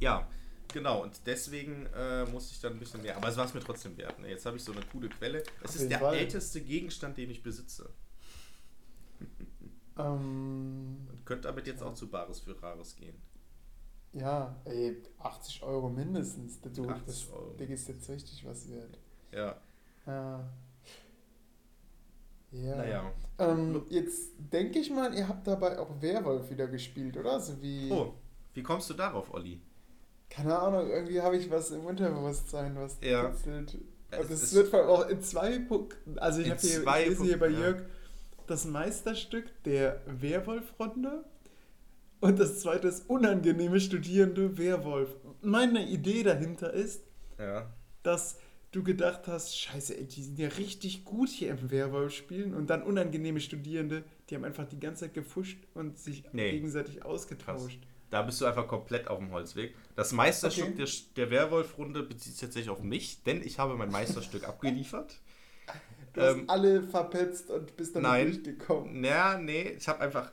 ja, 0.01 0.26
genau. 0.72 1.03
Und 1.03 1.20
deswegen 1.26 1.86
äh, 1.96 2.24
musste 2.26 2.55
ich 2.55 2.61
dann 2.61 2.72
ein 2.74 2.78
bisschen 2.78 3.03
mehr. 3.03 3.16
Aber 3.16 3.28
es 3.28 3.36
war 3.36 3.44
es 3.44 3.55
mir 3.55 3.61
trotzdem 3.61 3.96
wert. 3.96 4.18
Ne? 4.20 4.28
Jetzt 4.30 4.46
habe 4.46 4.57
ich 4.57 4.62
so 4.64 4.72
eine 4.72 4.82
coole 4.92 5.09
Quelle. 5.09 5.42
Es 5.62 5.76
ist 5.76 5.90
der 5.90 5.98
Fall. 5.98 6.14
älteste 6.16 6.61
Gegenstand, 6.61 7.16
den 7.16 7.30
ich 7.30 7.42
besitze. 7.42 7.90
Ähm, 9.98 11.07
Und 11.11 11.26
könnte 11.26 11.48
damit 11.48 11.66
jetzt 11.66 11.82
auch 11.82 11.94
zu 11.94 12.09
Bares 12.09 12.40
für 12.40 12.61
Rares 12.62 12.96
gehen. 12.96 13.20
ja, 14.12 14.57
ey, 14.64 14.96
80 15.18 15.62
Euro 15.62 15.88
mindestens. 15.90 16.61
Du, 16.61 16.88
80 16.88 17.07
das 17.07 17.28
Euro. 17.30 17.51
Ding 17.59 17.68
ist 17.70 17.88
jetzt 17.88 18.09
richtig 18.09 18.44
was 18.46 18.68
wert. 18.70 18.98
Ja, 19.32 19.61
Ja. 20.07 20.48
Ja. 22.53 22.76
naja. 22.76 23.12
Ähm, 23.38 23.82
jetzt 23.90 24.32
denke 24.38 24.80
ich 24.80 24.90
mal, 24.90 25.14
ihr 25.14 25.28
habt 25.28 25.46
dabei 25.46 25.78
auch 25.78 26.01
Werwolf 26.01 26.51
wieder 26.51 26.66
gespielt, 26.66 27.16
oder? 27.16 27.38
So 27.40 27.61
wie. 27.62 27.90
Oh, 27.90 28.12
wie 28.55 28.62
kommst 28.62 28.90
du 28.90 28.94
darauf, 28.94 29.32
Olli? 29.32 29.61
Keine 30.28 30.59
Ahnung, 30.59 30.88
irgendwie 30.90 31.20
habe 31.20 31.36
ich 31.36 31.51
was 31.51 31.70
im 31.70 31.84
Unterbewusstsein, 31.86 32.74
was 32.76 32.98
Ja. 33.03 33.28
kitzelt. 33.30 33.79
Es 34.11 34.18
Und 34.20 34.30
es 34.30 34.42
ist- 34.42 34.54
wird 34.54 34.68
vor 34.68 34.80
allem 34.80 34.88
auch 34.91 35.08
in 35.08 35.22
zwei 35.22 35.58
Punkten. 35.61 36.18
Also 36.18 36.41
ich 36.41 36.50
habe 36.50 36.61
hier, 36.61 36.80
ich 36.84 37.08
lese 37.08 37.24
hier 37.24 37.38
bei 37.38 37.49
ja. 37.49 37.58
Jörg 37.61 37.83
das 38.49 38.64
Meisterstück 38.64 39.45
der 39.64 40.00
Werwolf-Runde 40.07 41.24
und 42.20 42.38
das 42.41 42.58
zweite 42.61 42.88
ist 42.88 43.08
unangenehme 43.08 43.79
Studierende 43.80 44.58
Werwolf. 44.58 45.14
Meine 45.41 45.87
Idee 45.88 46.24
dahinter 46.24 46.72
ist, 46.72 47.03
Ja. 47.38 47.72
dass 48.03 48.38
du 48.72 48.83
gedacht 48.83 49.26
hast, 49.26 49.59
scheiße, 49.59 49.97
ey, 49.97 50.07
die 50.07 50.22
sind 50.22 50.38
ja 50.38 50.49
richtig 50.49 51.05
gut 51.05 51.29
hier 51.29 51.51
im 51.51 51.71
Werwolf 51.71 52.13
spielen 52.14 52.55
und 52.55 52.68
dann 52.71 52.83
unangenehme 52.83 53.41
Studierende, 53.41 54.05
die 54.29 54.34
haben 54.37 54.45
einfach 54.45 54.68
die 54.68 54.79
ganze 54.79 55.03
Zeit 55.05 55.14
gefuscht 55.14 55.59
und 55.75 55.99
sich 55.99 56.25
Nee. 56.33 56.53
gegenseitig 56.53 57.05
ausgetauscht. 57.05 57.80
Da 58.11 58.22
bist 58.22 58.41
du 58.41 58.47
einfach 58.47 58.67
komplett 58.67 59.07
auf 59.09 59.18
dem 59.18 59.30
Holzweg. 59.30 59.75
Das 59.95 60.13
Meisterstück 60.13 60.64
Okay. 60.75 60.75
der, 60.76 60.88
der 61.17 61.30
Werwolf-Runde 61.30 62.03
bezieht 62.03 62.33
sich 62.33 62.41
tatsächlich 62.41 62.71
auf 62.71 62.83
mich, 62.83 63.22
denn 63.22 63.42
ich 63.42 63.59
habe 63.59 63.76
mein 63.76 63.91
Meisterstück 63.91 64.45
abgeliefert. 64.49 65.21
Du 66.13 66.21
hast 66.21 66.34
Ähm, 66.37 66.51
alle 66.51 66.83
verpetzt 66.83 67.51
und 67.51 67.76
bist 67.76 67.95
damit 67.95 68.11
nein. 68.11 68.26
durchgekommen. 68.33 69.01
Naja, 69.01 69.38
nee, 69.38 69.63
ich 69.79 69.87
habe 69.88 70.01
einfach 70.01 70.33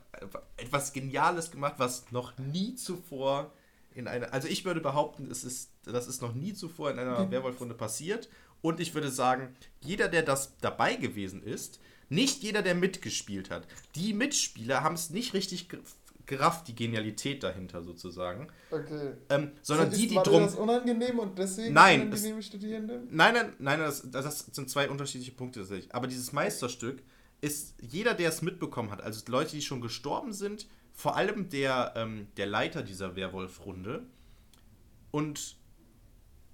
etwas 0.56 0.92
Geniales 0.92 1.50
gemacht, 1.52 1.74
was 1.78 2.10
noch 2.10 2.36
nie 2.38 2.74
zuvor 2.74 3.52
in 3.94 4.08
einer. 4.08 4.32
Also 4.32 4.48
ich 4.48 4.64
würde 4.64 4.80
behaupten, 4.80 5.30
es 5.30 5.44
ist, 5.44 5.70
das 5.92 6.08
ist 6.08 6.22
noch 6.22 6.34
nie 6.34 6.54
zuvor 6.54 6.90
in 6.90 6.98
einer 6.98 7.30
Werwolf-Runde 7.30 7.74
passiert. 7.74 8.28
Und 8.60 8.80
ich 8.80 8.94
würde 8.94 9.10
sagen, 9.10 9.54
jeder, 9.80 10.08
der 10.08 10.22
das 10.22 10.56
dabei 10.60 10.96
gewesen 10.96 11.42
ist, 11.42 11.80
nicht 12.08 12.42
jeder, 12.42 12.62
der 12.62 12.74
mitgespielt 12.74 13.50
hat. 13.50 13.66
Die 13.94 14.12
Mitspieler 14.14 14.82
haben 14.82 14.94
es 14.94 15.10
nicht 15.10 15.34
richtig 15.34 15.68
ge- 15.68 15.78
gerafft, 16.26 16.66
die 16.68 16.74
Genialität 16.74 17.42
dahinter 17.42 17.82
sozusagen. 17.82 18.48
Okay. 18.70 19.12
Ähm, 19.28 19.52
sondern 19.62 19.92
Ist- 19.92 20.00
die, 20.00 20.08
die 20.08 20.16
war 20.16 20.24
drum. 20.24 20.42
das 20.42 20.54
unangenehm 20.56 21.18
und 21.18 21.38
deswegen 21.38 21.72
Nein, 21.74 22.02
unangenehme 22.08 22.42
Studierende? 22.42 23.02
Nein, 23.10 23.34
nein, 23.34 23.52
nein, 23.58 23.78
das, 23.80 24.10
das 24.10 24.46
sind 24.52 24.68
zwei 24.70 24.88
unterschiedliche 24.90 25.32
Punkte 25.32 25.60
tatsächlich. 25.60 25.94
Aber 25.94 26.06
dieses 26.06 26.32
Meisterstück 26.32 27.02
ist 27.40 27.74
jeder, 27.80 28.14
der 28.14 28.30
es 28.30 28.42
mitbekommen 28.42 28.90
hat, 28.90 29.00
also 29.02 29.22
Leute, 29.30 29.52
die 29.52 29.62
schon 29.62 29.80
gestorben 29.80 30.32
sind, 30.32 30.66
vor 30.92 31.16
allem 31.16 31.48
der, 31.50 31.92
ähm, 31.94 32.26
der 32.36 32.46
Leiter 32.46 32.82
dieser 32.82 33.14
Werwolf-Runde. 33.14 34.02
Und 35.10 35.56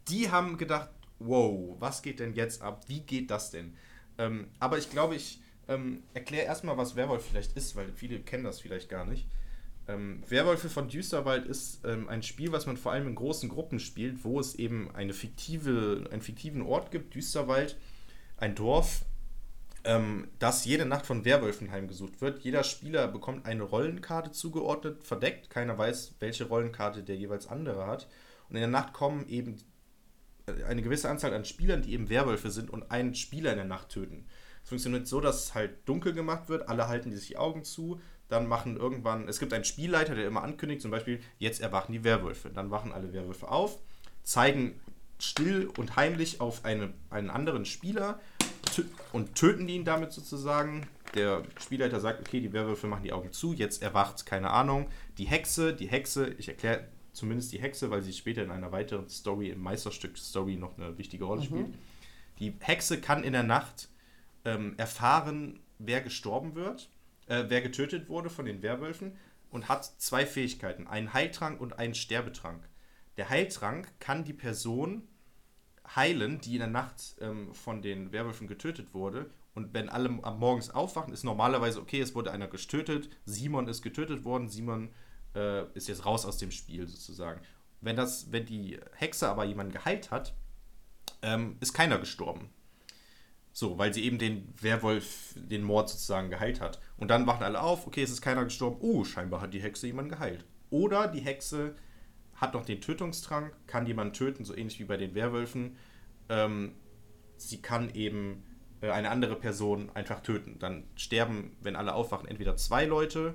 die 0.08 0.30
haben 0.30 0.58
gedacht, 0.58 0.90
wow, 1.18 1.76
was 1.78 2.02
geht 2.02 2.20
denn 2.20 2.34
jetzt 2.34 2.62
ab? 2.62 2.84
Wie 2.86 3.00
geht 3.00 3.30
das 3.30 3.50
denn? 3.50 3.76
Ähm, 4.18 4.48
aber 4.58 4.78
ich 4.78 4.90
glaube, 4.90 5.16
ich 5.16 5.40
ähm, 5.68 6.02
erkläre 6.12 6.46
erstmal, 6.46 6.76
was 6.76 6.96
Werwolf 6.96 7.26
vielleicht 7.26 7.56
ist, 7.56 7.76
weil 7.76 7.92
viele 7.94 8.20
kennen 8.20 8.44
das 8.44 8.60
vielleicht 8.60 8.88
gar 8.88 9.04
nicht. 9.04 9.26
Ähm, 9.86 10.22
Werwölfe 10.28 10.70
von 10.70 10.88
Düsterwald 10.88 11.46
ist 11.46 11.84
ähm, 11.84 12.08
ein 12.08 12.22
Spiel, 12.22 12.52
was 12.52 12.66
man 12.66 12.76
vor 12.76 12.92
allem 12.92 13.06
in 13.06 13.14
großen 13.14 13.48
Gruppen 13.48 13.78
spielt, 13.78 14.24
wo 14.24 14.40
es 14.40 14.54
eben 14.54 14.90
eine 14.94 15.12
fiktive, 15.12 16.08
einen 16.10 16.22
fiktiven 16.22 16.62
Ort 16.62 16.90
gibt, 16.90 17.14
Düsterwald, 17.14 17.76
ein 18.38 18.54
Dorf, 18.54 19.04
ähm, 19.84 20.28
das 20.38 20.64
jede 20.64 20.86
Nacht 20.86 21.04
von 21.04 21.26
Werwölfen 21.26 21.70
heimgesucht 21.70 22.22
wird. 22.22 22.40
Jeder 22.40 22.64
Spieler 22.64 23.08
bekommt 23.08 23.44
eine 23.44 23.62
Rollenkarte 23.62 24.32
zugeordnet, 24.32 25.04
verdeckt. 25.04 25.50
Keiner 25.50 25.76
weiß, 25.76 26.14
welche 26.18 26.44
Rollenkarte 26.44 27.02
der 27.02 27.16
jeweils 27.16 27.46
andere 27.46 27.86
hat. 27.86 28.08
Und 28.48 28.56
in 28.56 28.62
der 28.62 28.70
Nacht 28.70 28.94
kommen 28.94 29.28
eben 29.28 29.58
eine 30.46 30.82
gewisse 30.82 31.08
Anzahl 31.08 31.32
an 31.32 31.44
Spielern, 31.44 31.82
die 31.82 31.92
eben 31.92 32.08
Werwölfe 32.08 32.50
sind 32.50 32.70
und 32.70 32.90
einen 32.90 33.14
Spieler 33.14 33.50
in 33.52 33.56
der 33.56 33.66
Nacht 33.66 33.90
töten. 33.90 34.26
Es 34.62 34.68
funktioniert 34.68 35.06
so, 35.06 35.20
dass 35.20 35.44
es 35.44 35.54
halt 35.54 35.88
dunkel 35.88 36.12
gemacht 36.12 36.48
wird, 36.48 36.68
alle 36.68 36.88
halten 36.88 37.12
sich 37.12 37.28
die 37.28 37.36
Augen 37.36 37.64
zu, 37.64 38.00
dann 38.28 38.46
machen 38.46 38.76
irgendwann, 38.76 39.28
es 39.28 39.38
gibt 39.38 39.52
einen 39.52 39.64
Spielleiter, 39.64 40.14
der 40.14 40.26
immer 40.26 40.42
ankündigt, 40.42 40.82
zum 40.82 40.90
Beispiel, 40.90 41.20
jetzt 41.38 41.60
erwachen 41.60 41.92
die 41.92 42.04
Werwölfe. 42.04 42.50
Dann 42.50 42.70
wachen 42.70 42.92
alle 42.92 43.12
Werwölfe 43.12 43.48
auf, 43.48 43.78
zeigen 44.22 44.80
still 45.18 45.70
und 45.76 45.96
heimlich 45.96 46.40
auf 46.40 46.64
eine, 46.64 46.94
einen 47.10 47.30
anderen 47.30 47.64
Spieler 47.64 48.20
und 49.12 49.34
töten 49.34 49.68
ihn 49.68 49.84
damit 49.84 50.12
sozusagen. 50.12 50.86
Der 51.14 51.42
Spielleiter 51.60 52.00
sagt, 52.00 52.20
okay, 52.20 52.40
die 52.40 52.52
Werwölfe 52.52 52.86
machen 52.86 53.04
die 53.04 53.12
Augen 53.12 53.32
zu, 53.32 53.52
jetzt 53.52 53.82
erwacht, 53.82 54.26
keine 54.26 54.50
Ahnung, 54.50 54.88
die 55.18 55.26
Hexe, 55.26 55.74
die 55.74 55.86
Hexe, 55.86 56.28
ich 56.38 56.48
erkläre 56.48 56.88
zumindest 57.14 57.52
die 57.52 57.60
Hexe, 57.60 57.90
weil 57.90 58.02
sie 58.02 58.12
später 58.12 58.42
in 58.42 58.50
einer 58.50 58.72
weiteren 58.72 59.08
Story, 59.08 59.50
im 59.50 59.60
Meisterstück 59.60 60.18
Story 60.18 60.56
noch 60.56 60.76
eine 60.76 60.98
wichtige 60.98 61.24
Rolle 61.24 61.40
mhm. 61.40 61.46
spielt. 61.46 61.74
Die 62.40 62.54
Hexe 62.60 63.00
kann 63.00 63.24
in 63.24 63.32
der 63.32 63.42
Nacht 63.42 63.88
ähm, 64.44 64.74
erfahren, 64.76 65.60
wer 65.78 66.00
gestorben 66.02 66.54
wird 66.54 66.90
äh, 67.26 67.44
wer 67.48 67.62
getötet 67.62 68.08
wurde 68.08 68.30
von 68.30 68.44
den 68.44 68.62
Werwölfen 68.62 69.16
und 69.50 69.68
hat 69.68 69.84
zwei 69.84 70.26
Fähigkeiten, 70.26 70.86
einen 70.86 71.12
Heiltrank 71.12 71.60
und 71.60 71.78
einen 71.78 71.94
Sterbetrank. 71.94 72.68
Der 73.16 73.28
Heiltrank 73.28 73.88
kann 74.00 74.24
die 74.24 74.32
Person 74.32 75.06
heilen, 75.94 76.40
die 76.40 76.54
in 76.54 76.60
der 76.60 76.68
Nacht 76.68 77.16
ähm, 77.20 77.54
von 77.54 77.82
den 77.82 78.12
Werwölfen 78.12 78.48
getötet 78.48 78.94
wurde. 78.94 79.30
Und 79.54 79.72
wenn 79.72 79.88
alle 79.88 80.18
am 80.22 80.38
morgens 80.40 80.70
aufwachen, 80.70 81.12
ist 81.12 81.22
normalerweise 81.22 81.80
okay, 81.80 82.00
es 82.00 82.14
wurde 82.14 82.32
einer 82.32 82.48
getötet, 82.48 83.08
Simon 83.24 83.68
ist 83.68 83.82
getötet 83.82 84.24
worden, 84.24 84.48
Simon 84.48 84.90
äh, 85.34 85.64
ist 85.74 85.88
jetzt 85.88 86.06
raus 86.06 86.24
aus 86.24 86.38
dem 86.38 86.50
Spiel 86.50 86.86
sozusagen. 86.86 87.40
Wenn, 87.80 87.96
das, 87.96 88.32
wenn 88.32 88.46
die 88.46 88.78
Hexe 88.94 89.28
aber 89.28 89.44
jemanden 89.44 89.72
geheilt 89.72 90.10
hat, 90.10 90.34
ähm, 91.22 91.56
ist 91.60 91.74
keiner 91.74 91.98
gestorben. 91.98 92.50
So, 93.52 93.78
weil 93.78 93.94
sie 93.94 94.04
eben 94.04 94.18
den 94.18 94.52
Werwolf, 94.60 95.34
den 95.36 95.62
Mord 95.62 95.88
sozusagen 95.88 96.30
geheilt 96.30 96.60
hat. 96.60 96.80
Und 96.96 97.08
dann 97.08 97.26
wachen 97.26 97.44
alle 97.44 97.60
auf, 97.60 97.86
okay, 97.86 98.02
es 98.02 98.10
ist 98.10 98.20
keiner 98.20 98.44
gestorben. 98.44 98.78
Oh, 98.80 99.04
scheinbar 99.04 99.40
hat 99.40 99.54
die 99.54 99.62
Hexe 99.62 99.86
jemanden 99.86 100.10
geheilt. 100.10 100.44
Oder 100.70 101.06
die 101.06 101.20
Hexe 101.20 101.76
hat 102.34 102.54
noch 102.54 102.64
den 102.64 102.80
Tötungstrank, 102.80 103.54
kann 103.66 103.86
jemanden 103.86 104.12
töten, 104.12 104.44
so 104.44 104.56
ähnlich 104.56 104.80
wie 104.80 104.84
bei 104.84 104.96
den 104.96 105.14
Werwölfen. 105.14 105.76
Ähm, 106.28 106.74
sie 107.36 107.62
kann 107.62 107.94
eben 107.94 108.42
äh, 108.80 108.90
eine 108.90 109.10
andere 109.10 109.36
Person 109.36 109.90
einfach 109.94 110.20
töten. 110.20 110.58
Dann 110.58 110.84
sterben, 110.96 111.56
wenn 111.60 111.76
alle 111.76 111.94
aufwachen, 111.94 112.28
entweder 112.28 112.56
zwei 112.56 112.86
Leute 112.86 113.34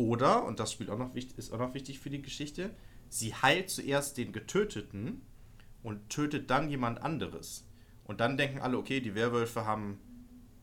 oder, 0.00 0.44
und 0.44 0.60
das 0.60 0.72
spielt 0.72 0.88
auch 0.88 0.98
noch, 0.98 1.14
ist 1.14 1.52
auch 1.52 1.58
noch 1.58 1.74
wichtig 1.74 1.98
für 1.98 2.08
die 2.08 2.22
Geschichte, 2.22 2.74
sie 3.10 3.34
heilt 3.34 3.68
zuerst 3.68 4.16
den 4.16 4.32
Getöteten 4.32 5.20
und 5.82 6.08
tötet 6.08 6.50
dann 6.50 6.70
jemand 6.70 7.02
anderes. 7.02 7.66
Und 8.04 8.20
dann 8.20 8.38
denken 8.38 8.60
alle, 8.60 8.78
okay, 8.78 9.00
die 9.00 9.14
Werwölfe 9.14 9.66
haben 9.66 9.98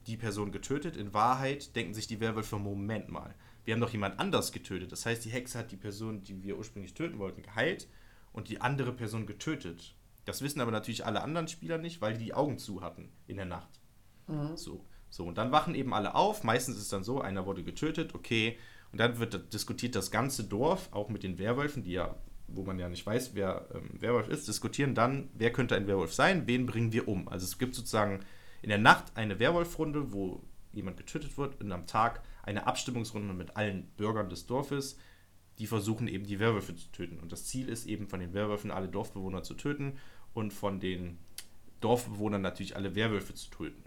die 0.08 0.18
Person 0.18 0.52
getötet. 0.52 0.98
In 0.98 1.14
Wahrheit 1.14 1.76
denken 1.76 1.94
sich 1.94 2.08
die 2.08 2.20
Werwölfe, 2.20 2.58
Moment 2.58 3.10
mal, 3.10 3.36
wir 3.64 3.74
haben 3.74 3.82
doch 3.82 3.92
jemand 3.92 4.20
anders 4.20 4.52
getötet. 4.52 4.92
Das 4.92 5.06
heißt, 5.06 5.24
die 5.24 5.30
Hexe 5.30 5.60
hat 5.60 5.72
die 5.72 5.78
Person, 5.78 6.24
die 6.24 6.42
wir 6.42 6.58
ursprünglich 6.58 6.94
töten 6.94 7.20
wollten, 7.20 7.44
geheilt 7.44 7.88
und 8.32 8.50
die 8.50 8.62
andere 8.62 8.92
Person 8.92 9.28
getötet. 9.28 9.96
Das 10.26 10.42
wissen 10.42 10.62
aber 10.62 10.72
natürlich 10.72 11.06
alle 11.06 11.22
anderen 11.22 11.48
Spieler 11.48 11.78
nicht, 11.78 12.02
weil 12.02 12.14
die 12.14 12.26
die 12.26 12.34
Augen 12.34 12.58
zu 12.58 12.82
hatten 12.82 13.12
in 13.28 13.38
der 13.38 13.46
Nacht. 13.46 13.80
Mhm. 14.28 14.58
So. 14.58 14.84
so, 15.10 15.26
und 15.26 15.38
dann 15.38 15.52
wachen 15.52 15.76
eben 15.76 15.94
alle 15.94 16.16
auf. 16.16 16.44
Meistens 16.44 16.78
ist 16.78 16.84
es 16.84 16.90
dann 16.90 17.04
so, 17.04 17.22
einer 17.22 17.46
wurde 17.46 17.64
getötet, 17.64 18.16
okay. 18.16 18.58
Und 18.92 19.00
dann 19.00 19.20
wird 19.20 19.54
diskutiert 19.54 19.96
das 19.96 20.12
ganze 20.12 20.44
Dorf, 20.44 20.90
auch 20.92 21.10
mit 21.10 21.24
den 21.24 21.38
Werwölfen, 21.38 21.84
die 21.84 21.94
ja 21.94 22.16
wo 22.48 22.64
man 22.64 22.80
ja 22.80 22.90
nicht 22.90 23.06
weiß, 23.06 23.36
wer 23.36 23.68
ähm, 23.74 23.90
Werwolf 24.00 24.30
ist, 24.30 24.48
diskutieren 24.48 24.96
dann, 24.96 25.30
wer 25.34 25.52
könnte 25.52 25.76
ein 25.76 25.88
Werwolf 25.88 26.14
sein, 26.14 26.48
wen 26.48 26.66
bringen 26.66 26.94
wir 26.94 27.08
um. 27.08 27.28
Also 27.28 27.46
es 27.46 27.58
gibt 27.58 27.76
sozusagen 27.76 28.22
in 28.62 28.70
der 28.70 28.78
Nacht 28.78 29.06
eine 29.16 29.40
Werwolfrunde, 29.40 30.14
wo 30.14 30.42
jemand 30.72 30.98
getötet 30.98 31.38
wird 31.38 31.60
und 31.62 31.72
am 31.72 31.88
Tag 31.88 32.24
eine 32.44 32.66
Abstimmungsrunde 32.68 33.34
mit 33.34 33.58
allen 33.58 33.88
Bürgern 33.98 34.30
des 34.30 34.46
Dorfes, 34.46 34.98
die 35.60 35.68
versuchen 35.68 36.08
eben 36.08 36.26
die 36.26 36.40
Werwölfe 36.40 36.76
zu 36.76 36.90
töten. 36.92 37.20
Und 37.20 37.32
das 37.32 37.46
Ziel 37.46 37.68
ist 37.68 37.86
eben 37.86 38.08
von 38.08 38.20
den 38.20 38.34
Werwölfen 38.34 38.72
alle 38.72 38.88
Dorfbewohner 38.88 39.44
zu 39.44 39.56
töten 39.56 39.98
und 40.34 40.54
von 40.54 40.80
den 40.80 41.18
Dorfbewohnern 41.82 42.42
natürlich 42.42 42.76
alle 42.76 42.96
Werwölfe 42.96 43.34
zu 43.34 43.50
töten. 43.50 43.84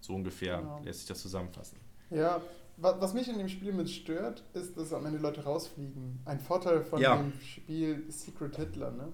So 0.00 0.14
ungefähr 0.14 0.58
genau. 0.58 0.82
lässt 0.82 1.00
sich 1.00 1.08
das 1.08 1.20
zusammenfassen. 1.20 1.78
Ja, 2.10 2.40
was 2.76 3.14
mich 3.14 3.28
in 3.28 3.38
dem 3.38 3.48
Spiel 3.48 3.72
mit 3.72 3.88
stört, 3.88 4.42
ist, 4.54 4.76
dass 4.76 4.92
am 4.92 5.06
Ende 5.06 5.18
Leute 5.18 5.44
rausfliegen. 5.44 6.20
Ein 6.24 6.40
Vorteil 6.40 6.82
von 6.82 7.00
ja. 7.00 7.16
dem 7.16 7.32
Spiel 7.40 8.04
Secret 8.08 8.56
Hitler, 8.56 8.90
ne? 8.90 9.12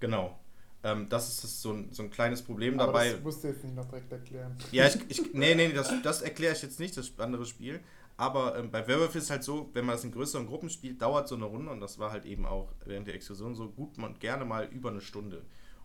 Genau. 0.00 0.38
Ähm, 0.84 1.08
das 1.08 1.44
ist 1.44 1.62
so 1.62 1.72
ein, 1.72 1.88
so 1.92 2.02
ein 2.02 2.10
kleines 2.10 2.42
Problem 2.42 2.78
Aber 2.80 2.92
dabei. 2.92 3.12
Das 3.12 3.22
musst 3.22 3.44
du 3.44 3.48
jetzt 3.48 3.62
nicht 3.62 3.76
noch 3.76 3.84
direkt 3.84 4.10
erklären. 4.10 4.56
Ja, 4.72 4.86
ich, 4.86 4.98
ich, 5.08 5.32
nee, 5.34 5.54
nee, 5.54 5.72
das, 5.72 5.92
das 6.02 6.22
erkläre 6.22 6.54
ich 6.54 6.62
jetzt 6.62 6.80
nicht, 6.80 6.96
das 6.96 7.12
andere 7.18 7.46
Spiel. 7.46 7.80
Aber 8.16 8.58
ähm, 8.58 8.70
bei 8.70 8.86
Werewolf 8.86 9.14
ist 9.14 9.24
es 9.24 9.30
halt 9.30 9.42
so, 9.42 9.70
wenn 9.72 9.84
man 9.84 9.94
das 9.94 10.04
in 10.04 10.12
größeren 10.12 10.46
Gruppen 10.46 10.70
spielt, 10.70 11.00
dauert 11.00 11.28
so 11.28 11.34
eine 11.34 11.44
Runde, 11.44 11.70
und 11.70 11.80
das 11.80 11.98
war 11.98 12.10
halt 12.10 12.24
eben 12.24 12.46
auch 12.46 12.68
während 12.84 13.06
der 13.06 13.14
Exkursion 13.14 13.54
so, 13.54 13.68
gut 13.68 13.96
man 13.98 14.18
gerne 14.18 14.44
mal 14.44 14.66
über 14.66 14.90
eine 14.90 15.00
Stunde. 15.00 15.42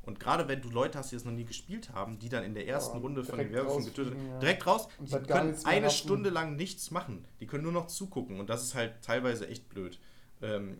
Und 0.07 0.21
gerade 0.21 0.47
wenn 0.47 0.61
du 0.61 0.69
Leute 0.69 0.97
hast, 0.97 1.11
die 1.11 1.17
es 1.17 1.25
noch 1.25 1.33
nie 1.33 1.43
gespielt 1.43 1.91
haben, 1.91 2.17
die 2.17 2.29
dann 2.29 2.45
in 2.45 2.53
der 2.53 2.65
ersten 2.65 2.95
ja, 2.95 3.01
Runde 3.01 3.25
von 3.25 3.37
den 3.37 3.51
Werwölfen 3.51 3.85
getötet 3.85 4.15
ja. 4.15 4.39
direkt 4.39 4.65
raus, 4.65 4.87
die 5.01 5.17
können 5.19 5.53
eine 5.65 5.89
Stunde 5.89 6.29
lang 6.29 6.55
nichts 6.55 6.91
machen. 6.91 7.25
Die 7.41 7.45
können 7.45 7.63
nur 7.63 7.73
noch 7.73 7.87
zugucken 7.87 8.39
und 8.39 8.49
das 8.49 8.63
ist 8.63 8.73
halt 8.73 9.01
teilweise 9.01 9.49
echt 9.49 9.67
blöd. 9.67 9.99
Ähm, 10.41 10.77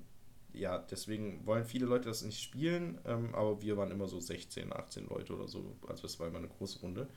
ja, 0.54 0.78
deswegen 0.78 1.46
wollen 1.46 1.66
viele 1.66 1.86
Leute 1.86 2.08
das 2.08 2.22
nicht 2.24 2.42
spielen, 2.42 3.00
ähm, 3.06 3.36
aber 3.36 3.62
wir 3.62 3.76
waren 3.76 3.92
immer 3.92 4.08
so 4.08 4.18
16, 4.18 4.72
18 4.72 5.10
Leute 5.10 5.36
oder 5.36 5.50
so. 5.50 5.76
Also 5.90 6.06
es 6.06 6.18
war 6.22 6.28
immer 6.28 6.40
eine 6.40 6.48
große 6.48 6.80
Runde. 6.80 7.10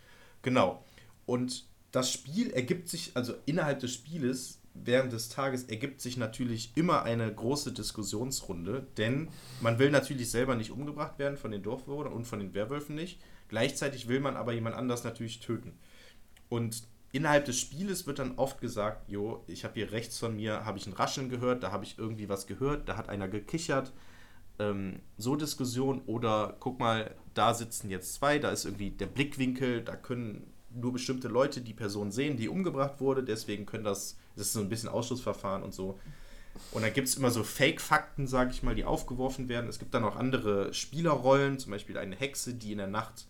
Genau. 0.42 0.84
Und 1.26 1.64
das 1.92 2.12
Spiel 2.12 2.50
ergibt 2.50 2.88
sich, 2.88 3.12
also 3.14 3.34
innerhalb 3.46 3.78
des 3.78 3.94
Spieles 3.94 4.59
während 4.74 5.12
des 5.12 5.28
Tages 5.28 5.64
ergibt 5.64 6.00
sich 6.00 6.16
natürlich 6.16 6.72
immer 6.76 7.02
eine 7.02 7.32
große 7.32 7.72
Diskussionsrunde, 7.72 8.86
denn 8.96 9.28
man 9.60 9.78
will 9.78 9.90
natürlich 9.90 10.30
selber 10.30 10.54
nicht 10.54 10.70
umgebracht 10.70 11.18
werden 11.18 11.36
von 11.36 11.50
den 11.50 11.62
Dorfbewohnern 11.62 12.12
und 12.12 12.26
von 12.26 12.38
den 12.38 12.54
Werwölfen 12.54 12.94
nicht. 12.94 13.20
Gleichzeitig 13.48 14.08
will 14.08 14.20
man 14.20 14.36
aber 14.36 14.52
jemand 14.52 14.76
anders 14.76 15.02
natürlich 15.04 15.40
töten. 15.40 15.72
Und 16.48 16.84
innerhalb 17.12 17.44
des 17.44 17.58
Spieles 17.58 18.06
wird 18.06 18.20
dann 18.20 18.38
oft 18.38 18.60
gesagt, 18.60 19.08
jo, 19.08 19.42
ich 19.46 19.64
habe 19.64 19.74
hier 19.74 19.92
rechts 19.92 20.18
von 20.18 20.36
mir, 20.36 20.64
habe 20.64 20.78
ich 20.78 20.86
ein 20.86 20.92
Rascheln 20.92 21.28
gehört, 21.28 21.62
da 21.62 21.72
habe 21.72 21.84
ich 21.84 21.98
irgendwie 21.98 22.28
was 22.28 22.46
gehört, 22.46 22.88
da 22.88 22.96
hat 22.96 23.08
einer 23.08 23.28
gekichert. 23.28 23.92
Ähm, 24.58 25.00
so 25.16 25.36
Diskussion 25.36 26.02
oder 26.06 26.56
guck 26.60 26.78
mal, 26.78 27.14
da 27.34 27.54
sitzen 27.54 27.90
jetzt 27.90 28.14
zwei, 28.14 28.38
da 28.38 28.50
ist 28.50 28.64
irgendwie 28.64 28.90
der 28.90 29.06
Blickwinkel, 29.06 29.82
da 29.82 29.96
können 29.96 30.52
nur 30.72 30.92
bestimmte 30.92 31.28
Leute 31.28 31.60
die 31.60 31.74
Person 31.74 32.10
sehen, 32.10 32.36
die 32.36 32.48
umgebracht 32.48 33.00
wurde, 33.00 33.22
deswegen 33.22 33.66
können 33.66 33.84
das, 33.84 34.16
das 34.36 34.48
ist 34.48 34.52
so 34.52 34.60
ein 34.60 34.68
bisschen 34.68 34.88
Ausschussverfahren 34.88 35.62
und 35.62 35.74
so. 35.74 35.98
Und 36.72 36.82
dann 36.82 36.92
gibt 36.92 37.08
es 37.08 37.16
immer 37.16 37.30
so 37.30 37.42
Fake-Fakten, 37.42 38.26
sage 38.26 38.50
ich 38.50 38.62
mal, 38.62 38.74
die 38.74 38.84
aufgeworfen 38.84 39.48
werden. 39.48 39.68
Es 39.68 39.78
gibt 39.78 39.94
dann 39.94 40.04
auch 40.04 40.16
andere 40.16 40.74
Spielerrollen, 40.74 41.58
zum 41.58 41.72
Beispiel 41.72 41.96
eine 41.96 42.16
Hexe, 42.16 42.54
die 42.54 42.72
in 42.72 42.78
der 42.78 42.86
Nacht 42.86 43.26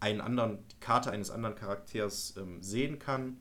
einen 0.00 0.20
anderen, 0.20 0.58
die 0.70 0.80
Karte 0.80 1.10
eines 1.10 1.30
anderen 1.30 1.54
Charakters 1.54 2.34
ähm, 2.36 2.62
sehen 2.62 2.98
kann 2.98 3.38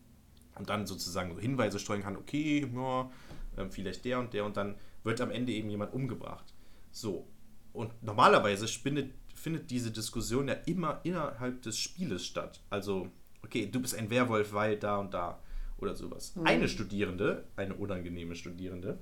und 0.56 0.70
dann 0.70 0.88
sozusagen 0.88 1.34
so 1.34 1.42
Hinweise 1.42 1.80
streuen 1.80 2.04
kann, 2.04 2.16
okay, 2.16 2.70
ja, 2.74 3.12
ähm, 3.58 3.72
vielleicht 3.72 4.06
der 4.06 4.20
und 4.20 4.34
der 4.34 4.46
und 4.46 4.56
dann 4.56 4.76
wird 5.04 5.20
am 5.20 5.32
Ende 5.32 5.52
eben 5.52 5.70
jemand 5.70 5.94
umgebracht. 5.94 6.54
So. 6.92 7.28
Und 7.74 7.92
normalerweise 8.04 8.68
findet, 8.68 9.14
findet 9.36 9.72
diese 9.72 9.92
Diskussion 9.92 10.48
ja 10.48 10.54
immer 10.54 11.02
innerhalb 11.04 11.62
des 11.64 11.78
Spieles 11.78 12.26
statt. 12.26 12.62
Also 12.70 13.10
okay, 13.54 13.68
du 13.68 13.80
bist 13.80 13.96
ein 13.96 14.10
Werwolf, 14.10 14.54
weil 14.54 14.78
da 14.78 14.98
und 14.98 15.14
da 15.14 15.40
oder 15.78 15.96
sowas. 15.96 16.36
Mhm. 16.36 16.48
Eine 16.48 16.68
Studierende, 16.68 17.46
eine 17.56 17.76
unangenehme 17.76 18.36
Studierende, 18.36 18.98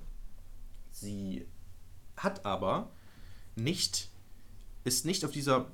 sie 0.90 1.46
hat 2.16 2.44
aber 2.44 2.90
nicht, 3.56 4.10
ist 4.84 5.06
nicht 5.06 5.24
auf 5.24 5.30
dieser 5.30 5.66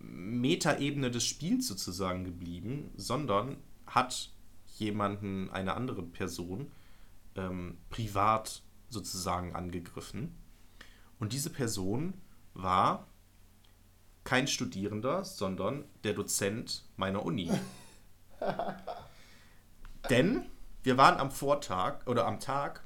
Metaebene 0.00 1.10
des 1.10 1.24
Spiels 1.24 1.66
sozusagen 1.66 2.24
geblieben, 2.24 2.92
sondern 2.96 3.56
hat 3.86 4.30
jemanden, 4.76 5.50
eine 5.50 5.74
andere 5.74 6.04
Person, 6.04 6.70
ähm, 7.34 7.78
privat 7.90 8.62
sozusagen 8.88 9.56
angegriffen. 9.56 10.36
Und 11.18 11.32
diese 11.32 11.50
Person 11.50 12.14
war 12.54 13.08
kein 14.28 14.46
Studierender, 14.46 15.24
sondern 15.24 15.86
der 16.04 16.12
Dozent 16.12 16.84
meiner 16.98 17.24
Uni. 17.24 17.50
Denn 20.10 20.44
wir 20.82 20.98
waren 20.98 21.18
am 21.18 21.30
Vortag 21.30 22.06
oder 22.06 22.26
am 22.26 22.38
Tag 22.38 22.84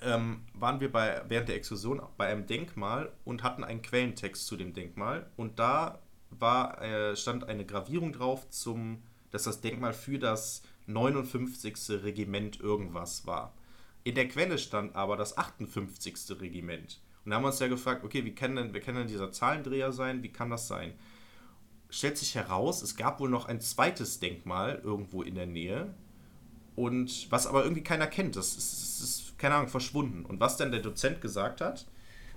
ähm, 0.00 0.42
waren 0.54 0.78
wir 0.78 0.92
bei, 0.92 1.22
während 1.26 1.48
der 1.48 1.56
Exkursion 1.56 2.00
bei 2.16 2.28
einem 2.28 2.46
Denkmal 2.46 3.10
und 3.24 3.42
hatten 3.42 3.64
einen 3.64 3.82
Quellentext 3.82 4.46
zu 4.46 4.54
dem 4.54 4.74
Denkmal. 4.74 5.28
Und 5.36 5.58
da 5.58 5.98
war, 6.30 6.80
äh, 6.80 7.16
stand 7.16 7.48
eine 7.48 7.66
Gravierung 7.66 8.12
drauf, 8.12 8.48
zum, 8.50 9.02
dass 9.32 9.42
das 9.42 9.60
Denkmal 9.60 9.92
für 9.92 10.20
das 10.20 10.62
59. 10.86 12.04
Regiment 12.04 12.60
irgendwas 12.60 13.26
war. 13.26 13.52
In 14.04 14.14
der 14.14 14.28
Quelle 14.28 14.58
stand 14.58 14.94
aber 14.94 15.16
das 15.16 15.36
58. 15.36 16.40
Regiment. 16.40 17.00
Und 17.24 17.30
da 17.30 17.36
haben 17.36 17.42
wir 17.42 17.48
uns 17.48 17.58
ja 17.58 17.68
gefragt, 17.68 18.04
okay, 18.04 18.24
wie 18.24 18.34
kann 18.34 18.56
denn, 18.56 18.72
wer 18.72 18.80
kann 18.80 18.94
denn 18.94 19.06
dieser 19.06 19.32
Zahlendreher 19.32 19.92
sein? 19.92 20.22
Wie 20.22 20.32
kann 20.32 20.50
das 20.50 20.68
sein? 20.68 20.92
Stellt 21.88 22.18
sich 22.18 22.34
heraus, 22.34 22.82
es 22.82 22.96
gab 22.96 23.20
wohl 23.20 23.30
noch 23.30 23.46
ein 23.46 23.60
zweites 23.60 24.20
Denkmal 24.20 24.80
irgendwo 24.82 25.22
in 25.22 25.34
der 25.34 25.46
Nähe. 25.46 25.94
Und 26.76 27.30
was 27.30 27.46
aber 27.46 27.62
irgendwie 27.62 27.84
keiner 27.84 28.06
kennt, 28.06 28.36
das 28.36 28.56
ist, 28.56 28.72
das 28.72 29.00
ist 29.00 29.38
keine 29.38 29.54
Ahnung, 29.54 29.68
verschwunden. 29.68 30.24
Und 30.24 30.40
was 30.40 30.56
dann 30.56 30.72
der 30.72 30.80
Dozent 30.80 31.20
gesagt 31.20 31.60
hat, 31.60 31.86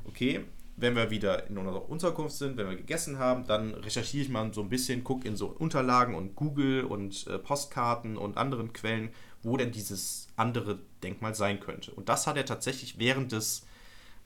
okay, 0.06 0.46
wenn 0.78 0.96
wir 0.96 1.10
wieder 1.10 1.48
in 1.48 1.58
unserer 1.58 1.90
Unterkunft 1.90 2.36
sind, 2.36 2.56
wenn 2.56 2.70
wir 2.70 2.76
gegessen 2.78 3.18
haben, 3.18 3.48
dann 3.48 3.74
recherchiere 3.74 4.24
ich 4.24 4.30
mal 4.30 4.54
so 4.54 4.62
ein 4.62 4.70
bisschen, 4.70 5.04
gucke 5.04 5.28
in 5.28 5.36
so 5.36 5.48
Unterlagen 5.48 6.14
und 6.14 6.36
Google 6.36 6.84
und 6.84 7.26
äh, 7.28 7.40
Postkarten 7.40 8.16
und 8.16 8.38
anderen 8.38 8.74
Quellen, 8.74 9.10
wo 9.42 9.58
denn 9.58 9.72
dieses 9.72 10.28
andere 10.36 10.80
Denkmal 11.02 11.34
sein 11.34 11.60
könnte. 11.60 11.92
Und 11.92 12.10
das 12.10 12.28
hat 12.28 12.38
er 12.38 12.46
tatsächlich 12.46 13.00
während 13.00 13.32
des 13.32 13.66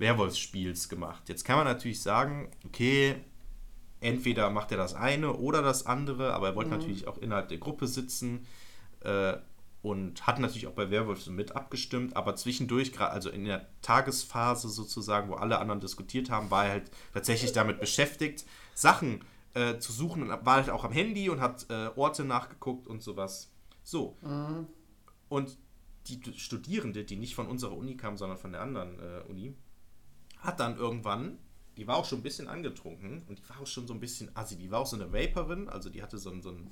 Werwolfsspiels 0.01 0.89
gemacht. 0.89 1.29
Jetzt 1.29 1.45
kann 1.45 1.55
man 1.57 1.65
natürlich 1.65 2.01
sagen, 2.01 2.51
okay, 2.65 3.15
entweder 4.01 4.49
macht 4.49 4.71
er 4.71 4.77
das 4.77 4.93
eine 4.95 5.33
oder 5.33 5.61
das 5.61 5.85
andere, 5.85 6.33
aber 6.33 6.49
er 6.49 6.55
wollte 6.55 6.71
Mhm. 6.71 6.77
natürlich 6.77 7.07
auch 7.07 7.17
innerhalb 7.19 7.47
der 7.47 7.59
Gruppe 7.59 7.87
sitzen 7.87 8.45
äh, 9.01 9.37
und 9.81 10.27
hat 10.27 10.39
natürlich 10.39 10.67
auch 10.67 10.73
bei 10.73 10.91
Werwolf 10.91 11.21
so 11.21 11.31
mit 11.31 11.55
abgestimmt, 11.55 12.15
aber 12.15 12.35
zwischendurch, 12.35 12.91
gerade 12.93 13.11
also 13.13 13.29
in 13.29 13.45
der 13.45 13.67
Tagesphase 13.81 14.69
sozusagen, 14.69 15.29
wo 15.29 15.35
alle 15.35 15.59
anderen 15.59 15.79
diskutiert 15.79 16.29
haben, 16.29 16.51
war 16.51 16.65
er 16.65 16.71
halt 16.71 16.91
tatsächlich 17.13 17.51
damit 17.53 17.79
beschäftigt, 17.79 18.45
Sachen 18.75 19.23
äh, 19.53 19.77
zu 19.79 19.91
suchen 19.91 20.23
und 20.23 20.29
war 20.29 20.55
halt 20.55 20.69
auch 20.69 20.83
am 20.83 20.91
Handy 20.91 21.29
und 21.29 21.39
hat 21.41 21.65
äh, 21.69 21.89
Orte 21.95 22.25
nachgeguckt 22.25 22.87
und 22.87 23.01
sowas. 23.01 23.51
So. 23.83 24.17
Mhm. 24.21 24.67
Und 25.29 25.57
die 26.07 26.19
Studierende, 26.37 27.03
die 27.03 27.15
nicht 27.15 27.35
von 27.35 27.47
unserer 27.47 27.75
Uni 27.77 27.95
kam, 27.97 28.17
sondern 28.17 28.37
von 28.37 28.51
der 28.51 28.61
anderen 28.61 28.99
äh, 28.99 29.21
Uni, 29.29 29.55
hat 30.41 30.59
dann 30.59 30.77
irgendwann, 30.77 31.37
die 31.77 31.87
war 31.87 31.95
auch 31.95 32.05
schon 32.05 32.19
ein 32.19 32.23
bisschen 32.23 32.47
angetrunken 32.47 33.23
und 33.27 33.39
die 33.39 33.49
war 33.49 33.61
auch 33.61 33.67
schon 33.67 33.87
so 33.87 33.93
ein 33.93 33.99
bisschen 33.99 34.35
assi. 34.35 34.57
Die 34.57 34.69
war 34.69 34.81
auch 34.81 34.85
so 34.85 34.95
eine 34.95 35.11
Vaperin, 35.13 35.69
also 35.69 35.89
die 35.89 36.03
hatte 36.03 36.17
so 36.17 36.29
ein, 36.29 36.41
so 36.41 36.49
ein 36.49 36.69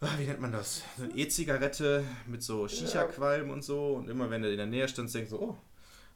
ah, 0.00 0.18
wie 0.18 0.24
nennt 0.24 0.40
man 0.40 0.52
das? 0.52 0.82
So 0.96 1.04
eine 1.04 1.14
E-Zigarette 1.14 2.04
mit 2.26 2.42
so 2.42 2.68
Shisha-Qualm 2.68 3.50
und 3.50 3.62
so. 3.62 3.94
Und 3.94 4.08
immer 4.08 4.30
wenn 4.30 4.44
er 4.44 4.50
in 4.50 4.56
der 4.56 4.66
Nähe 4.66 4.88
stand, 4.88 5.12
denkst 5.12 5.30
du, 5.30 5.38
oh, 5.38 5.56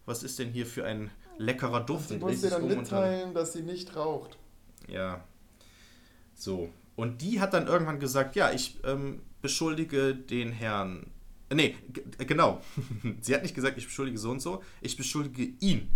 was 0.05 0.23
ist 0.23 0.39
denn 0.39 0.51
hier 0.51 0.67
für 0.67 0.85
ein 0.85 1.11
leckerer 1.39 1.81
Duft? 1.81 2.11
Und 2.11 2.21
muss 2.21 2.41
dreht 2.41 2.45
dir 2.45 2.51
dann 2.51 2.63
um 2.63 2.69
mitteilen, 2.69 3.35
dass 3.35 3.53
sie 3.53 3.63
nicht 3.63 3.97
raucht. 3.97 4.39
ja. 4.89 5.25
So. 6.35 6.71
Und 6.97 7.23
die 7.23 7.41
hat 7.41 7.55
dann 7.55 7.67
irgendwann 7.67 7.99
gesagt, 7.99 8.37
ja, 8.37 8.53
ich 8.53 8.79
ähm, 8.85 9.23
beschuldige 9.43 10.15
den 10.15 10.53
Herrn. 10.53 11.11
Nee, 11.53 11.77
äh, 12.19 12.25
genau. 12.25 12.61
Sie 13.21 13.35
hat 13.35 13.43
nicht 13.43 13.55
gesagt, 13.55 13.79
ich 13.79 13.85
beschuldige 13.85 14.19
so 14.19 14.31
und 14.31 14.41
so, 14.41 14.63
ich 14.81 14.97
beschuldige 14.97 15.45
ihn. 15.61 15.91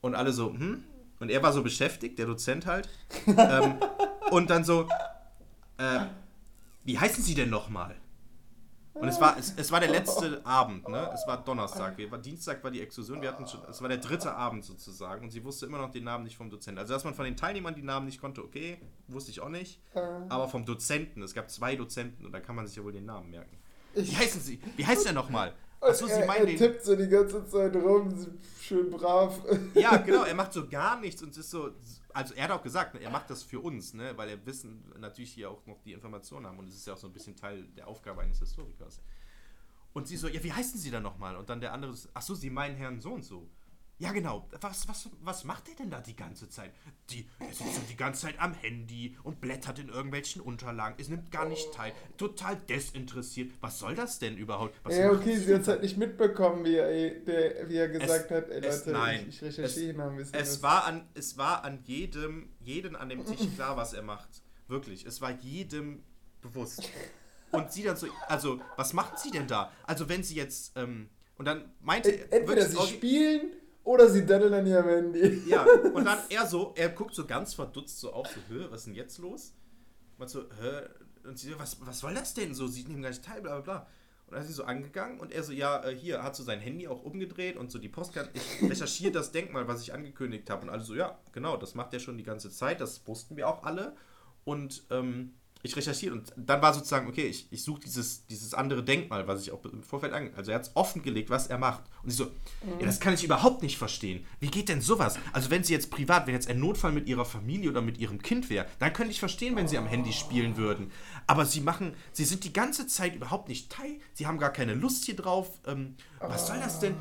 Und 0.00 0.14
alle 0.14 0.32
so, 0.32 0.52
hm? 0.52 0.84
Und 1.18 1.30
er 1.30 1.42
war 1.42 1.52
so 1.52 1.62
beschäftigt, 1.62 2.18
der 2.18 2.26
Dozent 2.26 2.66
halt. 2.66 2.88
ähm, 3.26 3.74
und 4.30 4.48
dann 4.48 4.64
so, 4.64 4.88
äh, 5.76 6.00
wie 6.84 6.98
heißen 6.98 7.22
Sie 7.22 7.34
denn 7.34 7.50
nochmal? 7.50 7.96
Und 8.94 9.08
es 9.08 9.20
war, 9.20 9.38
es, 9.38 9.54
es 9.56 9.72
war 9.72 9.80
der 9.80 9.88
letzte 9.88 10.44
Abend, 10.44 10.86
ne? 10.88 11.10
Es 11.14 11.26
war 11.26 11.42
Donnerstag. 11.42 11.96
Wir, 11.96 12.10
war, 12.10 12.18
Dienstag 12.18 12.62
war 12.62 12.70
die 12.70 12.82
Exkursion, 12.82 13.22
wir 13.22 13.30
hatten 13.30 13.46
schon, 13.46 13.60
es 13.70 13.80
war 13.80 13.88
der 13.88 13.98
dritte 13.98 14.34
Abend 14.34 14.64
sozusagen 14.64 15.24
und 15.24 15.30
sie 15.30 15.42
wusste 15.42 15.64
immer 15.64 15.78
noch 15.78 15.90
den 15.90 16.04
Namen 16.04 16.24
nicht 16.24 16.36
vom 16.36 16.50
Dozenten. 16.50 16.78
Also, 16.78 16.92
dass 16.92 17.04
man 17.04 17.14
von 17.14 17.24
den 17.24 17.36
Teilnehmern 17.36 17.74
die 17.74 17.82
Namen 17.82 18.06
nicht 18.06 18.20
konnte, 18.20 18.44
okay, 18.44 18.78
wusste 19.08 19.30
ich 19.30 19.40
auch 19.40 19.48
nicht. 19.48 19.80
Aber 20.28 20.48
vom 20.48 20.66
Dozenten, 20.66 21.22
es 21.22 21.34
gab 21.34 21.50
zwei 21.50 21.76
Dozenten 21.76 22.26
und 22.26 22.32
da 22.32 22.40
kann 22.40 22.56
man 22.56 22.66
sich 22.66 22.76
ja 22.76 22.84
wohl 22.84 22.92
den 22.92 23.06
Namen 23.06 23.30
merken. 23.30 23.56
Wie 23.94 24.16
heißen 24.16 24.40
Sie? 24.40 24.60
Wie 24.76 24.86
heißt 24.86 25.04
der 25.04 25.12
nochmal? 25.12 25.54
Achso, 25.80 26.06
Sie 26.06 26.12
er, 26.12 26.26
meinen 26.26 26.40
er 26.40 26.46
den. 26.46 26.58
tippt 26.58 26.84
so 26.84 26.94
die 26.94 27.08
ganze 27.08 27.46
Zeit 27.46 27.74
rum, 27.74 28.14
schön 28.60 28.90
brav. 28.90 29.40
Ja, 29.74 29.96
genau, 30.06 30.24
er 30.24 30.34
macht 30.34 30.52
so 30.52 30.68
gar 30.68 31.00
nichts 31.00 31.22
und 31.22 31.30
es 31.30 31.38
ist 31.38 31.50
so. 31.50 31.70
Also, 32.12 32.34
er 32.34 32.44
hat 32.44 32.50
auch 32.50 32.62
gesagt, 32.62 32.96
er 33.00 33.10
macht 33.10 33.30
das 33.30 33.42
für 33.42 33.60
uns, 33.60 33.94
ne, 33.94 34.12
weil 34.16 34.28
er 34.28 34.44
wissen 34.44 34.84
natürlich 34.98 35.32
hier 35.32 35.50
auch 35.50 35.64
noch 35.66 35.80
die 35.80 35.92
Informationen 35.92 36.46
haben 36.46 36.58
und 36.58 36.68
es 36.68 36.74
ist 36.74 36.86
ja 36.86 36.94
auch 36.94 36.98
so 36.98 37.06
ein 37.06 37.12
bisschen 37.12 37.36
Teil 37.36 37.64
der 37.76 37.86
Aufgabe 37.88 38.20
eines 38.20 38.40
Historikers. 38.40 39.00
Und 39.92 40.06
sie 40.06 40.16
so, 40.16 40.28
ja, 40.28 40.42
wie 40.42 40.52
heißen 40.52 40.78
Sie 40.78 40.90
dann 40.90 41.02
nochmal? 41.02 41.36
Und 41.36 41.48
dann 41.48 41.60
der 41.60 41.72
andere, 41.72 41.94
so, 41.94 42.08
ach 42.14 42.22
so, 42.22 42.34
Sie 42.34 42.50
meinen 42.50 42.76
Herrn 42.76 43.00
so 43.00 43.12
und 43.12 43.24
so. 43.24 43.48
Ja, 44.00 44.12
genau. 44.12 44.48
Was, 44.62 44.88
was, 44.88 45.10
was 45.20 45.44
macht 45.44 45.68
der 45.68 45.74
denn 45.74 45.90
da 45.90 46.00
die 46.00 46.16
ganze 46.16 46.48
Zeit? 46.48 46.72
Die, 47.10 47.28
er 47.38 47.52
sitzt 47.52 47.74
so 47.74 47.80
die 47.88 47.96
ganze 47.96 48.22
Zeit 48.22 48.34
am 48.40 48.54
Handy 48.54 49.14
und 49.24 49.42
blättert 49.42 49.78
in 49.78 49.90
irgendwelchen 49.90 50.40
Unterlagen. 50.40 50.94
Es 50.98 51.08
nimmt 51.10 51.30
gar 51.30 51.46
nicht 51.46 51.70
teil. 51.74 51.92
Total 52.16 52.56
desinteressiert. 52.56 53.52
Was 53.60 53.78
soll 53.78 53.94
das 53.94 54.18
denn 54.18 54.38
überhaupt? 54.38 54.74
Was 54.84 54.96
ja, 54.96 55.10
okay, 55.12 55.36
sie 55.36 55.54
hat 55.54 55.60
es 55.62 55.68
halt 55.68 55.82
nicht 55.82 55.98
mitbekommen, 55.98 56.64
wie 56.64 56.76
er, 56.76 57.10
der, 57.20 57.68
wie 57.68 57.76
er 57.76 57.88
gesagt 57.90 58.30
hat, 58.30 58.48
ey 58.48 58.64
es- 58.64 58.86
Leute, 58.86 58.98
nein. 58.98 59.26
ich, 59.28 59.36
ich 59.36 59.42
recherchiere 59.42 59.94
noch 59.96 60.10
ein 60.10 60.16
bisschen. 60.16 60.34
Es 60.34 60.54
was. 60.54 60.62
war 60.62 60.84
an, 60.86 61.06
es 61.12 61.36
war 61.36 61.62
an 61.64 61.80
jedem, 61.84 62.48
jeden 62.60 62.96
an 62.96 63.10
dem 63.10 63.24
Tisch 63.26 63.46
klar, 63.54 63.76
was 63.76 63.92
er 63.92 64.02
macht. 64.02 64.30
Wirklich. 64.66 65.04
Es 65.04 65.20
war 65.20 65.32
jedem 65.32 66.02
bewusst. 66.40 66.88
Und 67.52 67.70
sie 67.70 67.82
dann 67.82 67.96
so, 67.96 68.06
also, 68.28 68.60
was 68.76 68.94
macht 68.94 69.18
sie 69.18 69.30
denn 69.30 69.46
da? 69.46 69.70
Also, 69.86 70.08
wenn 70.08 70.22
sie 70.22 70.36
jetzt, 70.36 70.74
ähm, 70.76 71.10
und 71.36 71.44
dann 71.44 71.70
meinte 71.80 72.12
Ent- 72.12 72.32
Entweder 72.32 72.66
sie 72.66 72.78
spielen 72.86 73.52
oder 73.84 74.08
sie 74.08 74.26
daddeln 74.26 74.54
an 74.54 74.66
ihrem 74.66 74.88
Handy. 74.88 75.42
Ja, 75.46 75.64
und 75.94 76.04
dann 76.04 76.18
er 76.28 76.46
so, 76.46 76.72
er 76.76 76.90
guckt 76.90 77.14
so 77.14 77.26
ganz 77.26 77.54
verdutzt 77.54 77.98
so 78.00 78.12
auf, 78.12 78.28
so, 78.28 78.40
hä, 78.48 78.66
was 78.70 78.80
ist 78.80 78.86
denn 78.86 78.94
jetzt 78.94 79.18
los? 79.18 79.54
Und 80.18 80.28
so, 80.28 80.42
hä? 80.42 80.88
Und 81.24 81.38
sie 81.38 81.50
so, 81.50 81.58
was, 81.58 81.78
was 81.84 81.98
soll 81.98 82.14
das 82.14 82.34
denn 82.34 82.54
so? 82.54 82.66
Sie 82.66 82.84
nehmen 82.84 83.02
gar 83.02 83.10
nicht 83.10 83.24
teil, 83.24 83.42
bla 83.42 83.60
bla 83.60 83.60
bla. 83.60 83.86
Und 84.26 84.34
dann 84.34 84.42
ist 84.42 84.48
sie 84.48 84.54
so 84.54 84.64
angegangen 84.64 85.18
und 85.18 85.32
er 85.32 85.42
so, 85.42 85.52
ja, 85.52 85.84
äh, 85.84 85.94
hier, 85.94 86.22
hat 86.22 86.36
so 86.36 86.44
sein 86.44 86.60
Handy 86.60 86.86
auch 86.86 87.02
umgedreht 87.02 87.56
und 87.56 87.72
so 87.72 87.78
die 87.78 87.88
Postkarte, 87.88 88.30
ich 88.34 88.62
recherchiere 88.70 89.12
das 89.12 89.32
Denkmal, 89.32 89.66
was 89.66 89.82
ich 89.82 89.92
angekündigt 89.92 90.48
habe. 90.50 90.62
Und 90.62 90.70
alle 90.70 90.82
so, 90.82 90.94
ja, 90.94 91.18
genau, 91.32 91.56
das 91.56 91.74
macht 91.74 91.92
er 91.94 92.00
schon 92.00 92.16
die 92.16 92.22
ganze 92.22 92.50
Zeit, 92.50 92.80
das 92.80 93.06
wussten 93.08 93.36
wir 93.36 93.48
auch 93.48 93.64
alle. 93.64 93.96
Und 94.44 94.84
ähm, 94.90 95.34
ich 95.62 95.76
recherchiere 95.76 96.14
und 96.14 96.32
dann 96.36 96.62
war 96.62 96.72
sozusagen, 96.72 97.06
okay, 97.06 97.26
ich, 97.26 97.46
ich 97.52 97.62
suche 97.62 97.80
dieses, 97.80 98.26
dieses 98.26 98.54
andere 98.54 98.82
Denkmal, 98.82 99.28
was 99.28 99.42
ich 99.42 99.52
auch 99.52 99.62
im 99.66 99.82
Vorfeld 99.82 100.14
ange... 100.14 100.32
Also 100.34 100.52
er 100.52 100.54
hat 100.54 100.62
es 100.62 100.74
offengelegt, 100.74 101.28
was 101.28 101.48
er 101.48 101.58
macht. 101.58 101.82
Und 102.02 102.08
ich 102.08 102.16
so, 102.16 102.24
ja, 102.78 102.86
das 102.86 102.98
kann 102.98 103.12
ich 103.12 103.24
überhaupt 103.24 103.62
nicht 103.62 103.76
verstehen. 103.76 104.24
Wie 104.38 104.48
geht 104.48 104.70
denn 104.70 104.80
sowas? 104.80 105.18
Also 105.32 105.50
wenn 105.50 105.62
sie 105.62 105.74
jetzt 105.74 105.90
privat, 105.90 106.26
wenn 106.26 106.34
jetzt 106.34 106.48
ein 106.48 106.60
Notfall 106.60 106.92
mit 106.92 107.08
ihrer 107.08 107.26
Familie 107.26 107.68
oder 107.68 107.82
mit 107.82 107.98
ihrem 107.98 108.22
Kind 108.22 108.48
wäre, 108.48 108.66
dann 108.78 108.92
könnte 108.94 109.12
ich 109.12 109.20
verstehen, 109.20 109.54
wenn 109.54 109.68
sie 109.68 109.76
am 109.76 109.86
Handy 109.86 110.14
spielen 110.14 110.56
würden. 110.56 110.90
Aber 111.26 111.44
sie 111.44 111.60
machen, 111.60 111.94
sie 112.12 112.24
sind 112.24 112.44
die 112.44 112.54
ganze 112.54 112.86
Zeit 112.86 113.14
überhaupt 113.14 113.48
nicht 113.48 113.70
teil, 113.70 113.98
sie 114.14 114.26
haben 114.26 114.38
gar 114.38 114.52
keine 114.52 114.72
Lust 114.72 115.04
hier 115.04 115.16
drauf. 115.16 115.60
Ähm, 115.66 115.96
was 116.20 116.46
soll 116.46 116.58
das 116.58 116.80
denn? 116.80 116.94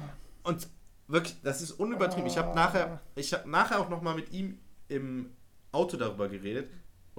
Und 0.43 0.67
wirklich, 1.07 1.37
das 1.43 1.61
ist 1.61 1.71
unübertrieben. 1.71 2.27
Ich 2.27 2.37
habe 2.37 2.53
nachher, 2.55 2.99
ich 3.15 3.33
habe 3.33 3.49
nachher 3.49 3.79
auch 3.79 3.89
noch 3.89 4.01
mal 4.01 4.15
mit 4.15 4.33
ihm 4.33 4.59
im 4.89 5.29
Auto 5.71 5.95
darüber 5.95 6.27
geredet 6.27 6.69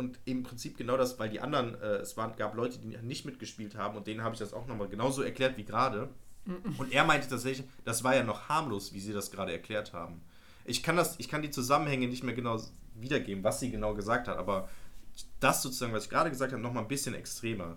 und 0.00 0.18
im 0.24 0.42
Prinzip 0.42 0.76
genau 0.76 0.96
das, 0.96 1.18
weil 1.18 1.30
die 1.30 1.40
anderen, 1.40 1.80
äh, 1.80 1.98
es 1.98 2.16
waren, 2.16 2.34
gab 2.36 2.54
Leute, 2.56 2.78
die 2.78 2.96
nicht 3.02 3.24
mitgespielt 3.24 3.76
haben 3.76 3.96
und 3.96 4.06
denen 4.08 4.24
habe 4.24 4.34
ich 4.34 4.40
das 4.40 4.52
auch 4.52 4.66
nochmal 4.66 4.88
genauso 4.88 5.22
erklärt 5.22 5.56
wie 5.56 5.64
gerade. 5.64 6.08
Und 6.78 6.92
er 6.92 7.04
meinte 7.04 7.28
tatsächlich, 7.28 7.66
das 7.84 8.02
war 8.02 8.16
ja 8.16 8.24
noch 8.24 8.48
harmlos, 8.48 8.92
wie 8.92 9.00
sie 9.00 9.12
das 9.12 9.30
gerade 9.30 9.52
erklärt 9.52 9.92
haben. 9.92 10.20
Ich 10.64 10.82
kann, 10.82 10.96
das, 10.96 11.14
ich 11.18 11.28
kann 11.28 11.42
die 11.42 11.50
Zusammenhänge 11.50 12.08
nicht 12.08 12.24
mehr 12.24 12.34
genau 12.34 12.60
wiedergeben, 12.96 13.44
was 13.44 13.60
sie 13.60 13.70
genau 13.70 13.94
gesagt 13.94 14.26
hat, 14.26 14.38
aber 14.38 14.68
das 15.38 15.62
sozusagen, 15.62 15.92
was 15.92 16.04
ich 16.04 16.10
gerade 16.10 16.30
gesagt 16.30 16.52
habe, 16.52 16.62
nochmal 16.62 16.82
ein 16.82 16.88
bisschen 16.88 17.14
extremer. 17.14 17.76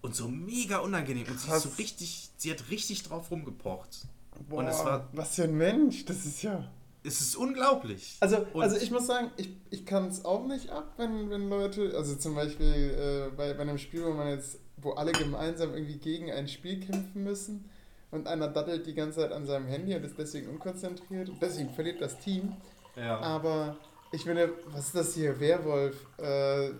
Und 0.00 0.14
so 0.14 0.28
mega 0.28 0.78
unangenehm. 0.78 1.26
Und 1.28 1.40
sie 1.40 1.58
so 1.58 1.70
richtig, 1.76 2.30
sie 2.36 2.50
hat 2.50 2.70
richtig 2.70 3.02
drauf 3.02 3.30
rumgepocht. 3.30 4.06
Boah, 4.48 4.60
Und 4.60 4.68
es 4.68 4.78
war, 4.84 5.08
was 5.12 5.34
für 5.34 5.44
ein 5.44 5.56
Mensch, 5.56 6.04
das 6.04 6.24
ist 6.24 6.42
ja... 6.42 6.70
es 7.04 7.20
ist 7.20 7.36
unglaublich. 7.36 8.16
Also, 8.20 8.38
Und- 8.52 8.62
also 8.62 8.76
ich 8.76 8.90
muss 8.90 9.06
sagen, 9.06 9.30
ich, 9.36 9.50
ich 9.70 9.86
kann 9.86 10.08
es 10.08 10.24
auch 10.24 10.46
nicht 10.46 10.70
ab, 10.70 10.94
wenn, 10.96 11.30
wenn 11.30 11.48
Leute, 11.48 11.92
also 11.96 12.14
zum 12.16 12.34
Beispiel 12.34 13.28
äh, 13.30 13.36
bei, 13.36 13.54
bei 13.54 13.62
einem 13.62 13.78
Spiel, 13.78 14.04
wo 14.04 14.10
man 14.10 14.28
jetzt, 14.28 14.58
wo 14.76 14.92
alle 14.92 15.12
gemeinsam 15.12 15.74
irgendwie 15.74 15.98
gegen 15.98 16.30
ein 16.30 16.48
Spiel 16.48 16.80
kämpfen 16.80 17.24
müssen 17.24 17.68
und 18.10 18.26
einer 18.26 18.48
dattelt 18.48 18.86
die 18.86 18.94
ganze 18.94 19.20
Zeit 19.20 19.32
an 19.32 19.46
seinem 19.46 19.66
Handy 19.66 19.94
und 19.94 20.04
ist 20.04 20.18
deswegen 20.18 20.48
unkonzentriert 20.48 21.28
und 21.28 21.40
deswegen 21.42 21.70
verliert 21.70 22.00
das 22.00 22.18
Team. 22.18 22.54
Ja. 22.96 23.18
Aber 23.20 23.76
ich 24.12 24.24
finde, 24.24 24.52
was 24.70 24.86
ist 24.86 24.94
das 24.94 25.14
hier, 25.14 25.38
Werwolf? 25.40 25.96
Äh, 26.18 26.70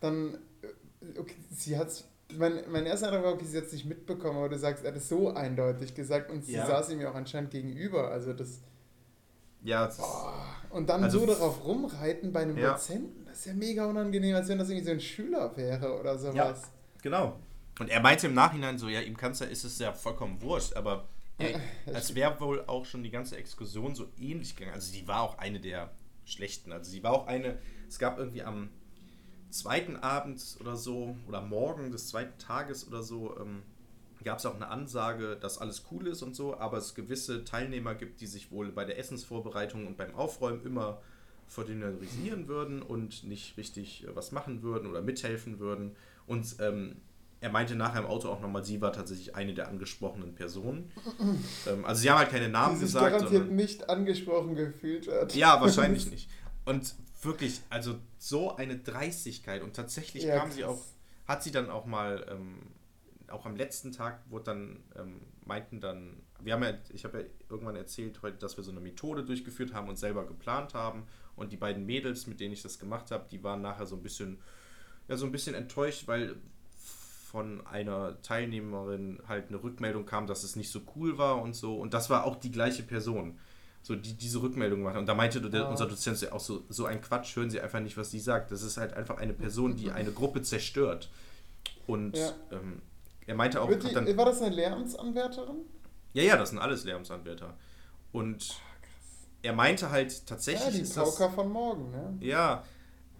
dann, 0.00 0.38
okay, 1.18 1.36
sie 1.50 1.76
hat's. 1.78 2.04
Mein, 2.36 2.60
mein 2.70 2.86
erster 2.86 3.08
Eindruck 3.08 3.24
war, 3.24 3.32
okay, 3.34 3.44
sie 3.44 3.56
hat 3.58 3.64
es 3.64 3.72
nicht 3.72 3.86
mitbekommen, 3.86 4.38
aber 4.38 4.48
du 4.50 4.58
sagst, 4.58 4.84
er 4.84 4.92
hat 4.92 4.96
es 4.96 5.08
so 5.08 5.30
eindeutig 5.30 5.94
gesagt 5.94 6.30
und 6.30 6.44
sie 6.44 6.52
Ja. 6.52 6.64
saß 6.66 6.90
ihm 6.90 7.00
ja 7.00 7.10
auch 7.10 7.14
anscheinend 7.16 7.50
gegenüber. 7.50 8.10
Also 8.10 8.32
das. 8.32 8.60
Ja, 9.62 9.86
es 9.86 9.98
ist, 9.98 10.04
Und 10.70 10.88
dann 10.88 11.04
Also 11.04 11.20
so 11.20 11.26
darauf 11.26 11.64
rumreiten 11.64 12.32
bei 12.32 12.40
einem 12.42 12.56
Ja. 12.56 12.72
Dozenten, 12.72 13.24
das 13.26 13.38
ist 13.40 13.46
ja 13.46 13.54
mega 13.54 13.86
unangenehm, 13.86 14.34
als 14.36 14.48
wenn 14.48 14.58
das 14.58 14.68
irgendwie 14.68 14.86
so 14.86 14.92
ein 14.92 15.00
Schüler 15.00 15.56
wäre 15.56 15.98
oder 15.98 16.18
sowas. 16.18 16.62
genau. 17.02 17.38
Und 17.78 17.88
er 17.88 18.00
meinte 18.00 18.26
im 18.26 18.34
Nachhinein 18.34 18.78
so, 18.78 18.88
ja, 18.88 19.00
ihm 19.00 19.16
ja, 19.20 19.28
ist 19.46 19.64
es 19.64 19.78
ja 19.78 19.92
vollkommen 19.92 20.42
wurscht, 20.42 20.76
aber 20.76 21.08
er, 21.38 21.58
es 21.86 22.14
wäre 22.14 22.38
wohl 22.40 22.62
auch 22.66 22.84
schon 22.84 23.02
die 23.02 23.10
ganze 23.10 23.36
Exkursion 23.38 23.94
so 23.94 24.06
ähnlich 24.18 24.54
gegangen. 24.54 24.74
Also 24.74 24.92
die 24.92 25.08
war 25.08 25.22
auch 25.22 25.38
eine 25.38 25.60
der 25.60 25.90
schlechten. 26.26 26.72
Also 26.72 26.90
sie 26.90 27.02
war 27.02 27.12
auch 27.12 27.26
eine, 27.26 27.58
es 27.88 27.98
gab 27.98 28.18
irgendwie 28.18 28.42
am 28.42 28.68
zweiten 29.48 29.96
Abend 29.96 30.42
oder 30.60 30.76
so, 30.76 31.16
oder 31.26 31.40
morgen 31.40 31.90
des 31.90 32.08
zweiten 32.08 32.38
Tages 32.38 32.86
oder 32.86 33.02
so, 33.02 33.36
ähm, 33.38 33.62
gab 34.24 34.38
es 34.38 34.46
auch 34.46 34.54
eine 34.54 34.68
Ansage, 34.68 35.36
dass 35.36 35.58
alles 35.58 35.84
cool 35.90 36.06
ist 36.06 36.22
und 36.22 36.34
so, 36.36 36.56
aber 36.58 36.76
es 36.78 36.94
gewisse 36.94 37.44
Teilnehmer 37.44 37.94
gibt, 37.94 38.20
die 38.20 38.26
sich 38.26 38.50
wohl 38.50 38.70
bei 38.72 38.84
der 38.84 38.98
Essensvorbereitung 38.98 39.86
und 39.86 39.96
beim 39.96 40.14
Aufräumen 40.14 40.64
immer 40.64 41.00
verdünnisieren 41.48 42.48
würden 42.48 42.80
und 42.82 43.24
nicht 43.24 43.56
richtig 43.56 44.04
äh, 44.06 44.14
was 44.14 44.32
machen 44.32 44.62
würden 44.62 44.88
oder 44.88 45.02
mithelfen 45.02 45.58
würden. 45.58 45.96
Und 46.26 46.56
ähm, 46.60 46.96
er 47.40 47.50
meinte 47.50 47.74
nachher 47.74 48.00
im 48.00 48.06
Auto 48.06 48.28
auch 48.28 48.40
nochmal, 48.40 48.64
sie 48.64 48.80
war 48.80 48.92
tatsächlich 48.92 49.34
eine 49.34 49.52
der 49.54 49.68
angesprochenen 49.68 50.34
Personen. 50.34 50.90
ähm, 51.66 51.84
also 51.84 52.02
sie 52.02 52.10
haben 52.10 52.18
halt 52.18 52.30
keine 52.30 52.48
Namen 52.48 52.74
Die 52.74 52.80
sich 52.86 52.94
gesagt. 52.94 53.12
garantiert 53.12 53.40
sondern- 53.42 53.56
nicht 53.56 53.88
angesprochen 53.90 54.54
gefühlt 54.54 55.08
hat. 55.10 55.34
ja, 55.34 55.60
wahrscheinlich 55.60 56.06
nicht. 56.10 56.28
Und 56.64 56.94
wirklich, 57.22 57.60
also 57.68 57.96
so 58.18 58.54
eine 58.56 58.78
Dreistigkeit. 58.78 59.62
Und 59.62 59.74
tatsächlich 59.74 60.24
Ja, 60.24 60.38
kam 60.38 60.52
sie 60.52 60.62
krass. 60.62 60.70
auch, 60.70 61.28
hat 61.28 61.42
sie 61.42 61.50
dann 61.50 61.68
auch 61.70 61.86
mal, 61.86 62.24
ähm, 62.30 62.58
auch 63.30 63.46
am 63.46 63.56
letzten 63.56 63.92
Tag 63.92 64.20
wurde 64.30 64.44
dann, 64.44 64.82
ähm, 64.96 65.20
meinten 65.44 65.80
dann, 65.80 66.22
wir 66.40 66.52
haben 66.54 66.62
ja, 66.62 66.74
ich 66.92 67.04
habe 67.04 67.20
ja 67.20 67.24
irgendwann 67.48 67.76
erzählt 67.76 68.20
heute, 68.22 68.38
dass 68.38 68.56
wir 68.56 68.64
so 68.64 68.70
eine 68.70 68.80
Methode 68.80 69.24
durchgeführt 69.24 69.72
haben 69.74 69.88
und 69.88 69.98
selber 69.98 70.26
geplant 70.26 70.74
haben. 70.74 71.04
Und 71.36 71.52
die 71.52 71.56
beiden 71.56 71.86
Mädels, 71.86 72.26
mit 72.26 72.40
denen 72.40 72.52
ich 72.52 72.62
das 72.62 72.78
gemacht 72.78 73.10
habe, 73.10 73.26
die 73.30 73.42
waren 73.42 73.62
nachher 73.62 73.86
so 73.86 73.96
ein 73.96 74.02
bisschen, 74.02 74.38
ja, 75.08 75.16
so 75.16 75.26
ein 75.26 75.32
bisschen 75.32 75.54
enttäuscht, 75.54 76.06
weil 76.06 76.36
von 77.30 77.64
einer 77.66 78.20
Teilnehmerin 78.22 79.20
halt 79.28 79.48
eine 79.48 79.62
Rückmeldung 79.62 80.04
kam, 80.04 80.26
dass 80.26 80.42
es 80.42 80.56
nicht 80.56 80.70
so 80.70 80.80
cool 80.96 81.16
war 81.16 81.40
und 81.40 81.54
so. 81.54 81.78
Und 81.78 81.94
das 81.94 82.10
war 82.10 82.24
auch 82.24 82.36
die 82.36 82.50
gleiche 82.50 82.82
Person, 82.82 83.38
so 83.82 83.94
die 83.94 84.14
diese 84.14 84.42
Rückmeldung 84.42 84.80
gemacht 84.80 84.94
hat. 84.94 85.00
Und 85.00 85.06
da 85.06 85.14
meinte 85.14 85.40
der, 85.40 85.66
Ah. 85.66 85.70
unser 85.70 85.86
Dozent 85.86 86.32
auch 86.32 86.40
so, 86.40 86.64
so 86.68 86.86
ein 86.86 87.00
Quatsch, 87.00 87.36
hören 87.36 87.48
Sie 87.50 87.60
einfach 87.60 87.80
nicht, 87.80 87.96
was 87.96 88.10
sie 88.10 88.18
sagt. 88.20 88.50
Das 88.50 88.62
ist 88.62 88.76
halt 88.78 88.94
einfach 88.94 89.18
eine 89.18 89.32
Person, 89.32 89.76
die 89.76 89.90
eine 89.92 90.10
Gruppe 90.12 90.42
zerstört. 90.42 91.08
Und 91.86 92.16
Ja. 92.16 92.32
ähm, 92.50 92.82
er 93.30 93.36
meinte 93.36 93.60
auch, 93.62 93.70
die, 93.70 93.92
dann, 93.94 94.16
war 94.16 94.24
das 94.24 94.42
eine 94.42 94.54
Lehramtsanwärterin? 94.54 95.56
ja, 96.12 96.22
ja, 96.22 96.36
das 96.36 96.50
sind 96.50 96.58
alles 96.58 96.84
Lehramtsanwärter. 96.84 97.56
Und 98.12 98.60
er 99.42 99.52
meinte 99.52 99.90
halt 99.90 100.26
tatsächlich, 100.26 100.74
Ja, 100.74 100.84
die 100.84 100.92
Pauker 100.94 101.30
von 101.30 101.48
morgen, 101.50 101.90
ne? 101.90 102.18
ja, 102.20 102.64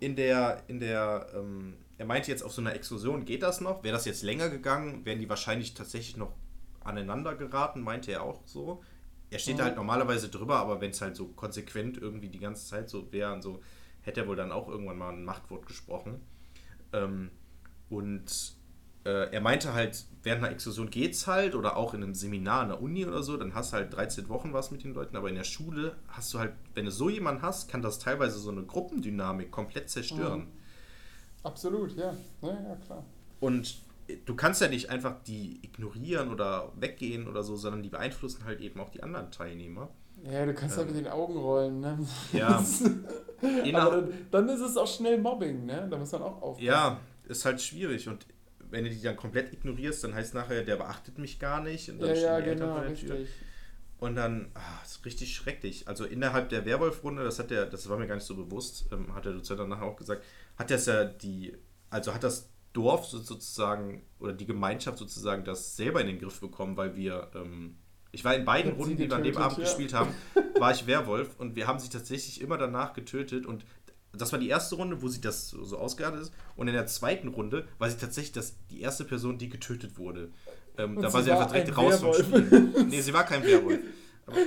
in 0.00 0.16
der, 0.16 0.62
in 0.68 0.80
der, 0.80 1.28
ähm, 1.34 1.76
er 1.98 2.06
meinte 2.06 2.30
jetzt 2.30 2.42
auf 2.42 2.52
so 2.52 2.60
einer 2.60 2.74
Exkursion 2.74 3.24
geht 3.24 3.42
das 3.42 3.60
noch. 3.60 3.82
Wäre 3.84 3.94
das 3.94 4.04
jetzt 4.04 4.22
länger 4.22 4.48
gegangen, 4.48 5.04
wären 5.04 5.18
die 5.18 5.28
wahrscheinlich 5.28 5.74
tatsächlich 5.74 6.16
noch 6.16 6.32
aneinander 6.82 7.34
geraten, 7.34 7.82
meinte 7.82 8.10
er 8.12 8.22
auch 8.22 8.40
so. 8.46 8.82
Er 9.30 9.38
steht 9.38 9.58
da 9.58 9.62
Mhm. 9.62 9.66
halt 9.68 9.76
normalerweise 9.76 10.28
drüber, 10.28 10.56
aber 10.58 10.80
wenn 10.80 10.90
es 10.90 11.00
halt 11.00 11.14
so 11.16 11.26
konsequent 11.28 11.98
irgendwie 11.98 12.28
die 12.28 12.40
ganze 12.40 12.66
Zeit 12.66 12.88
so 12.90 13.12
wäre 13.12 13.32
und 13.32 13.42
so, 13.42 13.62
hätte 14.02 14.22
er 14.22 14.26
wohl 14.26 14.36
dann 14.36 14.50
auch 14.50 14.68
irgendwann 14.68 14.98
mal 14.98 15.10
ein 15.12 15.24
Machtwort 15.24 15.66
gesprochen. 15.66 16.20
Ähm, 16.92 17.30
und 17.90 18.54
äh, 19.04 19.32
er 19.32 19.40
meinte 19.40 19.72
halt, 19.72 20.04
während 20.22 20.42
einer 20.44 20.52
Exkursion 20.52 20.90
geht's 20.90 21.26
halt 21.26 21.54
oder 21.54 21.76
auch 21.76 21.94
in 21.94 22.02
einem 22.02 22.14
Seminar 22.14 22.62
an 22.62 22.68
der 22.68 22.82
Uni 22.82 23.06
oder 23.06 23.22
so, 23.22 23.36
dann 23.36 23.54
hast 23.54 23.72
du 23.72 23.76
halt 23.78 23.94
13 23.94 24.28
Wochen 24.28 24.52
was 24.52 24.70
mit 24.70 24.84
den 24.84 24.92
Leuten, 24.92 25.16
aber 25.16 25.28
in 25.28 25.36
der 25.36 25.44
Schule 25.44 25.96
hast 26.08 26.34
du 26.34 26.38
halt, 26.38 26.52
wenn 26.74 26.84
du 26.84 26.90
so 26.90 27.08
jemanden 27.08 27.42
hast, 27.42 27.70
kann 27.70 27.80
das 27.82 27.98
teilweise 27.98 28.38
so 28.38 28.50
eine 28.50 28.62
Gruppendynamik 28.64 29.50
komplett 29.50 29.88
zerstören. 29.88 30.40
Mhm. 30.40 30.46
Absolut, 31.42 31.96
ja. 31.96 32.14
ja. 32.42 32.48
Ja, 32.48 32.76
klar. 32.84 33.04
Und 33.40 33.78
du 34.26 34.34
kannst 34.34 34.60
ja 34.60 34.68
nicht 34.68 34.90
einfach 34.90 35.14
die 35.26 35.60
ignorieren 35.62 36.30
oder 36.30 36.70
weggehen 36.76 37.26
oder 37.28 37.42
so, 37.42 37.56
sondern 37.56 37.82
die 37.82 37.88
beeinflussen 37.88 38.44
halt 38.44 38.60
eben 38.60 38.78
auch 38.80 38.90
die 38.90 39.02
anderen 39.02 39.30
Teilnehmer. 39.30 39.88
Ja, 40.30 40.44
du 40.44 40.52
kannst 40.52 40.76
Ähm. 40.76 40.84
halt 40.84 40.94
mit 40.94 41.04
den 41.06 41.10
Augen 41.10 41.38
rollen, 41.38 41.80
ne? 41.80 41.98
Ja. 42.34 42.62
Aber 43.72 43.90
dann, 44.02 44.12
dann 44.30 44.48
ist 44.50 44.60
es 44.60 44.76
auch 44.76 44.86
schnell 44.86 45.18
Mobbing, 45.18 45.64
ne? 45.64 45.88
Da 45.90 45.96
muss 45.96 46.12
man 46.12 46.20
auch 46.22 46.42
aufpassen. 46.42 46.66
ja, 46.66 47.00
ist 47.26 47.46
halt 47.46 47.62
schwierig 47.62 48.06
und 48.06 48.26
wenn 48.70 48.84
du 48.84 48.90
die 48.90 49.02
dann 49.02 49.16
komplett 49.16 49.52
ignorierst, 49.52 50.04
dann 50.04 50.14
heißt 50.14 50.34
nachher, 50.34 50.62
der 50.64 50.76
beachtet 50.76 51.18
mich 51.18 51.38
gar 51.38 51.62
nicht 51.62 51.90
und 51.90 52.00
dann 52.00 52.10
ja, 52.10 52.16
stehen 52.16 52.26
ja 52.26 52.40
die 52.40 52.48
Eltern 52.50 52.68
genau, 52.68 52.74
vor 52.74 52.84
der 52.84 52.94
Tür. 52.94 53.26
Und 53.98 54.16
dann, 54.16 54.50
ah, 54.54 54.78
das 54.80 54.92
ist 54.92 55.04
richtig 55.04 55.34
schrecklich. 55.34 55.86
Also 55.86 56.06
innerhalb 56.06 56.48
der 56.48 56.64
Werwolf-Runde, 56.64 57.22
das 57.22 57.38
hat 57.38 57.50
der, 57.50 57.66
das 57.66 57.86
war 57.88 57.98
mir 57.98 58.06
gar 58.06 58.14
nicht 58.14 58.24
so 58.24 58.34
bewusst, 58.34 58.86
ähm, 58.92 59.14
hat 59.14 59.26
der 59.26 59.34
Dozent 59.34 59.60
dann 59.60 59.68
nachher 59.68 59.84
auch 59.84 59.96
gesagt, 59.96 60.24
hat 60.56 60.70
das 60.70 60.86
ja 60.86 61.04
die, 61.04 61.54
also 61.90 62.14
hat 62.14 62.24
das 62.24 62.48
Dorf 62.72 63.04
so- 63.06 63.18
sozusagen 63.18 64.02
oder 64.18 64.32
die 64.32 64.46
Gemeinschaft 64.46 64.96
sozusagen 64.96 65.44
das 65.44 65.76
selber 65.76 66.00
in 66.00 66.06
den 66.06 66.18
Griff 66.18 66.40
bekommen, 66.40 66.78
weil 66.78 66.96
wir, 66.96 67.30
ähm, 67.34 67.76
ich 68.12 68.24
war 68.24 68.34
in 68.34 68.44
beiden 68.46 68.72
Runden, 68.72 68.96
die 68.96 69.08
wir 69.08 69.16
an 69.16 69.22
dem 69.22 69.36
Abend 69.36 69.58
ja. 69.58 69.64
gespielt 69.64 69.92
haben, 69.92 70.14
war 70.58 70.72
ich 70.72 70.86
Werwolf 70.86 71.38
und 71.38 71.54
wir 71.54 71.66
haben 71.66 71.78
sie 71.78 71.90
tatsächlich 71.90 72.40
immer 72.40 72.56
danach 72.56 72.94
getötet 72.94 73.44
und 73.44 73.66
das 74.12 74.32
war 74.32 74.38
die 74.38 74.48
erste 74.48 74.74
Runde, 74.74 75.02
wo 75.02 75.08
sie 75.08 75.20
das 75.20 75.50
so, 75.50 75.78
ausgeartet 75.78 76.22
ist. 76.22 76.32
Und 76.56 76.68
in 76.68 76.74
der 76.74 76.86
zweiten 76.86 77.28
Runde 77.28 77.66
war 77.78 77.88
sie 77.88 77.96
tatsächlich 77.96 78.32
das, 78.32 78.54
die 78.70 78.80
erste 78.80 79.04
Person, 79.04 79.38
die 79.38 79.48
getötet 79.48 79.98
wurde. 79.98 80.30
Ähm, 80.78 81.00
da 81.00 81.12
war 81.12 81.22
sie 81.22 81.30
war 81.30 81.38
einfach 81.38 81.52
direkt 81.52 81.68
ein 81.68 81.74
raus 81.74 82.00
vom 82.00 82.12
Werwolf. 82.12 82.26
Spiel. 82.26 82.84
Nee, 82.88 83.00
sie 83.00 83.12
war 83.12 83.24
kein 83.24 83.44
Werwolf. 83.44 83.78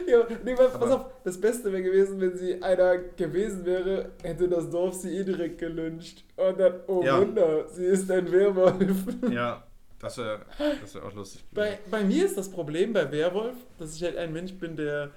Ja, 0.07 0.25
nee, 0.45 0.57
weil, 0.57 0.69
pass 0.69 0.91
auf, 0.91 1.05
das 1.25 1.41
Beste 1.41 1.69
wäre 1.69 1.83
gewesen, 1.83 2.21
wenn 2.21 2.37
sie 2.37 2.61
einer 2.63 2.97
gewesen 2.97 3.65
wäre, 3.65 4.11
hätte 4.21 4.47
das 4.47 4.69
Dorf 4.69 4.93
sie 4.93 5.09
eh 5.09 5.25
direkt 5.25 5.57
gelyncht. 5.57 6.23
Und 6.37 6.57
dann, 6.57 6.75
oh 6.87 7.03
Ja. 7.03 7.19
Wunder, 7.19 7.67
sie 7.67 7.83
ist 7.83 8.09
ein 8.09 8.31
Werwolf. 8.31 8.95
Ja, 9.29 9.61
das 9.99 10.17
wäre 10.17 10.45
das 10.81 10.95
wär 10.95 11.03
auch 11.03 11.13
lustig. 11.13 11.43
Bei, 11.51 11.79
bei 11.91 12.01
mir 12.03 12.25
ist 12.25 12.37
das 12.37 12.49
Problem 12.49 12.93
bei 12.93 13.11
Werwolf, 13.11 13.55
dass 13.77 13.95
ich 13.95 14.03
halt 14.03 14.15
ein 14.15 14.31
Mensch 14.31 14.53
bin, 14.53 14.77
der 14.77 15.11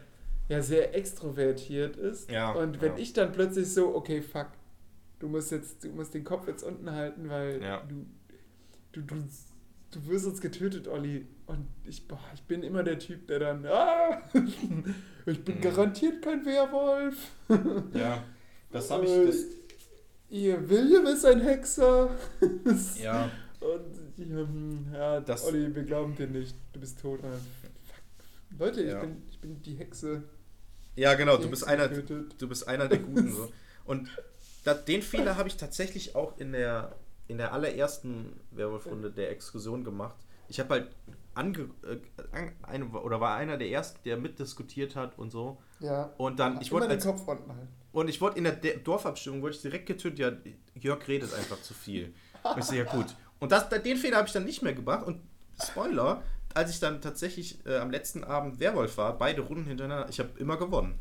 ja 0.48 0.62
sehr 0.62 0.94
extrovertiert 0.94 1.96
ist. 1.96 2.30
Ja, 2.30 2.52
Und 2.52 2.80
wenn 2.80 2.92
ja. 2.92 2.98
ich 2.98 3.12
dann 3.12 3.32
plötzlich 3.32 3.72
so, 3.72 3.94
okay, 3.94 4.22
fuck, 4.22 4.48
du 5.18 5.28
musst 5.28 5.50
jetzt, 5.50 5.82
du 5.84 5.88
musst 5.88 6.14
den 6.14 6.24
Kopf 6.24 6.46
jetzt 6.46 6.62
unten 6.62 6.90
halten, 6.90 7.28
weil 7.28 7.60
Ja. 7.62 7.82
du, 7.88 8.06
du, 8.92 9.00
du, 9.02 9.16
du 9.92 10.06
wirst 10.06 10.26
uns 10.26 10.40
getötet, 10.40 10.88
Olli. 10.88 11.26
Und 11.46 11.66
ich, 11.84 12.06
boah, 12.08 12.20
ich 12.34 12.42
bin 12.42 12.62
immer 12.62 12.82
der 12.82 12.98
Typ, 12.98 13.26
der 13.28 13.38
dann, 13.40 13.64
ah, 13.66 14.22
ich 15.26 15.44
bin 15.44 15.56
Mhm. 15.56 15.60
garantiert 15.60 16.22
kein 16.22 16.44
Werwolf. 16.44 17.16
ja, 17.94 18.22
das 18.70 18.90
habe 18.90 19.04
ich. 19.04 19.10
Das, 19.26 19.44
Ihr 20.28 20.68
William 20.68 21.06
ist 21.06 21.24
ein 21.24 21.40
Hexer. 21.40 22.10
ja, 23.00 23.30
Und 23.60 23.96
ich, 24.16 24.26
hm, 24.28 24.86
ja, 24.92 25.20
Das- 25.20 25.44
Olli, 25.44 25.72
wir 25.72 25.84
glauben 25.84 26.16
dir 26.16 26.26
nicht. 26.26 26.56
Du 26.72 26.80
bist 26.80 27.00
tot. 27.00 27.20
Fuck. 27.20 27.30
Leute, 28.58 28.80
ich, 28.82 28.88
Ja. 28.90 28.98
bin, 29.00 29.22
ich 29.30 29.38
bin 29.40 29.62
die 29.62 29.74
Hexe. 29.76 30.24
Ja, 30.96 31.14
genau, 31.14 31.36
du 31.36 31.48
bist 31.48 31.66
einer, 31.66 31.88
du 31.88 32.48
bist 32.48 32.66
einer 32.66 32.88
der 32.88 32.98
Guten. 32.98 33.32
So. 33.32 33.52
Und 33.84 34.08
da, 34.64 34.74
den 34.74 35.02
Fehler 35.02 35.36
habe 35.36 35.48
ich 35.48 35.56
tatsächlich 35.56 36.16
auch 36.16 36.38
in 36.38 36.52
der, 36.52 36.96
in 37.28 37.38
der 37.38 37.52
allerersten 37.52 38.40
Werwolf-Runde 38.50 39.10
der 39.10 39.30
Exkursion 39.30 39.84
gemacht. 39.84 40.16
Ich 40.48 40.58
habe 40.58 40.70
halt 40.70 40.88
ange, 41.34 41.70
äh, 41.84 41.98
eine, 42.62 42.86
oder 42.86 43.20
war 43.20 43.36
einer 43.36 43.58
der 43.58 43.68
ersten, 43.68 44.00
der 44.04 44.16
mitdiskutiert 44.16 44.96
hat 44.96 45.18
und 45.18 45.30
so. 45.30 45.58
Ja. 45.80 46.12
Und 46.16 46.40
dann, 46.40 46.60
ich 46.60 46.72
unten 46.72 46.88
halten. 46.88 47.68
Und 47.92 48.08
ich 48.08 48.20
wurde 48.20 48.38
in 48.38 48.44
der 48.44 48.54
De 48.54 48.78
Dorfabstimmung 48.82 49.42
wurde 49.42 49.54
ich 49.54 49.62
direkt 49.62 49.86
getötet, 49.86 50.18
ja, 50.18 50.32
Jörg 50.74 51.06
redet 51.08 51.32
einfach 51.34 51.60
zu 51.62 51.74
viel. 51.74 52.14
Und 52.42 52.58
ich 52.58 52.64
so, 52.64 52.74
ja 52.74 52.84
gut. 52.84 53.06
Und 53.38 53.52
das, 53.52 53.68
den 53.68 53.96
Fehler 53.96 54.18
habe 54.18 54.26
ich 54.26 54.32
dann 54.32 54.44
nicht 54.44 54.62
mehr 54.62 54.74
gemacht. 54.74 55.06
Und 55.06 55.20
Spoiler, 55.62 56.22
als 56.56 56.70
ich 56.70 56.80
dann 56.80 57.00
tatsächlich 57.00 57.58
äh, 57.66 57.76
am 57.76 57.90
letzten 57.90 58.24
Abend 58.24 58.58
Werwolf 58.60 58.96
war, 58.96 59.16
beide 59.18 59.42
Runden 59.42 59.66
hintereinander, 59.66 60.08
ich 60.08 60.18
habe 60.18 60.30
immer 60.38 60.56
gewonnen. 60.56 60.98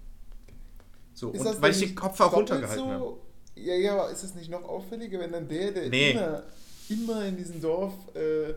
So, 1.13 1.31
Ist 1.31 1.45
und 1.45 1.61
weil 1.61 1.71
ich 1.71 1.79
den 1.79 1.95
Kopf 1.95 2.19
auch 2.19 2.33
runtergehalten 2.33 2.85
habe. 2.85 2.99
so? 2.99 3.21
Ja, 3.55 3.73
ja, 3.75 3.93
aber 3.93 4.11
ist 4.11 4.23
es 4.23 4.35
nicht 4.35 4.49
noch 4.51 4.63
auffälliger, 4.63 5.19
wenn 5.19 5.31
dann 5.31 5.47
der, 5.47 5.71
der 5.71 5.89
Nee. 5.89 6.11
immer, 6.11 6.43
immer 6.89 7.25
in 7.25 7.37
diesem 7.37 7.61
Dorf 7.61 7.93
äh, 8.15 8.53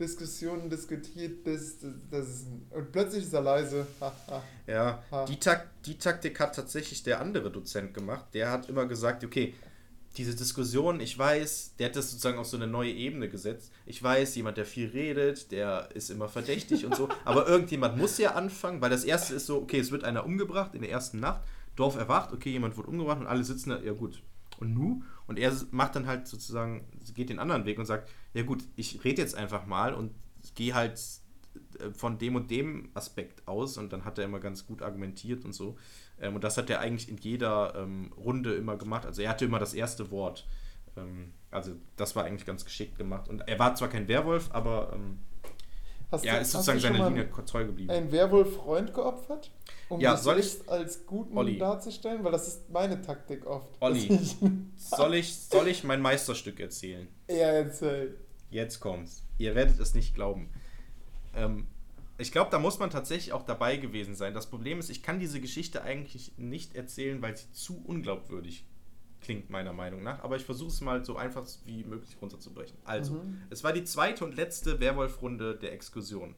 Diskussionen 0.00 0.70
diskutiert, 0.70 1.46
das, 1.46 1.80
das, 1.80 1.92
das 2.10 2.26
ist 2.28 2.46
und 2.70 2.92
plötzlich 2.92 3.24
ist 3.24 3.32
er 3.34 3.42
leise. 3.42 3.86
Ha, 4.00 4.12
ha. 4.28 4.42
Ja, 4.66 5.02
Ha. 5.10 5.24
die, 5.26 5.38
Tak 5.38 5.66
die 5.84 5.98
Taktik 5.98 6.38
hat 6.40 6.54
tatsächlich 6.54 7.02
der 7.02 7.20
andere 7.20 7.50
Dozent 7.50 7.92
gemacht. 7.92 8.26
Der 8.32 8.50
hat 8.50 8.68
immer 8.70 8.86
gesagt, 8.86 9.22
okay, 9.24 9.54
diese 10.16 10.34
Diskussion, 10.34 11.00
ich 11.00 11.16
weiß, 11.16 11.76
der 11.78 11.88
hat 11.88 11.96
das 11.96 12.10
sozusagen 12.10 12.38
auf 12.38 12.46
so 12.46 12.56
eine 12.56 12.66
neue 12.66 12.92
Ebene 12.92 13.28
gesetzt. 13.28 13.72
Ich 13.86 14.02
weiß, 14.02 14.34
jemand, 14.36 14.56
der 14.56 14.64
viel 14.64 14.88
redet, 14.88 15.52
der 15.52 15.90
ist 15.94 16.10
immer 16.10 16.28
verdächtig 16.28 16.84
und 16.84 16.96
so. 16.96 17.08
Aber 17.24 17.46
irgendjemand 17.46 17.96
muss 17.96 18.18
ja 18.18 18.34
anfangen, 18.34 18.80
weil 18.80 18.90
das 18.90 19.04
erste 19.04 19.34
ist 19.34 19.46
so, 19.46 19.58
okay, 19.62 19.78
es 19.78 19.90
wird 19.90 20.04
einer 20.04 20.24
umgebracht 20.24 20.74
in 20.74 20.82
der 20.82 20.90
ersten 20.90 21.20
Nacht, 21.20 21.42
Dorf 21.76 21.96
erwacht, 21.96 22.32
okay, 22.32 22.50
jemand 22.50 22.76
wird 22.76 22.88
umgebracht 22.88 23.20
und 23.20 23.26
alle 23.26 23.44
sitzen 23.44 23.70
da, 23.70 23.80
ja 23.80 23.92
gut. 23.92 24.22
Und 24.58 24.74
nu? 24.74 25.02
Und 25.28 25.38
er 25.38 25.52
macht 25.70 25.94
dann 25.94 26.06
halt 26.06 26.26
sozusagen, 26.26 26.88
geht 27.14 27.28
den 27.28 27.38
anderen 27.38 27.64
Weg 27.64 27.78
und 27.78 27.86
sagt, 27.86 28.10
ja 28.34 28.42
gut, 28.42 28.64
ich 28.74 29.04
rede 29.04 29.22
jetzt 29.22 29.36
einfach 29.36 29.66
mal 29.66 29.94
und 29.94 30.12
gehe 30.56 30.74
halt 30.74 30.98
äh, 31.78 31.90
von 31.92 32.18
dem 32.18 32.34
und 32.34 32.50
dem 32.50 32.90
Aspekt 32.94 33.46
aus 33.46 33.76
und 33.76 33.92
dann 33.92 34.04
hat 34.04 34.18
er 34.18 34.24
immer 34.24 34.40
ganz 34.40 34.66
gut 34.66 34.82
argumentiert 34.82 35.44
und 35.44 35.52
so. 35.52 35.76
Ähm, 36.20 36.34
und 36.34 36.44
das 36.44 36.56
hat 36.58 36.68
er 36.70 36.80
eigentlich 36.80 37.08
in 37.08 37.16
jeder 37.18 37.74
ähm, 37.76 38.12
Runde 38.16 38.54
immer 38.54 38.76
gemacht. 38.76 39.06
Also 39.06 39.22
er 39.22 39.30
hatte 39.30 39.44
immer 39.44 39.58
das 39.58 39.74
erste 39.74 40.10
Wort. 40.10 40.46
Ähm, 40.96 41.32
Also 41.50 41.72
das 41.96 42.14
war 42.16 42.24
eigentlich 42.24 42.44
ganz 42.46 42.64
geschickt 42.64 42.98
gemacht. 42.98 43.28
Und 43.28 43.40
er 43.48 43.58
war 43.58 43.74
zwar 43.74 43.88
kein 43.88 44.06
Werwolf, 44.08 44.50
aber 44.52 44.92
ähm, 44.94 45.18
Hast 46.10 46.24
er 46.24 46.36
du- 46.36 46.40
ist 46.42 46.52
sozusagen 46.52 46.80
seiner 46.80 47.08
Linie 47.08 47.28
treu 47.46 47.64
geblieben. 47.66 47.90
einen 47.90 48.10
Werwolf-Freund 48.12 48.92
geopfert? 48.94 49.50
Um 49.90 50.00
Ja, 50.00 50.14
dich 50.14 50.22
soll 50.22 50.38
ich- 50.38 50.68
als 50.68 51.06
guten 51.06 51.36
Olli. 51.36 51.58
darzustellen? 51.58 52.24
Weil 52.24 52.32
das 52.32 52.48
ist 52.48 52.70
meine 52.70 53.00
Taktik 53.00 53.46
oft. 53.46 53.68
Olli. 53.80 54.18
Soll 54.76 55.14
ich, 55.14 55.34
soll 55.36 55.68
ich 55.68 55.84
mein 55.84 56.00
Meisterstück 56.00 56.60
erzählen? 56.60 57.08
ja, 57.28 57.34
erzähl. 57.52 58.16
Jetzt 58.50 58.80
kommt's. 58.80 59.22
Ihr 59.38 59.54
werdet 59.54 59.78
es 59.78 59.92
nicht 59.94 60.14
glauben. 60.14 60.48
Ähm, 61.34 61.66
ich 62.18 62.32
glaube, 62.32 62.50
da 62.50 62.58
muss 62.58 62.78
man 62.78 62.90
tatsächlich 62.90 63.32
auch 63.32 63.44
dabei 63.44 63.76
gewesen 63.76 64.14
sein. 64.14 64.34
Das 64.34 64.46
Problem 64.50 64.78
ist, 64.80 64.90
ich 64.90 65.02
kann 65.02 65.18
diese 65.20 65.40
Geschichte 65.40 65.82
eigentlich 65.82 66.32
nicht 66.36 66.74
erzählen, 66.74 67.22
weil 67.22 67.36
sie 67.36 67.50
zu 67.52 67.80
unglaubwürdig 67.84 68.64
klingt, 69.20 69.50
meiner 69.50 69.72
Meinung 69.72 70.02
nach. 70.02 70.22
Aber 70.22 70.36
ich 70.36 70.44
versuche 70.44 70.68
es 70.70 70.80
mal 70.80 71.04
so 71.04 71.16
einfach 71.16 71.46
wie 71.64 71.84
möglich 71.84 72.16
runterzubrechen. 72.20 72.76
Also, 72.84 73.14
Mhm. 73.14 73.42
es 73.50 73.64
war 73.64 73.72
die 73.72 73.84
zweite 73.84 74.24
und 74.24 74.36
letzte 74.36 74.78
Werwolf-Runde 74.80 75.56
der 75.56 75.72
Exkursion. 75.72 76.34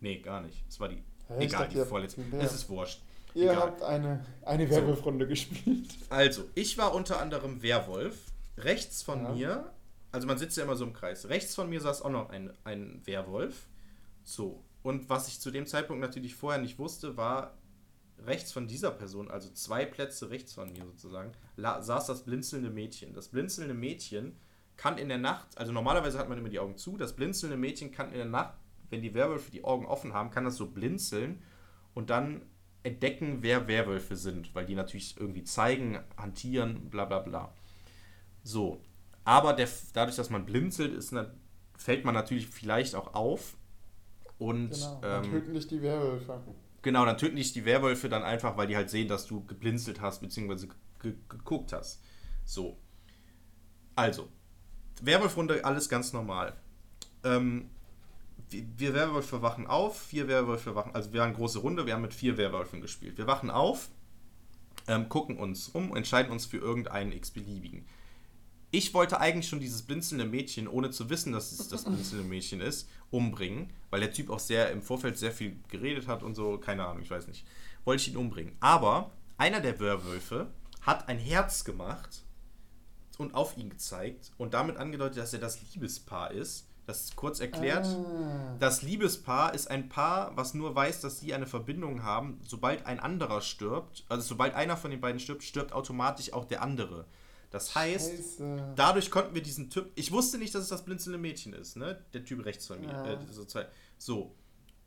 Nee, 0.00 0.18
gar 0.18 0.40
nicht. 0.42 0.64
Es 0.68 0.78
war 0.80 0.88
die. 0.88 1.02
Ich 1.38 1.46
egal, 1.46 1.64
dachte, 1.64 1.78
die 1.82 1.84
vorletzte. 1.88 2.22
Es 2.38 2.52
ist 2.54 2.68
wurscht. 2.68 3.00
Ihr 3.34 3.44
Egal. 3.50 3.56
habt 3.62 3.82
eine, 3.82 4.24
eine 4.42 4.68
Werwolf-Runde 4.70 5.26
gespielt. 5.26 5.88
Also, 6.10 6.44
ich 6.54 6.76
war 6.78 6.94
unter 6.94 7.20
anderem 7.20 7.62
Werwolf. 7.62 8.16
Rechts 8.58 9.02
von 9.02 9.22
Ja. 9.24 9.32
mir, 9.32 9.72
also 10.12 10.26
man 10.26 10.38
sitzt 10.38 10.56
ja 10.56 10.64
immer 10.64 10.76
so 10.76 10.84
im 10.84 10.92
Kreis. 10.92 11.28
Rechts 11.28 11.54
von 11.54 11.68
mir 11.68 11.80
saß 11.80 12.02
auch 12.02 12.10
noch 12.10 12.28
ein, 12.30 12.52
ein 12.64 13.00
Werwolf. 13.04 13.66
So. 14.24 14.64
Und 14.82 15.08
was 15.08 15.28
ich 15.28 15.40
zu 15.40 15.50
dem 15.50 15.66
Zeitpunkt 15.66 16.00
natürlich 16.00 16.34
vorher 16.34 16.60
nicht 16.60 16.78
wusste, 16.78 17.16
war, 17.16 17.56
rechts 18.18 18.52
von 18.52 18.66
dieser 18.66 18.90
Person, 18.90 19.30
also 19.30 19.50
zwei 19.50 19.84
Plätze 19.84 20.30
rechts 20.30 20.54
von 20.54 20.72
mir 20.72 20.84
sozusagen, 20.84 21.32
saß 21.56 22.06
das 22.06 22.24
blinzelnde 22.24 22.70
Mädchen. 22.70 23.12
Das 23.12 23.28
blinzelnde 23.28 23.74
Mädchen 23.74 24.36
kann 24.76 24.98
in 24.98 25.08
der 25.08 25.18
Nacht, 25.18 25.56
also 25.56 25.72
normalerweise 25.72 26.18
hat 26.18 26.28
man 26.28 26.38
immer 26.38 26.48
die 26.48 26.58
Augen 26.58 26.76
zu, 26.76 26.96
das 26.96 27.14
blinzelnde 27.14 27.56
Mädchen 27.56 27.92
kann 27.92 28.10
in 28.10 28.18
der 28.18 28.24
Nacht, 28.24 28.54
wenn 28.90 29.02
die 29.02 29.14
Werwölfe 29.14 29.50
die 29.50 29.64
Augen 29.64 29.86
offen 29.86 30.12
haben, 30.14 30.30
kann 30.30 30.44
das 30.44 30.56
so 30.56 30.70
blinzeln 30.70 31.42
und 31.94 32.10
dann 32.10 32.42
entdecken, 32.82 33.38
wer 33.40 33.66
Werwölfe 33.66 34.16
sind, 34.16 34.54
weil 34.54 34.66
die 34.66 34.74
natürlich 34.74 35.16
irgendwie 35.18 35.44
zeigen, 35.44 35.98
hantieren, 36.16 36.90
bla 36.90 37.04
bla 37.04 37.20
bla. 37.20 37.54
So, 38.42 38.82
aber 39.24 39.54
der, 39.54 39.68
dadurch, 39.94 40.16
dass 40.16 40.30
man 40.30 40.44
blinzelt, 40.44 40.92
ist, 40.92 41.14
fällt 41.76 42.04
man 42.04 42.14
natürlich 42.14 42.48
vielleicht 42.48 42.94
auch 42.94 43.14
auf 43.14 43.56
und 44.44 44.70
Genau. 44.70 44.98
Dann 45.00 45.24
ähm, 45.24 45.30
töten 45.30 45.54
dich 45.54 45.66
die 45.66 45.82
Werwölfe. 45.82 46.40
Genau, 46.82 47.04
dann 47.06 47.16
töten 47.16 47.36
dich 47.36 47.52
die 47.52 47.64
Werwölfe 47.64 48.08
dann 48.08 48.22
einfach, 48.22 48.56
weil 48.56 48.66
die 48.66 48.76
halt 48.76 48.90
sehen, 48.90 49.08
dass 49.08 49.26
du 49.26 49.44
geblinzelt 49.44 50.00
hast, 50.00 50.20
beziehungsweise 50.20 50.68
ge 51.00 51.14
geguckt 51.28 51.72
hast. 51.72 52.02
So. 52.44 52.76
Also, 53.96 54.28
Werwolfrunde, 55.00 55.64
alles 55.64 55.88
ganz 55.88 56.12
normal. 56.12 56.54
Ähm, 57.22 57.70
wir, 58.50 58.92
Werwölfe 58.92 59.40
wachen 59.40 59.66
auf, 59.66 59.98
vier 59.98 60.28
Werwölfe 60.28 60.74
wachen, 60.74 60.94
also 60.94 61.12
wir 61.12 61.22
haben 61.22 61.28
eine 61.28 61.36
große 61.36 61.60
Runde, 61.60 61.86
wir 61.86 61.94
haben 61.94 62.02
mit 62.02 62.12
vier 62.12 62.36
Werwölfen 62.36 62.82
gespielt. 62.82 63.16
Wir 63.16 63.26
wachen 63.26 63.50
auf, 63.50 63.88
ähm, 64.86 65.08
gucken 65.08 65.38
uns 65.38 65.74
rum, 65.74 65.96
entscheiden 65.96 66.30
uns 66.30 66.44
für 66.44 66.58
irgendeinen 66.58 67.12
x-beliebigen. 67.12 67.86
Ich 68.76 68.92
wollte 68.92 69.20
eigentlich 69.20 69.48
schon 69.48 69.60
dieses 69.60 69.82
blinzelnde 69.82 70.24
Mädchen, 70.24 70.66
ohne 70.66 70.90
zu 70.90 71.08
wissen, 71.08 71.32
dass 71.32 71.52
es 71.52 71.68
das 71.68 71.84
blinzelnde 71.84 72.28
Mädchen 72.28 72.60
ist, 72.60 72.88
umbringen, 73.12 73.70
weil 73.90 74.00
der 74.00 74.12
Typ 74.12 74.30
auch 74.30 74.40
sehr 74.40 74.72
im 74.72 74.82
Vorfeld 74.82 75.16
sehr 75.16 75.30
viel 75.30 75.54
geredet 75.68 76.08
hat 76.08 76.24
und 76.24 76.34
so, 76.34 76.58
keine 76.58 76.84
Ahnung, 76.84 77.00
ich 77.00 77.08
weiß 77.08 77.28
nicht. 77.28 77.46
Wollte 77.84 78.02
ich 78.02 78.08
ihn 78.08 78.16
umbringen. 78.16 78.56
Aber 78.58 79.12
einer 79.36 79.60
der 79.60 79.78
Werwölfe 79.78 80.48
hat 80.80 81.08
ein 81.08 81.20
Herz 81.20 81.62
gemacht 81.62 82.24
und 83.16 83.36
auf 83.36 83.56
ihn 83.56 83.70
gezeigt 83.70 84.32
und 84.38 84.54
damit 84.54 84.76
angedeutet, 84.76 85.18
dass 85.18 85.32
er 85.32 85.38
das 85.38 85.60
Liebespaar 85.72 86.32
ist. 86.32 86.66
Das 86.84 87.04
ist 87.04 87.14
kurz 87.14 87.38
erklärt. 87.38 87.86
Ah. 87.86 88.56
Das 88.58 88.82
Liebespaar 88.82 89.54
ist 89.54 89.70
ein 89.70 89.88
Paar, 89.88 90.36
was 90.36 90.52
nur 90.52 90.74
weiß, 90.74 91.00
dass 91.00 91.20
sie 91.20 91.32
eine 91.32 91.46
Verbindung 91.46 92.02
haben. 92.02 92.40
Sobald 92.42 92.86
ein 92.86 92.98
anderer 92.98 93.40
stirbt, 93.40 94.04
also 94.08 94.26
sobald 94.26 94.56
einer 94.56 94.76
von 94.76 94.90
den 94.90 95.00
beiden 95.00 95.20
stirbt, 95.20 95.44
stirbt 95.44 95.72
automatisch 95.72 96.32
auch 96.32 96.44
der 96.44 96.60
andere. 96.60 97.06
Das 97.54 97.72
heißt, 97.72 98.16
Scheiße. 98.16 98.72
dadurch 98.74 99.12
konnten 99.12 99.32
wir 99.32 99.40
diesen 99.40 99.70
Typ. 99.70 99.92
Ich 99.94 100.10
wusste 100.10 100.38
nicht, 100.38 100.52
dass 100.56 100.64
es 100.64 100.70
das 100.70 100.84
blinzelnde 100.84 101.20
Mädchen 101.20 101.52
ist, 101.52 101.76
ne? 101.76 102.04
Der 102.12 102.24
Typ 102.24 102.44
rechts 102.44 102.66
von 102.66 102.80
mir. 102.80 102.88
Ja. 102.88 103.12
Äh, 103.12 103.68
so. 103.96 104.34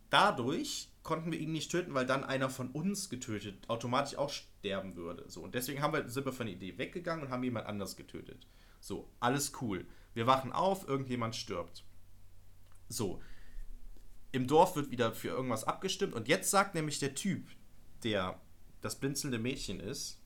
Dadurch 0.09 0.89
konnten 1.01 1.31
wir 1.31 1.39
ihn 1.39 1.53
nicht 1.53 1.71
töten, 1.71 1.93
weil 1.93 2.05
dann 2.05 2.25
einer 2.25 2.49
von 2.49 2.69
uns 2.71 3.09
getötet 3.09 3.69
automatisch 3.69 4.17
auch 4.17 4.29
sterben 4.29 4.97
würde. 4.97 5.23
So. 5.29 5.43
Und 5.43 5.55
deswegen 5.55 5.81
haben 5.81 5.93
wir, 5.93 6.09
sind 6.09 6.25
wir 6.25 6.33
von 6.33 6.45
der 6.45 6.55
Idee 6.55 6.77
weggegangen 6.77 7.25
und 7.25 7.31
haben 7.31 7.41
jemand 7.41 7.67
anders 7.67 7.95
getötet. 7.95 8.45
So, 8.81 9.09
alles 9.21 9.53
cool. 9.61 9.87
Wir 10.13 10.27
wachen 10.27 10.51
auf, 10.51 10.85
irgendjemand 10.89 11.37
stirbt. 11.37 11.85
So. 12.89 13.21
Im 14.33 14.45
Dorf 14.45 14.75
wird 14.75 14.91
wieder 14.91 15.13
für 15.13 15.29
irgendwas 15.29 15.63
abgestimmt 15.63 16.13
und 16.13 16.27
jetzt 16.27 16.51
sagt 16.51 16.75
nämlich 16.75 16.99
der 16.99 17.15
Typ, 17.15 17.47
der 18.03 18.41
das 18.81 18.99
blinzelnde 18.99 19.39
Mädchen 19.39 19.79
ist, 19.79 20.19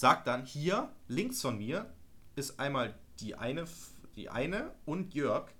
sagt 0.00 0.26
dann, 0.26 0.46
hier 0.46 0.90
links 1.08 1.42
von 1.42 1.58
mir 1.58 1.92
ist 2.34 2.58
einmal 2.58 2.98
die 3.20 3.34
eine, 3.34 3.66
die 4.16 4.30
eine 4.30 4.74
und 4.86 5.12
Jörg, 5.12 5.50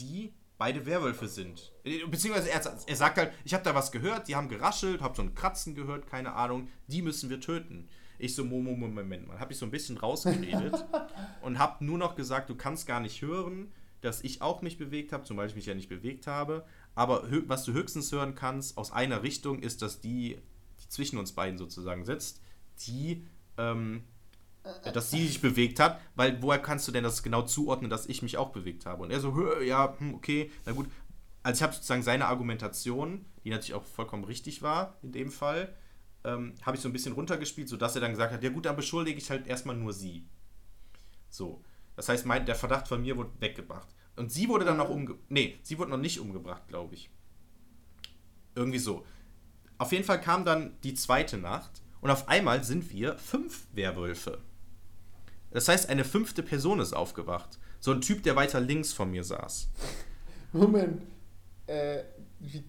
die 0.00 0.34
beide 0.58 0.84
Werwölfe 0.84 1.28
sind. 1.28 1.72
Beziehungsweise 2.10 2.50
er, 2.50 2.60
er 2.86 2.96
sagt 2.96 3.18
halt, 3.18 3.32
ich 3.44 3.54
habe 3.54 3.62
da 3.62 3.72
was 3.74 3.92
gehört, 3.92 4.26
die 4.26 4.34
haben 4.34 4.48
geraschelt, 4.48 5.00
habe 5.00 5.14
so 5.14 5.22
ein 5.22 5.34
Kratzen 5.36 5.76
gehört, 5.76 6.08
keine 6.08 6.32
Ahnung, 6.34 6.68
die 6.88 7.02
müssen 7.02 7.30
wir 7.30 7.40
töten. 7.40 7.88
Ich 8.18 8.34
so, 8.34 8.44
Momo, 8.44 8.72
Moment 8.72 9.28
mal, 9.28 9.38
habe 9.38 9.52
ich 9.52 9.58
so 9.58 9.64
ein 9.64 9.70
bisschen 9.70 9.96
rausgeredet 9.96 10.84
und 11.42 11.60
habe 11.60 11.84
nur 11.84 11.98
noch 11.98 12.16
gesagt, 12.16 12.50
du 12.50 12.56
kannst 12.56 12.88
gar 12.88 12.98
nicht 12.98 13.22
hören, 13.22 13.72
dass 14.00 14.22
ich 14.22 14.42
auch 14.42 14.60
mich 14.60 14.76
bewegt 14.76 15.12
habe, 15.12 15.22
zumal 15.22 15.46
ich 15.46 15.54
mich 15.54 15.66
ja 15.66 15.74
nicht 15.74 15.88
bewegt 15.88 16.26
habe. 16.26 16.66
Aber 16.96 17.28
was 17.46 17.64
du 17.64 17.72
höchstens 17.72 18.10
hören 18.10 18.34
kannst 18.34 18.76
aus 18.76 18.90
einer 18.90 19.22
Richtung 19.22 19.60
ist, 19.60 19.82
dass 19.82 20.00
die, 20.00 20.38
die 20.80 20.88
zwischen 20.88 21.18
uns 21.18 21.32
beiden 21.32 21.58
sozusagen 21.58 22.04
sitzt, 22.04 22.40
die, 22.86 23.24
ähm, 23.58 24.04
dass 24.92 25.10
sie 25.10 25.26
sich 25.26 25.40
bewegt 25.40 25.78
hat, 25.78 26.00
weil 26.14 26.40
woher 26.42 26.58
kannst 26.58 26.88
du 26.88 26.92
denn 26.92 27.04
das 27.04 27.22
genau 27.22 27.42
zuordnen, 27.42 27.90
dass 27.90 28.06
ich 28.06 28.22
mich 28.22 28.38
auch 28.38 28.50
bewegt 28.50 28.86
habe? 28.86 29.02
Und 29.02 29.10
er 29.10 29.20
so, 29.20 29.34
"Hö, 29.34 29.62
ja, 29.62 29.94
hm, 29.98 30.14
okay, 30.14 30.50
na 30.64 30.72
gut. 30.72 30.88
Also 31.42 31.58
ich 31.58 31.62
habe 31.62 31.74
sozusagen 31.74 32.02
seine 32.02 32.26
Argumentation, 32.26 33.26
die 33.44 33.50
natürlich 33.50 33.74
auch 33.74 33.84
vollkommen 33.84 34.24
richtig 34.24 34.62
war 34.62 34.96
in 35.02 35.12
dem 35.12 35.30
Fall, 35.30 35.74
ähm, 36.24 36.54
habe 36.62 36.76
ich 36.76 36.82
so 36.82 36.88
ein 36.88 36.92
bisschen 36.94 37.12
runtergespielt, 37.12 37.68
sodass 37.68 37.94
er 37.94 38.00
dann 38.00 38.12
gesagt 38.12 38.32
hat, 38.32 38.42
ja 38.42 38.48
gut, 38.48 38.64
dann 38.64 38.76
beschuldige 38.76 39.18
ich 39.18 39.30
halt 39.30 39.46
erstmal 39.46 39.76
nur 39.76 39.92
sie. 39.92 40.26
So. 41.28 41.62
Das 41.96 42.08
heißt, 42.08 42.26
mein, 42.26 42.46
der 42.46 42.54
Verdacht 42.54 42.88
von 42.88 43.02
mir 43.02 43.16
wurde 43.16 43.30
weggebracht. 43.40 43.88
Und 44.16 44.32
sie 44.32 44.48
wurde 44.48 44.64
dann 44.64 44.78
noch 44.78 44.88
umgebracht. 44.88 45.24
Nee, 45.28 45.58
sie 45.62 45.78
wurde 45.78 45.90
noch 45.90 45.98
nicht 45.98 46.18
umgebracht, 46.18 46.66
glaube 46.68 46.94
ich. 46.94 47.10
Irgendwie 48.54 48.78
so. 48.78 49.04
Auf 49.76 49.92
jeden 49.92 50.04
Fall 50.04 50.20
kam 50.20 50.44
dann 50.44 50.76
die 50.82 50.94
zweite 50.94 51.36
Nacht 51.36 51.82
und 52.04 52.10
auf 52.10 52.28
einmal 52.28 52.62
sind 52.64 52.92
wir 52.92 53.16
fünf 53.16 53.66
Werwölfe. 53.72 54.38
Das 55.52 55.68
heißt, 55.68 55.88
eine 55.88 56.04
fünfte 56.04 56.42
Person 56.42 56.78
ist 56.78 56.92
aufgewacht. 56.92 57.58
So 57.80 57.92
ein 57.92 58.02
Typ, 58.02 58.22
der 58.24 58.36
weiter 58.36 58.60
links 58.60 58.92
von 58.92 59.10
mir 59.10 59.24
saß. 59.24 59.70
Moment. 60.52 61.00
Äh, 61.66 62.02
wie, 62.40 62.62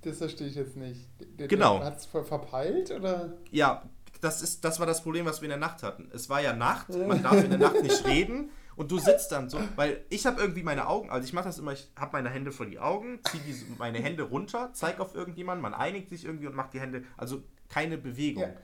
das 0.00 0.18
verstehe 0.18 0.48
ich 0.48 0.56
jetzt 0.56 0.76
nicht. 0.76 1.08
Der, 1.38 1.46
Genau. 1.46 1.80
Hat 1.80 1.98
es 1.98 2.06
ver 2.06 2.24
verpeilt 2.24 2.90
oder? 2.90 3.34
Ja, 3.52 3.88
das, 4.20 4.42
ist, 4.42 4.64
das 4.64 4.80
war 4.80 4.86
das 4.86 5.04
Problem, 5.04 5.26
was 5.26 5.40
wir 5.40 5.46
in 5.46 5.50
der 5.50 5.58
Nacht 5.58 5.84
hatten. 5.84 6.10
Es 6.12 6.28
war 6.28 6.40
ja 6.40 6.52
Nacht, 6.52 6.88
man 6.88 7.22
darf 7.22 7.40
in 7.40 7.50
der 7.50 7.60
Nacht 7.60 7.80
nicht 7.80 8.04
reden 8.08 8.50
und 8.74 8.90
du 8.90 8.98
sitzt 8.98 9.30
dann 9.30 9.48
so, 9.48 9.60
weil 9.76 10.04
ich 10.08 10.26
habe 10.26 10.40
irgendwie 10.40 10.64
meine 10.64 10.88
Augen, 10.88 11.08
also 11.08 11.24
ich 11.24 11.32
mache 11.32 11.44
das 11.44 11.60
immer, 11.60 11.72
ich 11.72 11.88
habe 11.94 12.14
meine 12.14 12.30
Hände 12.30 12.50
vor 12.50 12.66
die 12.66 12.80
Augen, 12.80 13.20
ziehe 13.30 13.42
meine 13.78 14.00
Hände 14.00 14.24
runter, 14.24 14.70
zeig 14.72 14.98
auf 14.98 15.14
irgendjemanden, 15.14 15.62
man 15.62 15.72
einigt 15.72 16.08
sich 16.08 16.24
irgendwie 16.24 16.48
und 16.48 16.56
macht 16.56 16.74
die 16.74 16.80
Hände, 16.80 17.04
also 17.16 17.44
keine 17.68 17.96
Bewegung. 17.96 18.42
Ja. 18.42 18.54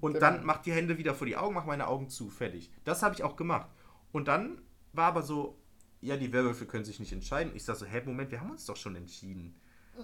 Und 0.00 0.14
Genau. 0.14 0.26
dann 0.26 0.44
macht 0.44 0.66
die 0.66 0.72
Hände 0.72 0.98
wieder 0.98 1.14
vor 1.14 1.26
die 1.26 1.36
Augen, 1.36 1.54
mach 1.54 1.64
meine 1.66 1.86
Augen 1.88 2.08
zu, 2.08 2.28
fertig. 2.30 2.70
Das 2.84 3.02
habe 3.02 3.14
ich 3.14 3.22
auch 3.22 3.36
gemacht. 3.36 3.68
Und 4.12 4.28
dann 4.28 4.60
war 4.92 5.06
aber 5.08 5.22
so, 5.22 5.58
ja, 6.00 6.16
die 6.16 6.32
Werwölfe 6.32 6.66
können 6.66 6.84
sich 6.84 6.98
nicht 7.00 7.12
entscheiden. 7.12 7.52
Ich 7.54 7.64
sag 7.64 7.76
so, 7.76 7.84
hä, 7.86 8.02
Moment, 8.06 8.30
wir 8.30 8.40
haben 8.40 8.50
uns 8.50 8.64
doch 8.66 8.76
schon 8.76 8.96
entschieden. 8.96 9.60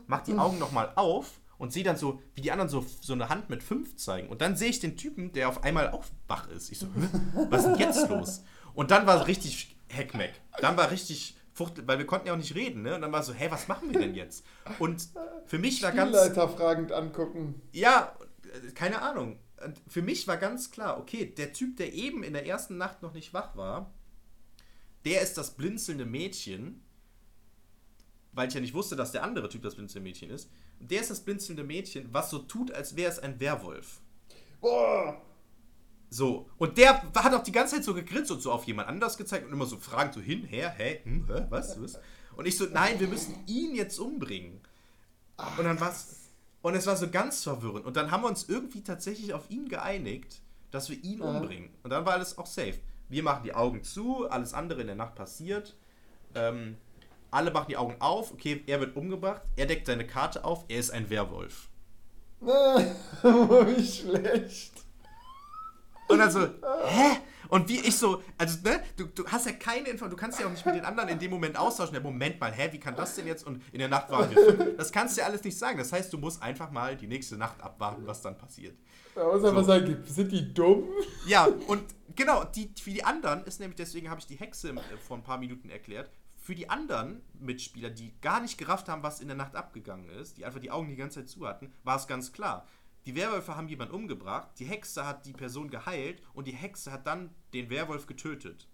Mach 0.06 0.20
die 0.22 0.34
Augen 0.34 0.58
nochmal 0.58 0.92
auf 0.96 1.40
und 1.58 1.72
sehe 1.72 1.82
dann 1.84 1.96
so, 1.96 2.20
wie 2.34 2.42
die 2.42 2.52
anderen 2.52 2.68
so, 2.68 2.84
so 3.00 3.14
eine 3.14 3.30
Hand 3.30 3.48
mit 3.48 3.62
fünf 3.62 3.96
zeigen. 3.96 4.28
Und 4.28 4.42
dann 4.42 4.56
sehe 4.56 4.68
ich 4.68 4.78
den 4.80 4.96
Typen, 4.96 5.32
der 5.32 5.48
auf 5.48 5.64
einmal 5.64 5.90
auch 5.90 6.04
wach 6.28 6.48
ist. 6.48 6.70
Ich 6.70 6.78
so, 6.78 6.86
was 7.48 7.62
ist 7.64 7.70
denn 7.70 7.78
jetzt 7.78 8.08
los? 8.10 8.42
Und 8.74 8.90
dann 8.90 9.06
war 9.06 9.26
richtig 9.26 9.74
Heckmeck. 9.88 10.34
Dann 10.60 10.76
war 10.76 10.90
richtig 10.90 11.34
Fuchtel, 11.54 11.88
weil 11.88 11.96
wir 11.96 12.04
konnten 12.06 12.26
ja 12.26 12.34
auch 12.34 12.38
nicht 12.38 12.54
reden, 12.54 12.82
ne? 12.82 12.94
Und 12.96 13.00
dann 13.00 13.12
war 13.12 13.22
so, 13.22 13.32
hä, 13.32 13.46
was 13.48 13.66
machen 13.68 13.90
wir 13.90 13.98
denn 13.98 14.14
jetzt? 14.14 14.44
Und 14.78 15.08
für 15.46 15.58
mich 15.58 15.82
war 15.82 15.92
ganz. 15.92 16.14
Spielleiter 16.14 16.48
fragend 16.50 16.92
angucken. 16.92 17.62
Ja, 17.72 18.14
äh, 18.42 18.72
keine 18.72 19.00
Ahnung. 19.00 19.38
Und 19.64 19.80
für 19.88 20.02
mich 20.02 20.28
war 20.28 20.36
ganz 20.36 20.70
klar, 20.70 20.98
okay, 20.98 21.26
der 21.26 21.52
Typ, 21.52 21.76
der 21.76 21.94
eben 21.94 22.22
in 22.22 22.34
der 22.34 22.46
ersten 22.46 22.76
Nacht 22.76 23.02
noch 23.02 23.14
nicht 23.14 23.32
wach 23.32 23.56
war, 23.56 23.92
der 25.04 25.22
ist 25.22 25.38
das 25.38 25.52
blinzelnde 25.52 26.04
Mädchen, 26.04 26.82
weil 28.32 28.48
ich 28.48 28.54
ja 28.54 28.60
nicht 28.60 28.74
wusste, 28.74 28.96
dass 28.96 29.12
der 29.12 29.22
andere 29.22 29.48
Typ 29.48 29.62
das 29.62 29.76
blinzelnde 29.76 30.08
Mädchen 30.08 30.30
ist. 30.30 30.50
Und 30.78 30.90
der 30.90 31.00
ist 31.00 31.10
das 31.10 31.20
blinzelnde 31.20 31.64
Mädchen, 31.64 32.12
was 32.12 32.30
so 32.30 32.40
tut, 32.40 32.70
als 32.70 32.96
wäre 32.96 33.10
es 33.10 33.18
ein 33.18 33.40
Werwolf. 33.40 34.00
Boah! 34.60 35.22
So, 36.10 36.48
und 36.58 36.78
der 36.78 37.02
hat 37.02 37.34
auch 37.34 37.42
die 37.42 37.52
ganze 37.52 37.76
Zeit 37.76 37.84
so 37.84 37.94
gegrinst 37.94 38.30
und 38.30 38.40
so 38.40 38.52
auf 38.52 38.64
jemand 38.64 38.88
anders 38.88 39.16
gezeigt 39.16 39.46
und 39.46 39.52
immer 39.52 39.66
so 39.66 39.78
Fragen 39.78 40.12
so 40.12 40.20
hin, 40.20 40.44
her, 40.44 40.70
hä, 40.70 41.00
hm, 41.02 41.26
hä, 41.28 41.46
was, 41.50 41.80
was? 41.80 41.98
Und 42.36 42.46
ich 42.46 42.56
so, 42.56 42.66
nein, 42.66 43.00
wir 43.00 43.08
müssen 43.08 43.34
ihn 43.46 43.74
jetzt 43.74 43.98
umbringen. 43.98 44.60
Und 45.58 45.64
dann 45.64 45.80
war's, 45.80 46.25
und 46.66 46.74
es 46.74 46.86
war 46.86 46.96
so 46.96 47.08
ganz 47.08 47.44
verwirrend. 47.44 47.86
Und 47.86 47.96
dann 47.96 48.10
haben 48.10 48.22
wir 48.24 48.28
uns 48.28 48.48
irgendwie 48.48 48.82
tatsächlich 48.82 49.32
auf 49.34 49.48
ihn 49.50 49.68
geeinigt, 49.68 50.40
dass 50.72 50.90
wir 50.90 51.02
ihn 51.02 51.20
Ja. 51.20 51.26
umbringen. 51.26 51.70
Und 51.84 51.90
dann 51.90 52.04
war 52.04 52.14
alles 52.14 52.36
auch 52.38 52.46
safe. 52.46 52.74
Wir 53.08 53.22
machen 53.22 53.44
die 53.44 53.54
Augen 53.54 53.84
zu, 53.84 54.28
alles 54.28 54.52
andere 54.52 54.80
in 54.80 54.88
der 54.88 54.96
Nacht 54.96 55.14
passiert. 55.14 55.76
Ähm, 56.34 56.76
alle 57.30 57.50
machen 57.52 57.66
die 57.68 57.76
Augen 57.76 57.94
auf, 58.00 58.32
okay, 58.32 58.62
er 58.66 58.80
wird 58.80 58.96
umgebracht, 58.96 59.42
er 59.56 59.66
deckt 59.66 59.86
seine 59.86 60.06
Karte 60.06 60.44
auf, 60.44 60.64
er 60.68 60.78
ist 60.80 60.90
ein 60.90 61.08
Werwolf. 61.08 61.68
Wie 62.40 63.86
schlecht. 63.86 64.72
Und 66.08 66.18
dann 66.18 66.30
so, 66.30 66.40
hä? 66.40 67.18
Und 67.48 67.68
wie 67.68 67.78
ich 67.78 67.96
so, 67.96 68.22
also, 68.38 68.58
ne, 68.64 68.82
du, 68.96 69.04
du 69.06 69.24
hast 69.28 69.46
ja 69.46 69.52
keine 69.52 69.88
Info, 69.88 70.08
du 70.08 70.16
kannst 70.16 70.40
ja 70.40 70.46
auch 70.46 70.50
nicht 70.50 70.66
mit 70.66 70.74
den 70.74 70.84
anderen 70.84 71.08
in 71.10 71.18
dem 71.18 71.30
Moment 71.30 71.56
austauschen. 71.56 71.94
Ja, 71.94 72.00
Moment 72.00 72.40
mal, 72.40 72.52
hä, 72.52 72.68
wie 72.72 72.80
kann 72.80 72.96
das 72.96 73.14
denn 73.14 73.26
jetzt? 73.26 73.46
Und 73.46 73.62
in 73.72 73.78
der 73.78 73.88
Nacht 73.88 74.10
waren 74.10 74.28
wir 74.30 74.44
fünf. 74.56 74.76
Das 74.76 74.90
kannst 74.90 75.16
du 75.16 75.20
ja 75.20 75.28
alles 75.28 75.44
nicht 75.44 75.56
sagen. 75.56 75.78
Das 75.78 75.92
heißt, 75.92 76.12
du 76.12 76.18
musst 76.18 76.42
einfach 76.42 76.70
mal 76.72 76.96
die 76.96 77.06
nächste 77.06 77.36
Nacht 77.36 77.62
abwarten, 77.62 78.04
was 78.06 78.20
dann 78.20 78.36
passiert. 78.36 78.76
Da 79.14 79.24
muss 79.24 79.44
aber 79.44 79.60
So. 79.62 79.68
sagen, 79.68 79.96
sind 80.06 80.32
die 80.32 80.52
dumm? 80.52 80.84
Ja, 81.26 81.46
und 81.68 81.82
genau, 82.16 82.42
die, 82.44 82.70
für 82.80 82.90
die 82.90 83.04
anderen 83.04 83.44
ist 83.44 83.60
nämlich, 83.60 83.76
deswegen 83.76 84.10
habe 84.10 84.18
ich 84.20 84.26
die 84.26 84.36
Hexe 84.36 84.70
äh, 84.70 84.96
vor 85.06 85.16
ein 85.16 85.22
paar 85.22 85.38
Minuten 85.38 85.70
erklärt, 85.70 86.10
für 86.36 86.54
die 86.54 86.68
anderen 86.68 87.22
Mitspieler, 87.40 87.90
die 87.90 88.12
gar 88.20 88.40
nicht 88.40 88.56
gerafft 88.58 88.88
haben, 88.88 89.02
was 89.02 89.20
in 89.20 89.26
der 89.28 89.36
Nacht 89.36 89.56
abgegangen 89.56 90.08
ist, 90.10 90.38
die 90.38 90.44
einfach 90.44 90.60
die 90.60 90.70
Augen 90.70 90.88
die 90.88 90.96
ganze 90.96 91.20
Zeit 91.20 91.28
zu 91.28 91.46
hatten, 91.46 91.72
war 91.82 91.96
es 91.96 92.06
ganz 92.06 92.32
klar. 92.32 92.66
Die 93.06 93.14
Werwölfe 93.14 93.56
haben 93.56 93.68
jemanden 93.68 93.94
umgebracht, 93.94 94.50
die 94.58 94.64
Hexe 94.64 95.06
hat 95.06 95.26
die 95.26 95.32
Person 95.32 95.70
geheilt 95.70 96.20
und 96.34 96.46
die 96.46 96.52
Hexe 96.54 96.90
hat 96.90 97.06
dann 97.06 97.30
den 97.54 97.70
Werwolf 97.70 98.06
getötet. 98.06 98.68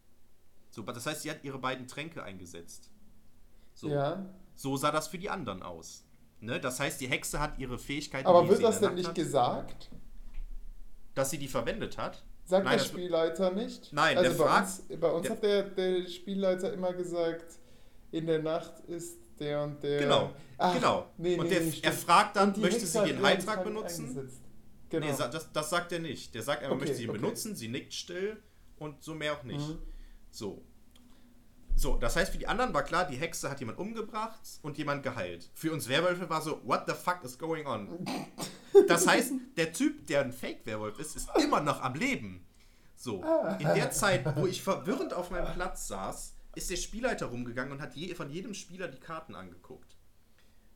So, 0.71 0.83
das 0.83 1.05
heißt, 1.05 1.23
sie 1.23 1.31
hat 1.31 1.45
ihre 1.45 1.59
beiden 1.59 1.87
Tränke 1.87 2.23
eingesetzt. 2.23 2.91
So, 3.75 3.89
Ja. 3.91 4.25
so 4.55 4.77
sah 4.79 4.91
das 4.91 5.09
für 5.09 5.19
die 5.19 5.29
anderen 5.29 5.63
aus. 5.63 6.07
Ne? 6.41 6.59
Das 6.59 6.81
heißt, 6.81 7.01
die 7.01 7.09
Hexe 7.09 7.41
hat 7.41 7.59
ihre 7.59 7.79
Fähigkeiten, 7.79 8.27
Aber 8.27 8.49
wird 8.49 8.63
das 8.63 8.81
denn 8.81 8.95
nicht 8.95 9.09
hat, 9.09 9.15
gesagt? 9.15 9.91
dass 11.15 11.31
sie 11.31 11.39
die 11.39 11.49
verwendet 11.49 11.99
hat. 11.99 12.25
Sagt 12.45 12.65
Nein, 12.65 12.79
der 12.79 12.85
Spielleiter 12.85 13.51
nicht? 13.53 13.93
Nein, 13.93 14.17
also 14.19 14.31
der 14.31 14.39
bei 14.39 14.45
fragt- 14.51 14.67
uns, 14.89 15.01
bei 15.01 15.11
uns 15.11 15.23
der- 15.27 15.31
hat 15.37 15.43
der, 15.43 15.63
der 15.63 16.09
Spielleiter 16.09 16.73
immer 16.73 16.93
gesagt, 16.95 17.59
in 18.11 18.27
der 18.27 18.43
Nacht 18.43 18.81
ist 18.89 19.22
der 19.43 19.62
und 19.62 19.82
der. 19.82 20.01
Genau, 20.01 20.31
Ach, 20.59 20.74
genau. 20.74 21.06
Nee, 21.19 21.36
und 21.36 21.44
nee, 21.44 21.51
der, 21.55 21.60
nee, 21.62 21.78
er 21.82 21.93
fragt 21.93 22.36
dann, 22.36 22.48
möchte 22.60 22.81
Hexe 22.81 22.86
sie 22.86 23.05
den 23.05 23.23
Heiltrank 23.23 23.62
Trank 23.62 23.64
benutzen? 23.64 24.09
eingesetzt. 24.09 24.40
Genau. 24.89 25.06
Nee, 25.06 25.12
das, 25.19 25.52
das 25.52 25.70
sagt 25.70 25.93
er 25.93 25.98
nicht. 25.98 26.35
Der 26.35 26.43
sagt, 26.43 26.62
er 26.62 26.70
Okay, 26.70 26.81
möchte 26.81 26.97
sie 26.97 27.09
okay. 27.09 27.19
benutzen, 27.19 27.56
sie 27.56 27.69
nickt 27.69 27.93
still 27.94 28.43
und 28.78 29.02
so 29.02 29.14
mehr 29.14 29.32
auch 29.32 29.43
nicht. 29.43 29.69
Mhm. 29.69 29.78
So. 30.31 30.62
So, 31.74 31.97
das 31.97 32.16
heißt, 32.16 32.31
für 32.32 32.39
die 32.39 32.47
anderen 32.47 32.74
war 32.74 32.82
klar, 32.82 33.06
die 33.06 33.16
Hexe 33.16 33.51
hat 33.51 33.59
jemand 33.60 33.78
umgebracht 33.78 34.40
und 34.60 34.77
jemand 34.77 35.02
geheilt. 35.02 35.51
Für 35.55 35.73
uns 35.73 35.89
Werwölfe 35.89 36.28
war 36.28 36.43
so, 36.43 36.60
what 36.64 36.82
the 36.86 36.93
fuck 36.93 37.24
is 37.24 37.39
going 37.39 37.66
on? 37.66 38.05
Das 38.89 39.06
heißt, 39.06 39.32
der 39.56 39.73
Typ, 39.73 40.06
der 40.06 40.20
ein 40.20 40.32
Fake-Werwolf 40.32 40.98
ist, 40.98 41.16
ist 41.16 41.31
immer 41.43 41.60
noch 41.60 41.81
am 41.82 41.94
Leben. 41.94 42.47
So, 42.94 43.24
in 43.59 43.66
der 43.74 43.90
Zeit, 43.90 44.36
wo 44.36 44.47
ich 44.47 44.62
verwirrend 44.62 45.12
auf 45.14 45.31
meinem 45.31 45.52
Platz 45.55 45.89
saß, 45.89 46.35
ist 46.55 46.70
der 46.70 46.77
Spielleiter 46.77 47.27
rumgegangen 47.27 47.73
und 47.73 47.81
hat 47.81 47.95
je, 47.95 48.15
von 48.15 48.31
jedem 48.31 48.55
Spieler 48.55 48.89
die 48.89 49.01
Karten 49.01 49.35
angeguckt. 49.35 49.97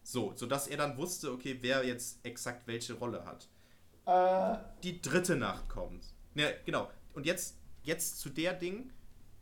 So, 0.03 0.32
sodass 0.36 0.69
er 0.69 0.77
dann 0.77 0.97
wusste, 0.97 1.32
okay, 1.32 1.59
wer 1.62 1.85
jetzt 1.85 2.24
exakt 2.24 2.66
welche 2.66 2.94
Rolle 2.94 3.24
hat 3.24 3.48
Äh, 4.07 4.57
die 4.85 5.03
dritte 5.03 5.36
Nacht 5.36 5.69
kommt. 5.69 6.15
Ja, 6.35 6.48
genau. 6.65 6.89
Und 7.12 7.27
jetzt, 7.27 7.57
jetzt 7.82 8.20
zu 8.20 8.31
der 8.31 8.53
Ding, 8.55 8.93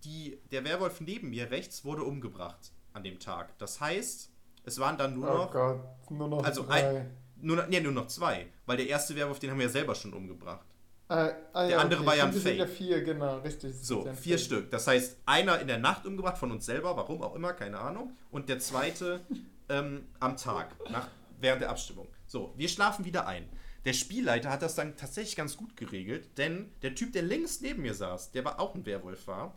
die, 0.05 0.39
der 0.51 0.65
Werwolf 0.65 1.01
neben 1.01 1.31
mir 1.31 1.51
rechts 1.51 1.85
wurde 1.85 2.03
umgebracht 2.05 2.73
an 2.95 3.05
dem 3.05 3.19
Tag. 3.19 3.57
Das 3.59 3.81
heißt, 3.81 4.31
es 4.65 4.79
waren 4.79 4.97
dann 4.97 5.15
nur 5.15 5.31
oh 5.31 5.35
noch, 5.35 5.51
Gott, 5.51 6.11
nur 6.11 6.29
noch 6.29 6.45
also 6.45 6.63
drei. 6.65 7.01
ein, 7.01 7.17
nur, 7.37 7.67
nee, 7.67 7.81
nur 7.81 7.93
noch 7.93 8.07
zwei, 8.07 8.47
weil 8.67 8.77
der 8.79 8.87
erste 8.89 9.15
Werwolf, 9.17 9.39
den 9.39 9.51
haben 9.51 9.59
wir 9.59 9.67
ja 9.67 9.73
selber 9.73 9.95
schon 9.95 10.15
umgebracht. 10.15 10.67
Äh, 11.09 11.33
ah, 11.53 11.67
Der 11.69 11.81
andere 11.81 12.05
war 12.07 12.17
ja 12.17 12.25
ein 12.25 12.33
Fake. 12.33 12.59
ja 12.59 12.67
vier, 12.67 13.03
genau, 13.05 13.39
richtig. 13.39 13.75
So, 13.81 14.07
ja 14.07 14.15
vier 14.15 14.39
Fake. 14.39 14.47
Stück. 14.47 14.71
Das 14.71 14.87
heißt, 14.87 15.19
einer 15.27 15.61
in 15.61 15.67
der 15.69 15.79
Nacht 15.79 16.07
umgebracht 16.07 16.39
von 16.39 16.51
uns 16.51 16.65
selber, 16.65 16.97
warum 16.97 17.23
auch 17.23 17.35
immer, 17.35 17.53
keine 17.53 17.79
Ahnung. 17.79 18.17
Und 18.31 18.49
der 18.49 18.59
zweite 18.59 19.21
ähm, 19.69 20.07
am 20.21 20.37
Tag, 20.37 20.75
nach, 20.91 21.09
während 21.41 21.61
der 21.63 21.71
Abstimmung. 21.71 22.09
So, 22.27 22.55
wir 22.57 22.69
schlafen 22.69 23.05
wieder 23.05 23.27
ein. 23.27 23.49
Der 23.85 23.93
Spielleiter 23.93 24.49
hat 24.51 24.63
das 24.63 24.75
dann 24.77 24.97
tatsächlich 24.97 25.37
ganz 25.37 25.59
gut 25.59 25.77
geregelt, 25.77 26.39
denn 26.39 26.73
der 26.81 26.95
Typ, 26.95 27.13
der 27.13 27.23
links 27.23 27.61
neben 27.61 27.83
mir 27.83 27.93
saß, 27.93 28.31
der 28.33 28.45
war 28.47 28.59
auch 28.59 28.75
ein 28.75 28.87
Werwolf 28.87 29.27
war, 29.27 29.55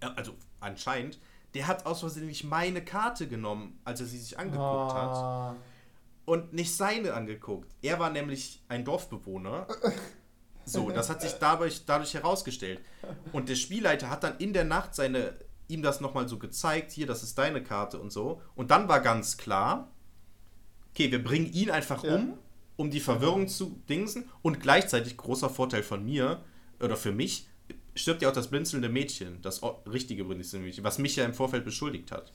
äh, 0.00 0.06
also 0.16 0.34
anscheinend, 0.60 1.18
der 1.54 1.66
hat 1.66 1.86
aus 1.86 2.00
Versehen 2.00 2.26
nicht 2.26 2.44
meine 2.44 2.84
Karte 2.84 3.26
genommen, 3.26 3.80
als 3.84 4.00
er 4.00 4.06
sie 4.06 4.18
sich 4.18 4.38
angeguckt 4.38 4.92
hat 4.92 5.16
Ah, 5.16 5.56
und 6.26 6.52
nicht 6.52 6.76
seine 6.76 7.14
angeguckt. 7.14 7.74
Er 7.80 7.98
war 7.98 8.10
nämlich 8.10 8.62
ein 8.68 8.84
Dorfbewohner. 8.84 9.66
So, 10.68 10.90
das 10.90 11.08
hat 11.10 11.20
sich 11.22 11.32
dadurch, 11.34 11.84
dadurch 11.86 12.14
herausgestellt. 12.14 12.80
Und 13.32 13.48
der 13.48 13.54
Spielleiter 13.56 14.10
hat 14.10 14.22
dann 14.24 14.36
in 14.38 14.52
der 14.52 14.64
Nacht 14.64 14.94
seine, 14.94 15.34
ihm 15.68 15.82
das 15.82 16.00
nochmal 16.00 16.28
so 16.28 16.38
gezeigt, 16.38 16.92
hier, 16.92 17.06
das 17.06 17.22
ist 17.22 17.36
deine 17.38 17.62
Karte 17.62 17.98
und 17.98 18.12
so. 18.12 18.40
Und 18.54 18.70
dann 18.70 18.88
war 18.88 19.00
ganz 19.00 19.36
klar, 19.36 19.90
okay, 20.92 21.10
wir 21.10 21.22
bringen 21.22 21.52
ihn 21.52 21.70
einfach 21.70 22.04
Ja. 22.04 22.14
um, 22.16 22.38
um 22.76 22.90
die 22.90 23.00
Verwirrung 23.00 23.48
zu 23.48 23.80
dingsen. 23.88 24.28
Und 24.42 24.60
gleichzeitig, 24.60 25.16
großer 25.16 25.50
Vorteil 25.50 25.82
von 25.82 26.04
mir, 26.04 26.42
oder 26.80 26.96
für 26.96 27.12
mich, 27.12 27.48
stirbt 27.94 28.22
ja 28.22 28.28
auch 28.28 28.32
das 28.32 28.48
blinzelnde 28.48 28.88
Mädchen, 28.88 29.42
das 29.42 29.60
richtige 29.90 30.24
blinzelnde 30.24 30.66
Mädchen, 30.66 30.84
was 30.84 30.98
mich 30.98 31.16
ja 31.16 31.24
im 31.24 31.34
Vorfeld 31.34 31.64
beschuldigt 31.64 32.12
hat. 32.12 32.32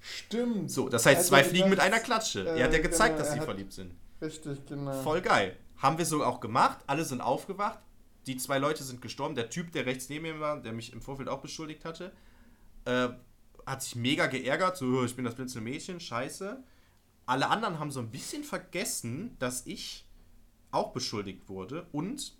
Stimmt. 0.00 0.70
So, 0.70 0.88
das 0.88 1.06
heißt, 1.06 1.18
Also 1.18 1.28
zwei 1.28 1.44
Fliegen 1.44 1.68
mit 1.70 1.78
einer 1.78 2.00
Klatsche. 2.00 2.40
äh, 2.48 2.58
er 2.58 2.64
hat 2.64 2.72
ja 2.72 2.80
gezeigt, 2.80 3.16
genau, 3.16 3.28
dass 3.28 3.34
sie 3.34 3.40
verliebt 3.40 3.72
sind. 3.72 3.94
Richtig, 4.20 4.66
genau. 4.66 4.92
Voll 5.02 5.20
geil. 5.20 5.56
Haben 5.82 5.98
wir 5.98 6.06
so 6.06 6.24
auch 6.24 6.38
gemacht. 6.38 6.78
Alle 6.86 7.04
sind 7.04 7.20
aufgewacht. 7.20 7.80
Die 8.26 8.36
zwei 8.36 8.58
Leute 8.58 8.84
sind 8.84 9.02
gestorben. 9.02 9.34
Der 9.34 9.50
Typ, 9.50 9.72
der 9.72 9.84
rechts 9.84 10.08
neben 10.08 10.22
mir 10.22 10.38
war, 10.38 10.60
der 10.60 10.72
mich 10.72 10.92
im 10.92 11.02
Vorfeld 11.02 11.28
auch 11.28 11.40
beschuldigt 11.40 11.84
hatte, 11.84 12.12
äh, 12.84 13.08
hat 13.66 13.82
sich 13.82 13.96
mega 13.96 14.26
geärgert. 14.28 14.76
So, 14.76 14.86
"Oh, 14.86 15.04
ich 15.04 15.16
bin 15.16 15.24
das 15.24 15.34
blinzelnde 15.34 15.68
Mädchen, 15.68 15.98
scheiße. 15.98 16.62
Alle 17.26 17.48
anderen 17.48 17.80
haben 17.80 17.90
so 17.90 17.98
ein 17.98 18.10
bisschen 18.10 18.44
vergessen, 18.44 19.36
dass 19.40 19.66
ich 19.66 20.06
auch 20.70 20.92
beschuldigt 20.92 21.48
wurde. 21.48 21.88
Und 21.90 22.36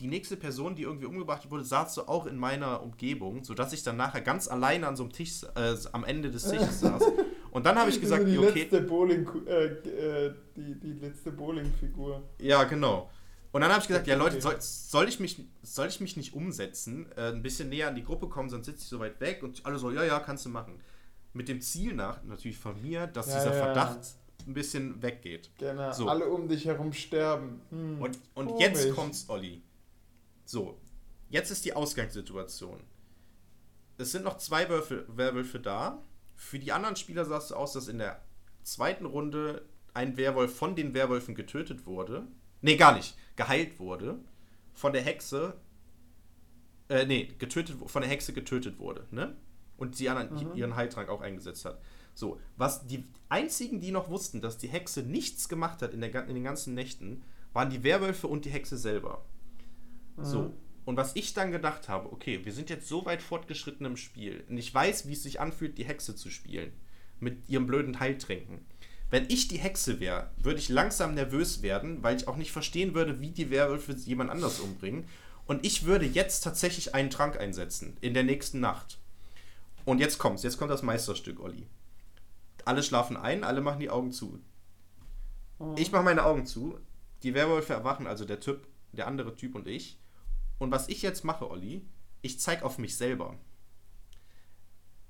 die 0.00 0.06
nächste 0.06 0.36
Person, 0.36 0.74
die 0.74 0.82
irgendwie 0.82 1.06
umgebracht 1.06 1.50
wurde, 1.50 1.64
saß 1.64 1.94
so 1.94 2.08
auch 2.08 2.26
in 2.26 2.36
meiner 2.36 2.82
Umgebung, 2.82 3.44
sodass 3.44 3.72
ich 3.72 3.82
dann 3.82 3.96
nachher 3.96 4.20
ganz 4.20 4.48
alleine 4.48 4.86
an 4.86 4.96
so 4.96 5.04
einem 5.04 5.12
Tisch, 5.12 5.44
äh, 5.54 5.76
am 5.92 6.04
Ende 6.04 6.30
des 6.30 6.44
Tisches 6.44 6.80
saß. 6.80 7.04
Und 7.54 7.64
dann 7.64 7.78
habe 7.78 7.88
ich 7.88 8.00
gesagt, 8.00 8.26
die 8.26 8.36
okay, 8.36 8.62
letzte 8.62 8.80
Bowling, 8.80 9.28
äh, 9.46 9.66
äh, 9.66 10.34
die, 10.56 10.74
die 10.74 10.92
letzte 10.94 11.30
Bowling-Figur. 11.30 12.20
Ja, 12.40 12.64
genau. 12.64 13.08
Und 13.52 13.60
dann 13.60 13.70
habe 13.70 13.80
ich 13.80 13.86
gesagt, 13.86 14.08
ja 14.08 14.16
Leute, 14.16 14.40
soll, 14.40 14.56
soll, 14.58 15.08
ich 15.08 15.20
mich, 15.20 15.40
soll 15.62 15.86
ich 15.86 16.00
mich 16.00 16.16
nicht 16.16 16.34
umsetzen, 16.34 17.06
äh, 17.16 17.28
ein 17.30 17.42
bisschen 17.42 17.68
näher 17.68 17.86
an 17.86 17.94
die 17.94 18.02
Gruppe 18.02 18.28
kommen, 18.28 18.50
sonst 18.50 18.66
sitze 18.66 18.80
ich 18.82 18.88
so 18.88 18.98
weit 18.98 19.20
weg 19.20 19.44
und 19.44 19.64
alle 19.64 19.78
so, 19.78 19.92
ja, 19.92 20.02
ja, 20.02 20.18
kannst 20.18 20.44
du 20.44 20.48
machen. 20.48 20.80
Mit 21.32 21.48
dem 21.48 21.60
Ziel 21.60 21.94
nach, 21.94 22.24
natürlich 22.24 22.58
von 22.58 22.82
mir, 22.82 23.06
dass 23.06 23.28
Ja, 23.28 23.38
dieser 23.38 23.54
ja. 23.56 23.64
Verdacht 23.66 24.00
ein 24.48 24.54
bisschen 24.54 25.00
weggeht. 25.00 25.50
Genau, 25.56 25.92
So. 25.92 26.08
alle 26.08 26.26
um 26.26 26.48
dich 26.48 26.64
herum 26.64 26.92
sterben. 26.92 27.60
Hm, 27.70 28.02
Und, 28.02 28.18
und 28.34 28.46
komisch. 28.48 28.62
jetzt 28.62 28.92
kommt's, 28.96 29.26
Olli. 29.28 29.62
So, 30.44 30.76
jetzt 31.30 31.52
ist 31.52 31.64
die 31.64 31.72
Ausgangssituation. 31.72 32.80
Es 33.96 34.10
sind 34.10 34.24
noch 34.24 34.38
zwei 34.38 34.68
Werwölfe 34.68 35.60
da. 35.60 36.02
Für 36.36 36.58
die 36.58 36.72
anderen 36.72 36.96
Spieler 36.96 37.24
sah 37.24 37.38
es 37.38 37.48
so 37.48 37.56
aus, 37.56 37.72
dass 37.72 37.88
in 37.88 37.98
der 37.98 38.20
zweiten 38.62 39.06
Runde 39.06 39.64
ein 39.92 40.16
Werwolf 40.16 40.56
von 40.56 40.74
den 40.74 40.94
Werwölfen 40.94 41.34
getötet 41.34 41.86
wurde. 41.86 42.26
Nee, 42.60 42.76
gar 42.76 42.94
nicht. 42.94 43.16
Geheilt 43.36 43.78
wurde. 43.78 44.18
Von 44.72 44.92
der 44.92 45.02
Hexe. 45.02 45.54
Äh, 46.88 47.06
nee, 47.06 47.32
getötet, 47.38 47.76
von 47.86 48.02
der 48.02 48.10
Hexe 48.10 48.32
getötet 48.32 48.78
wurde, 48.78 49.06
ne? 49.10 49.36
Und 49.76 49.98
die 49.98 50.08
anderen 50.08 50.50
Mhm. 50.50 50.56
ihren 50.56 50.76
Heiltrank 50.76 51.08
auch 51.08 51.20
eingesetzt 51.20 51.64
hat. 51.64 51.80
So, 52.14 52.38
was 52.56 52.86
die 52.86 53.04
einzigen, 53.28 53.80
die 53.80 53.90
noch 53.90 54.08
wussten, 54.08 54.40
dass 54.40 54.58
die 54.58 54.68
Hexe 54.68 55.02
nichts 55.02 55.48
gemacht 55.48 55.82
hat 55.82 55.94
in, 55.94 56.00
der, 56.00 56.26
in 56.28 56.34
den 56.34 56.44
ganzen 56.44 56.74
Nächten, 56.74 57.22
waren 57.52 57.70
die 57.70 57.82
Werwölfe 57.82 58.26
und 58.28 58.44
die 58.44 58.50
Hexe 58.50 58.76
selber. 58.76 59.24
So. 60.22 60.54
Und 60.84 60.96
was 60.96 61.16
ich 61.16 61.32
dann 61.32 61.50
gedacht 61.50 61.88
habe, 61.88 62.12
okay, 62.12 62.44
wir 62.44 62.52
sind 62.52 62.68
jetzt 62.70 62.88
so 62.88 63.06
weit 63.06 63.22
fortgeschritten 63.22 63.86
im 63.86 63.96
Spiel 63.96 64.44
und 64.48 64.58
ich 64.58 64.72
weiß, 64.72 65.08
wie 65.08 65.14
es 65.14 65.22
sich 65.22 65.40
anfühlt, 65.40 65.78
die 65.78 65.84
Hexe 65.84 66.14
zu 66.14 66.30
spielen. 66.30 66.72
Mit 67.20 67.48
ihrem 67.48 67.66
blöden 67.66 68.00
Heiltränken. 68.00 68.66
Wenn 69.10 69.26
ich 69.28 69.48
die 69.48 69.58
Hexe 69.58 70.00
wäre, 70.00 70.30
würde 70.36 70.58
ich 70.58 70.68
langsam 70.68 71.14
nervös 71.14 71.62
werden, 71.62 72.02
weil 72.02 72.16
ich 72.16 72.26
auch 72.26 72.36
nicht 72.36 72.52
verstehen 72.52 72.94
würde, 72.94 73.20
wie 73.20 73.30
die 73.30 73.50
Werwölfe 73.50 73.92
jemand 73.92 74.30
anders 74.30 74.60
umbringen. 74.60 75.06
Und 75.46 75.64
ich 75.64 75.84
würde 75.84 76.06
jetzt 76.06 76.40
tatsächlich 76.40 76.94
einen 76.94 77.10
Trank 77.10 77.38
einsetzen, 77.38 77.96
in 78.00 78.14
der 78.14 78.24
nächsten 78.24 78.60
Nacht. 78.60 78.98
Und 79.84 80.00
jetzt 80.00 80.18
kommt's, 80.18 80.42
jetzt 80.42 80.58
kommt 80.58 80.70
das 80.70 80.82
Meisterstück, 80.82 81.40
Olli. 81.40 81.66
Alle 82.64 82.82
schlafen 82.82 83.16
ein, 83.16 83.44
alle 83.44 83.60
machen 83.60 83.80
die 83.80 83.90
Augen 83.90 84.10
zu. 84.10 84.40
Mhm. 85.58 85.76
Ich 85.76 85.92
mache 85.92 86.02
meine 86.02 86.24
Augen 86.24 86.46
zu, 86.46 86.78
die 87.22 87.34
Werwölfe 87.34 87.74
erwachen, 87.74 88.06
also 88.06 88.24
der 88.24 88.40
Typ, 88.40 88.66
der 88.92 89.06
andere 89.06 89.36
Typ 89.36 89.54
und 89.54 89.66
ich. 89.66 89.98
Und 90.58 90.70
was 90.70 90.88
ich 90.88 91.02
jetzt 91.02 91.24
mache, 91.24 91.50
Olli, 91.50 91.82
ich 92.22 92.40
zeige 92.40 92.64
auf 92.64 92.78
mich 92.78 92.96
selber. 92.96 93.36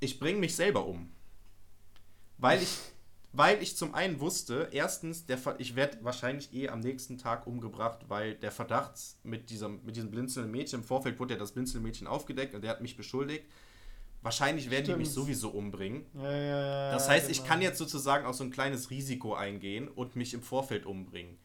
Ich 0.01 0.19
bringe 0.19 0.41
mich 0.41 0.57
selber 0.57 0.87
um. 0.87 1.13
Weil 2.39 2.63
ich, 2.63 2.79
weil 3.33 3.63
ich 3.63 3.77
zum 3.77 3.95
einen 3.95 4.21
wusste, 4.21 4.69
erstens, 4.73 5.27
der, 5.27 5.39
ich 5.59 5.77
werde 5.77 5.99
wahrscheinlich 6.03 6.53
eh 6.53 6.69
am 6.69 6.81
nächsten 6.81 7.19
Tag 7.19 7.47
umgebracht, 7.47 8.01
weil 8.09 8.35
der 8.35 8.51
Verdacht 8.51 8.99
mit 9.23 9.51
diesem, 9.51 9.85
mit 9.85 9.97
diesem 9.97 10.11
blinzelnden 10.11 10.51
Mädchen, 10.51 10.81
im 10.81 10.85
Vorfeld 10.85 11.19
wurde 11.21 11.35
ja 11.35 11.41
das 11.41 11.53
blinzelnde 11.53 11.87
Mädchen 11.87 12.07
aufgedeckt 12.07 12.55
und 12.55 12.63
der 12.63 12.71
hat 12.71 12.81
mich 12.81 12.97
beschuldigt. 12.97 13.45
Wahrscheinlich 14.23 14.71
werden 14.71 14.87
die 14.87 14.97
mich 14.97 15.11
sowieso 15.11 15.51
umbringen. 15.51 16.07
Ja, 16.15 16.33
ja, 16.33 16.41
ja, 16.41 16.93
das 16.93 17.09
heißt, 17.09 17.27
genau. 17.29 17.39
ich 17.39 17.47
kann 17.47 17.61
jetzt 17.61 17.77
sozusagen 17.77 18.25
auch 18.25 18.33
so 18.33 18.43
ein 18.43 18.51
kleines 18.51 18.89
Risiko 18.89 19.35
eingehen 19.35 19.87
und 19.87 20.17
mich 20.17 20.33
im 20.33 20.43
Vorfeld 20.43 20.87
umbringen. 20.87 21.37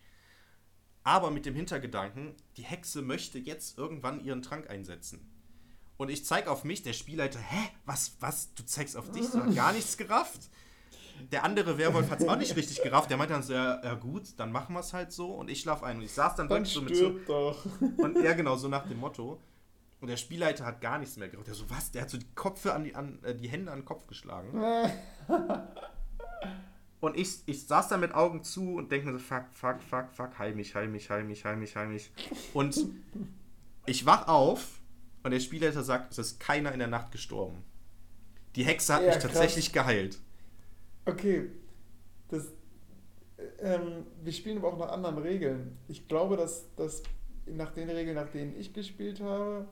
Aber 1.10 1.32
mit 1.32 1.48
dem 1.48 1.56
Hintergedanken, 1.56 2.36
die 2.56 2.62
Hexe 2.62 3.02
möchte 3.02 3.40
jetzt 3.40 3.80
irgendwann 3.80 4.24
ihren 4.24 4.44
Trank 4.44 4.70
einsetzen. 4.70 5.28
Und 5.98 6.10
ich 6.10 6.24
zeige 6.24 6.52
auf 6.52 6.64
mich, 6.64 6.84
der 6.84 6.94
Spielleiter, 6.94 7.40
hä, 7.40 7.72
was, 7.88 8.16
was, 8.20 8.54
du 8.54 8.64
zeigst 8.64 8.96
auf 8.96 9.10
dich, 9.10 9.26
du 9.32 9.44
hast 9.44 9.56
gar 9.56 9.74
nichts 9.74 9.98
gerafft. 9.98 10.52
Der 11.32 11.44
andere 11.44 11.80
Werwolf 11.80 12.12
hat 12.12 12.22
es 12.22 12.28
auch 12.28 12.36
nicht 12.36 12.56
richtig 12.56 12.84
gerafft. 12.84 13.10
Der 13.10 13.18
meinte 13.18 13.34
dann 13.34 13.42
so, 13.42 13.54
ja, 13.54 13.84
ja 13.84 13.96
gut, 13.96 14.38
dann 14.38 14.52
machen 14.52 14.76
wir 14.76 14.82
es 14.82 14.94
halt 14.94 15.12
so. 15.12 15.34
Und 15.34 15.50
ich 15.50 15.62
schlafe 15.62 15.84
ein. 15.84 15.98
Und 15.98 16.04
ich 16.04 16.12
saß 16.12 16.36
dann, 16.36 16.48
dann 16.48 16.60
wirklich 16.60 16.76
so 16.76 16.82
mit 16.84 16.96
so. 16.96 17.10
Doch. 17.26 17.66
Und 17.98 18.24
ja, 18.24 18.34
genau, 18.34 18.56
so 18.56 18.68
nach 18.68 18.88
dem 18.88 19.00
Motto. 19.00 19.42
Und 20.02 20.10
der 20.10 20.18
Spielleiter 20.18 20.64
hat 20.64 20.80
gar 20.80 21.00
nichts 21.00 21.18
mehr 21.18 21.28
gerafft. 21.28 21.48
Der 21.48 21.56
so, 21.56 21.68
was? 21.72 21.90
Der 21.90 22.04
hat 22.04 22.12
so 22.12 22.20
die 22.20 22.30
Köpfe 22.36 22.76
an 22.76 22.84
die, 22.84 22.94
an, 22.94 23.18
äh, 23.24 23.34
die 23.34 23.50
Hände 23.50 23.72
an 23.72 23.80
den 23.80 23.86
Kopf 23.86 24.06
geschlagen. 24.06 24.54
und 27.02 27.18
ich, 27.18 27.42
ich 27.46 27.66
saß 27.66 27.88
da 27.88 27.98
mit 27.98 28.14
Augen 28.14 28.44
zu 28.44 28.76
und 28.76 28.92
denke 28.92 29.08
mir 29.08 29.14
so, 29.14 29.20
fuck, 29.20 29.46
fuck, 29.52 29.82
fuck, 29.82 30.12
fuck, 30.12 30.38
heil 30.38 30.54
mich, 30.54 30.76
heil 30.76 30.88
mich, 30.88 31.10
heil 31.10 31.24
mich, 31.24 31.46
heil 31.46 31.56
mich, 31.56 31.76
heil 31.76 31.88
mich. 31.88 32.12
Und 32.54 32.86
ich 33.86 34.06
wach 34.06 34.28
auf 34.28 34.80
und 35.24 35.32
der 35.32 35.40
Spielleiter 35.40 35.84
sagt, 35.84 36.12
es 36.12 36.18
ist 36.18 36.40
keiner 36.40 36.74
in 36.74 36.80
der 36.80 36.88
Nacht 36.88 37.12
gestorben. 37.12 37.64
Die 38.56 38.64
Hexe 38.66 38.94
hat 38.94 39.04
ja, 39.04 39.10
mich 39.10 39.20
tatsächlich 39.20 39.72
krass. 39.72 39.86
geheilt. 39.86 40.20
Okay. 41.06 41.50
Das, 42.30 42.48
ähm, 43.60 44.06
wir 44.22 44.34
spielen 44.34 44.58
aber 44.58 44.74
auch 44.74 44.78
nach 44.78 44.92
anderen 44.92 45.20
Regeln. 45.20 45.78
Ich 45.88 46.08
glaube, 46.08 46.36
dass, 46.36 46.74
dass 46.76 47.04
nach 47.46 47.72
den 47.72 47.90
Regeln, 47.90 48.16
nach 48.16 48.30
denen 48.30 48.60
ich 48.60 48.74
gespielt 48.74 49.22
habe, 49.22 49.68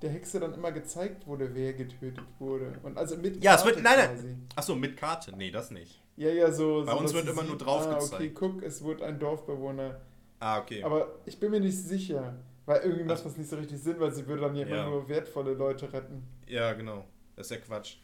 der 0.00 0.10
Hexe 0.10 0.40
dann 0.40 0.54
immer 0.54 0.72
gezeigt 0.72 1.26
wurde, 1.26 1.54
wer 1.54 1.74
getötet 1.74 2.24
wurde. 2.38 2.78
Und 2.82 2.98
also 2.98 3.16
mit 3.16 3.42
ja, 3.42 3.52
Karte 3.56 3.68
es 3.68 3.74
wird, 3.76 3.84
nein, 3.84 3.98
nein. 3.98 4.48
Achso, 4.56 4.74
mit 4.74 4.96
Karte. 4.96 5.36
Nee, 5.36 5.50
das 5.50 5.70
nicht. 5.70 6.01
Ja, 6.16 6.30
ja, 6.30 6.52
so. 6.52 6.84
Bei 6.84 6.92
so, 6.92 6.98
uns 6.98 7.14
wird 7.14 7.28
immer 7.28 7.42
nur 7.42 7.58
drauf 7.58 7.86
ah, 7.86 7.94
gezeigt. 7.94 8.14
Okay, 8.14 8.30
guck, 8.30 8.62
es 8.62 8.82
wurde 8.82 9.04
ein 9.04 9.18
Dorfbewohner. 9.18 10.00
Ah, 10.40 10.60
okay. 10.60 10.82
Aber 10.82 11.20
ich 11.24 11.38
bin 11.38 11.50
mir 11.50 11.60
nicht 11.60 11.78
sicher, 11.78 12.34
weil 12.66 12.80
irgendwie 12.82 13.04
macht 13.04 13.24
das 13.24 13.36
nicht 13.36 13.48
so 13.48 13.56
richtig 13.56 13.80
Sinn, 13.80 13.98
weil 13.98 14.12
sie 14.12 14.26
würde 14.26 14.42
dann 14.42 14.56
ja 14.56 14.66
immer 14.66 14.90
nur 14.90 15.08
wertvolle 15.08 15.54
Leute 15.54 15.92
retten. 15.92 16.26
Ja, 16.46 16.72
genau. 16.72 17.04
Das 17.36 17.46
ist 17.46 17.50
ja 17.52 17.56
Quatsch. 17.58 17.96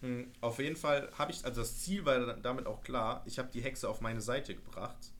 Hm, 0.00 0.30
auf 0.40 0.58
jeden 0.58 0.76
Fall 0.76 1.10
habe 1.18 1.32
ich, 1.32 1.44
also 1.44 1.60
das 1.60 1.78
Ziel 1.78 2.04
war 2.06 2.34
damit 2.34 2.66
auch 2.66 2.82
klar, 2.82 3.22
ich 3.26 3.38
habe 3.38 3.50
die 3.52 3.60
Hexe 3.60 3.88
auf 3.88 4.00
meine 4.00 4.20
Seite 4.20 4.54
gebracht, 4.54 5.12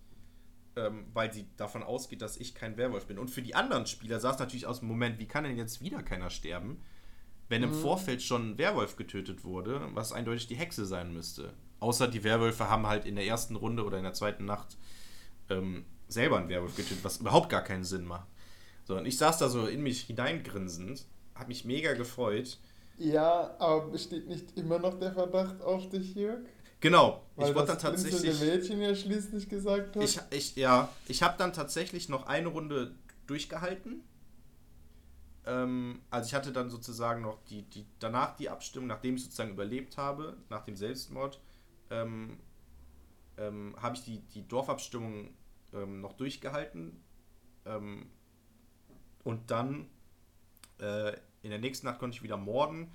ähm, 0.77 1.07
weil 1.13 1.33
sie 1.33 1.47
davon 1.57 1.83
ausgeht, 1.83 2.23
dass 2.23 2.37
ich 2.37 2.55
kein 2.55 2.77
Werwolf 2.77 3.07
bin. 3.07 3.19
Und 3.19 3.31
für 3.31 3.43
die 3.43 3.55
anderen 3.55 3.87
Spieler 3.87 4.21
sah 4.21 4.31
es 4.31 4.39
natürlich 4.39 4.67
aus 4.67 4.81
dem 4.81 4.89
Moment, 4.89 5.19
wie 5.19 5.27
kann 5.27 5.45
denn 5.45 5.57
jetzt 5.57 5.83
wieder 5.83 6.03
keiner 6.03 6.31
sterben, 6.31 6.81
wenn 7.49 7.63
im 7.63 7.71
mhm. 7.71 7.75
Vorfeld 7.75 8.23
schon 8.23 8.53
ein 8.53 8.59
Werwolf 8.59 8.97
getötet 8.97 9.45
wurde, 9.45 9.89
was 9.93 10.13
eindeutig 10.13 10.47
die 10.47 10.55
Hexe 10.55 10.87
sein 10.87 11.13
müsste. 11.13 11.53
Außer 11.81 12.09
die 12.09 12.25
Werwölfe 12.25 12.69
haben 12.69 12.87
halt 12.87 13.05
in 13.05 13.17
der 13.17 13.27
ersten 13.27 13.57
Runde 13.57 13.85
oder 13.85 13.97
in 13.97 14.05
der 14.05 14.13
zweiten 14.13 14.45
Nacht 14.45 14.77
ähm, 15.49 15.85
selber 16.09 16.39
einen 16.39 16.49
Werwolf 16.49 16.77
getötet, 16.77 17.03
was 17.03 17.19
überhaupt 17.19 17.49
gar 17.49 17.63
keinen 17.63 17.85
Sinn 17.85 18.05
macht. 18.05 18.29
So, 18.85 18.97
und 18.97 19.07
ich 19.07 19.19
saß 19.19 19.39
da 19.39 19.49
so 19.49 19.67
in 19.67 19.83
mich 19.83 20.03
hineingrinsend, 20.03 21.07
habe 21.35 21.49
mich 21.49 21.65
mega 21.65 21.95
gefreut 21.95 22.59
ja, 23.01 23.57
aber 23.59 23.89
besteht 23.89 24.29
nicht 24.29 24.59
immer 24.59 24.79
noch 24.79 24.99
der 24.99 25.11
Verdacht 25.13 25.63
auf 25.63 25.89
dich, 25.89 26.15
Jörg? 26.15 26.41
Genau. 26.81 27.23
Weil 27.35 27.49
ich 27.49 27.55
wurde 27.55 27.69
dann 27.69 27.79
tatsächlich. 27.79 28.41
Mädchen 28.41 28.83
ja 28.83 28.95
schließlich 28.95 29.49
gesagt 29.49 29.97
hat. 29.97 30.03
Ich, 30.03 30.21
ich, 30.31 30.57
ja, 30.57 30.91
ich 31.09 31.23
habe 31.23 31.37
dann 31.39 31.55
tatsächlich 31.55 32.11
noch 32.11 32.27
eine 32.27 32.49
Runde 32.49 32.95
durchgehalten. 33.27 34.03
Ähm, 35.47 36.03
also 36.11 36.27
ich 36.27 36.35
hatte 36.35 36.53
dann 36.53 36.69
sozusagen 36.69 37.23
noch 37.23 37.39
die, 37.49 37.63
die 37.63 37.87
danach 38.01 38.37
die 38.37 38.51
Abstimmung, 38.51 38.89
nachdem 38.89 39.15
ich 39.15 39.25
sozusagen 39.25 39.53
überlebt 39.53 39.97
habe, 39.97 40.37
nach 40.51 40.65
dem 40.67 40.77
Selbstmord, 40.77 41.41
ähm, 41.91 42.39
ähm, 43.37 43.75
habe 43.81 43.97
ich 43.97 44.05
die, 44.05 44.21
die 44.21 44.47
Dorfabstimmung 44.47 45.31
ähm, 45.73 46.01
noch 46.01 46.15
durchgehalten. 46.15 47.03
Ähm, 47.67 48.11
und 49.25 49.51
dann 49.51 49.89
äh, 50.79 51.13
in 51.43 51.51
der 51.51 51.59
nächsten 51.59 51.87
Nacht 51.87 51.99
konnte 51.99 52.17
ich 52.17 52.23
wieder 52.23 52.37
morden 52.37 52.93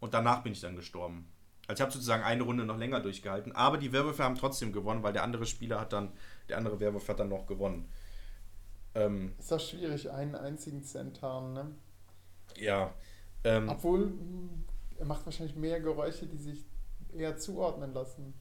und 0.00 0.14
danach 0.14 0.42
bin 0.42 0.52
ich 0.52 0.60
dann 0.60 0.76
gestorben. 0.76 1.28
Also 1.66 1.80
ich 1.80 1.82
habe 1.82 1.92
sozusagen 1.92 2.22
eine 2.22 2.42
Runde 2.44 2.64
noch 2.64 2.78
länger 2.78 3.00
durchgehalten, 3.00 3.52
aber 3.52 3.76
die 3.76 3.92
Werwölfe 3.92 4.24
haben 4.24 4.36
trotzdem 4.36 4.72
gewonnen, 4.72 5.02
weil 5.02 5.12
der 5.12 5.22
andere 5.22 5.44
Spieler 5.44 5.80
hat 5.80 5.92
dann, 5.92 6.12
der 6.48 6.56
andere 6.56 6.80
Werwolf 6.80 7.08
hat 7.08 7.20
dann 7.20 7.28
noch 7.28 7.46
gewonnen. 7.46 7.88
Ähm, 8.94 9.34
ist 9.38 9.52
doch 9.52 9.60
schwierig, 9.60 10.10
einen 10.10 10.34
einzigen 10.34 10.82
Zentaren, 10.82 11.52
ne? 11.52 11.70
Ja. 12.56 12.94
Ähm, 13.44 13.68
Obwohl, 13.68 14.04
hm, 14.04 14.64
er 14.96 15.04
macht 15.04 15.26
wahrscheinlich 15.26 15.56
mehr 15.56 15.80
Geräusche, 15.80 16.26
die 16.26 16.38
sich 16.38 16.64
eher 17.18 17.36
zuordnen 17.36 17.92
lassen. 17.92 18.34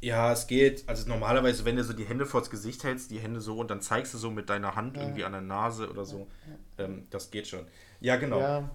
Ja, 0.00 0.32
es 0.32 0.46
geht. 0.46 0.86
Also 0.86 1.08
normalerweise, 1.08 1.64
wenn 1.64 1.76
du 1.76 1.84
so 1.84 1.94
die 1.94 2.04
Hände 2.04 2.26
vors 2.26 2.50
Gesicht 2.50 2.84
hältst, 2.84 3.10
die 3.10 3.18
Hände 3.18 3.40
so 3.40 3.58
und 3.58 3.70
dann 3.70 3.80
zeigst 3.80 4.12
du 4.12 4.18
so 4.18 4.30
mit 4.30 4.50
deiner 4.50 4.76
Hand 4.76 4.96
ja. 4.96 5.02
irgendwie 5.02 5.24
an 5.24 5.32
der 5.32 5.40
Nase 5.40 5.88
oder 5.88 6.04
so, 6.04 6.26
ja. 6.78 6.84
ähm, 6.84 7.06
das 7.10 7.30
geht 7.30 7.46
schon. 7.46 7.66
Ja, 8.00 8.16
genau. 8.16 8.38
Ja. 8.38 8.70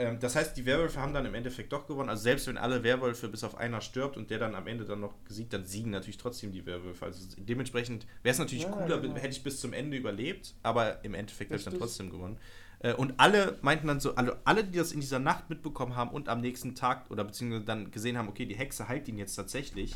Ähm, 0.00 0.18
das 0.18 0.34
heißt, 0.34 0.56
die 0.56 0.64
Werwölfe 0.64 0.98
haben 0.98 1.12
dann 1.12 1.26
im 1.26 1.34
Endeffekt 1.34 1.72
doch 1.72 1.86
gewonnen. 1.86 2.08
Also 2.08 2.22
selbst 2.22 2.46
wenn 2.46 2.56
alle 2.56 2.82
Werwölfe 2.82 3.28
bis 3.28 3.44
auf 3.44 3.58
einer 3.58 3.82
stirbt 3.82 4.16
und 4.16 4.30
der 4.30 4.38
dann 4.38 4.54
am 4.54 4.66
Ende 4.66 4.84
dann 4.84 5.00
noch 5.00 5.12
gesiegt, 5.24 5.52
dann 5.52 5.66
siegen 5.66 5.90
natürlich 5.90 6.16
trotzdem 6.16 6.52
die 6.52 6.64
Werwölfe. 6.64 7.04
Also 7.04 7.20
dementsprechend 7.36 8.06
wäre 8.22 8.32
es 8.32 8.38
natürlich 8.38 8.70
cooler, 8.70 9.00
genau. 9.00 9.16
hätte 9.16 9.28
ich 9.28 9.42
bis 9.42 9.60
zum 9.60 9.72
Ende 9.72 9.96
überlebt, 9.96 10.54
aber 10.62 11.04
im 11.04 11.14
Endeffekt 11.14 11.50
hätte 11.50 11.58
ich 11.58 11.64
dann 11.64 11.78
trotzdem 11.78 12.10
gewonnen. 12.10 12.38
Äh, 12.80 12.94
und 12.94 13.14
alle 13.18 13.58
meinten 13.62 13.86
dann 13.86 14.00
so, 14.00 14.14
also 14.14 14.32
alle, 14.44 14.64
die 14.64 14.78
das 14.78 14.92
in 14.92 15.00
dieser 15.00 15.18
Nacht 15.18 15.48
mitbekommen 15.50 15.96
haben 15.96 16.10
und 16.10 16.28
am 16.28 16.40
nächsten 16.40 16.74
Tag 16.74 17.10
oder 17.10 17.24
beziehungsweise 17.24 17.64
dann 17.64 17.90
gesehen 17.90 18.18
haben, 18.18 18.28
okay, 18.28 18.46
die 18.46 18.56
Hexe 18.56 18.88
heilt 18.88 19.06
ihn 19.08 19.18
jetzt 19.18 19.36
tatsächlich, 19.36 19.94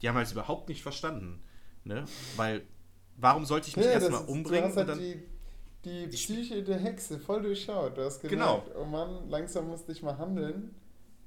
die 0.00 0.08
haben 0.08 0.16
halt 0.16 0.30
überhaupt 0.30 0.68
nicht 0.68 0.82
verstanden. 0.82 1.42
Ne? 1.84 2.04
Weil, 2.36 2.62
warum 3.16 3.44
sollte 3.44 3.68
ich 3.68 3.76
mich 3.76 3.86
ja, 3.86 3.92
erstmal 3.92 4.24
umbringen? 4.24 4.62
Du 4.62 4.68
hast 4.68 4.76
halt 4.76 4.88
dann, 4.88 4.98
die, 4.98 5.22
die 5.84 6.06
Psyche 6.06 6.62
der 6.62 6.78
Hexe 6.78 7.18
voll 7.18 7.42
durchschaut. 7.42 7.98
Du 7.98 8.04
hast 8.04 8.20
gemerkt, 8.20 8.66
genau. 8.66 8.80
oh 8.80 8.84
Mann, 8.84 9.28
langsam 9.28 9.68
musste 9.68 9.90
ich 9.90 10.02
mal 10.02 10.16
handeln. 10.16 10.74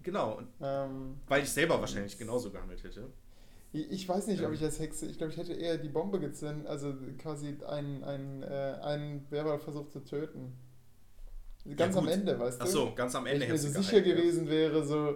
Genau. 0.02 0.40
Ähm, 0.62 1.18
weil 1.28 1.44
ich 1.44 1.50
selber 1.50 1.80
wahrscheinlich 1.80 2.18
genauso 2.18 2.52
gehandelt 2.52 2.84
hätte. 2.84 3.10
Ich 3.74 4.08
weiß 4.08 4.28
nicht, 4.28 4.42
ob 4.42 4.54
ich 4.54 4.64
als 4.64 4.80
Hexe, 4.80 5.06
ich 5.06 5.18
glaube, 5.18 5.34
ich 5.34 5.38
hätte 5.38 5.52
eher 5.52 5.78
die 5.78 5.90
Bombe 5.90 6.22
gezündet, 6.22 6.68
also 6.68 6.94
quasi 7.18 7.58
einen, 7.68 8.06
einen, 8.06 8.44
äh, 8.44 8.78
einen 8.82 9.30
Werwolf 9.30 9.64
versucht 9.64 9.92
zu 9.92 10.02
töten. 10.02 10.54
Ganz 11.76 11.96
ja, 11.96 12.02
am 12.02 12.08
Ende, 12.08 12.40
weißt 12.40 12.60
du? 12.60 12.64
Ach 12.64 12.68
so, 12.68 12.94
ganz 12.96 13.16
am 13.16 13.26
Ende. 13.26 13.48
Wenn 13.48 13.56
ich 13.56 13.64
mir 13.64 13.72
so 13.72 13.82
sicher 13.82 14.02
gewesen 14.02 14.46
ja. 14.46 14.52
wäre, 14.52 14.86
so, 14.86 15.16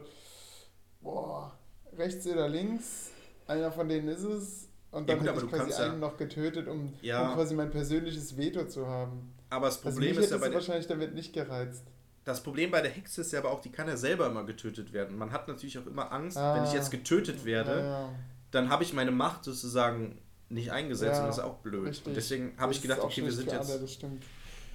boah, 1.02 1.54
rechts 1.96 2.26
oder 2.26 2.50
links, 2.50 3.12
einer 3.48 3.72
von 3.72 3.88
denen 3.88 4.08
ist 4.08 4.24
es. 4.24 4.68
Und 4.92 5.08
dann 5.08 5.24
ja, 5.24 5.32
gut, 5.32 5.44
hätte 5.44 5.46
ich 5.46 5.52
quasi 5.52 5.82
einen 5.84 5.94
ja, 5.94 6.00
noch 6.00 6.18
getötet, 6.18 6.68
um, 6.68 6.94
ja, 7.02 7.30
um, 7.30 7.36
quasi 7.36 7.54
mein 7.54 7.70
persönliches 7.70 8.36
Veto 8.36 8.66
zu 8.66 8.88
haben. 8.88 9.34
Aber 9.52 9.68
das 9.68 9.78
also 9.78 9.92
Problem 9.92 10.18
also 10.18 10.22
ist 10.22 10.32
ja 10.32 10.38
bei 10.38 10.54
wahrscheinlich 10.54 10.88
damit 10.88 11.14
nicht 11.14 11.34
gereizt. 11.34 11.84
Das 12.26 12.42
Problem 12.42 12.72
bei 12.72 12.82
der 12.82 12.92
Hexe 12.92 13.22
ist 13.22 13.32
ja 13.32 13.40
aber 13.40 13.52
auch, 13.52 13.62
die 13.62 13.72
kann 13.72 13.88
ja 13.88 13.98
selber 13.98 14.28
immer 14.28 14.44
getötet 14.44 14.92
werden. 14.92 15.18
Man 15.18 15.32
hat 15.32 15.48
natürlich 15.48 15.78
auch 15.78 15.86
immer 15.86 16.12
Angst, 16.12 16.38
ah, 16.38 16.56
wenn 16.56 16.64
ich 16.64 16.74
jetzt 16.74 16.92
getötet 16.92 17.46
werde, 17.46 18.10
dann 18.52 18.70
habe 18.70 18.84
ich 18.84 18.94
meine 18.94 19.12
Macht 19.12 19.44
sozusagen 19.44 20.20
nicht 20.50 20.72
eingesetzt 20.72 21.20
und 21.20 21.28
das 21.28 21.38
ist 21.38 21.44
auch 21.44 21.58
blöd. 21.58 22.02
Und 22.06 22.16
deswegen 22.16 22.54
habe 22.58 22.72
ich 22.72 22.82
gedacht, 22.82 23.00
okay, 23.02 23.24
wir 23.24 23.32
sind 23.32 23.52
jetzt. 23.52 24.04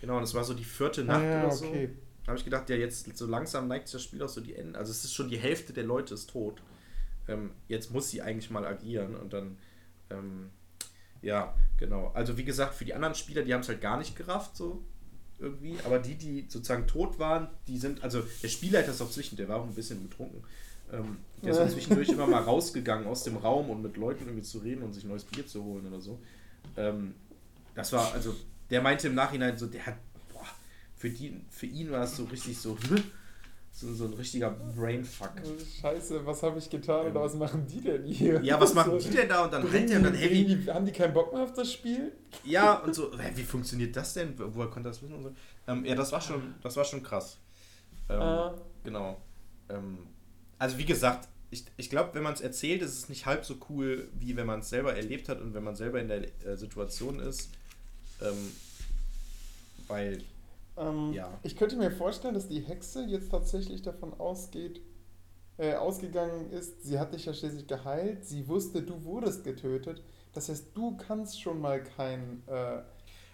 Genau, 0.06 0.18
und 0.18 0.22
es 0.22 0.35
war 0.35 0.44
so 0.44 0.55
die 0.55 0.64
vierte 0.64 1.05
Nacht 1.05 1.24
ah, 1.24 1.44
oder 1.44 1.51
so. 1.51 1.66
Okay. 1.66 1.90
habe 2.26 2.39
ich 2.39 2.44
gedacht, 2.44 2.68
ja, 2.70 2.76
jetzt 2.76 3.16
so 3.16 3.26
langsam 3.26 3.68
neigt 3.68 3.89
sich 3.89 3.94
das 3.94 4.02
Spiel 4.02 4.22
auch 4.22 4.28
so 4.28 4.40
die 4.40 4.55
Ende. 4.55 4.78
Also 4.78 4.90
es 4.90 5.05
ist 5.05 5.14
schon 5.14 5.28
die 5.28 5.39
Hälfte 5.39 5.72
der 5.72 5.85
Leute 5.85 6.14
ist 6.14 6.31
tot 6.31 6.62
ähm, 7.28 7.51
jetzt 7.68 7.93
muss 7.93 8.10
sie 8.10 8.22
eigentlich 8.22 8.51
mal 8.51 8.66
agieren 8.66 9.14
und 9.14 9.32
dann, 9.32 9.56
ähm, 10.10 10.51
ja, 11.22 11.55
genau. 11.78 12.10
Also 12.14 12.36
wie 12.36 12.44
gesagt, 12.44 12.74
für 12.74 12.85
die 12.85 12.94
anderen 12.94 13.14
Spieler, 13.14 13.43
die 13.43 13.55
haben 13.55 13.62
es 13.62 13.68
halt 13.68 13.81
gar 13.81 13.98
nicht 13.98 14.16
gerafft, 14.16 14.56
so 14.56 14.85
irgendwie, 15.39 15.76
aber 15.85 15.98
die, 15.98 16.14
die 16.14 16.47
sozusagen 16.48 16.86
tot 16.86 17.18
waren, 17.18 17.48
die 17.66 17.78
sind, 17.78 18.05
also 18.05 18.22
der 18.43 18.48
Spielleiter 18.48 18.90
ist 18.90 19.01
auch 19.01 19.10
zwischen, 19.10 19.36
der 19.36 19.48
war 19.48 19.60
auch 19.60 19.66
ein 19.66 19.74
bisschen 19.74 20.02
betrunken. 20.02 20.44
Ähm, 20.93 21.18
der 21.43 21.52
ist 21.52 21.59
auch 21.60 21.68
zwischendurch 21.68 22.10
immer 22.10 22.26
mal 22.26 22.43
rausgegangen 22.43 23.06
aus 23.06 23.24
dem 23.24 23.36
Raum 23.36 23.70
und 23.70 23.82
mit 23.82 23.97
Leuten 23.97 24.24
irgendwie 24.24 24.43
zu 24.43 24.59
reden 24.59 24.82
und 24.82 24.93
sich 24.93 25.05
neues 25.05 25.24
Bier 25.24 25.47
zu 25.47 25.64
holen 25.64 25.86
oder 25.86 26.01
so. 26.01 26.18
Ähm, 26.76 27.14
das 27.74 27.93
war, 27.93 28.12
also, 28.12 28.36
der 28.70 28.82
meinte 28.82 29.09
im 29.09 29.15
Nachhinein 29.15 29.57
so, 29.57 29.66
der 29.66 29.86
hat, 29.86 29.97
boah, 30.32 30.47
für, 30.97 31.11
die, 31.11 31.41
für 31.51 31.66
ihn 31.66 31.91
war 31.91 32.05
es 32.05 32.16
so 32.16 32.24
richtig 32.24 32.59
so, 32.59 32.77
So, 33.77 33.93
so 33.93 34.05
ein 34.05 34.12
richtiger 34.12 34.51
Brainfuck. 34.51 35.32
Scheiße, 35.81 36.24
was 36.24 36.43
habe 36.45 36.59
ich 36.61 36.70
getan 36.70 37.07
oder 37.11 37.20
was 37.23 37.35
machen 37.35 37.66
die 37.66 37.81
denn 37.81 38.05
hier? 38.07 38.41
Ja, 38.43 38.61
was 38.61 38.73
machen 38.78 38.93
So, 39.01 39.09
die 39.11 39.16
denn 39.16 39.28
da? 39.28 39.45
Und 39.45 39.53
dann 39.53 39.65
rennt 39.65 39.91
er 39.91 39.97
und 39.99 40.05
dann 40.05 40.15
Heavy. 40.15 40.45
die- 40.45 40.70
Haben 40.70 40.86
die 40.86 40.93
keinen 40.93 41.12
Bock 41.12 41.32
mehr 41.32 41.43
auf 41.43 41.53
das 41.55 41.73
Spiel? 41.73 42.12
Ja, 42.45 42.74
und 42.78 42.95
so, 42.95 43.11
wie 43.35 43.43
funktioniert 43.43 43.97
das 43.97 44.15
denn? 44.15 44.35
Woher 44.39 44.69
konnte 44.70 44.89
das 44.91 45.03
wissen? 45.03 45.15
Und 45.16 45.23
so. 45.24 45.32
ähm, 45.66 45.85
ja, 45.85 45.97
das 45.97 46.12
war 46.12 46.20
schon, 46.20 46.55
das 46.62 46.77
war 46.77 46.85
schon 46.85 47.03
krass. 47.03 47.39
Ähm, 48.09 48.20
Ah. 48.20 48.55
Genau. 48.85 49.20
Ähm, 49.69 49.99
also 50.59 50.78
wie 50.78 50.85
gesagt, 50.85 51.28
ich, 51.51 51.65
ich 51.77 51.91
glaube, 51.91 52.11
wenn 52.15 52.23
man 52.23 52.35
es 52.35 52.41
erzählt, 52.43 52.81
ist 52.82 52.97
es 52.97 53.09
nicht 53.09 53.27
halb 53.27 53.45
so 53.45 53.57
cool, 53.70 54.09
wie 54.19 54.36
wenn 54.36 54.47
man 54.47 54.61
es 54.61 54.69
selber 54.69 54.95
erlebt 54.95 55.28
hat 55.28 55.41
und 55.41 55.53
wenn 55.55 55.65
man 55.65 55.74
selber 55.74 56.01
in 56.01 56.07
der 56.09 56.23
äh, 56.47 56.57
Situation 56.57 57.19
ist. 57.19 57.51
Ähm, 58.24 58.52
weil, 59.88 60.22
Ähm, 60.76 61.12
Ja. 61.12 61.38
Ich 61.44 61.56
könnte 61.56 61.76
mir 61.76 61.90
vorstellen, 61.90 62.34
dass 62.34 62.48
die 62.48 62.60
Hexe 62.60 63.05
jetzt 63.05 63.30
tatsächlich 63.30 63.82
davon 63.82 64.12
ausgeht, 64.18 64.80
äh, 65.59 65.74
ausgegangen 65.74 66.51
ist, 66.51 66.82
sie 66.84 66.98
hat 66.98 67.14
dich 67.14 67.26
ja 67.26 67.34
schließlich 67.34 67.66
geheilt, 67.68 68.24
sie 68.26 68.48
wusste, 68.48 68.82
du 68.82 69.05
wurdest 69.05 69.44
getötet. 69.44 70.02
Das 70.32 70.48
heißt, 70.48 70.68
du 70.76 70.96
kannst 70.96 71.40
schon 71.40 71.60
mal 71.60 71.82
kein 71.82 72.42
äh, 72.48 72.82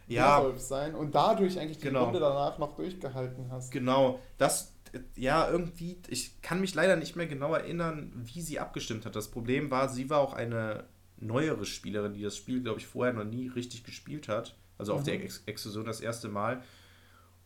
ja, 0.06 0.42
Werwolf 0.42 0.60
sein 0.60 0.94
und 0.94 1.14
dadurch 1.14 1.58
eigentlich 1.58 1.78
die 1.78 1.88
Genau. 1.88 2.04
Runde 2.04 2.20
danach 2.20 2.58
noch 2.58 2.74
durchgehalten 2.76 3.50
hast. 3.50 3.70
genau, 3.70 4.20
das, 4.38 4.74
äh, 4.92 5.00
ja, 5.16 5.48
irgendwie, 5.50 5.98
ich 6.08 6.42
kann 6.42 6.60
mich 6.60 6.74
leider 6.74 6.96
nicht 6.96 7.16
mehr 7.16 7.26
genau 7.26 7.54
erinnern, 7.54 8.12
wie 8.14 8.42
sie 8.42 8.58
abgestimmt 8.60 9.06
hat. 9.06 9.16
Das 9.16 9.30
Problem 9.30 9.70
war, 9.70 9.88
sie 9.88 10.10
war 10.10 10.20
auch 10.20 10.34
eine 10.34 10.84
neuere 11.18 11.64
Spielerin, 11.66 12.12
die 12.14 12.22
das 12.22 12.36
Spiel, 12.36 12.62
glaube 12.62 12.80
ich, 12.80 12.86
vorher 12.86 13.14
noch 13.14 13.24
nie 13.24 13.48
richtig 13.48 13.84
gespielt 13.84 14.28
hat. 14.28 14.56
Also 14.81 14.94
auf 14.94 15.01
Mhm. 15.01 15.05
der 15.05 15.15
Ex 15.24 15.43
Exkursion 15.47 15.85
das 15.85 16.01
erste 16.01 16.28
Mal. 16.28 16.62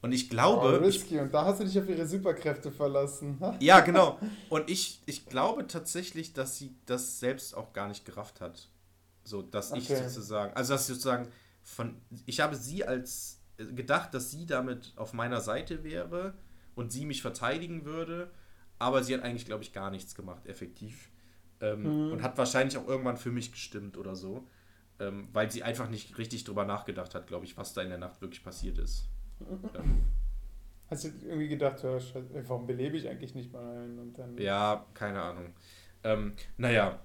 Und 0.02 0.12
ich 0.12 0.26
Oh, 0.26 0.30
glaube, 0.30 0.78
ich 0.88 0.96
risky. 0.96 1.18
Und 1.18 1.32
da 1.32 1.44
hast 1.46 1.60
du 1.60 1.64
dich 1.64 1.78
auf 1.78 1.88
ihre 1.88 2.06
Superkräfte 2.06 2.70
verlassen. 2.70 3.38
Ja, 3.60 3.80
genau. 3.80 4.18
Und 4.50 4.68
ich, 4.70 5.00
ich 5.06 5.26
glaube 5.26 5.66
tatsächlich, 5.66 6.32
dass 6.34 6.58
sie 6.58 6.74
das 6.86 7.20
selbst 7.20 7.54
auch 7.56 7.72
gar 7.72 7.88
nicht 7.88 8.04
gerafft 8.04 8.40
hat. 8.40 8.68
So, 9.24 9.40
dass 9.42 9.72
ich 9.72 9.88
Okay. 9.90 10.08
sozusagen, 10.08 10.54
also 10.54 10.74
dass 10.74 10.86
sie 10.86 10.92
sozusagen 10.94 11.28
von, 11.62 11.96
ich 12.26 12.40
habe 12.40 12.54
sie 12.56 12.84
als 12.84 13.40
äh, 13.56 13.64
gedacht, 13.64 14.12
dass 14.12 14.30
sie 14.30 14.44
damit 14.44 14.92
auf 14.96 15.14
meiner 15.14 15.40
Seite 15.40 15.82
wäre 15.82 16.34
und 16.74 16.92
sie 16.92 17.06
mich 17.06 17.22
verteidigen 17.22 17.86
würde, 17.86 18.30
aber 18.78 19.02
sie 19.02 19.14
hat 19.14 19.22
eigentlich, 19.22 19.46
glaube 19.46 19.62
ich, 19.62 19.72
gar 19.72 19.90
nichts 19.90 20.14
gemacht, 20.14 20.46
effektiv. 20.46 21.10
Ähm, 21.60 21.84
Mhm. 21.84 22.12
Und 22.12 22.22
hat 22.22 22.36
wahrscheinlich 22.36 22.76
auch 22.76 22.86
irgendwann 22.86 23.16
für 23.16 23.30
mich 23.30 23.52
gestimmt 23.52 23.96
oder 23.96 24.14
so, 24.16 24.46
ähm, 25.00 25.28
weil 25.32 25.50
sie 25.50 25.62
einfach 25.62 25.88
nicht 25.90 26.18
richtig 26.18 26.44
drüber 26.44 26.64
nachgedacht 26.64 27.14
hat, 27.14 27.26
glaube 27.26 27.44
ich, 27.46 27.56
was 27.56 27.74
da 27.74 27.82
in 27.82 27.90
der 27.90 27.98
Nacht 27.98 28.20
wirklich 28.20 28.44
passiert 28.44 28.78
ist. 28.78 29.10
Ähm, 29.74 30.04
Hast 30.90 31.04
du 31.04 31.08
irgendwie 31.08 31.48
gedacht, 31.48 31.82
ja, 31.82 31.98
warum 32.48 32.66
belebe 32.66 32.96
ich 32.96 33.08
eigentlich 33.08 33.34
nicht 33.34 33.52
mal 33.52 33.64
einen? 33.82 33.98
Und 33.98 34.18
dann, 34.18 34.36
Ja, 34.36 34.86
keine 34.94 35.22
Ahnung. 35.22 35.54
Ähm, 36.02 36.34
naja, 36.56 37.00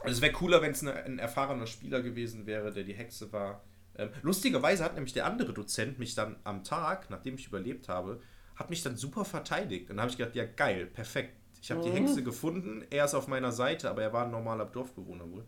also 0.00 0.16
es 0.16 0.22
wäre 0.22 0.32
cooler, 0.32 0.62
wenn 0.62 0.72
es 0.72 0.82
ne, 0.82 0.94
ein 0.94 1.18
erfahrener 1.18 1.66
Spieler 1.66 2.02
gewesen 2.02 2.46
wäre, 2.46 2.72
der 2.72 2.84
die 2.84 2.94
Hexe 2.94 3.32
war. 3.32 3.64
Ähm, 3.96 4.10
lustigerweise 4.22 4.84
hat 4.84 4.94
nämlich 4.94 5.14
der 5.14 5.26
andere 5.26 5.52
Dozent 5.54 5.98
mich 5.98 6.14
dann 6.14 6.36
am 6.44 6.64
Tag, 6.64 7.10
nachdem 7.10 7.36
ich 7.36 7.48
überlebt 7.48 7.88
habe, 7.88 8.22
hat 8.56 8.70
mich 8.70 8.82
dann 8.82 8.96
super 8.96 9.24
verteidigt. 9.24 9.90
Und 9.90 9.96
dann 9.96 10.02
habe 10.02 10.10
ich 10.12 10.18
gedacht, 10.18 10.36
ja 10.36 10.44
geil, 10.46 10.86
perfekt. 10.86 11.34
Ich 11.62 11.70
habe 11.70 11.80
die 11.82 11.90
Mhm. 11.90 11.94
Hexe 11.94 12.24
gefunden, 12.24 12.84
er 12.90 13.04
ist 13.06 13.14
auf 13.14 13.28
meiner 13.28 13.52
Seite, 13.52 13.90
aber 13.90 14.02
er 14.02 14.12
war 14.12 14.26
ein 14.26 14.30
normaler 14.32 14.66
Dorfbewohner 14.66 15.30
wohl. 15.30 15.46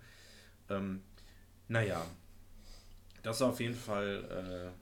Ähm, 0.71 1.03
naja, 1.69 2.05
das 3.23 3.41
war 3.41 3.49
auf 3.51 3.61
jeden 3.61 3.75
Fall 3.75 4.73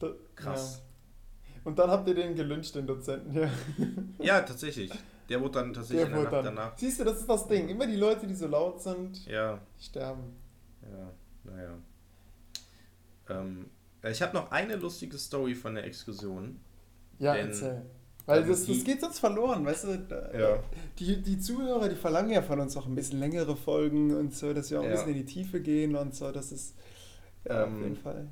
äh, 0.00 0.06
krass. 0.34 0.82
Ja. 0.82 1.60
Und 1.64 1.78
dann 1.78 1.90
habt 1.90 2.08
ihr 2.08 2.14
den 2.14 2.34
gelünscht, 2.34 2.74
den 2.74 2.86
Dozenten. 2.86 3.34
Ja. 3.36 3.50
Ja. 4.18 4.40
tatsächlich. 4.40 4.90
Der 5.28 5.40
wurde 5.40 5.60
dann 5.60 5.72
tatsächlich 5.72 6.06
Der 6.06 6.08
in 6.08 6.12
der 6.14 6.22
Nacht 6.24 6.32
dann. 6.32 6.44
danach. 6.56 6.76
Siehst 6.78 7.00
du, 7.00 7.04
das 7.04 7.18
ist 7.20 7.28
das 7.28 7.46
Ding. 7.46 7.68
Immer 7.68 7.86
die 7.86 7.96
Leute, 7.96 8.26
die 8.26 8.34
so 8.34 8.48
laut 8.48 8.82
sind, 8.82 9.24
Ja, 9.26 9.60
sterben. 9.80 10.36
Ja, 10.82 11.12
naja. 11.52 11.78
Ähm, 13.28 13.70
ich 14.02 14.20
habe 14.20 14.34
noch 14.34 14.50
eine 14.50 14.76
lustige 14.76 15.16
Story 15.16 15.54
von 15.54 15.74
der 15.76 15.84
Exkursion. 15.84 16.58
Ja, 17.18 17.34
Denn- 17.34 17.48
erzähl. 17.48 17.82
Weil 18.26 18.40
also 18.40 18.52
das, 18.52 18.66
das 18.66 18.84
geht 18.84 19.00
sonst 19.00 19.18
verloren, 19.18 19.64
weißt 19.64 19.84
du? 19.84 19.98
Da, 19.98 20.30
Die, 20.98 21.22
die 21.22 21.38
Zuhörer, 21.38 21.88
die 21.88 21.96
verlangen 21.96 22.30
ja 22.30 22.42
von 22.42 22.60
uns 22.60 22.76
auch 22.76 22.86
ein 22.86 22.94
bisschen 22.94 23.18
längere 23.18 23.56
Folgen 23.56 24.14
und 24.14 24.34
so, 24.34 24.52
dass 24.54 24.70
wir 24.70 24.80
auch 24.80 24.84
ein 24.84 24.90
Ja. 24.90 24.96
bisschen 24.96 25.16
in 25.16 25.26
die 25.26 25.32
Tiefe 25.32 25.60
gehen 25.60 25.96
und 25.96 26.14
so. 26.14 26.30
Das 26.30 26.52
ist 26.52 26.74
ja, 27.44 27.64
Ähm, 27.64 27.74
auf 27.74 27.80
jeden 27.82 27.96
Fall. 27.96 28.28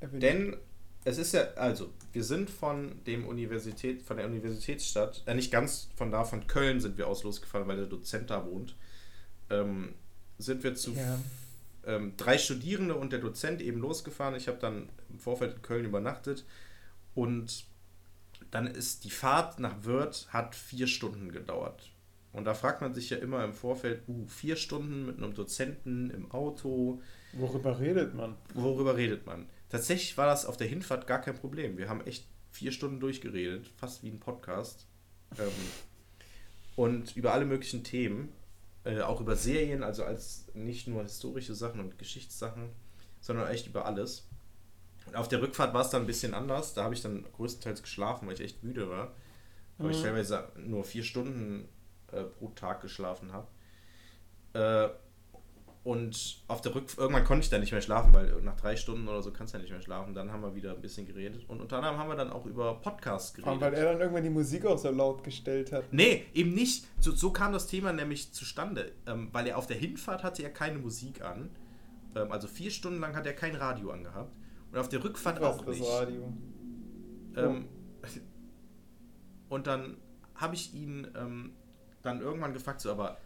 erwähnt. 0.00 0.22
Denn 0.22 0.56
es 1.04 1.18
ist 1.18 1.32
ja, 1.32 1.42
also, 1.56 1.90
wir 2.12 2.24
sind 2.24 2.50
von 2.50 3.02
dem 3.06 3.26
Universität, 3.26 4.02
von 4.02 4.16
der 4.16 4.26
Universitätsstadt, 4.26 5.22
äh, 5.26 5.34
nicht 5.34 5.50
ganz 5.50 5.88
von 5.96 6.10
da, 6.10 6.24
von 6.24 6.46
Köln 6.46 6.80
sind 6.80 6.98
wir 6.98 7.06
aus 7.08 7.22
losgefahren, 7.22 7.68
weil 7.68 7.76
der 7.76 7.86
Dozent 7.86 8.30
da 8.30 8.44
wohnt. 8.46 8.74
Ähm, 9.50 9.94
sind 10.38 10.62
wir 10.62 10.74
zu 10.74 10.92
Ja. 10.92 11.18
ähm, 11.86 12.14
drei 12.16 12.38
Studierende 12.38 12.94
und 12.96 13.12
der 13.12 13.20
Dozent 13.20 13.62
eben 13.62 13.80
losgefahren. 13.80 14.34
Ich 14.34 14.48
habe 14.48 14.58
dann 14.58 14.88
im 15.10 15.18
Vorfeld 15.18 15.54
in 15.56 15.62
Köln 15.62 15.84
übernachtet 15.84 16.44
und 17.14 17.64
dann 18.50 18.66
ist 18.66 19.04
die 19.04 19.10
Fahrt 19.10 19.60
nach 19.60 19.84
Wörth 19.84 20.28
hat 20.30 20.54
vier 20.54 20.86
Stunden 20.86 21.32
gedauert. 21.32 21.92
Und 22.32 22.44
da 22.44 22.54
fragt 22.54 22.80
man 22.80 22.94
sich 22.94 23.10
ja 23.10 23.16
immer 23.16 23.44
im 23.44 23.52
Vorfeld, 23.52 24.02
uh, 24.06 24.26
vier 24.26 24.56
Stunden 24.56 25.06
mit 25.06 25.16
einem 25.16 25.34
Dozenten 25.34 26.10
im 26.10 26.30
Auto, 26.30 27.02
Worüber 27.32 27.78
redet 27.78 28.14
man? 28.14 28.36
worüber 28.54 28.96
redet 28.96 29.26
man? 29.26 29.46
Tatsächlich 29.68 30.16
war 30.16 30.26
das 30.26 30.46
auf 30.46 30.56
der 30.56 30.66
Hinfahrt 30.66 31.06
gar 31.06 31.20
kein 31.20 31.34
Problem. 31.34 31.76
Wir 31.76 31.88
haben 31.88 32.06
echt 32.06 32.26
vier 32.50 32.72
Stunden 32.72 33.00
durchgeredet, 33.00 33.70
fast 33.76 34.02
wie 34.02 34.08
ein 34.08 34.20
Podcast. 34.20 34.86
Ähm, 35.38 35.48
und 36.76 37.16
über 37.16 37.32
alle 37.32 37.44
möglichen 37.44 37.84
Themen, 37.84 38.32
äh, 38.84 39.00
auch 39.00 39.20
über 39.20 39.36
Serien, 39.36 39.82
also 39.82 40.04
als 40.04 40.46
nicht 40.54 40.86
nur 40.86 41.02
historische 41.02 41.54
Sachen 41.54 41.80
und 41.80 41.98
Geschichtssachen, 41.98 42.70
sondern 43.20 43.48
echt 43.48 43.66
über 43.66 43.84
alles. 43.84 44.27
Und 45.08 45.16
auf 45.16 45.28
der 45.28 45.40
Rückfahrt 45.42 45.74
war 45.74 45.82
es 45.82 45.90
dann 45.90 46.02
ein 46.02 46.06
bisschen 46.06 46.34
anders. 46.34 46.74
Da 46.74 46.84
habe 46.84 46.94
ich 46.94 47.02
dann 47.02 47.24
größtenteils 47.36 47.82
geschlafen, 47.82 48.26
weil 48.26 48.34
ich 48.34 48.40
echt 48.40 48.62
müde 48.62 48.88
war. 48.90 49.12
Weil 49.78 49.90
ich 49.92 49.98
Mhm. 49.98 50.02
teilweise 50.04 50.48
nur 50.56 50.84
vier 50.84 51.02
Stunden 51.04 51.68
äh, 52.12 52.22
pro 52.24 52.48
Tag 52.48 52.80
geschlafen 52.80 53.32
habe. 53.32 53.46
Äh, 54.54 54.88
und 55.84 56.42
auf 56.48 56.60
der 56.60 56.74
Rückfahrt, 56.74 56.98
irgendwann 56.98 57.24
konnte 57.24 57.44
ich 57.44 57.50
dann 57.50 57.60
nicht 57.60 57.72
mehr 57.72 57.80
schlafen, 57.80 58.12
weil 58.12 58.42
nach 58.42 58.56
drei 58.56 58.76
Stunden 58.76 59.08
oder 59.08 59.22
so 59.22 59.30
kannst 59.32 59.54
du 59.54 59.58
ja 59.58 59.62
nicht 59.62 59.70
mehr 59.70 59.80
schlafen. 59.80 60.12
Dann 60.12 60.30
haben 60.32 60.42
wir 60.42 60.54
wieder 60.54 60.72
ein 60.74 60.82
bisschen 60.82 61.06
geredet. 61.06 61.48
Und 61.48 61.60
unter 61.62 61.76
anderem 61.76 61.96
haben 61.96 62.08
wir 62.10 62.16
dann 62.16 62.30
auch 62.30 62.44
über 62.44 62.74
Podcasts 62.80 63.32
geredet. 63.32 63.60
weil 63.60 63.72
er 63.74 63.92
dann 63.92 64.00
irgendwann 64.00 64.22
die 64.24 64.28
Musik 64.30 64.66
auch 64.66 64.76
so 64.76 64.90
laut 64.90 65.24
gestellt 65.24 65.72
hat. 65.72 65.84
Nee, 65.92 66.26
eben 66.34 66.52
nicht. 66.52 66.86
So, 67.00 67.12
so 67.12 67.30
kam 67.30 67.52
das 67.52 67.68
Thema 67.68 67.92
nämlich 67.92 68.32
zustande. 68.32 68.92
Ähm, 69.06 69.28
weil 69.32 69.46
er 69.46 69.56
auf 69.56 69.66
der 69.66 69.76
Hinfahrt 69.78 70.22
hatte 70.24 70.42
er 70.42 70.50
keine 70.50 70.78
Musik 70.78 71.22
an. 71.22 71.48
Ähm, 72.14 72.32
also 72.32 72.48
vier 72.48 72.70
Stunden 72.70 73.00
lang 73.00 73.16
hat 73.16 73.24
er 73.26 73.32
kein 73.34 73.54
Radio 73.54 73.90
angehabt. 73.90 74.34
Und 74.72 74.78
auf 74.78 74.88
der 74.88 75.02
Rückfahrt 75.02 75.42
auch 75.42 75.64
nicht. 75.66 75.82
Ähm, 77.36 77.68
und 79.48 79.66
dann 79.66 79.96
habe 80.34 80.54
ich 80.54 80.74
ihn 80.74 81.06
ähm, 81.16 81.52
dann 82.02 82.20
irgendwann 82.20 82.52
gefragt, 82.52 82.80
so, 82.80 82.90
aber 82.90 83.18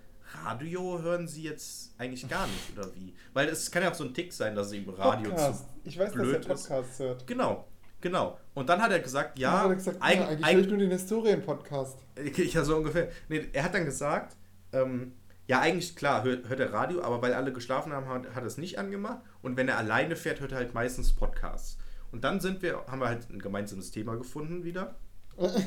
Radio 0.44 1.02
hören 1.02 1.26
Sie 1.28 1.42
jetzt 1.42 1.94
eigentlich 1.98 2.26
gar 2.28 2.46
nicht, 2.46 2.78
oder 2.78 2.94
wie? 2.94 3.14
Weil 3.34 3.48
es 3.48 3.70
kann 3.70 3.82
ja 3.82 3.90
auch 3.90 3.94
so 3.94 4.04
ein 4.04 4.14
Tick 4.14 4.32
sein, 4.32 4.54
dass 4.54 4.70
Sie 4.70 4.78
im 4.78 4.88
Radio 4.90 5.30
Podcast. 5.30 5.64
zu. 5.64 5.66
Ich 5.84 5.98
weiß, 5.98 6.06
dass 6.12 6.16
er 6.16 6.22
blöd 6.22 6.36
ist. 6.46 6.68
Podcasts 6.68 6.98
hört. 7.00 7.26
Genau, 7.26 7.66
genau. 8.00 8.38
Und 8.54 8.68
dann 8.68 8.80
hat 8.80 8.92
er 8.92 9.00
gesagt, 9.00 9.38
ja, 9.38 9.60
hat 9.62 9.68
er 9.70 9.74
gesagt, 9.74 10.02
eig- 10.02 10.14
ja, 10.16 10.28
eigentlich 10.28 10.46
eig- 10.46 10.52
höre 10.54 10.60
ich 10.60 10.68
nur 10.68 10.78
den 10.78 10.90
Historien-Podcast. 10.90 11.98
ja, 12.36 12.64
so 12.64 12.76
ungefähr. 12.76 13.10
Nee, 13.28 13.48
er 13.52 13.64
hat 13.64 13.74
dann 13.74 13.84
gesagt, 13.84 14.36
ähm, 14.72 15.12
ja, 15.48 15.60
eigentlich 15.60 15.96
klar, 15.96 16.22
hört, 16.22 16.48
hört 16.48 16.60
er 16.60 16.72
Radio, 16.72 17.02
aber 17.02 17.20
weil 17.20 17.34
alle 17.34 17.52
geschlafen 17.52 17.92
haben, 17.92 18.06
hat, 18.08 18.28
hat 18.34 18.42
er 18.42 18.46
es 18.46 18.56
nicht 18.58 18.78
angemacht. 18.78 19.20
Und 19.42 19.56
wenn 19.56 19.68
er 19.68 19.78
alleine 19.78 20.16
fährt, 20.16 20.40
hört 20.40 20.52
er 20.52 20.58
halt 20.58 20.74
meistens 20.74 21.12
Podcasts. 21.12 21.76
Und 22.12 22.24
dann 22.24 22.40
sind 22.40 22.62
wir, 22.62 22.84
haben 22.86 23.00
wir 23.00 23.08
halt 23.08 23.28
ein 23.30 23.38
gemeinsames 23.40 23.90
Thema 23.90 24.16
gefunden 24.16 24.64
wieder. 24.64 24.94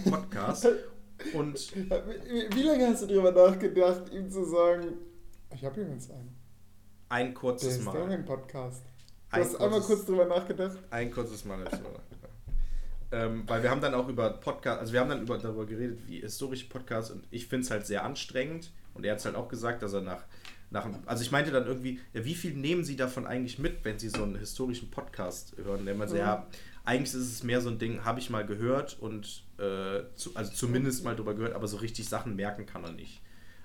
Podcast. 0.09 0.67
Und 1.33 1.75
Wie, 1.75 1.89
wie 2.55 2.63
lange 2.63 2.87
hast 2.87 3.03
du 3.03 3.07
darüber 3.07 3.31
nachgedacht, 3.31 4.11
ihm 4.11 4.29
zu 4.29 4.43
sagen, 4.43 4.93
ich 5.53 5.63
habe 5.63 5.79
übrigens 5.81 6.09
einen. 6.11 6.35
ein 7.09 7.27
Der 7.27 7.33
kurzes 7.33 7.81
Mal. 7.83 7.93
Historien-Podcast. 7.93 8.83
Du 8.85 9.35
Ein 9.37 9.41
hast 9.43 9.55
einmal 9.55 9.79
kurzes- 9.79 9.87
kurz 9.87 10.05
drüber 10.05 10.25
nachgedacht. 10.25 10.77
Ein 10.89 11.11
kurzes 11.11 11.45
Mal. 11.45 11.59
hab 11.59 11.71
ich 11.73 11.79
drüber 11.79 11.89
nachgedacht. 11.91 12.31
ähm, 13.11 13.43
weil 13.47 13.63
wir 13.63 13.71
haben 13.71 13.81
dann 13.81 13.93
auch 13.93 14.07
über 14.09 14.29
Podcast, 14.33 14.79
also 14.81 14.93
wir 14.93 14.99
haben 14.99 15.09
dann 15.09 15.21
über, 15.21 15.37
darüber 15.37 15.65
geredet, 15.65 15.99
wie 16.05 16.19
historische 16.19 16.67
Podcasts 16.67 17.11
und 17.11 17.25
ich 17.31 17.47
finde 17.47 17.63
es 17.65 17.71
halt 17.71 17.85
sehr 17.85 18.03
anstrengend 18.03 18.71
und 18.93 19.05
er 19.05 19.13
hat 19.13 19.19
es 19.19 19.25
halt 19.25 19.35
auch 19.35 19.47
gesagt, 19.47 19.83
dass 19.83 19.93
er 19.93 20.01
nach, 20.01 20.23
nach 20.71 20.87
also 21.05 21.23
ich 21.23 21.31
meinte 21.31 21.51
dann 21.51 21.65
irgendwie, 21.67 21.99
ja, 22.13 22.25
wie 22.25 22.35
viel 22.35 22.53
nehmen 22.55 22.83
Sie 22.83 22.95
davon 22.95 23.25
eigentlich 23.27 23.59
mit, 23.59 23.83
wenn 23.85 23.99
Sie 23.99 24.09
so 24.09 24.23
einen 24.23 24.35
historischen 24.37 24.89
Podcast 24.91 25.55
hören? 25.57 25.81
Und 25.81 25.87
er 25.87 25.95
meinte, 25.95 26.15
Mhm. 26.15 26.19
ja, 26.19 26.47
eigentlich 26.83 27.13
ist 27.13 27.31
es 27.31 27.43
mehr 27.43 27.61
so 27.61 27.69
ein 27.69 27.79
Ding, 27.79 28.03
habe 28.03 28.19
ich 28.19 28.29
mal 28.29 28.45
gehört 28.45 28.99
und 28.99 29.43
äh, 29.57 30.03
zu, 30.15 30.31
also 30.35 30.51
zumindest 30.53 31.03
mal 31.03 31.15
drüber 31.15 31.33
gehört, 31.33 31.53
aber 31.53 31.67
so 31.67 31.77
richtig 31.77 32.07
Sachen 32.09 32.35
merken 32.35 32.65
kann 32.65 32.83
er 32.83 32.91
nicht. 32.91 33.21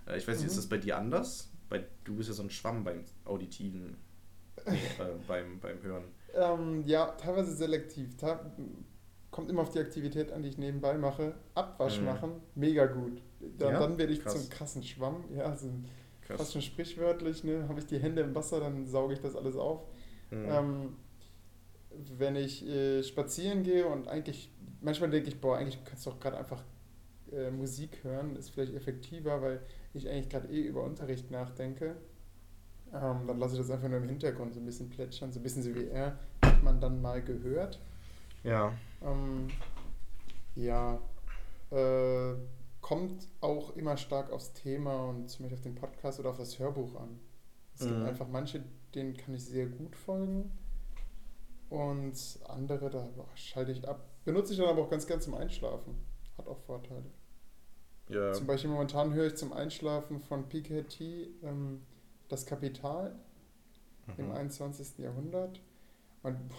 Äh, 0.07 0.19
ich 0.19 0.27
weiß 0.29 0.39
nicht, 0.39 0.47
ist 0.47 0.53
Mhm. 0.55 0.59
das 0.59 0.67
bei 0.69 0.79
dir 0.79 0.97
anders? 0.99 1.51
Weil 1.69 1.87
du 2.05 2.17
bist 2.17 2.29
ja 2.29 2.35
so 2.35 2.43
ein 2.43 2.51
Schwamm 2.51 2.83
beim 2.85 3.05
Auditiven, 3.25 3.97
äh, 4.65 4.73
beim, 5.29 5.59
beim 5.61 5.83
Hören. 5.83 6.05
Ähm, 6.35 6.83
ja, 6.87 7.07
teilweise 7.13 7.55
selektiv. 7.55 8.17
Ta 8.17 8.37
kommt 8.37 8.85
kommt 9.31 9.49
immer 9.49 9.63
auf 9.63 9.71
die 9.71 9.79
Aktivität 9.79 10.33
an, 10.33 10.43
die 10.43 10.49
ich 10.49 10.59
nebenbei 10.59 10.99
mache. 10.99 11.35
Abwasch 11.55 12.01
Mhm. 12.01 12.05
machen, 12.07 12.31
mega 12.57 12.87
gut. 12.87 13.23
Dann, 13.59 13.73
Ja? 13.73 13.79
dann 13.79 13.97
werde 13.97 14.13
ich 14.13 14.23
Krass. 14.23 14.35
zum 14.35 14.51
krassen 14.51 14.83
Schwamm. 14.83 15.23
Ja, 15.37 15.45
also 15.45 15.71
Krass. 16.31 16.41
fast 16.41 16.53
schon 16.53 16.63
sprichwörtlich. 16.63 17.45
Ne? 17.45 17.67
Habe 17.69 17.81
ich 17.81 17.87
die 17.87 17.99
Hände 17.99 18.23
im 18.23 18.35
Wasser, 18.35 18.61
dann 18.61 18.87
sauge 18.87 19.15
ich 19.15 19.21
das 19.21 19.37
alles 19.37 19.57
auf. 19.57 19.83
Mhm. 20.31 20.47
Ähm, 20.49 20.97
wenn 22.19 22.37
ich 22.37 22.67
äh, 22.67 23.03
spazieren 23.03 23.63
gehe 23.63 23.87
und 23.87 24.09
eigentlich, 24.09 24.51
manchmal 24.81 25.11
denke 25.11 25.29
ich, 25.29 25.41
boah, 25.41 25.59
eigentlich 25.59 25.85
kannst 25.85 26.07
du 26.07 26.11
doch 26.11 26.21
gerade 26.21 26.39
einfach 26.39 26.63
äh, 27.33 27.51
Musik 27.51 27.99
hören, 28.03 28.37
ist 28.37 28.51
vielleicht 28.51 28.75
effektiver, 28.75 29.43
weil 29.43 29.61
ich 29.93 30.09
eigentlich 30.09 30.29
gerade 30.29 30.49
eh 30.49 30.63
über 30.63 30.85
Unterricht 30.85 31.31
nachdenke. 31.31 31.97
Ähm, 32.93 33.27
dann 33.27 33.39
lasse 33.39 33.55
ich 33.55 33.61
das 33.61 33.71
einfach 33.71 33.89
nur 33.89 33.99
im 33.99 34.09
Hintergrund 34.09 34.55
so 34.55 34.61
ein 34.61 34.67
bisschen 34.67 34.91
plätschern, 34.91 35.33
so 35.33 35.39
ein 35.39 35.43
bisschen 35.43 35.63
so 35.63 35.75
wie 35.75 35.87
er, 35.87 36.19
hat 36.43 36.63
man 36.63 36.81
dann 36.81 37.01
mal 37.01 37.23
gehört. 37.23 37.79
ja. 38.43 38.73
Ähm, 39.03 39.49
ja, 40.57 41.01
äh, 41.71 42.35
kommt 42.91 43.29
auch 43.41 43.77
immer 43.77 43.97
stark 43.97 44.33
aufs 44.33 44.53
Thema 44.53 45.05
und 45.11 45.29
zum 45.29 45.45
Beispiel 45.45 45.59
auf 45.59 45.63
den 45.63 45.77
Podcast 45.77 46.19
oder 46.19 46.31
auf 46.31 46.39
das 46.39 46.59
Hörbuch 46.59 46.97
an. 46.97 47.21
Es 47.73 47.87
gibt 47.87 48.01
Mhm. 48.01 48.07
einfach 48.07 48.27
manche, 48.27 48.65
denen 48.97 49.17
kann 49.17 49.33
ich 49.33 49.45
sehr 49.45 49.67
gut 49.67 49.95
folgen 49.95 50.51
und 51.69 52.15
andere, 52.49 52.91
da 52.91 53.09
schalte 53.37 53.71
ich 53.71 53.89
ab. 53.89 54.05
Benutze 54.25 54.53
ich 54.55 54.59
dann 54.59 54.69
aber 54.69 54.83
auch 54.83 54.91
ganz 54.91 55.07
gern 55.07 55.21
zum 55.21 55.35
Einschlafen. 55.35 55.95
Hat 56.37 56.49
auch 56.49 56.59
Vorteile. 56.59 57.05
Ja. 58.09 58.33
Zum 58.33 58.49
Beispiel 58.49 58.69
momentan 58.71 59.15
höre 59.15 59.29
ich 59.29 59.37
zum 59.37 59.53
Einschlafen 59.53 60.19
von 60.19 60.49
PKT 60.49 61.01
ähm, 61.45 61.83
Das 62.29 62.45
Kapital 62.45 63.15
im 64.19 64.27
Mhm. 64.27 64.33
21. 64.33 64.99
Jahrhundert. 64.99 65.61
Und 66.25 66.49
boah, 66.49 66.57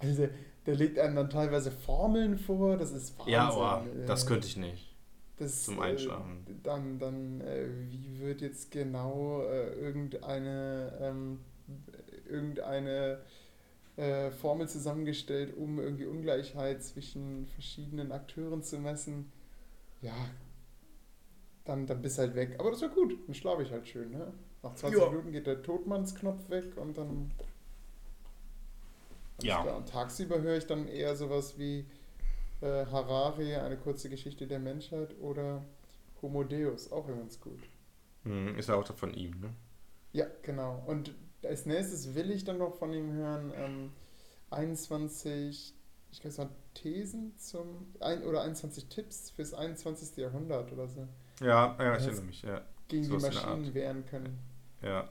also 0.00 0.28
der, 0.66 0.74
legt 0.76 0.98
einem 0.98 1.16
dann 1.16 1.30
teilweise 1.30 1.70
Formeln 1.70 2.36
vor, 2.36 2.76
das 2.76 2.92
ist 2.92 3.18
Wahnsinn. 3.18 3.32
Ja, 3.32 3.84
Äh, 3.86 4.04
das 4.06 4.26
könnte 4.26 4.46
ich 4.46 4.58
nicht. 4.58 4.91
Das, 5.42 5.64
zum 5.64 5.80
Einschlafen. 5.80 6.44
Äh, 6.48 6.52
dann, 6.62 6.98
dann 6.98 7.40
äh, 7.40 7.68
wie 7.90 8.20
wird 8.20 8.40
jetzt 8.40 8.70
genau 8.70 9.42
äh, 9.42 9.72
irgendeine, 9.74 10.98
ähm, 11.00 11.40
irgendeine 12.28 13.20
äh, 13.96 14.30
Formel 14.30 14.68
zusammengestellt, 14.68 15.56
um 15.56 15.78
irgendwie 15.78 16.06
Ungleichheit 16.06 16.82
zwischen 16.82 17.46
verschiedenen 17.46 18.12
Akteuren 18.12 18.62
zu 18.62 18.78
messen? 18.78 19.30
Ja, 20.00 20.14
dann, 21.64 21.86
dann 21.86 22.02
bist 22.02 22.18
du 22.18 22.22
halt 22.22 22.34
weg. 22.34 22.56
Aber 22.58 22.70
das 22.70 22.82
war 22.82 22.88
gut, 22.88 23.16
dann 23.26 23.34
schlafe 23.34 23.62
ich 23.62 23.70
halt 23.70 23.86
schön. 23.86 24.10
Ne? 24.10 24.32
Nach 24.62 24.74
20 24.74 25.00
Ja. 25.00 25.08
Minuten 25.08 25.32
geht 25.32 25.46
der 25.46 25.62
Todmannsknopf 25.62 26.50
weg 26.50 26.76
und 26.76 26.96
dann. 26.96 27.30
Ja. 29.42 29.62
klar. 29.62 29.76
Und 29.76 29.88
tagsüber 29.88 30.40
höre 30.40 30.56
ich 30.56 30.66
dann 30.66 30.86
eher 30.86 31.16
sowas 31.16 31.58
wie 31.58 31.84
äh, 32.62 32.86
Harari, 32.86 33.54
eine 33.56 33.76
kurze 33.76 34.08
Geschichte 34.08 34.46
der 34.46 34.58
Menschheit 34.58 35.18
oder 35.20 35.64
Homo 36.20 36.44
Deus, 36.44 36.90
auch 36.92 37.06
ganz 37.06 37.40
gut. 37.40 37.60
Mhm. 38.24 38.56
Ist 38.56 38.68
ja 38.68 38.76
auch 38.76 38.86
von 38.94 39.12
ihm, 39.14 39.40
ne? 39.40 39.50
Ja, 40.12 40.26
genau. 40.42 40.82
Und 40.86 41.14
als 41.44 41.66
nächstes 41.66 42.14
will 42.14 42.30
ich 42.30 42.44
dann 42.44 42.58
noch 42.58 42.74
von 42.76 42.92
ihm 42.92 43.12
hören 43.12 43.52
ähm, 43.56 43.92
21, 44.50 45.74
ich 46.10 46.20
glaube 46.20 46.30
es 46.30 46.38
waren 46.38 46.50
Thesen 46.74 47.36
zum, 47.36 47.94
ein, 48.00 48.22
oder 48.22 48.42
21 48.42 48.86
Tipps 48.88 49.30
fürs 49.30 49.54
21. 49.54 50.16
Jahrhundert 50.16 50.72
oder 50.72 50.86
so, 50.88 51.08
Ja, 51.40 51.76
ja, 51.78 51.96
ich 51.96 52.04
erinnere 52.04 52.24
mich, 52.24 52.42
ja. 52.42 52.62
gegen 52.88 53.04
Sowas 53.04 53.30
die 53.30 53.34
Maschinen 53.34 53.74
wehren 53.74 54.06
können. 54.06 54.38
Ja. 54.82 55.10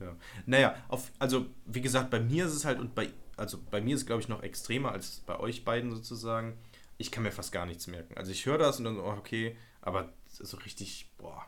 ja. 0.00 0.16
Naja, 0.46 0.74
auf, 0.88 1.12
also 1.18 1.46
wie 1.66 1.80
gesagt, 1.80 2.10
bei 2.10 2.20
mir 2.20 2.46
ist 2.46 2.54
es 2.54 2.64
halt 2.64 2.78
und 2.78 2.94
bei, 2.94 3.10
also 3.40 3.58
bei 3.70 3.80
mir 3.80 3.94
ist 3.94 4.02
es 4.02 4.06
glaube 4.06 4.22
ich 4.22 4.28
noch 4.28 4.42
extremer 4.42 4.92
als 4.92 5.20
bei 5.26 5.38
euch 5.40 5.64
beiden 5.64 5.90
sozusagen. 5.92 6.58
Ich 6.98 7.10
kann 7.10 7.22
mir 7.24 7.32
fast 7.32 7.52
gar 7.52 7.66
nichts 7.66 7.86
merken. 7.86 8.16
Also 8.16 8.30
ich 8.30 8.44
höre 8.46 8.58
das 8.58 8.78
und 8.78 8.84
dann 8.84 8.96
so, 8.96 9.02
oh, 9.04 9.12
okay, 9.18 9.56
aber 9.80 10.12
so 10.28 10.56
richtig, 10.58 11.10
boah. 11.18 11.44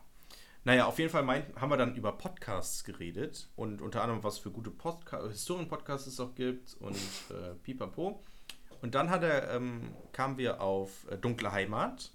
Naja, 0.64 0.86
auf 0.86 0.98
jeden 0.98 1.10
Fall 1.10 1.24
mein, 1.24 1.44
haben 1.56 1.70
wir 1.70 1.76
dann 1.76 1.94
über 1.96 2.12
Podcasts 2.12 2.84
geredet 2.84 3.48
und 3.56 3.82
unter 3.82 4.02
anderem, 4.02 4.22
was 4.24 4.38
für 4.38 4.50
gute 4.50 4.70
Podca 4.70 5.26
Historien-Podcasts 5.28 6.06
es 6.06 6.20
auch 6.20 6.34
gibt 6.34 6.74
und 6.80 6.96
äh, 7.30 7.54
pipapo. 7.62 8.22
Und 8.80 8.94
dann 8.94 9.10
hat 9.10 9.22
er, 9.24 9.50
ähm, 9.54 9.94
kamen 10.12 10.38
wir 10.38 10.60
auf 10.60 11.06
äh, 11.10 11.18
Dunkle 11.18 11.52
Heimat, 11.52 12.12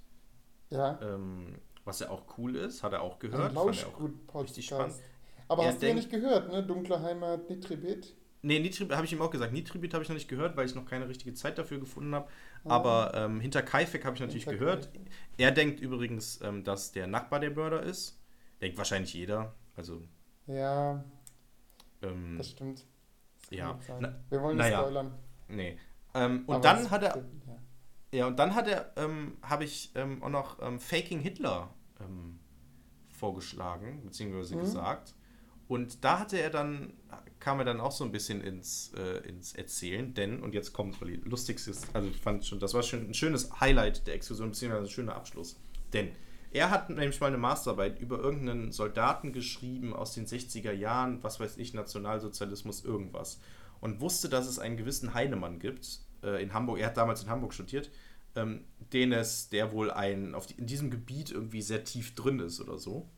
Ja, 0.69 1.01
ähm, 1.01 1.59
was 1.85 1.99
ja 1.99 2.09
auch 2.09 2.37
cool 2.37 2.55
ist, 2.55 2.83
hat 2.83 2.93
er 2.93 3.01
auch 3.01 3.19
ein 3.19 3.19
gehört. 3.19 3.51
auch 3.57 3.65
Lauschgut-Podcast. 3.65 4.43
richtig 4.43 4.65
spannend. 4.67 4.95
Aber 5.47 5.63
Er 5.63 5.69
hast 5.69 5.81
du 5.81 5.87
ja 5.87 5.93
nicht 5.93 6.09
gehört, 6.09 6.49
ne? 6.51 6.63
Dunkle 6.63 7.01
Heimat, 7.01 7.49
Nitribit. 7.49 8.16
Nee, 8.43 8.59
Nitribit 8.59 8.95
habe 8.95 9.05
ich 9.05 9.13
ihm 9.13 9.21
auch 9.21 9.31
gesagt. 9.31 9.51
Nitribit 9.51 9.93
habe 9.93 10.03
ich 10.03 10.09
noch 10.09 10.13
nicht 10.15 10.27
gehört, 10.29 10.55
weil 10.55 10.65
ich 10.65 10.75
noch 10.75 10.85
keine 10.85 11.07
richtige 11.09 11.33
Zeit 11.33 11.57
dafür 11.57 11.79
gefunden 11.79 12.13
habe. 12.13 12.27
Ah. 12.65 12.69
Aber 12.75 13.11
ähm, 13.15 13.39
hinter 13.41 13.61
Kaifek 13.63 14.05
habe 14.05 14.15
ich 14.15 14.21
natürlich 14.21 14.43
Hinter 14.45 14.59
gehört. 14.59 14.85
Kaifek. 14.93 15.09
Er 15.37 15.51
denkt 15.51 15.79
übrigens, 15.79 16.39
ähm, 16.41 16.63
dass 16.63 16.91
der 16.91 17.07
Nachbar 17.07 17.39
der 17.39 17.51
Mörder 17.51 17.81
ist. 17.83 18.21
Denkt 18.61 18.77
wahrscheinlich 18.77 19.13
jeder. 19.13 19.53
Also, 19.75 20.01
Ja, 20.45 21.03
ähm, 22.01 22.35
das 22.37 22.51
stimmt. 22.51 22.85
Das 23.49 23.57
ja. 23.57 23.79
Na- 23.99 24.15
Wir 24.29 24.41
wollen 24.41 24.57
nicht 24.57 24.65
naja. 24.65 24.79
spoilern. 24.79 25.13
nee. 25.47 25.77
Ähm, 26.13 26.43
und 26.47 26.55
aber 26.55 26.63
dann 26.63 26.89
hat 26.91 27.03
er, 27.03 27.17
Ja. 27.17 27.57
ja, 28.19 28.27
und 28.27 28.37
dann 28.39 28.55
hat 28.55 28.67
er, 28.67 28.91
ähm, 28.97 29.37
habe 29.41 29.63
ich 29.65 29.91
ähm, 29.95 30.21
auch 30.23 30.29
noch 30.29 30.79
Faking 30.79 31.19
Hitler 31.19 31.73
vorgeschlagen, 33.11 34.01
beziehungsweise 34.03 34.55
Mhm. 34.55 34.59
gesagt. 34.61 35.13
Und 35.67 36.03
da 36.03 36.19
hatte 36.19 36.39
er 36.39 36.49
dann, 36.49 36.93
kam 37.39 37.59
er 37.59 37.65
dann 37.65 37.81
auch 37.81 37.91
so 37.91 38.03
ein 38.03 38.11
bisschen 38.11 38.41
ins, 38.41 38.93
äh, 38.95 39.27
ins 39.27 39.53
Erzählen, 39.53 40.13
denn, 40.13 40.41
und 40.41 40.53
jetzt 40.53 40.73
kommt, 40.73 41.01
weil 41.01 41.09
die 41.09 41.29
lustigste 41.29 41.71
ist, 41.71 41.93
also 41.93 42.07
ich 42.07 42.17
fand 42.17 42.45
schon, 42.45 42.59
das 42.59 42.73
war 42.73 42.83
schon 42.83 43.09
ein 43.09 43.13
schönes 43.13 43.59
Highlight 43.59 44.07
der 44.07 44.15
Exkursion, 44.15 44.49
beziehungsweise 44.49 44.85
ein 44.85 44.89
schöner 44.89 45.15
Abschluss. 45.15 45.59
Denn 45.93 46.11
er 46.51 46.69
hat 46.69 46.89
nämlich 46.89 47.19
mal 47.19 47.27
eine 47.27 47.37
Masterarbeit 47.37 47.99
über 47.99 48.19
irgendeinen 48.19 48.71
Soldaten 48.71 49.33
geschrieben 49.33 49.93
aus 49.93 50.13
den 50.13 50.25
60er 50.25 50.71
Jahren, 50.71 51.21
was 51.23 51.39
weiß 51.39 51.57
ich, 51.57 51.73
Nationalsozialismus, 51.73 52.85
irgendwas. 52.85 53.41
Und 53.81 53.99
wusste, 53.99 54.29
dass 54.29 54.47
es 54.47 54.57
einen 54.57 54.77
gewissen 54.77 55.13
Heinemann 55.13 55.59
gibt 55.59 55.99
äh, 56.23 56.41
in 56.41 56.53
Hamburg, 56.53 56.79
er 56.79 56.87
hat 56.87 56.97
damals 56.97 57.23
in 57.23 57.29
Hamburg 57.29 57.53
studiert, 57.53 57.91
ähm, 58.35 58.63
den 58.93 59.11
es, 59.11 59.49
der 59.49 59.71
wohl 59.71 59.91
ein, 59.91 60.33
auf 60.33 60.45
die, 60.45 60.55
in 60.55 60.65
diesem 60.65 60.89
Gebiet 60.89 61.31
irgendwie 61.31 61.61
sehr 61.61 61.83
tief 61.83 62.15
drin 62.15 62.39
ist 62.39 62.61
oder 62.61 62.77
so. 62.77 63.09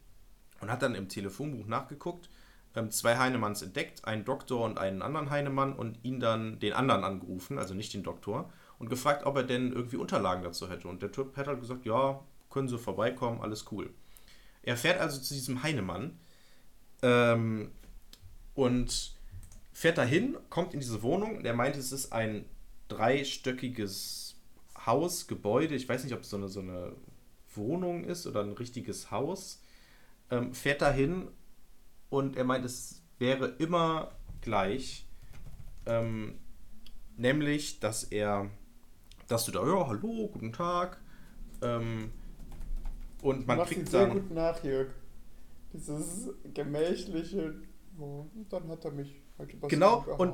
Und 0.59 0.69
hat 0.69 0.81
dann 0.81 0.95
im 0.95 1.07
Telefonbuch 1.07 1.67
nachgeguckt, 1.67 2.29
ähm, 2.75 2.91
zwei 2.91 3.17
Heinemanns 3.17 3.61
entdeckt, 3.61 4.05
einen 4.05 4.25
Doktor 4.25 4.63
und 4.63 4.77
einen 4.77 5.01
anderen 5.01 5.29
Heinemann 5.29 5.73
und 5.73 6.03
ihn 6.03 6.19
dann 6.19 6.59
den 6.59 6.73
anderen 6.73 7.03
angerufen, 7.03 7.57
also 7.57 7.73
nicht 7.73 7.93
den 7.93 8.03
Doktor, 8.03 8.51
und 8.77 8.89
gefragt, 8.89 9.25
ob 9.25 9.35
er 9.35 9.43
denn 9.43 9.73
irgendwie 9.73 9.97
Unterlagen 9.97 10.43
dazu 10.43 10.69
hätte. 10.69 10.87
Und 10.87 11.01
der 11.01 11.11
Typ 11.11 11.35
hat 11.35 11.47
halt 11.47 11.59
gesagt, 11.59 11.85
ja, 11.85 12.23
können 12.49 12.67
Sie 12.67 12.77
vorbeikommen, 12.77 13.41
alles 13.41 13.65
cool. 13.71 13.93
Er 14.63 14.77
fährt 14.77 14.99
also 14.99 15.19
zu 15.19 15.33
diesem 15.33 15.63
Heinemann 15.63 16.19
ähm, 17.01 17.71
und 18.55 19.13
fährt 19.73 19.97
dahin, 19.97 20.37
kommt 20.49 20.73
in 20.73 20.79
diese 20.79 21.01
Wohnung. 21.01 21.43
Der 21.43 21.53
meint, 21.53 21.75
es 21.75 21.91
ist 21.91 22.11
ein 22.11 22.45
dreistöckiges 22.87 24.35
Haus, 24.85 25.27
Gebäude. 25.27 25.75
Ich 25.75 25.87
weiß 25.87 26.03
nicht, 26.03 26.13
ob 26.13 26.21
es 26.21 26.29
so 26.29 26.37
eine, 26.37 26.49
so 26.49 26.59
eine 26.59 26.93
Wohnung 27.55 28.03
ist 28.03 28.27
oder 28.27 28.43
ein 28.43 28.53
richtiges 28.53 29.11
Haus. 29.11 29.61
Ähm, 30.31 30.53
fährt 30.53 30.81
dahin 30.81 31.29
und 32.09 32.35
er 32.37 32.43
meint, 32.43 32.65
es 32.65 33.03
wäre 33.17 33.47
immer 33.59 34.11
gleich. 34.41 35.07
Ähm, 35.85 36.39
nämlich, 37.17 37.79
dass 37.79 38.03
er, 38.03 38.49
dass 39.27 39.45
du 39.45 39.51
da, 39.51 39.65
ja, 39.65 39.87
hallo, 39.87 40.29
guten 40.31 40.53
Tag. 40.53 41.01
Ähm, 41.61 42.11
und 43.21 43.47
man 43.47 43.57
du 43.57 43.61
machst 43.61 43.73
kriegt 43.73 43.89
sehr 43.89 44.07
dann. 44.07 44.13
gut 44.13 44.31
nach, 44.31 44.63
Jörg. 44.63 44.93
Dieses 45.73 46.29
gemächliche, 46.53 47.55
oh, 47.99 48.25
dann 48.49 48.67
hat 48.69 48.85
er 48.85 48.91
mich 48.91 49.21
Genau, 49.69 50.05
und 50.17 50.33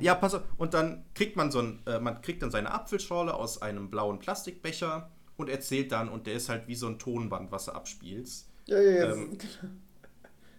ja, 0.00 0.16
pass 0.16 0.34
auf, 0.34 0.42
und 0.56 0.74
dann 0.74 1.04
kriegt 1.14 1.36
man 1.36 1.52
so 1.52 1.60
ein, 1.60 1.80
äh, 1.86 2.00
man 2.00 2.20
kriegt 2.22 2.42
dann 2.42 2.50
seine 2.50 2.72
Apfelschorle 2.72 3.34
aus 3.34 3.62
einem 3.62 3.88
blauen 3.88 4.18
Plastikbecher 4.18 5.10
und 5.36 5.48
erzählt 5.48 5.92
dann, 5.92 6.08
und 6.08 6.26
der 6.26 6.34
ist 6.34 6.48
halt 6.48 6.66
wie 6.66 6.74
so 6.74 6.88
ein 6.88 6.98
Tonband, 6.98 7.52
was 7.52 7.68
er 7.68 7.76
abspielt. 7.76 8.28
Ja, 8.66 8.80
ja, 8.80 8.90
ja. 8.90 9.12
ähm, 9.12 9.38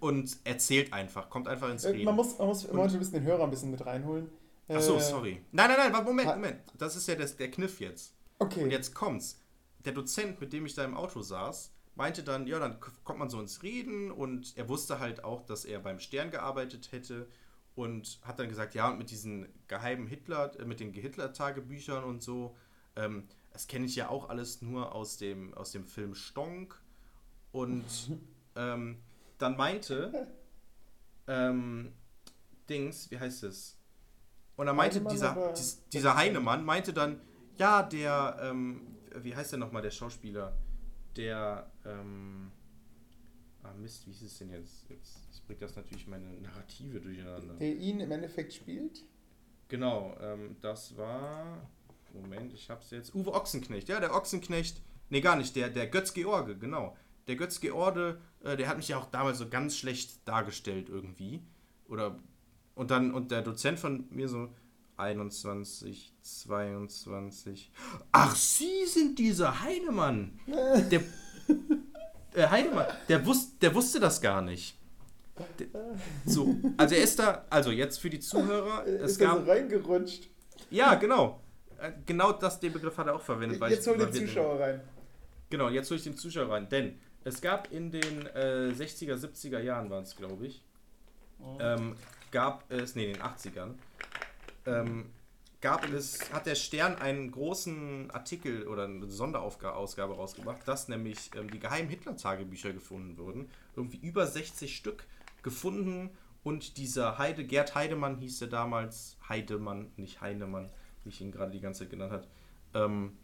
Und 0.04 0.38
erzählt 0.44 0.92
einfach, 0.92 1.30
kommt 1.30 1.48
einfach 1.48 1.70
ins 1.70 1.86
äh, 1.86 1.92
Reden. 1.92 2.04
man 2.04 2.16
muss, 2.16 2.38
man 2.38 2.48
muss 2.48 2.64
manchmal 2.64 2.90
ein 2.90 3.00
bisschen 3.00 3.14
den 3.14 3.24
Hörer 3.24 3.46
ein 3.46 3.50
bisschen 3.50 3.72
mit 3.72 3.86
reinholen. 3.86 4.30
Ach 4.68 4.82
so, 4.82 4.98
Äh, 4.98 5.02
sorry. 5.02 5.42
Nein, 5.54 5.70
nein, 5.70 5.92
nein, 5.94 6.04
Moment, 6.04 6.28
Moment. 6.28 6.60
Das 6.78 6.98
ist 6.98 7.08
ja 7.08 7.16
das, 7.16 7.38
der 7.38 7.50
Kniff 7.50 7.80
jetzt. 7.80 8.14
Okay. 8.40 8.64
Und 8.64 8.72
jetzt 8.72 8.94
kommt's. 8.94 9.40
Der 9.86 9.94
Dozent, 9.94 10.42
mit 10.42 10.52
dem 10.52 10.66
ich 10.66 10.74
da 10.76 10.84
im 10.84 10.94
Auto 10.96 11.22
saß, 11.22 11.72
meinte 11.96 12.22
dann, 12.22 12.48
ja, 12.48 12.60
dann 12.60 12.82
kommt 13.06 13.20
man 13.20 13.30
so 13.30 13.40
ins 13.40 13.64
Reden 13.64 14.12
und 14.12 14.58
er 14.58 14.68
wusste 14.68 15.00
halt 15.00 15.24
auch, 15.24 15.42
dass 15.42 15.64
er 15.64 15.80
beim 15.80 16.00
Stern 16.00 16.32
gearbeitet 16.32 16.92
hätte 16.92 17.28
und 17.76 18.20
hat 18.24 18.40
dann 18.40 18.50
gesagt, 18.50 18.76
ja, 18.76 18.90
und 18.90 18.98
mit 18.98 19.10
diesen 19.10 19.48
geheimen 19.70 20.08
Hitler, 20.08 20.52
äh, 20.60 20.66
mit 20.66 20.82
den 20.82 20.92
Hitler-Tagebüchern 20.92 22.04
und 22.04 22.22
so, 22.22 22.58
ähm, 22.98 23.28
das 23.54 23.68
kenne 23.68 23.86
ich 23.86 23.96
ja 23.96 24.10
auch 24.10 24.28
alles 24.28 24.62
nur 24.62 24.94
aus 24.94 25.16
dem, 25.18 25.54
aus 25.54 25.72
dem 25.72 25.86
Film 25.86 26.14
Stonk. 26.14 26.78
Und 27.54 27.86
ähm, 28.58 28.98
dann 29.44 29.58
meinte 29.58 30.28
ähm, 31.28 31.94
Dings, 32.70 33.12
wie 33.12 33.20
heißt 33.20 33.44
es? 33.44 33.78
Und 34.56 34.68
dann 34.68 34.76
meinte 34.76 34.96
Heinemann 34.98 35.14
dieser, 35.14 35.54
dies, 35.54 35.88
dieser 35.90 36.16
Heinemann, 36.16 36.64
meinte 36.64 36.94
dann, 36.94 37.22
Ja, 37.58 37.84
der, 37.84 38.40
ähm, 38.42 38.98
wie 39.16 39.36
heißt 39.36 39.52
der 39.52 39.60
nochmal, 39.60 39.82
der 39.82 39.92
Schauspieler? 39.92 40.58
Der, 41.16 41.72
ähm, 41.86 42.52
ah 43.62 43.74
Mist, 43.74 44.08
wie 44.08 44.12
ist 44.12 44.22
es 44.22 44.38
denn 44.40 44.50
jetzt? 44.50 44.90
Jetzt, 44.90 45.18
jetzt 45.28 45.46
bringt 45.46 45.62
das 45.62 45.76
natürlich 45.76 46.08
meine 46.08 46.32
Narrative 46.42 47.00
durcheinander. 47.00 47.54
Der 47.56 47.76
ihn 47.76 48.00
im 48.00 48.12
Endeffekt 48.12 48.54
spielt? 48.54 49.04
Genau, 49.68 50.16
ähm, 50.22 50.56
das 50.62 50.98
war, 50.98 51.70
Moment, 52.14 52.54
ich 52.54 52.70
hab's 52.70 52.92
jetzt, 52.92 53.14
Uwe 53.14 53.34
Ochsenknecht, 53.34 53.90
ja, 53.90 54.00
der 54.00 54.16
Ochsenknecht, 54.16 54.82
nee, 55.10 55.22
gar 55.22 55.36
nicht, 55.36 55.56
der, 55.56 55.70
der 55.70 55.88
Götz 55.88 56.14
George, 56.14 56.58
genau. 56.58 56.96
Der 57.28 57.36
Götz 57.36 57.60
George, 57.60 58.20
äh, 58.44 58.56
der 58.58 58.68
hat 58.68 58.78
mich 58.78 58.88
ja 58.90 58.98
auch 58.98 59.06
damals 59.10 59.38
so 59.40 59.48
ganz 59.50 59.76
schlecht 59.78 60.28
dargestellt 60.28 60.90
irgendwie. 60.90 61.42
Oder, 61.88 62.18
und 62.76 62.92
dann, 62.92 63.14
und 63.14 63.32
der 63.32 63.42
Dozent 63.42 63.80
von 63.80 64.06
mir 64.10 64.28
so, 64.30 64.50
21, 64.98 66.14
22. 66.22 67.72
Ach, 68.12 68.36
Sie 68.36 68.86
sind 68.86 69.18
dieser 69.20 69.62
Heinemann. 69.62 70.40
Der, 70.92 71.02
der 72.36 72.50
Heinemann, 72.50 72.88
der, 73.10 73.24
wus, 73.26 73.60
der 73.60 73.76
wusste 73.76 74.00
das 74.00 74.20
gar 74.22 74.42
nicht. 74.42 74.76
Der, 75.60 75.68
so, 76.26 76.56
also 76.78 76.96
er 76.96 77.04
ist 77.04 77.20
da, 77.20 77.46
also 77.50 77.70
jetzt 77.70 78.00
für 78.00 78.10
die 78.10 78.20
Zuhörer, 78.20 78.88
es 78.88 79.12
ist 79.12 79.20
gab, 79.20 79.46
so 79.46 79.52
reingerutscht? 79.52 80.30
ja, 80.72 80.96
genau. 80.96 81.42
Äh, 81.80 81.92
Genau 82.08 82.32
das, 82.32 82.60
den 82.60 82.72
Begriff 82.74 82.98
hat 82.98 83.06
er 83.08 83.16
auch 83.16 83.22
verwendet. 83.22 83.62
Jetzt 83.70 83.86
ich- 83.86 83.94
hol 83.94 83.98
den 84.00 84.12
Zuschauer 84.14 84.60
rein. 84.60 84.82
Genau, 85.50 85.70
jetzt 85.70 85.90
hole 85.92 85.98
ich 85.98 86.04
den 86.06 86.18
Zuschauer 86.18 86.50
rein. 86.52 86.68
Denn 86.70 87.00
es 87.24 87.42
gab 87.42 87.72
in 87.72 87.92
den 87.92 88.28
äh, 88.28 88.74
60er, 88.76 89.16
70er 89.16 89.60
Jahren, 89.60 89.90
waren 89.90 90.04
es, 90.04 90.16
glaube 90.16 90.48
ich, 90.48 90.64
ähm, 91.60 91.96
gab 92.32 92.70
es, 92.72 92.96
nee, 92.96 93.06
in 93.06 93.14
den 93.14 93.22
80ern, 93.22 93.74
ähm, 94.66 95.06
gab 95.62 95.90
es, 95.92 96.32
hat 96.34 96.46
der 96.46 96.56
Stern 96.56 96.96
einen 96.96 97.32
großen 97.32 98.12
Artikel 98.12 98.68
oder 98.68 98.86
eine 98.86 99.08
Sonderausgabe 99.08 100.16
rausgebracht, 100.16 100.68
dass 100.68 100.88
nämlich 100.88 101.32
ähm, 101.36 101.50
die 101.50 101.60
geheimen 101.60 101.90
Hitler-Tagebücher 101.90 102.74
gefunden 102.74 103.18
wurden. 103.18 103.50
Irgendwie 103.76 103.98
über 103.98 104.28
60 104.28 104.76
Stück 104.76 105.06
gefunden 105.42 106.12
und 106.44 106.78
dieser 106.78 107.18
Heide, 107.18 107.46
Gerd 107.46 107.76
Heidemann 107.76 108.18
hieß 108.18 108.40
der 108.40 108.50
damals, 108.50 109.18
Heidemann, 109.30 109.92
nicht 109.96 110.22
Heinemann, 110.22 110.70
wie 111.04 111.10
ich 111.10 111.22
ihn 111.22 111.32
gerade 111.32 111.52
die 111.52 111.62
ganze 111.62 111.82
Zeit 111.82 111.92
genannt 111.92 112.12
hat, 112.12 112.28
ähm, 112.74 113.18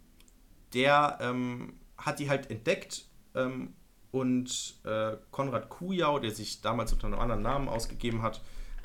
der 0.74 1.18
ähm, 1.22 1.80
hat 1.98 2.20
die 2.20 2.30
halt 2.30 2.50
entdeckt 2.50 3.06
ähm, 3.36 3.74
und 4.11 4.76
äh, 4.86 5.18
Konrad 5.31 5.69
Kujau, 5.69 6.19
der 6.19 6.31
sich 6.31 6.61
damals 6.61 6.94
unter 6.94 7.07
einem 7.07 7.19
anderen 7.19 7.41
Namen 7.41 7.69
ausgegeben 7.69 8.22
hat, 8.22 8.41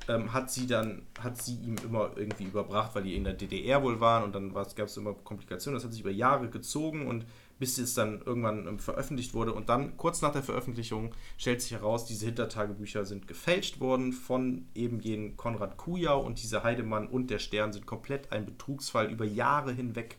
ähm, 0.08 0.32
hat 0.32 0.50
sie 0.50 0.66
dann, 0.66 1.06
hat 1.18 1.40
sie 1.40 1.54
ihm 1.56 1.76
immer 1.82 2.10
irgendwie 2.16 2.44
überbracht, 2.44 2.94
weil 2.94 3.04
die 3.04 3.16
in 3.16 3.24
der 3.24 3.32
DDR 3.32 3.82
wohl 3.82 4.00
waren 4.00 4.24
und 4.24 4.34
dann 4.34 4.52
gab 4.52 4.80
es 4.80 4.96
immer 4.96 5.14
Komplikationen. 5.14 5.76
Das 5.76 5.84
hat 5.84 5.92
sich 5.92 6.02
über 6.02 6.10
Jahre 6.10 6.48
gezogen 6.48 7.06
und 7.06 7.24
bis 7.58 7.78
es 7.78 7.94
dann 7.94 8.20
irgendwann 8.24 8.66
ähm, 8.66 8.78
veröffentlicht 8.78 9.32
wurde. 9.32 9.52
Und 9.54 9.68
dann, 9.68 9.96
kurz 9.96 10.20
nach 10.20 10.32
der 10.32 10.42
Veröffentlichung, 10.42 11.14
stellt 11.38 11.62
sich 11.62 11.72
heraus, 11.72 12.04
diese 12.04 12.26
Hitler-Tagebücher 12.26 13.04
sind 13.04 13.28
gefälscht 13.28 13.80
worden 13.80 14.12
von 14.12 14.66
eben 14.74 15.00
jenen 15.00 15.36
Konrad 15.36 15.76
Kujau 15.76 16.20
und 16.20 16.42
dieser 16.42 16.64
Heidemann 16.64 17.06
und 17.06 17.30
der 17.30 17.38
Stern 17.38 17.72
sind 17.72 17.86
komplett 17.86 18.32
ein 18.32 18.44
Betrugsfall 18.44 19.10
über 19.10 19.24
Jahre 19.24 19.72
hinweg 19.72 20.16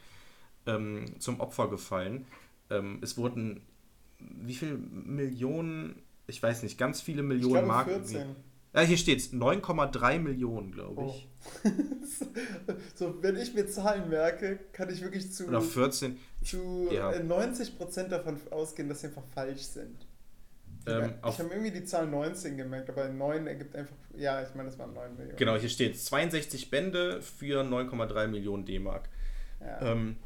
ähm, 0.66 1.20
zum 1.20 1.40
Opfer 1.40 1.70
gefallen. 1.70 2.26
Ähm, 2.70 3.00
es 3.02 3.18
wurden 3.18 3.62
wie 4.42 4.54
viele 4.56 4.76
Millionen, 4.78 6.02
ich 6.28 6.42
weiß 6.42 6.64
nicht, 6.64 6.78
ganz 6.78 7.02
viele 7.02 7.22
Ich 7.22 7.28
Millionen 7.28 7.54
glaube 7.54 7.68
Mark. 7.68 7.88
14. 7.88 8.36
Ja, 8.74 8.82
hier 8.82 8.98
steht 8.98 9.20
es, 9.20 9.32
9,3 9.32 10.20
Millionen, 10.20 10.72
glaube 10.72 11.02
Oh. 11.02 11.16
ich. 11.16 11.30
so, 12.96 13.22
wenn 13.22 13.38
ich 13.38 13.54
mir 13.54 13.68
Zahlen 13.68 14.10
merke, 14.10 14.60
kann 14.74 14.90
ich 14.90 15.02
wirklich 15.02 15.32
zu, 15.32 15.48
Oder 15.48 15.62
14. 15.62 16.18
zu 16.44 16.90
ja. 16.92 17.12
äh, 17.12 17.22
90% 17.22 18.08
davon 18.10 18.38
ausgehen, 18.52 18.90
dass 18.90 19.02
sie 19.02 19.08
einfach 19.08 19.24
falsch 19.34 19.62
sind. 19.62 20.06
Ähm, 20.88 21.14
ich 21.28 21.40
habe 21.40 21.50
irgendwie 21.50 21.72
die 21.72 21.84
Zahl 21.86 22.06
19 22.08 22.58
gemerkt, 22.58 22.90
aber 22.90 23.08
9 23.08 23.48
ergibt 23.48 23.76
einfach. 23.76 23.96
Ja, 24.18 24.44
ich 24.44 24.54
meine, 24.56 24.70
das 24.70 24.78
waren 24.78 24.94
9 24.94 25.16
Millionen. 25.16 25.38
genau, 25.38 25.56
hier 25.56 25.70
steht 25.70 26.00
62 26.00 26.70
Bände 26.70 27.22
für 27.22 27.64
9,3 27.64 28.28
Millionen 28.28 28.66
D-Mark. 28.66 29.10
Ja. 29.62 29.82
Ähm, 29.94 30.18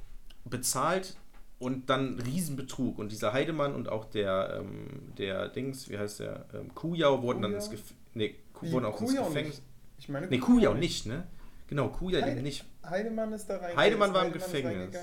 bezahlt 0.43 1.15
und 1.60 1.90
dann 1.90 2.19
Riesenbetrug. 2.19 2.98
Und 2.98 3.11
dieser 3.11 3.34
Heidemann 3.34 3.76
und 3.76 3.90
auch 3.90 4.06
der, 4.06 4.57
ähm, 4.61 5.14
der 5.18 5.49
Dings, 5.49 5.90
wie 5.90 5.98
heißt 5.98 6.22
der, 6.22 6.45
ähm, 6.53 6.73
Kujau 6.73 7.22
wurden 7.22 7.41
dann 7.41 7.52
Kujau? 7.52 7.64
ins, 7.64 7.69
Gef 7.72 7.94
nee, 8.14 8.36
Ku- 8.53 8.65
Wie, 8.65 8.72
wurden 8.72 8.86
auch 8.86 8.99
ins 9.02 9.11
Kujau 9.11 9.26
Gefängnis. 9.26 9.56
nicht? 9.57 9.64
Ich 9.99 10.10
meine, 10.10 10.27
Nee, 10.27 10.38
Kujau 10.40 10.73
nicht, 10.73 11.06
ne? 11.06 11.27
Genau, 11.68 11.90
Kujau 11.90 12.22
Heide- 12.22 12.41
nicht. 12.41 12.65
Heidemann 12.84 13.34
ist 13.34 13.45
da 13.48 13.53
reingegangen. 13.56 13.77
Heidemann 13.77 14.14
war 14.14 14.26
im 14.26 14.31
Gefängnis. 14.34 14.95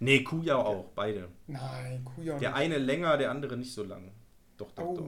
Nee, 0.00 0.22
Kujau 0.24 0.58
auch, 0.60 0.84
beide. 0.94 1.28
Nein, 1.46 2.04
Kujau 2.04 2.38
Der 2.38 2.50
nicht. 2.50 2.58
eine 2.58 2.78
länger, 2.78 3.16
der 3.18 3.30
andere 3.30 3.56
nicht 3.56 3.72
so 3.74 3.82
lang. 3.84 4.12
Doch, 4.56 4.70
doch, 4.72 4.94
doch. 4.94 5.04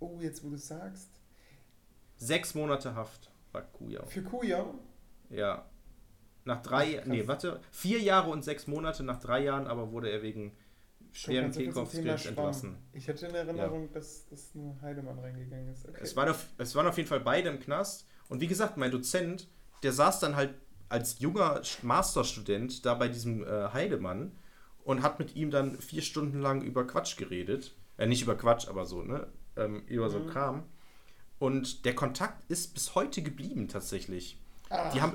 Oh, 0.00 0.16
oh, 0.16 0.18
jetzt 0.20 0.44
wo 0.44 0.50
du 0.50 0.56
sagst. 0.56 1.08
Sechs 2.16 2.54
Monate 2.54 2.94
Haft 2.94 3.30
war 3.52 3.62
Kujau. 3.62 4.04
Für 4.06 4.22
Kujau? 4.22 4.74
Ja. 5.30 5.64
Nach 6.50 6.62
drei, 6.62 7.00
Ach, 7.00 7.06
nee, 7.06 7.28
warte, 7.28 7.60
vier 7.70 8.00
Jahre 8.00 8.28
und 8.30 8.42
sechs 8.44 8.66
Monate, 8.66 9.04
nach 9.04 9.20
drei 9.20 9.44
Jahren 9.44 9.68
aber 9.68 9.92
wurde 9.92 10.10
er 10.10 10.20
wegen 10.22 10.50
schweren 11.12 11.52
so 11.52 11.60
Kehlkopfskills 11.60 12.26
entlassen. 12.26 12.76
Ich 12.92 13.08
hatte 13.08 13.26
in 13.28 13.34
Erinnerung, 13.36 13.92
dass, 13.92 14.26
dass 14.28 14.52
nur 14.56 14.76
Heidemann 14.82 15.16
reingegangen 15.20 15.72
ist. 15.72 15.88
Okay. 15.88 15.98
Es, 16.02 16.16
waren 16.16 16.28
auf, 16.30 16.46
es 16.58 16.74
waren 16.74 16.88
auf 16.88 16.96
jeden 16.96 17.08
Fall 17.08 17.20
beide 17.20 17.50
im 17.50 17.60
Knast. 17.60 18.08
Und 18.28 18.40
wie 18.40 18.48
gesagt, 18.48 18.76
mein 18.76 18.90
Dozent, 18.90 19.46
der 19.84 19.92
saß 19.92 20.18
dann 20.18 20.34
halt 20.34 20.54
als 20.88 21.20
junger 21.20 21.60
Masterstudent 21.82 22.84
da 22.84 22.94
bei 22.94 23.06
diesem 23.06 23.44
äh, 23.44 23.68
Heidemann 23.72 24.32
und 24.82 25.02
hat 25.02 25.20
mit 25.20 25.36
ihm 25.36 25.52
dann 25.52 25.80
vier 25.80 26.02
Stunden 26.02 26.40
lang 26.40 26.62
über 26.62 26.84
Quatsch 26.84 27.16
geredet. 27.16 27.76
Äh, 27.96 28.08
nicht 28.08 28.22
über 28.22 28.36
Quatsch, 28.36 28.66
aber 28.68 28.86
so, 28.86 29.02
ne? 29.02 29.28
Ähm, 29.56 29.84
über 29.86 30.10
so 30.10 30.18
Mhm. 30.18 30.26
Kram. 30.30 30.62
Und 31.38 31.84
der 31.84 31.94
Kontakt 31.94 32.50
ist 32.50 32.74
bis 32.74 32.96
heute 32.96 33.22
geblieben 33.22 33.68
tatsächlich. 33.68 34.36
Ah, 34.68 34.90
Die 34.92 35.00
haben, 35.00 35.14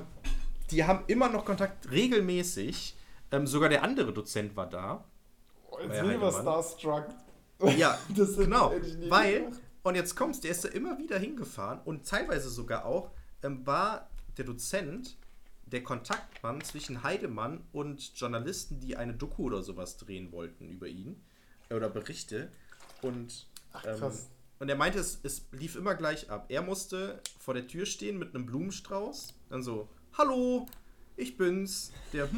die 0.70 0.84
haben 0.84 1.04
immer 1.06 1.28
noch 1.28 1.44
Kontakt 1.44 1.90
regelmäßig. 1.90 2.96
Ähm, 3.32 3.46
sogar 3.46 3.68
der 3.68 3.82
andere 3.82 4.12
Dozent 4.12 4.56
war 4.56 4.68
da. 4.68 5.04
oh, 5.70 5.78
jetzt 5.80 6.02
mal 6.02 6.08
Heidemann. 6.08 6.32
Starstruck. 6.32 7.06
Ja, 7.76 7.98
Das 8.16 8.36
genau. 8.36 8.72
Weil, 9.08 9.50
und 9.82 9.94
jetzt 9.94 10.14
kommt's, 10.14 10.40
der 10.40 10.50
ist 10.50 10.64
da 10.64 10.68
immer 10.68 10.98
wieder 10.98 11.18
hingefahren 11.18 11.80
und 11.84 12.06
teilweise 12.06 12.50
sogar 12.50 12.84
auch 12.84 13.10
ähm, 13.42 13.66
war 13.66 14.10
der 14.36 14.44
Dozent 14.44 15.16
der 15.66 15.82
Kontaktmann 15.82 16.60
zwischen 16.60 17.02
Heidemann 17.02 17.64
und 17.72 18.12
Journalisten, 18.18 18.78
die 18.80 18.96
eine 18.96 19.14
Doku 19.14 19.44
oder 19.44 19.62
sowas 19.62 19.96
drehen 19.96 20.30
wollten 20.32 20.68
über 20.68 20.86
ihn 20.86 21.20
äh, 21.68 21.74
oder 21.74 21.88
Berichte. 21.88 22.52
Und, 23.02 23.46
Ach, 23.72 23.84
ähm, 23.84 24.12
und 24.58 24.68
er 24.68 24.76
meinte, 24.76 24.98
es, 24.98 25.18
es 25.22 25.46
lief 25.52 25.76
immer 25.76 25.94
gleich 25.94 26.30
ab. 26.30 26.46
Er 26.48 26.62
musste 26.62 27.20
vor 27.38 27.54
der 27.54 27.66
Tür 27.66 27.84
stehen 27.84 28.18
mit 28.18 28.34
einem 28.34 28.46
Blumenstrauß, 28.46 29.34
dann 29.50 29.62
so, 29.62 29.88
hallo, 30.18 30.66
ich 31.16 31.36
bin's, 31.36 31.92
der 32.12 32.28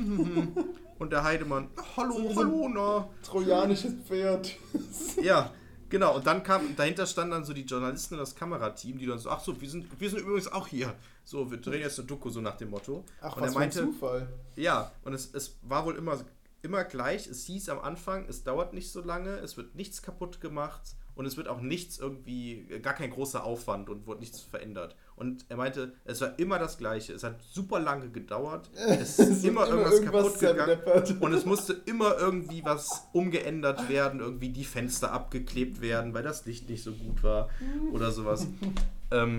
und 0.98 1.12
der 1.12 1.22
Heidemann, 1.22 1.68
hallo, 1.96 2.32
hallo, 2.34 2.68
na. 2.68 3.08
Trojanisches 3.22 3.94
Pferd. 4.04 4.56
Ja, 5.22 5.52
genau. 5.88 6.16
Und 6.16 6.26
dann 6.26 6.42
kam, 6.42 6.76
dahinter 6.76 7.06
standen 7.06 7.32
dann 7.32 7.44
so 7.44 7.52
die 7.52 7.62
Journalisten 7.62 8.14
und 8.14 8.20
das 8.20 8.34
Kamerateam, 8.34 8.98
die 8.98 9.06
dann 9.06 9.18
so, 9.18 9.30
ach 9.30 9.40
so, 9.40 9.60
wir 9.60 9.68
sind, 9.68 9.86
wir 10.00 10.10
sind 10.10 10.20
übrigens 10.20 10.50
auch 10.50 10.66
hier. 10.66 10.94
So, 11.24 11.50
wir 11.50 11.58
drehen 11.58 11.80
jetzt 11.80 11.98
eine 11.98 12.06
Doku, 12.06 12.30
so 12.30 12.40
nach 12.40 12.56
dem 12.56 12.70
Motto. 12.70 13.04
Ach, 13.20 13.36
und 13.36 13.42
was 13.42 13.48
er 13.48 13.52
für 13.52 13.58
ein 13.58 13.60
meinte, 13.60 13.80
Zufall. 13.80 14.28
ja, 14.56 14.92
und 15.04 15.12
es, 15.12 15.32
es 15.34 15.58
war 15.62 15.84
wohl 15.84 15.96
immer, 15.96 16.18
immer 16.62 16.84
gleich. 16.84 17.26
Es 17.26 17.44
hieß 17.44 17.68
am 17.68 17.80
Anfang, 17.80 18.26
es 18.28 18.44
dauert 18.44 18.72
nicht 18.74 18.90
so 18.90 19.00
lange, 19.00 19.36
es 19.38 19.56
wird 19.56 19.74
nichts 19.74 20.02
kaputt 20.02 20.40
gemacht 20.40 20.96
und 21.14 21.26
es 21.26 21.36
wird 21.36 21.48
auch 21.48 21.60
nichts 21.60 21.98
irgendwie, 21.98 22.64
gar 22.80 22.94
kein 22.94 23.10
großer 23.10 23.44
Aufwand 23.44 23.90
und 23.90 24.06
wird 24.06 24.20
nichts 24.20 24.40
verändert. 24.40 24.96
Und 25.18 25.44
er 25.48 25.56
meinte, 25.56 25.92
es 26.04 26.20
war 26.20 26.38
immer 26.38 26.58
das 26.58 26.78
Gleiche. 26.78 27.12
Es 27.12 27.24
hat 27.24 27.42
super 27.42 27.80
lange 27.80 28.08
gedauert. 28.08 28.70
Es 28.88 29.18
ist 29.18 29.42
wird 29.42 29.52
immer 29.52 29.68
irgendwas 29.68 30.02
kaputt 30.02 30.38
gegangen. 30.38 30.78
Und 31.20 31.32
es 31.32 31.44
musste 31.44 31.74
immer 31.86 32.16
irgendwie 32.18 32.64
was 32.64 33.08
umgeändert 33.12 33.88
werden, 33.88 34.20
irgendwie 34.20 34.50
die 34.50 34.64
Fenster 34.64 35.12
abgeklebt 35.12 35.80
werden, 35.80 36.14
weil 36.14 36.22
das 36.22 36.46
Licht 36.46 36.68
nicht 36.68 36.82
so 36.82 36.92
gut 36.92 37.22
war 37.22 37.48
oder 37.92 38.10
sowas. 38.12 38.46
ähm, 39.10 39.38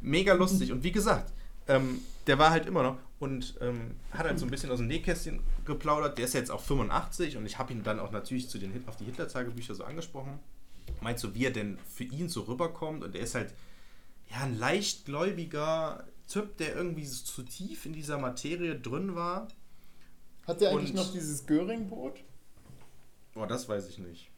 mega 0.00 0.34
lustig. 0.34 0.72
Und 0.72 0.84
wie 0.84 0.92
gesagt, 0.92 1.32
ähm, 1.66 2.00
der 2.26 2.38
war 2.38 2.50
halt 2.50 2.66
immer 2.66 2.82
noch 2.82 2.96
und 3.18 3.56
ähm, 3.60 3.96
hat 4.12 4.26
halt 4.26 4.38
so 4.38 4.46
ein 4.46 4.50
bisschen 4.50 4.70
aus 4.70 4.78
dem 4.78 4.86
Nähkästchen 4.86 5.40
geplaudert. 5.64 6.18
Der 6.18 6.24
ist 6.24 6.34
jetzt 6.34 6.50
auch 6.50 6.60
85 6.60 7.36
und 7.36 7.46
ich 7.46 7.58
habe 7.58 7.72
ihn 7.72 7.82
dann 7.82 8.00
auch 8.00 8.12
natürlich 8.12 8.48
zu 8.48 8.58
den 8.58 8.72
Hit 8.72 8.86
auf 8.86 8.96
die 8.96 9.04
Hitler-Tagebücher 9.04 9.74
so 9.74 9.84
angesprochen. 9.84 10.38
Meinst 11.00 11.24
du, 11.24 11.34
wie 11.34 11.44
er 11.44 11.50
denn 11.50 11.78
für 11.92 12.04
ihn 12.04 12.28
so 12.28 12.42
rüberkommt? 12.42 13.04
Und 13.04 13.14
er 13.14 13.22
ist 13.22 13.34
halt 13.34 13.52
ja 14.30 14.38
ein 14.42 14.58
leichtgläubiger 14.58 16.06
Typ, 16.28 16.56
der 16.58 16.74
irgendwie 16.76 17.06
so 17.06 17.24
zu 17.24 17.42
tief 17.42 17.86
in 17.86 17.92
dieser 17.92 18.18
Materie 18.18 18.78
drin 18.78 19.14
war. 19.14 19.48
Hat 20.46 20.60
der 20.60 20.70
eigentlich 20.70 20.90
Und- 20.90 20.96
noch 20.96 21.12
dieses 21.12 21.46
Göring-Brot? 21.46 22.22
Boah, 23.32 23.46
das 23.46 23.68
weiß 23.68 23.88
ich 23.88 23.98
nicht. 23.98 24.30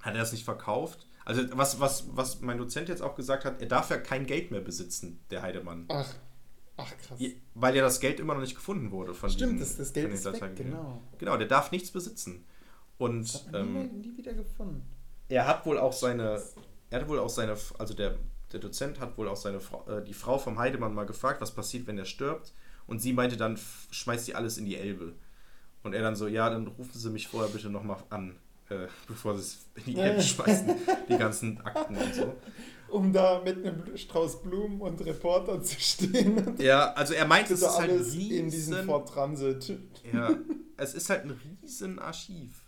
Hat 0.00 0.14
er 0.14 0.20
das 0.20 0.32
nicht 0.32 0.44
verkauft? 0.44 1.06
Also, 1.24 1.42
was, 1.56 1.78
was, 1.78 2.04
was 2.16 2.40
mein 2.40 2.56
Dozent 2.58 2.88
jetzt 2.88 3.02
auch 3.02 3.14
gesagt 3.14 3.44
hat, 3.44 3.60
er 3.60 3.68
darf 3.68 3.90
ja 3.90 3.98
kein 3.98 4.26
Geld 4.26 4.50
mehr 4.50 4.60
besitzen, 4.60 5.20
der 5.30 5.42
Heidemann. 5.42 5.84
Ach, 5.88 6.14
Ach 6.80 6.96
krass. 6.96 7.18
Ja, 7.20 7.30
Weil 7.54 7.74
ja 7.74 7.82
das 7.82 7.98
Geld 8.00 8.20
immer 8.20 8.34
noch 8.34 8.40
nicht 8.40 8.54
gefunden 8.54 8.92
wurde 8.92 9.12
von 9.12 9.28
Stimmt, 9.30 9.54
diesen- 9.54 9.58
das, 9.60 9.76
das 9.76 9.92
Geld 9.92 10.12
ist 10.12 10.24
weg, 10.24 10.34
Dateien. 10.34 10.54
genau. 10.54 11.02
Genau, 11.18 11.36
der 11.36 11.48
darf 11.48 11.70
nichts 11.72 11.90
besitzen. 11.90 12.44
Das 12.46 13.08
Und 13.08 13.34
hat 13.34 13.52
man 13.52 13.72
nie, 13.72 13.78
ähm, 13.80 14.00
nie 14.00 14.16
wieder 14.16 14.32
gefunden. 14.32 14.82
er 15.28 15.46
hat 15.48 15.66
wohl 15.66 15.76
auch 15.78 15.92
seine, 15.92 16.40
er 16.90 17.00
hat 17.00 17.08
wohl 17.08 17.18
auch 17.18 17.28
seine, 17.28 17.56
also 17.78 17.94
der, 17.94 18.16
der 18.52 18.60
Dozent 18.60 19.00
hat 19.00 19.18
wohl 19.18 19.28
auch 19.28 19.36
seine 19.36 19.60
Frau, 19.60 19.84
äh, 19.88 20.02
die 20.02 20.14
Frau 20.14 20.38
vom 20.38 20.58
Heidemann 20.58 20.94
mal 20.94 21.04
gefragt, 21.06 21.40
was 21.40 21.54
passiert, 21.54 21.86
wenn 21.86 21.98
er 21.98 22.04
stirbt. 22.04 22.52
Und 22.86 23.00
sie 23.00 23.12
meinte 23.12 23.36
dann, 23.36 23.58
schmeißt 23.90 24.26
sie 24.26 24.34
alles 24.34 24.56
in 24.58 24.64
die 24.64 24.76
Elbe. 24.76 25.12
Und 25.82 25.92
er 25.94 26.02
dann 26.02 26.16
so, 26.16 26.26
ja, 26.26 26.48
dann 26.50 26.66
rufen 26.66 26.98
Sie 26.98 27.10
mich 27.10 27.28
vorher 27.28 27.50
bitte 27.50 27.70
nochmal 27.70 27.98
an, 28.10 28.36
äh, 28.70 28.86
bevor 29.06 29.36
Sie 29.36 29.40
es 29.40 29.66
in 29.86 29.94
die 29.94 30.00
Elbe 30.00 30.22
schmeißen, 30.22 30.74
die 31.08 31.18
ganzen 31.18 31.60
Akten 31.60 31.96
und 31.96 32.14
so. 32.14 32.34
Um 32.88 33.12
da 33.12 33.42
mit 33.44 33.58
einem 33.58 33.96
Strauß 33.96 34.42
Blumen 34.42 34.80
und 34.80 35.04
Reportern 35.04 35.62
zu 35.62 35.78
stehen 35.78 36.54
Ja, 36.58 36.92
also 36.94 37.12
er 37.12 37.26
meinte, 37.26 37.52
es 37.52 37.60
ist 37.60 37.78
halt 37.78 37.90
ein 37.90 37.96
alles 37.98 38.14
in 38.14 38.48
diesen 38.50 38.72
riesen, 38.74 38.86
Fort 38.86 39.08
Transit. 39.10 39.78
ja, 40.10 40.30
es 40.78 40.94
ist 40.94 41.10
halt 41.10 41.24
ein 41.24 41.38
riesen 41.62 41.98
Archiv, 41.98 42.62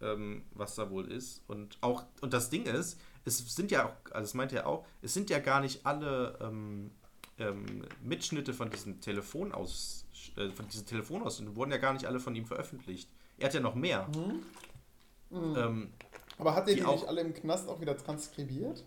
ähm, 0.00 0.44
was 0.52 0.76
da 0.76 0.88
wohl 0.90 1.12
ist. 1.12 1.42
Und 1.46 1.76
auch, 1.82 2.04
und 2.22 2.32
das 2.32 2.48
Ding 2.48 2.64
ist, 2.64 2.98
es 3.26 3.38
sind 3.54 3.70
ja 3.70 3.86
auch, 3.86 3.92
also 4.12 4.22
das 4.22 4.34
meinte 4.34 4.56
er 4.56 4.66
auch, 4.66 4.84
es 5.02 5.12
sind 5.12 5.28
ja 5.30 5.38
gar 5.40 5.60
nicht 5.60 5.84
alle 5.84 6.38
ähm, 6.40 6.90
ähm, 7.38 7.84
Mitschnitte 8.02 8.54
von 8.54 8.70
diesen 8.70 9.00
Telefonaus, 9.02 10.06
äh, 10.36 10.48
von 10.50 10.66
diesen 10.68 10.86
Telefonausschnitten 10.86 11.54
wurden 11.56 11.70
ja 11.72 11.76
gar 11.78 11.92
nicht 11.92 12.06
alle 12.06 12.20
von 12.20 12.34
ihm 12.34 12.46
veröffentlicht. 12.46 13.10
Er 13.38 13.48
hat 13.48 13.54
ja 13.54 13.60
noch 13.60 13.74
mehr. 13.74 14.08
Mhm. 14.16 15.56
Ähm, 15.56 15.92
Aber 16.38 16.54
hat 16.54 16.68
er 16.68 16.74
Die 16.74 16.80
die, 16.80 16.86
auch- 16.86 16.94
nicht 16.94 17.08
alle 17.08 17.20
im 17.20 17.34
Knast 17.34 17.68
auch 17.68 17.80
wieder 17.80 17.96
transkribiert? 17.96 18.84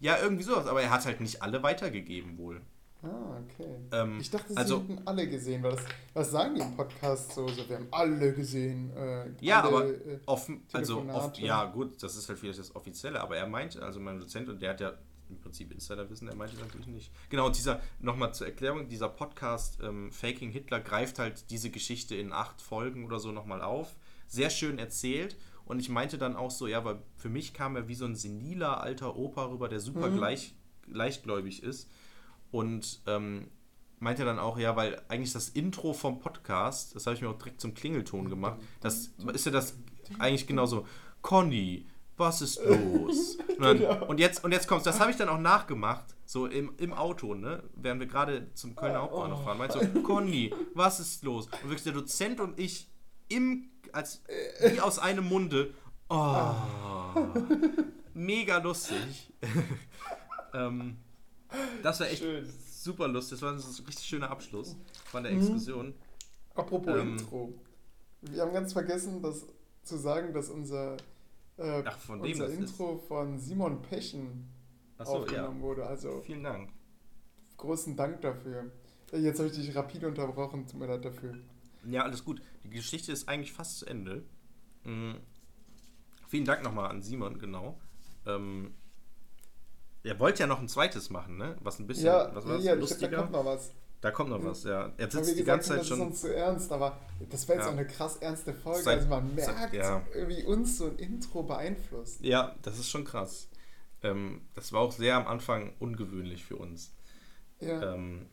ja, 0.00 0.18
irgendwie 0.20 0.42
sowas, 0.42 0.66
aber 0.66 0.82
er 0.82 0.90
hat 0.90 1.04
halt 1.06 1.20
nicht 1.20 1.40
alle 1.42 1.62
weitergegeben 1.62 2.36
wohl. 2.38 2.60
Ah, 3.04 3.38
okay. 3.44 3.68
Ähm, 3.92 4.18
Ich 4.20 4.30
dachte, 4.30 4.48
sie 4.52 4.56
also- 4.56 4.80
hätten 4.80 4.98
alle 5.06 5.28
gesehen, 5.28 5.62
weil 5.62 5.72
das, 5.72 5.84
was 6.14 6.30
sagen 6.30 6.54
die 6.54 6.60
im 6.62 6.74
Podcast 6.76 7.32
so, 7.34 7.46
so 7.48 7.68
wir 7.68 7.76
haben 7.76 7.88
alle 7.90 8.32
gesehen. 8.32 8.90
Äh, 8.96 9.30
Ja, 9.40 9.60
alle, 9.62 9.68
aber 9.76 9.86
äh, 9.88 10.20
offen, 10.26 10.62
also 10.72 11.02
oft, 11.12 11.38
ja 11.38 11.64
gut, 11.66 12.02
das 12.02 12.16
ist 12.16 12.28
halt 12.28 12.38
vielleicht 12.38 12.58
das 12.58 12.74
Offizielle, 12.74 13.20
aber 13.20 13.36
er 13.36 13.46
meinte, 13.46 13.82
also 13.82 14.00
mein 14.00 14.18
Dozent, 14.18 14.48
und 14.48 14.60
der 14.62 14.70
hat 14.70 14.80
ja 14.80 14.92
im 15.30 15.40
Prinzip 15.40 15.72
Insiderwissen, 15.72 16.28
er 16.28 16.34
meinte 16.36 16.56
natürlich 16.56 16.86
nicht. 16.86 17.10
Genau, 17.30 17.46
und 17.46 17.56
dieser, 17.56 17.80
nochmal 18.00 18.34
zur 18.34 18.46
Erklärung, 18.46 18.88
dieser 18.88 19.08
Podcast 19.08 19.78
ähm, 19.82 20.12
Faking 20.12 20.50
Hitler 20.50 20.80
greift 20.80 21.18
halt 21.18 21.50
diese 21.50 21.70
Geschichte 21.70 22.14
in 22.14 22.32
acht 22.32 22.60
Folgen 22.60 23.04
oder 23.06 23.18
so 23.18 23.32
nochmal 23.32 23.62
auf. 23.62 23.96
Sehr 24.26 24.50
schön 24.50 24.78
erzählt. 24.78 25.36
Und 25.66 25.78
ich 25.80 25.88
meinte 25.88 26.18
dann 26.18 26.36
auch 26.36 26.50
so, 26.50 26.66
ja, 26.66 26.84
weil 26.84 26.98
für 27.16 27.30
mich 27.30 27.54
kam 27.54 27.74
er 27.76 27.88
wie 27.88 27.94
so 27.94 28.04
ein 28.04 28.14
seniler 28.16 28.82
alter 28.82 29.16
Opa 29.16 29.46
rüber, 29.46 29.68
der 29.68 29.80
super 29.80 30.10
Mhm. 30.10 30.16
gleich, 30.18 30.54
leichtgläubig 30.86 31.62
ist. 31.62 31.88
Und 32.54 33.00
ähm, 33.08 33.48
meinte 33.98 34.24
dann 34.24 34.38
auch, 34.38 34.58
ja, 34.58 34.76
weil 34.76 35.02
eigentlich 35.08 35.32
das 35.32 35.48
Intro 35.48 35.92
vom 35.92 36.20
Podcast, 36.20 36.94
das 36.94 37.04
habe 37.04 37.16
ich 37.16 37.20
mir 37.20 37.28
auch 37.28 37.36
direkt 37.36 37.60
zum 37.60 37.74
Klingelton 37.74 38.30
gemacht, 38.30 38.60
das 38.80 39.10
ist 39.32 39.46
ja 39.46 39.50
das 39.50 39.74
eigentlich 40.20 40.46
genauso. 40.46 40.86
Conny, 41.20 41.84
was 42.16 42.42
ist 42.42 42.64
los? 42.64 43.38
Und, 43.48 43.60
dann, 43.60 43.78
Genau. 43.78 44.06
und 44.06 44.20
jetzt, 44.20 44.44
und 44.44 44.52
jetzt 44.52 44.68
kommt's, 44.68 44.84
das 44.84 45.00
habe 45.00 45.10
ich 45.10 45.16
dann 45.16 45.28
auch 45.28 45.38
nachgemacht, 45.38 46.04
so 46.26 46.46
im, 46.46 46.72
im 46.76 46.92
Auto, 46.92 47.34
ne? 47.34 47.64
Während 47.74 48.00
wir 48.00 48.06
gerade 48.06 48.52
zum 48.54 48.76
Kölner 48.76 48.98
Ah, 48.98 49.02
Hauptbahnhof 49.02 49.40
oh. 49.40 49.44
fahren. 49.44 49.58
Meinte 49.58 49.90
so, 49.92 50.00
Conny, 50.02 50.54
was 50.74 51.00
ist 51.00 51.24
los? 51.24 51.46
Und 51.46 51.64
wirklich 51.64 51.82
der 51.82 51.92
Dozent 51.92 52.38
und 52.40 52.58
ich 52.58 52.88
im, 53.28 53.70
als 53.92 54.22
wie 54.70 54.80
aus 54.80 55.00
einem 55.00 55.24
Munde. 55.24 55.74
Oh, 56.08 56.54
mega 58.14 58.58
lustig. 58.58 59.32
ähm, 60.54 60.98
das 61.82 62.00
war 62.00 62.06
echt 62.08 62.18
Schön. 62.22 62.48
super 62.70 63.08
lustig. 63.08 63.38
Das 63.38 63.42
war 63.42 63.52
ein 63.52 63.58
so 63.58 63.82
richtig 63.84 64.06
schöner 64.06 64.30
Abschluss 64.30 64.76
von 65.06 65.22
der 65.22 65.32
Mhm. 65.32 65.38
Exkursion. 65.40 65.94
Apropos 66.54 66.94
Ähm, 66.96 67.12
Intro. 67.18 67.52
Wir 68.22 68.42
haben 68.42 68.52
ganz 68.52 68.72
vergessen, 68.72 69.20
das 69.22 69.44
zu 69.82 69.96
sagen, 69.98 70.32
dass 70.32 70.48
unser, 70.48 70.96
äh, 71.58 71.82
Ach, 71.84 71.98
unser 72.08 72.46
das 72.46 72.52
ist? 72.52 72.58
Intro 72.58 72.96
von 72.96 73.38
Simon 73.38 73.82
Pechen 73.82 74.48
ja. 74.98 75.04
aufgenommen 75.04 75.60
wurde. 75.60 75.86
Also 75.86 76.22
Vielen 76.22 76.42
Dank. 76.44 76.70
großen 77.56 77.96
Dank 77.96 78.20
dafür. 78.22 78.70
Äh, 79.12 79.18
Jetzt 79.18 79.38
habe 79.38 79.48
ich 79.50 79.54
dich 79.56 79.74
rapide 79.74 80.08
unterbrochen, 80.08 80.66
tut 80.66 80.80
mir 80.80 80.86
leid 80.86 81.04
dafür. 81.04 81.36
Ja, 81.86 82.02
alles 82.04 82.24
gut. 82.24 82.40
Die 82.64 82.70
Geschichte 82.70 83.12
ist 83.12 83.28
eigentlich 83.28 83.52
fast 83.52 83.78
zu 83.78 83.86
Ende. 83.86 84.24
Mhm. 84.84 85.16
Vielen 86.28 86.44
Dank 86.46 86.62
nochmal 86.62 86.90
an 86.90 87.02
Simon, 87.02 87.38
genau. 87.38 87.78
Ähm, 88.26 88.74
er 90.04 90.18
wollte 90.20 90.40
ja 90.40 90.46
noch 90.46 90.60
ein 90.60 90.68
zweites 90.68 91.10
machen, 91.10 91.36
ne? 91.36 91.56
Was 91.60 91.78
ein 91.78 91.86
bisschen 91.86 92.06
ja, 92.06 92.34
was 92.34 92.44
ja, 92.44 92.50
war 92.50 92.56
das? 92.56 92.64
ja, 92.64 92.72
ich, 92.74 92.78
da 92.78 92.80
lustiger. 92.80 93.16
kommt 93.18 93.32
noch 93.32 93.44
was. 93.44 93.72
da 94.00 94.10
kommt 94.10 94.30
noch 94.30 94.44
was, 94.44 94.64
ja. 94.64 94.92
Er 94.98 95.10
sitzt 95.10 95.30
die 95.30 95.34
gesagt 95.40 95.46
ganze 95.46 95.68
Zeit 95.70 95.78
das 95.78 95.84
ist 95.84 95.88
schon. 95.88 96.00
uns 96.02 96.20
zu 96.20 96.34
ernst, 96.34 96.70
aber 96.72 96.98
das 97.30 97.48
war 97.48 97.56
jetzt 97.56 97.64
Ja. 97.64 97.70
auch 97.70 97.76
eine 97.76 97.86
krass 97.86 98.16
ernste 98.18 98.52
Folge. 98.54 98.82
Seit- 98.82 98.98
also 98.98 99.08
man 99.08 99.30
seit- 99.36 99.56
merkt, 99.56 99.74
ja. 99.74 100.02
wie 100.26 100.44
uns 100.44 100.78
so 100.78 100.86
ein 100.86 100.96
Intro 100.98 101.42
beeinflusst. 101.42 102.20
Ja, 102.20 102.54
das 102.62 102.78
ist 102.78 102.90
schon 102.90 103.04
krass. 103.04 103.48
Ähm, 104.02 104.42
das 104.54 104.72
war 104.72 104.80
auch 104.82 104.92
sehr 104.92 105.16
am 105.16 105.26
Anfang 105.26 105.72
ungewöhnlich 105.78 106.44
für 106.44 106.56
uns. 106.56 106.92
Ja. 107.60 107.94
Ähm, 107.94 108.26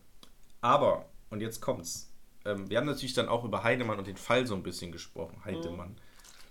aber, 0.60 1.06
und 1.30 1.40
jetzt 1.40 1.60
kommt's. 1.62 2.10
Ähm, 2.44 2.68
wir 2.68 2.76
haben 2.76 2.86
natürlich 2.86 3.14
dann 3.14 3.28
auch 3.28 3.44
über 3.44 3.62
Heidemann 3.64 3.98
und 3.98 4.06
den 4.06 4.16
Fall 4.18 4.46
so 4.46 4.54
ein 4.54 4.62
bisschen 4.62 4.92
gesprochen. 4.92 5.42
Heidemann. 5.44 5.96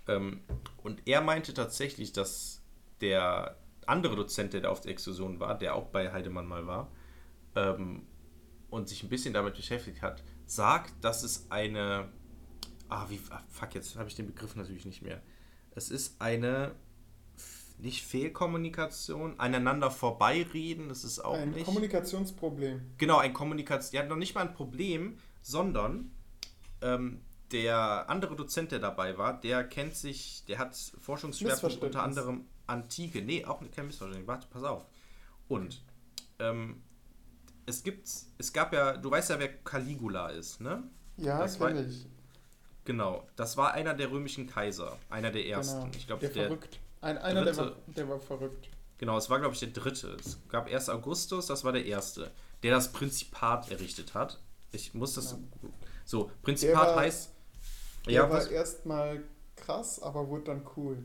Ähm, 0.08 0.40
und 0.82 1.06
er 1.06 1.20
meinte 1.20 1.54
tatsächlich, 1.54 2.12
dass 2.12 2.60
der 3.00 3.56
andere 3.88 4.16
Dozent, 4.16 4.52
der 4.52 4.62
da 4.62 4.68
auf 4.70 4.80
der 4.80 4.92
Exkursion 4.92 5.40
war, 5.40 5.58
der 5.58 5.74
auch 5.74 5.86
bei 5.86 6.12
Heidemann 6.12 6.46
mal 6.46 6.66
war, 6.66 6.90
ähm, 7.54 8.06
und 8.70 8.88
sich 8.88 9.02
ein 9.02 9.08
bisschen 9.08 9.34
damit 9.34 9.54
beschäftigt 9.54 10.02
hat, 10.02 10.22
sagt, 10.46 11.04
dass 11.04 11.22
es 11.22 11.46
eine. 11.50 12.08
Ah, 12.88 13.06
wie. 13.08 13.20
Ah, 13.30 13.42
fuck, 13.48 13.74
jetzt 13.74 13.96
habe 13.96 14.08
ich 14.08 14.14
den 14.14 14.26
Begriff 14.26 14.56
natürlich 14.56 14.86
nicht 14.86 15.02
mehr. 15.02 15.22
Es 15.74 15.90
ist 15.90 16.20
eine. 16.20 16.74
Nicht 17.78 18.04
Fehlkommunikation, 18.04 19.40
aneinander 19.40 19.90
vorbeireden, 19.90 20.88
das 20.88 21.02
ist 21.02 21.18
auch 21.18 21.34
ein 21.34 21.50
nicht. 21.50 21.64
Kommunikationsproblem. 21.64 22.80
Genau, 22.96 23.18
ein 23.18 23.32
Kommunikation. 23.32 23.92
Der 23.92 24.02
hat 24.02 24.08
noch 24.08 24.16
nicht 24.16 24.36
mal 24.36 24.42
ein 24.42 24.52
Problem, 24.52 25.18
sondern 25.40 26.12
ähm, 26.80 27.22
der 27.50 28.08
andere 28.08 28.36
Dozent, 28.36 28.72
der 28.72 28.78
dabei 28.78 29.18
war, 29.18 29.40
der 29.40 29.64
kennt 29.64 29.94
sich, 29.94 30.44
der 30.46 30.58
hat 30.58 30.76
Forschungsschwerpunkt 31.00 31.82
unter 31.82 32.02
anderem 32.02 32.46
Antike. 32.72 33.22
Nee, 33.22 33.44
auch 33.44 33.60
kein 33.74 33.86
Missverständnis. 33.86 34.26
Warte, 34.26 34.46
pass 34.50 34.62
auf. 34.64 34.84
Und 35.48 35.82
ähm, 36.38 36.82
es 37.66 37.82
gibt, 37.82 38.08
es 38.38 38.52
gab 38.52 38.72
ja, 38.72 38.96
du 38.96 39.10
weißt 39.10 39.30
ja, 39.30 39.38
wer 39.38 39.52
Caligula 39.62 40.28
ist, 40.30 40.60
ne? 40.60 40.82
Ja, 41.16 41.38
Das 41.38 41.60
war- 41.60 41.68
kenne 41.68 41.86
ich. 41.86 42.06
Genau, 42.84 43.28
das 43.36 43.56
war 43.56 43.74
einer 43.74 43.94
der 43.94 44.10
römischen 44.10 44.48
Kaiser, 44.48 44.98
einer 45.08 45.30
der 45.30 45.46
ersten. 45.46 45.82
Genau. 45.82 45.92
Ich 45.96 46.06
glaube, 46.08 46.20
der, 46.22 46.30
der, 46.30 46.46
verrückt. 46.46 46.80
Ein, 47.00 47.16
einer, 47.18 47.44
der 47.44 47.56
war, 47.56 47.66
dritte- 47.66 47.92
der 47.96 48.08
war 48.08 48.18
verrückt. 48.18 48.68
Genau, 48.98 49.16
es 49.18 49.30
war, 49.30 49.38
glaube 49.38 49.54
ich, 49.54 49.60
der 49.60 49.68
dritte. 49.68 50.16
Es 50.18 50.38
gab 50.48 50.68
erst 50.68 50.90
Augustus, 50.90 51.46
das 51.46 51.62
war 51.62 51.70
der 51.72 51.84
erste, 51.86 52.32
der 52.64 52.72
das 52.74 52.90
Prinzipat 52.92 53.70
errichtet 53.70 54.14
hat. 54.14 54.40
Ich 54.72 54.94
muss 54.94 55.14
das. 55.14 55.32
Ja. 55.32 55.38
So, 56.04 56.30
Prinzipat 56.42 56.86
Der 56.88 56.94
war- 56.96 57.00
heißt. 57.02 57.30
Der 58.06 58.12
Ja, 58.14 58.30
war 58.30 58.50
erstmal 58.50 59.22
krass, 59.54 60.02
aber 60.02 60.26
wurde 60.28 60.44
dann 60.46 60.66
cool. 60.76 60.98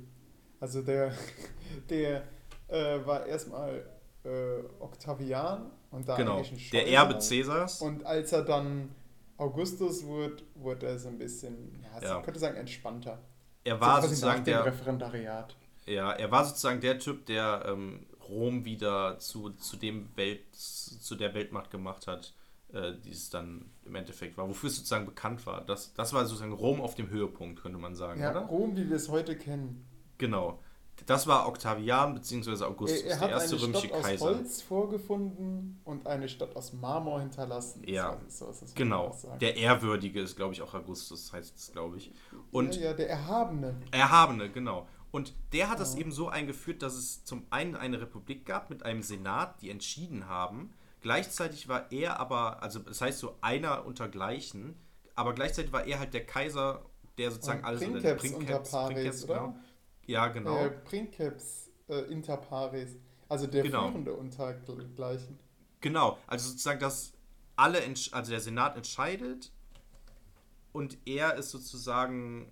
Also 0.59 0.81
der, 0.81 1.13
der 1.89 2.23
äh, 2.67 3.05
war 3.05 3.25
erstmal 3.25 3.85
äh, 4.23 4.59
Octavian 4.79 5.71
und 5.91 6.07
da 6.07 6.15
Genau, 6.15 6.41
der. 6.73 6.87
Erbe 6.87 7.19
Cäsars. 7.19 7.81
Und 7.81 8.05
als 8.05 8.31
er 8.31 8.43
dann 8.43 8.89
Augustus 9.37 10.03
wurde, 10.05 10.37
wurde 10.55 10.87
er 10.87 10.99
so 10.99 11.09
ein 11.09 11.17
bisschen, 11.17 11.79
ja, 11.83 12.01
Ja. 12.01 12.13
man 12.15 12.23
könnte 12.23 12.39
sagen, 12.39 12.57
entspannter. 12.57 13.19
Er 13.63 13.79
war 13.79 14.01
So 14.01 14.07
sozusagen 14.07 14.43
der. 14.43 14.65
Referendariat. 14.65 15.55
Ja, 15.85 16.11
er 16.11 16.31
war 16.31 16.43
sozusagen 16.45 16.81
der 16.81 16.99
Typ, 16.99 17.25
der 17.27 17.63
ähm, 17.67 18.05
Rom 18.27 18.65
wieder 18.65 19.19
zu, 19.19 19.51
zu 19.51 19.77
dem 19.77 20.09
Welt, 20.17 20.41
zu 20.53 21.15
der 21.15 21.33
Weltmacht 21.33 21.71
gemacht 21.71 22.07
hat, 22.07 22.33
äh, 22.73 22.93
die 23.05 23.11
es 23.11 23.29
dann 23.29 23.69
im 23.85 23.95
Endeffekt 23.95 24.37
war, 24.37 24.49
wofür 24.49 24.69
es 24.69 24.75
sozusagen 24.75 25.05
bekannt 25.05 25.45
war. 25.45 25.61
Das, 25.65 25.93
das 25.93 26.11
war 26.13 26.25
sozusagen 26.25 26.51
Rom 26.51 26.81
auf 26.81 26.95
dem 26.95 27.09
Höhepunkt, 27.09 27.61
könnte 27.61 27.77
man 27.77 27.95
sagen, 27.95 28.19
Ja, 28.21 28.31
oder? 28.31 28.41
Rom, 28.41 28.75
wie 28.75 28.89
wir 28.89 28.97
es 28.97 29.07
heute 29.07 29.37
kennen. 29.37 29.85
Genau. 30.17 30.59
Das 31.05 31.27
war 31.27 31.47
Octavian 31.47 32.15
bzw. 32.15 32.63
Augustus, 32.65 33.01
Er, 33.01 33.11
er 33.11 33.17
der 33.17 33.19
hat 33.21 33.29
erste 33.29 33.55
eine 33.55 33.63
römische 33.65 33.87
Stadt 33.87 33.93
aus 33.99 34.03
Kaiser. 34.03 34.25
Holz 34.25 34.61
vorgefunden 34.63 35.79
und 35.85 36.07
eine 36.07 36.27
Stadt 36.27 36.55
aus 36.55 36.73
Marmor 36.73 37.19
hinterlassen. 37.19 37.83
Ja, 37.87 38.17
so, 38.27 38.45
so 38.45 38.51
ist 38.51 38.61
es, 38.63 38.73
Genau. 38.75 39.15
Der 39.39 39.55
Ehrwürdige 39.57 40.19
ist, 40.21 40.35
glaube 40.35 40.53
ich, 40.53 40.61
auch 40.63 40.73
Augustus, 40.73 41.31
heißt 41.31 41.55
es, 41.55 41.71
glaube 41.71 41.97
ich. 41.97 42.11
Und 42.51 42.75
ja, 42.75 42.85
ja, 42.85 42.93
der 42.93 43.09
Erhabene. 43.09 43.75
Erhabene, 43.91 44.49
genau. 44.49 44.87
Und 45.11 45.33
der 45.53 45.69
hat 45.69 45.79
Ja. 45.79 45.97
eben 45.97 46.11
so 46.11 46.29
eingeführt, 46.29 46.81
dass 46.81 46.95
es 46.95 47.23
zum 47.23 47.45
einen 47.51 47.75
eine 47.75 48.01
Republik 48.01 48.45
gab 48.45 48.69
mit 48.69 48.83
einem 48.83 49.03
Senat, 49.03 49.61
die 49.61 49.69
entschieden 49.69 50.27
haben. 50.27 50.71
Gleichzeitig 51.01 51.67
war 51.69 51.91
er 51.91 52.19
aber, 52.19 52.61
also 52.63 52.79
das 52.79 52.99
heißt 53.01 53.19
so 53.19 53.35
einer 53.41 53.85
unter 53.85 54.09
Gleichen, 54.09 54.75
aber 55.15 55.33
gleichzeitig 55.33 55.71
war 55.71 55.85
er 55.85 55.99
halt 55.99 56.13
der 56.13 56.25
Kaiser, 56.25 56.81
der 57.17 57.31
sozusagen 57.31 57.59
Und 57.59 57.65
alles 57.65 57.81
Princeps 57.83 58.21
der 58.23 58.37
unter 58.37 58.59
Pares, 58.59 58.93
Princeps, 58.93 59.27
genau. 59.27 59.55
Ja, 60.07 60.27
genau. 60.27 60.65
Äh, 60.65 60.69
Princeps 60.71 61.69
äh, 61.87 61.99
inter 62.11 62.37
pares. 62.37 62.95
Also 63.29 63.45
der 63.45 63.63
Genau. 63.63 63.89
Führende 63.89 64.13
unter 64.13 64.53
Gleichen. 64.95 65.37
Genau, 65.81 66.17
also 66.27 66.49
sozusagen 66.49 66.79
das, 66.79 67.13
alle, 67.55 67.81
also 68.11 68.31
der 68.31 68.39
Senat 68.39 68.75
entscheidet 68.75 69.51
und 70.71 70.97
er 71.05 71.35
ist 71.35 71.51
sozusagen, 71.51 72.51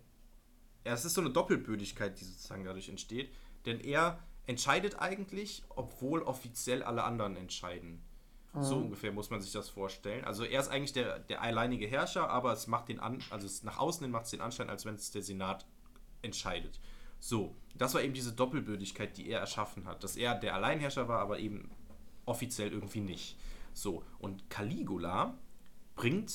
ja, 0.86 0.94
es 0.94 1.06
ist 1.06 1.14
so 1.14 1.22
eine 1.22 1.32
Doppelbödigkeit, 1.32 2.20
die 2.20 2.26
sozusagen 2.26 2.66
dadurch 2.66 2.90
entsteht, 2.90 3.34
denn 3.66 3.80
er 3.80 4.20
entscheidet 4.48 5.00
eigentlich, 5.00 5.64
obwohl 5.70 6.22
offiziell 6.22 6.84
alle 6.84 7.04
anderen 7.04 7.36
entscheiden. 7.36 8.04
Mhm. 8.54 8.64
So 8.64 8.76
ungefähr 8.78 9.12
muss 9.12 9.30
man 9.30 9.42
sich 9.42 9.52
das 9.52 9.70
vorstellen. 9.70 10.24
Also 10.24 10.44
er 10.44 10.60
ist 10.60 10.68
eigentlich 10.70 10.94
der, 10.94 11.20
der 11.20 11.42
alleinige 11.42 11.88
Herrscher, 11.88 12.30
aber 12.30 12.54
es 12.54 12.68
macht 12.68 12.90
den 12.90 13.00
an, 13.00 13.24
also 13.30 13.48
es, 13.48 13.64
nach 13.64 13.78
außen 13.78 14.04
hin 14.04 14.12
macht 14.12 14.26
es 14.26 14.32
den 14.32 14.42
Anschein, 14.42 14.70
als 14.70 14.86
wenn 14.86 14.96
es 14.96 15.12
der 15.12 15.24
Senat 15.24 15.66
entscheidet. 16.22 16.80
So, 17.28 17.56
das 17.74 17.96
war 17.96 18.04
eben 18.04 18.14
diese 18.14 18.34
Doppelbödigkeit, 18.34 19.18
die 19.18 19.30
er 19.30 19.40
erschaffen 19.40 19.86
hat, 19.88 20.04
dass 20.04 20.16
er 20.16 20.36
der 20.36 20.54
Alleinherrscher 20.54 21.08
war, 21.08 21.22
aber 21.22 21.40
eben 21.40 21.72
offiziell 22.28 22.72
irgendwie 22.72 23.00
nicht. 23.00 23.36
So, 23.74 24.04
und 24.20 24.48
Caligula 24.52 25.36
bringt, 25.96 26.32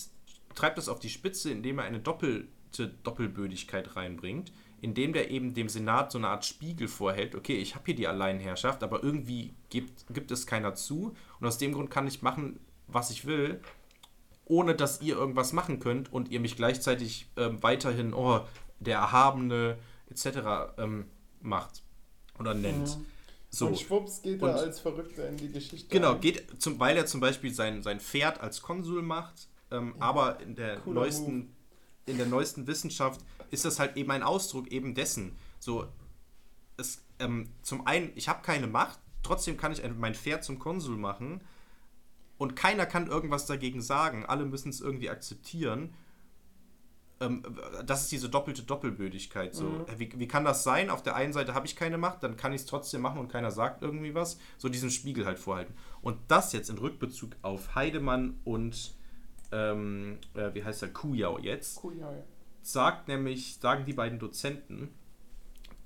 treibt 0.57 0.79
das 0.79 0.89
auf 0.89 0.99
die 0.99 1.09
Spitze, 1.09 1.53
indem 1.53 1.79
er 1.79 1.85
eine 1.85 2.01
doppelte 2.01 2.89
Doppelbödigkeit 3.05 3.95
reinbringt, 3.95 4.53
indem 4.81 5.13
der 5.13 5.31
eben 5.31 5.55
dem 5.55 5.69
Senat 5.69 6.11
so 6.11 6.19
eine 6.19 6.27
Art 6.27 6.45
Spiegel 6.45 6.89
vorhält, 6.89 7.37
okay, 7.37 7.59
ich 7.59 7.77
habe 7.77 7.85
hier 7.87 7.95
die 7.95 8.09
Alleinherrschaft, 8.09 8.83
aber 8.83 9.05
irgendwie 9.05 9.55
gibt, 9.69 10.13
gibt 10.13 10.33
es 10.33 10.45
keiner 10.45 10.75
zu. 10.75 11.15
Und 11.39 11.47
aus 11.47 11.59
dem 11.59 11.73
Grund 11.73 11.93
kann 11.93 12.09
ich 12.09 12.23
machen, 12.23 12.59
was 12.89 13.13
ich 13.13 13.27
will, 13.27 13.61
ohne 14.45 14.75
dass 14.75 15.01
ihr 15.03 15.15
irgendwas 15.15 15.53
machen 15.53 15.79
könnt 15.79 16.13
und 16.13 16.31
ihr 16.33 16.41
mich 16.41 16.57
gleichzeitig 16.57 17.31
ähm, 17.37 17.63
weiterhin, 17.63 18.13
oh, 18.13 18.41
der 18.81 18.99
Erhabene 18.99 19.79
etc. 20.11 20.75
Ähm, 20.79 21.07
macht 21.41 21.83
oder 22.39 22.55
nennt. 22.55 22.99
Mhm. 22.99 23.07
So. 23.51 23.67
Und 23.67 23.79
schwupps 23.79 24.23
geht 24.23 24.41
und, 24.43 24.49
er 24.49 24.57
als 24.57 24.81
Verrückter 24.81 25.29
in 25.29 25.37
die 25.37 25.51
Geschichte. 25.51 25.89
Genau, 25.89 26.15
ein. 26.15 26.21
geht 26.21 26.63
zum, 26.63 26.79
weil 26.79 26.97
er 26.97 27.07
zum 27.07 27.21
Beispiel 27.21 27.53
sein, 27.53 27.83
sein 27.83 28.01
Pferd 28.01 28.41
als 28.41 28.63
Konsul 28.63 29.03
macht, 29.03 29.49
ähm, 29.71 29.95
ja. 29.99 30.03
aber 30.05 30.41
in 30.41 30.55
der 30.55 30.81
neuesten 30.87 31.55
in 32.07 32.19
der 32.19 32.27
neuesten 32.27 32.67
Wissenschaft 32.67 33.21
ist 33.51 33.65
das 33.65 33.79
halt 33.79 33.97
eben 33.97 34.11
ein 34.11 34.23
Ausdruck 34.23 34.69
eben 34.69 34.95
dessen. 34.95 35.37
So, 35.59 35.87
es, 36.77 37.03
ähm, 37.19 37.51
zum 37.63 37.87
einen, 37.87 38.11
ich 38.15 38.29
habe 38.29 38.43
keine 38.43 38.67
Macht, 38.67 38.99
trotzdem 39.23 39.57
kann 39.57 39.73
ich 39.73 39.83
mein 39.97 40.15
Pferd 40.15 40.45
zum 40.45 40.59
Konsul 40.59 40.97
machen 40.97 41.41
und 42.39 42.57
keiner 42.57 42.87
kann 42.87 43.07
irgendwas 43.07 43.47
dagegen 43.47 43.83
sagen. 43.83 44.25
Alle 44.27 44.45
müssen 44.45 44.71
es 44.71 44.81
irgendwie 44.81 45.11
akzeptieren 45.11 45.95
ähm, 47.21 47.43
das 47.85 48.03
ist 48.03 48.13
diese 48.13 48.29
doppelte 48.29 48.63
Doppelbödigkeit. 48.63 49.55
So. 49.55 49.65
Mhm. 49.65 49.85
Wie, 49.99 50.11
wie 50.19 50.29
kann 50.29 50.45
das 50.45 50.65
sein? 50.65 50.91
Auf 50.91 51.03
der 51.03 51.15
einen 51.15 51.33
Seite 51.33 51.55
habe 51.55 51.67
ich 51.67 51.77
keine 51.77 51.99
Macht, 51.99 52.23
dann 52.23 52.37
kann 52.37 52.53
ich 52.53 52.63
es 52.63 52.67
trotzdem 52.67 53.03
machen 53.03 53.19
und 53.19 53.29
keiner 53.29 53.51
sagt 53.51 53.83
irgendwie 53.83 54.15
was. 54.15 54.39
So 54.59 54.69
diesen 54.69 54.91
Spiegel 54.91 55.27
halt 55.27 55.39
vorhalten. 55.39 55.75
Und 56.01 56.19
das 56.29 56.53
jetzt 56.53 56.71
in 56.71 56.79
Rückbezug 56.79 57.37
auf 57.43 57.75
Heidemann 57.75 58.39
und 58.45 58.95
ähm, 59.53 60.19
äh, 60.35 60.55
wie 60.55 60.65
heißt 60.65 60.83
der, 60.83 60.93
Kujau 60.93 61.39
jetzt, 61.39 61.77
Kujau, 61.77 62.13
ja. 62.13 62.23
sagt 62.63 63.09
nämlich, 63.09 63.59
sagen 63.61 63.85
die 63.85 63.93
beiden 63.93 64.19
Dozenten, 64.19 64.95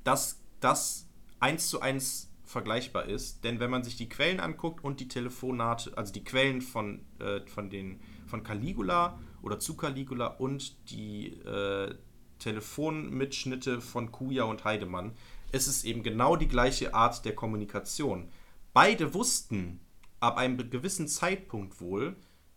dass 0.05 0.41
das 0.61 1.09
eins 1.41 1.69
zu 1.69 1.81
eins 1.81 2.31
vergleichbar 2.45 3.07
ist. 3.07 3.43
Denn 3.43 3.59
wenn 3.59 3.71
man 3.71 3.83
sich 3.83 3.97
die 3.97 4.09
Quellen 4.09 4.39
anguckt 4.39 4.85
und 4.85 5.01
die 5.01 5.09
Telefonate, 5.09 5.97
also 5.97 6.13
die 6.13 6.25
Quellen 6.25 6.61
von, 6.61 7.01
äh, 7.19 7.41
von, 7.47 7.71
den, 7.71 8.01
von 8.27 8.45
Caligula 8.45 9.19
oder 9.45 9.61
zu 9.61 9.77
Caligula 9.77 10.27
und 10.27 10.91
die 10.91 11.29
äh, 11.43 11.95
Telefonmitschnitte 12.39 13.81
von 13.81 14.11
Kuja 14.11 14.45
und 14.45 14.65
Heidemann, 14.65 15.13
ist 15.53 15.67
es 15.67 15.85
eben 15.85 16.03
genau 16.03 16.37
die 16.37 16.49
gleiche 16.49 16.95
Art 16.95 17.25
der 17.25 17.35
Kommunikation. 17.35 18.29
Beide 18.73 19.15
wussten 19.15 19.81
ab 20.21 20.37
einem 20.37 20.71
gewissen 20.71 21.07
Zeitpunkt 21.07 21.81
wohl, 21.81 22.17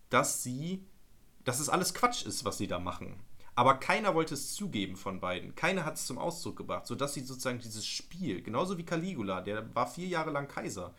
dass 0.09 0.41
sie, 0.41 0.85
dass 1.43 1.59
es 1.59 1.69
alles 1.69 1.93
Quatsch 1.93 2.25
ist, 2.25 2.43
was 2.43 2.57
sie 2.57 2.67
da 2.67 2.79
machen. 2.79 3.19
Aber 3.55 3.75
keiner 3.75 4.13
wollte 4.15 4.35
es 4.35 4.53
zugeben 4.53 4.95
von 4.95 5.19
beiden. 5.19 5.55
Keiner 5.55 5.83
hat 5.83 5.95
es 5.95 6.05
zum 6.05 6.17
Ausdruck 6.17 6.57
gebracht, 6.57 6.85
sodass 6.85 7.13
sie 7.13 7.21
sozusagen 7.21 7.59
dieses 7.59 7.85
Spiel, 7.85 8.41
genauso 8.41 8.77
wie 8.77 8.85
Caligula, 8.85 9.41
der 9.41 9.73
war 9.75 9.87
vier 9.87 10.07
Jahre 10.07 10.31
lang 10.31 10.47
Kaiser, 10.47 10.93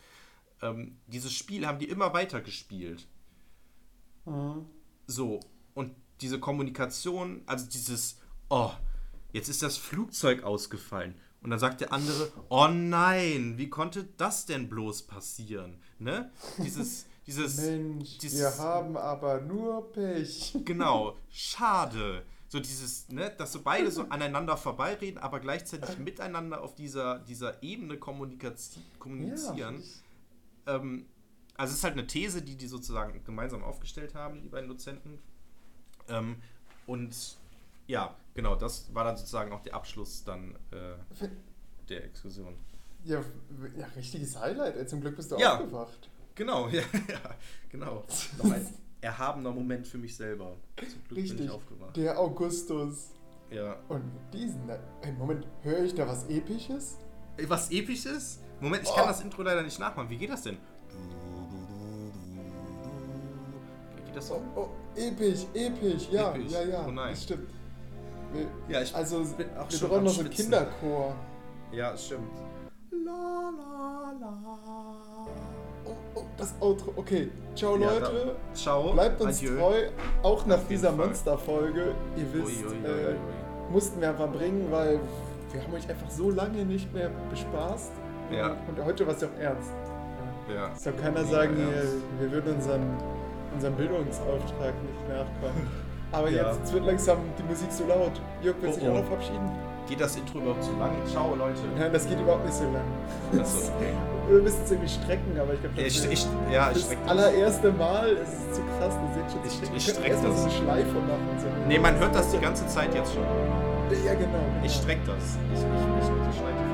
ähm, 0.61 0.99
dieses 1.07 1.33
Spiel 1.33 1.67
haben 1.67 1.79
die 1.79 1.89
immer 1.89 2.13
weiter 2.13 2.41
gespielt. 2.41 3.07
Mhm. 4.25 4.67
So, 5.07 5.41
und 5.79 5.95
diese 6.21 6.41
Kommunikation, 6.41 7.43
also 7.47 7.65
dieses, 7.67 8.19
oh, 8.51 8.73
jetzt 9.33 9.49
ist 9.49 9.63
das 9.63 9.77
Flugzeug 9.77 10.43
ausgefallen. 10.43 11.15
Und 11.41 11.51
dann 11.51 11.61
sagt 11.61 11.81
der 11.81 11.93
andere, 11.93 12.33
oh 12.49 12.67
nein, 12.67 13.55
wie 13.59 13.71
konnte 13.71 14.09
das 14.17 14.45
denn 14.45 14.69
bloß 14.69 15.03
passieren? 15.03 15.81
Ne? 16.01 16.33
Dieses, 16.59 17.07
dieses. 17.29 17.59
Mensch, 17.59 18.19
dieses, 18.19 18.41
wir 18.41 18.59
haben 18.59 18.97
aber 18.97 19.41
nur 19.41 19.93
Pech. 19.93 20.57
Genau, 20.65 21.17
schade. 21.31 22.25
So 22.49 22.59
dieses, 22.59 23.09
ne, 23.11 23.31
dass 23.39 23.53
so 23.53 23.61
beide 23.63 23.93
so 23.93 24.03
aneinander 24.09 24.57
vorbeireden, 24.57 25.19
aber 25.19 25.39
gleichzeitig 25.39 25.97
miteinander 25.99 26.61
auf 26.61 26.75
dieser, 26.75 27.21
dieser 27.21 27.63
Ebene 27.63 27.99
kommunizieren. 27.99 29.83
Ja. 30.67 30.75
Ähm, 30.75 31.07
also 31.57 31.71
es 31.71 31.79
ist 31.79 31.85
halt 31.85 31.93
eine 31.93 32.09
These, 32.09 32.43
die 32.43 32.57
die 32.57 32.67
sozusagen 32.67 33.23
gemeinsam 33.23 33.63
aufgestellt 33.63 34.17
haben, 34.17 34.43
die 34.43 34.49
beiden 34.49 34.69
Dozenten 34.69 35.21
ähm, 36.09 36.37
und 36.87 37.37
ja, 37.87 38.15
genau, 38.35 38.55
das 38.55 38.93
war 38.95 39.05
dann 39.05 39.17
sozusagen 39.17 39.53
auch 39.53 39.63
der 39.63 39.75
Abschluss 39.75 40.25
dann 40.25 40.55
äh, 40.71 41.27
der 41.89 42.05
Exkursion. 42.05 42.55
Ja, 43.05 43.23
ja, 43.77 43.87
richtiges 43.97 44.39
Highlight. 44.39 44.77
Ey, 44.77 44.87
zum 44.87 45.01
Glück 45.01 45.17
bist 45.17 45.33
du 45.33 45.37
ja, 45.37 45.55
aufgewacht. 45.55 46.11
Genau, 46.35 46.69
ja, 46.69 46.83
ja 47.09 47.21
genau. 47.71 48.05
Noch 48.39 48.51
ein 48.53 48.67
erhabener 49.01 49.53
Moment 49.53 49.87
für 49.87 49.99
mich 49.99 50.17
selber. 50.17 50.57
Zum 50.77 51.05
Glück 51.05 51.19
Richtig, 51.19 51.37
bin 51.37 51.47
ich 51.47 51.53
aufgewacht. 51.53 51.97
Der 51.97 52.19
Augustus. 52.19 53.11
Ja. 53.51 53.77
Und 53.89 54.05
diesen. 54.33 54.69
Ey, 54.69 55.13
Moment, 55.13 55.47
höre 55.63 55.85
ich 55.85 55.95
da 55.95 56.07
was 56.07 56.29
Episches? 56.29 56.99
Was 57.47 57.71
Episches? 57.71 58.41
Moment, 58.61 58.83
ich 58.83 58.91
oh. 58.91 58.95
kann 58.95 59.07
das 59.07 59.21
Intro 59.21 59.43
leider 59.43 59.63
nicht 59.63 59.79
nachmachen. 59.79 60.11
Wie 60.11 60.19
geht 60.19 60.31
das 60.31 60.43
denn? 60.43 60.59
Geht 64.05 64.17
das 64.17 64.29
so? 64.29 64.43
Oh, 64.55 64.61
oh, 64.61 64.69
episch, 64.99 65.47
episch, 65.55 66.09
ja, 66.11 66.31
episch. 66.31 66.53
ja, 66.53 66.63
ja. 66.63 66.85
Oh 66.87 66.91
nein. 66.91 67.11
Das 67.11 67.23
stimmt. 67.23 67.49
Wir, 68.33 68.47
ja, 68.69 68.83
ich 68.83 68.95
also, 68.95 69.25
bin 69.37 69.47
auch 69.59 69.71
wir 69.71 69.89
brauchen 69.89 70.05
noch 70.05 70.13
so 70.13 70.21
einen 70.21 70.31
Kinderchor. 70.31 71.15
Ja, 71.73 71.97
stimmt. 71.97 72.33
La, 72.91 73.51
la, 73.57 74.13
la. 74.21 74.39
Oh, 75.85 75.91
oh, 76.15 76.25
das 76.37 76.55
Outro. 76.61 76.93
Okay, 76.97 77.31
ciao 77.55 77.79
ja, 77.79 77.91
Leute. 77.91 78.37
Da, 78.37 78.55
ciao. 78.55 78.93
Bleibt 78.93 79.21
uns 79.21 79.39
Adieu. 79.39 79.57
treu. 79.57 79.89
Auch 80.23 80.45
nach 80.47 80.61
dieser 80.69 80.93
Monsterfolge. 80.93 81.95
Ihr 82.17 82.35
wisst, 82.35 82.65
ui, 82.65 82.67
ui, 82.67 82.85
ui, 82.85 83.13
äh, 83.13 83.17
mussten 83.71 84.01
wir 84.01 84.11
einfach 84.11 84.31
bringen, 84.31 84.67
weil 84.71 85.01
wir 85.53 85.63
haben 85.63 85.73
euch 85.73 85.89
einfach 85.89 86.11
so 86.11 86.31
lange 86.31 86.65
nicht 86.65 86.93
mehr 86.93 87.11
bespaßt. 87.31 87.93
Ja. 88.31 88.57
Und 88.69 88.85
heute 88.85 89.07
war 89.07 89.15
es 89.15 89.23
ja 89.23 89.29
auch 89.29 89.41
ernst. 89.41 89.71
Ja. 90.55 90.75
Soll 90.75 90.93
keiner 90.95 91.25
sagen, 91.25 91.57
wir, 91.57 91.85
wir 92.21 92.33
würden 92.33 92.55
unseren 92.57 92.83
unserem 93.55 93.75
Bildungsauftrag 93.75 94.75
nicht 94.83 95.09
nachkommen. 95.09 95.67
Aber 96.13 96.31
ja. 96.31 96.49
jetzt, 96.49 96.61
jetzt, 96.61 96.73
wird 96.73 96.87
langsam 96.87 97.19
die 97.39 97.43
Musik 97.43 97.71
so 97.71 97.87
laut. 97.87 98.13
Jörg 98.43 98.57
wird 98.63 98.73
oh, 98.73 98.75
sich 98.75 98.89
auch 98.89 98.95
noch 98.95 99.05
verabschieden. 99.05 99.51
Geht 99.89 100.01
das 100.01 100.17
Intro 100.17 100.39
überhaupt 100.39 100.63
zu 100.63 100.73
lang? 100.79 100.93
Ciao, 101.07 101.35
Leute. 101.35 101.61
Nein, 101.79 101.93
das 101.93 102.07
geht 102.07 102.21
überhaupt 102.21 102.45
nicht 102.45 102.55
so 102.55 102.65
lang. 102.65 102.85
Achso, 103.41 103.73
okay. 103.73 103.93
Wir 104.29 104.43
müssen 104.43 104.61
es 104.63 104.71
irgendwie 104.71 104.89
strecken, 104.89 105.41
aber 105.41 105.55
ich 105.55 105.61
glaube, 105.61 105.83
das 105.83 105.87
ich, 105.87 106.13
ich, 106.13 106.27
ja, 106.53 106.71
ich 106.71 106.87
das 106.87 106.97
allererste 107.07 107.73
Mal 107.73 108.09
ist 108.09 108.33
es 108.33 108.57
zu 108.57 108.63
krass. 108.77 108.95
Du 108.95 109.15
seht 109.15 109.33
schon, 109.33 109.41
ich, 109.47 109.63
ich, 109.63 109.77
ich 109.77 109.95
strecke 109.95 110.17
das. 110.23 110.23
so 110.23 110.43
eine 110.43 110.53
Schleife 110.53 110.93
machen. 110.93 111.29
So 111.39 111.47
nee, 111.67 111.79
man 111.79 111.99
hört 111.99 112.15
das 112.15 112.31
die 112.31 112.39
ganze 112.39 112.67
Zeit 112.67 112.95
jetzt 112.95 113.15
schon. 113.15 113.23
Ja, 114.05 114.13
genau. 114.13 114.29
genau. 114.29 114.65
Ich 114.65 114.75
strecke 114.75 115.01
das. 115.07 115.39
Ich, 115.55 115.61
ich, 115.61 115.65
ich 115.65 116.33
die 116.33 116.39
Schleife 116.39 116.69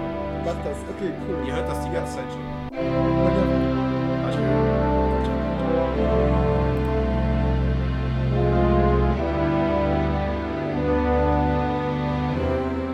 Mach 0.44 0.56
das, 0.62 0.76
okay, 0.90 1.10
cool. 1.26 1.46
Ihr 1.46 1.55
hört 1.55 1.68
das 1.68 1.80
die 1.84 1.90
ganze 1.90 2.16
Zeit 2.16 2.26
schon. 2.30 3.44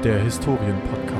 Der 0.04 0.18
Historienpodcast. 0.20 1.19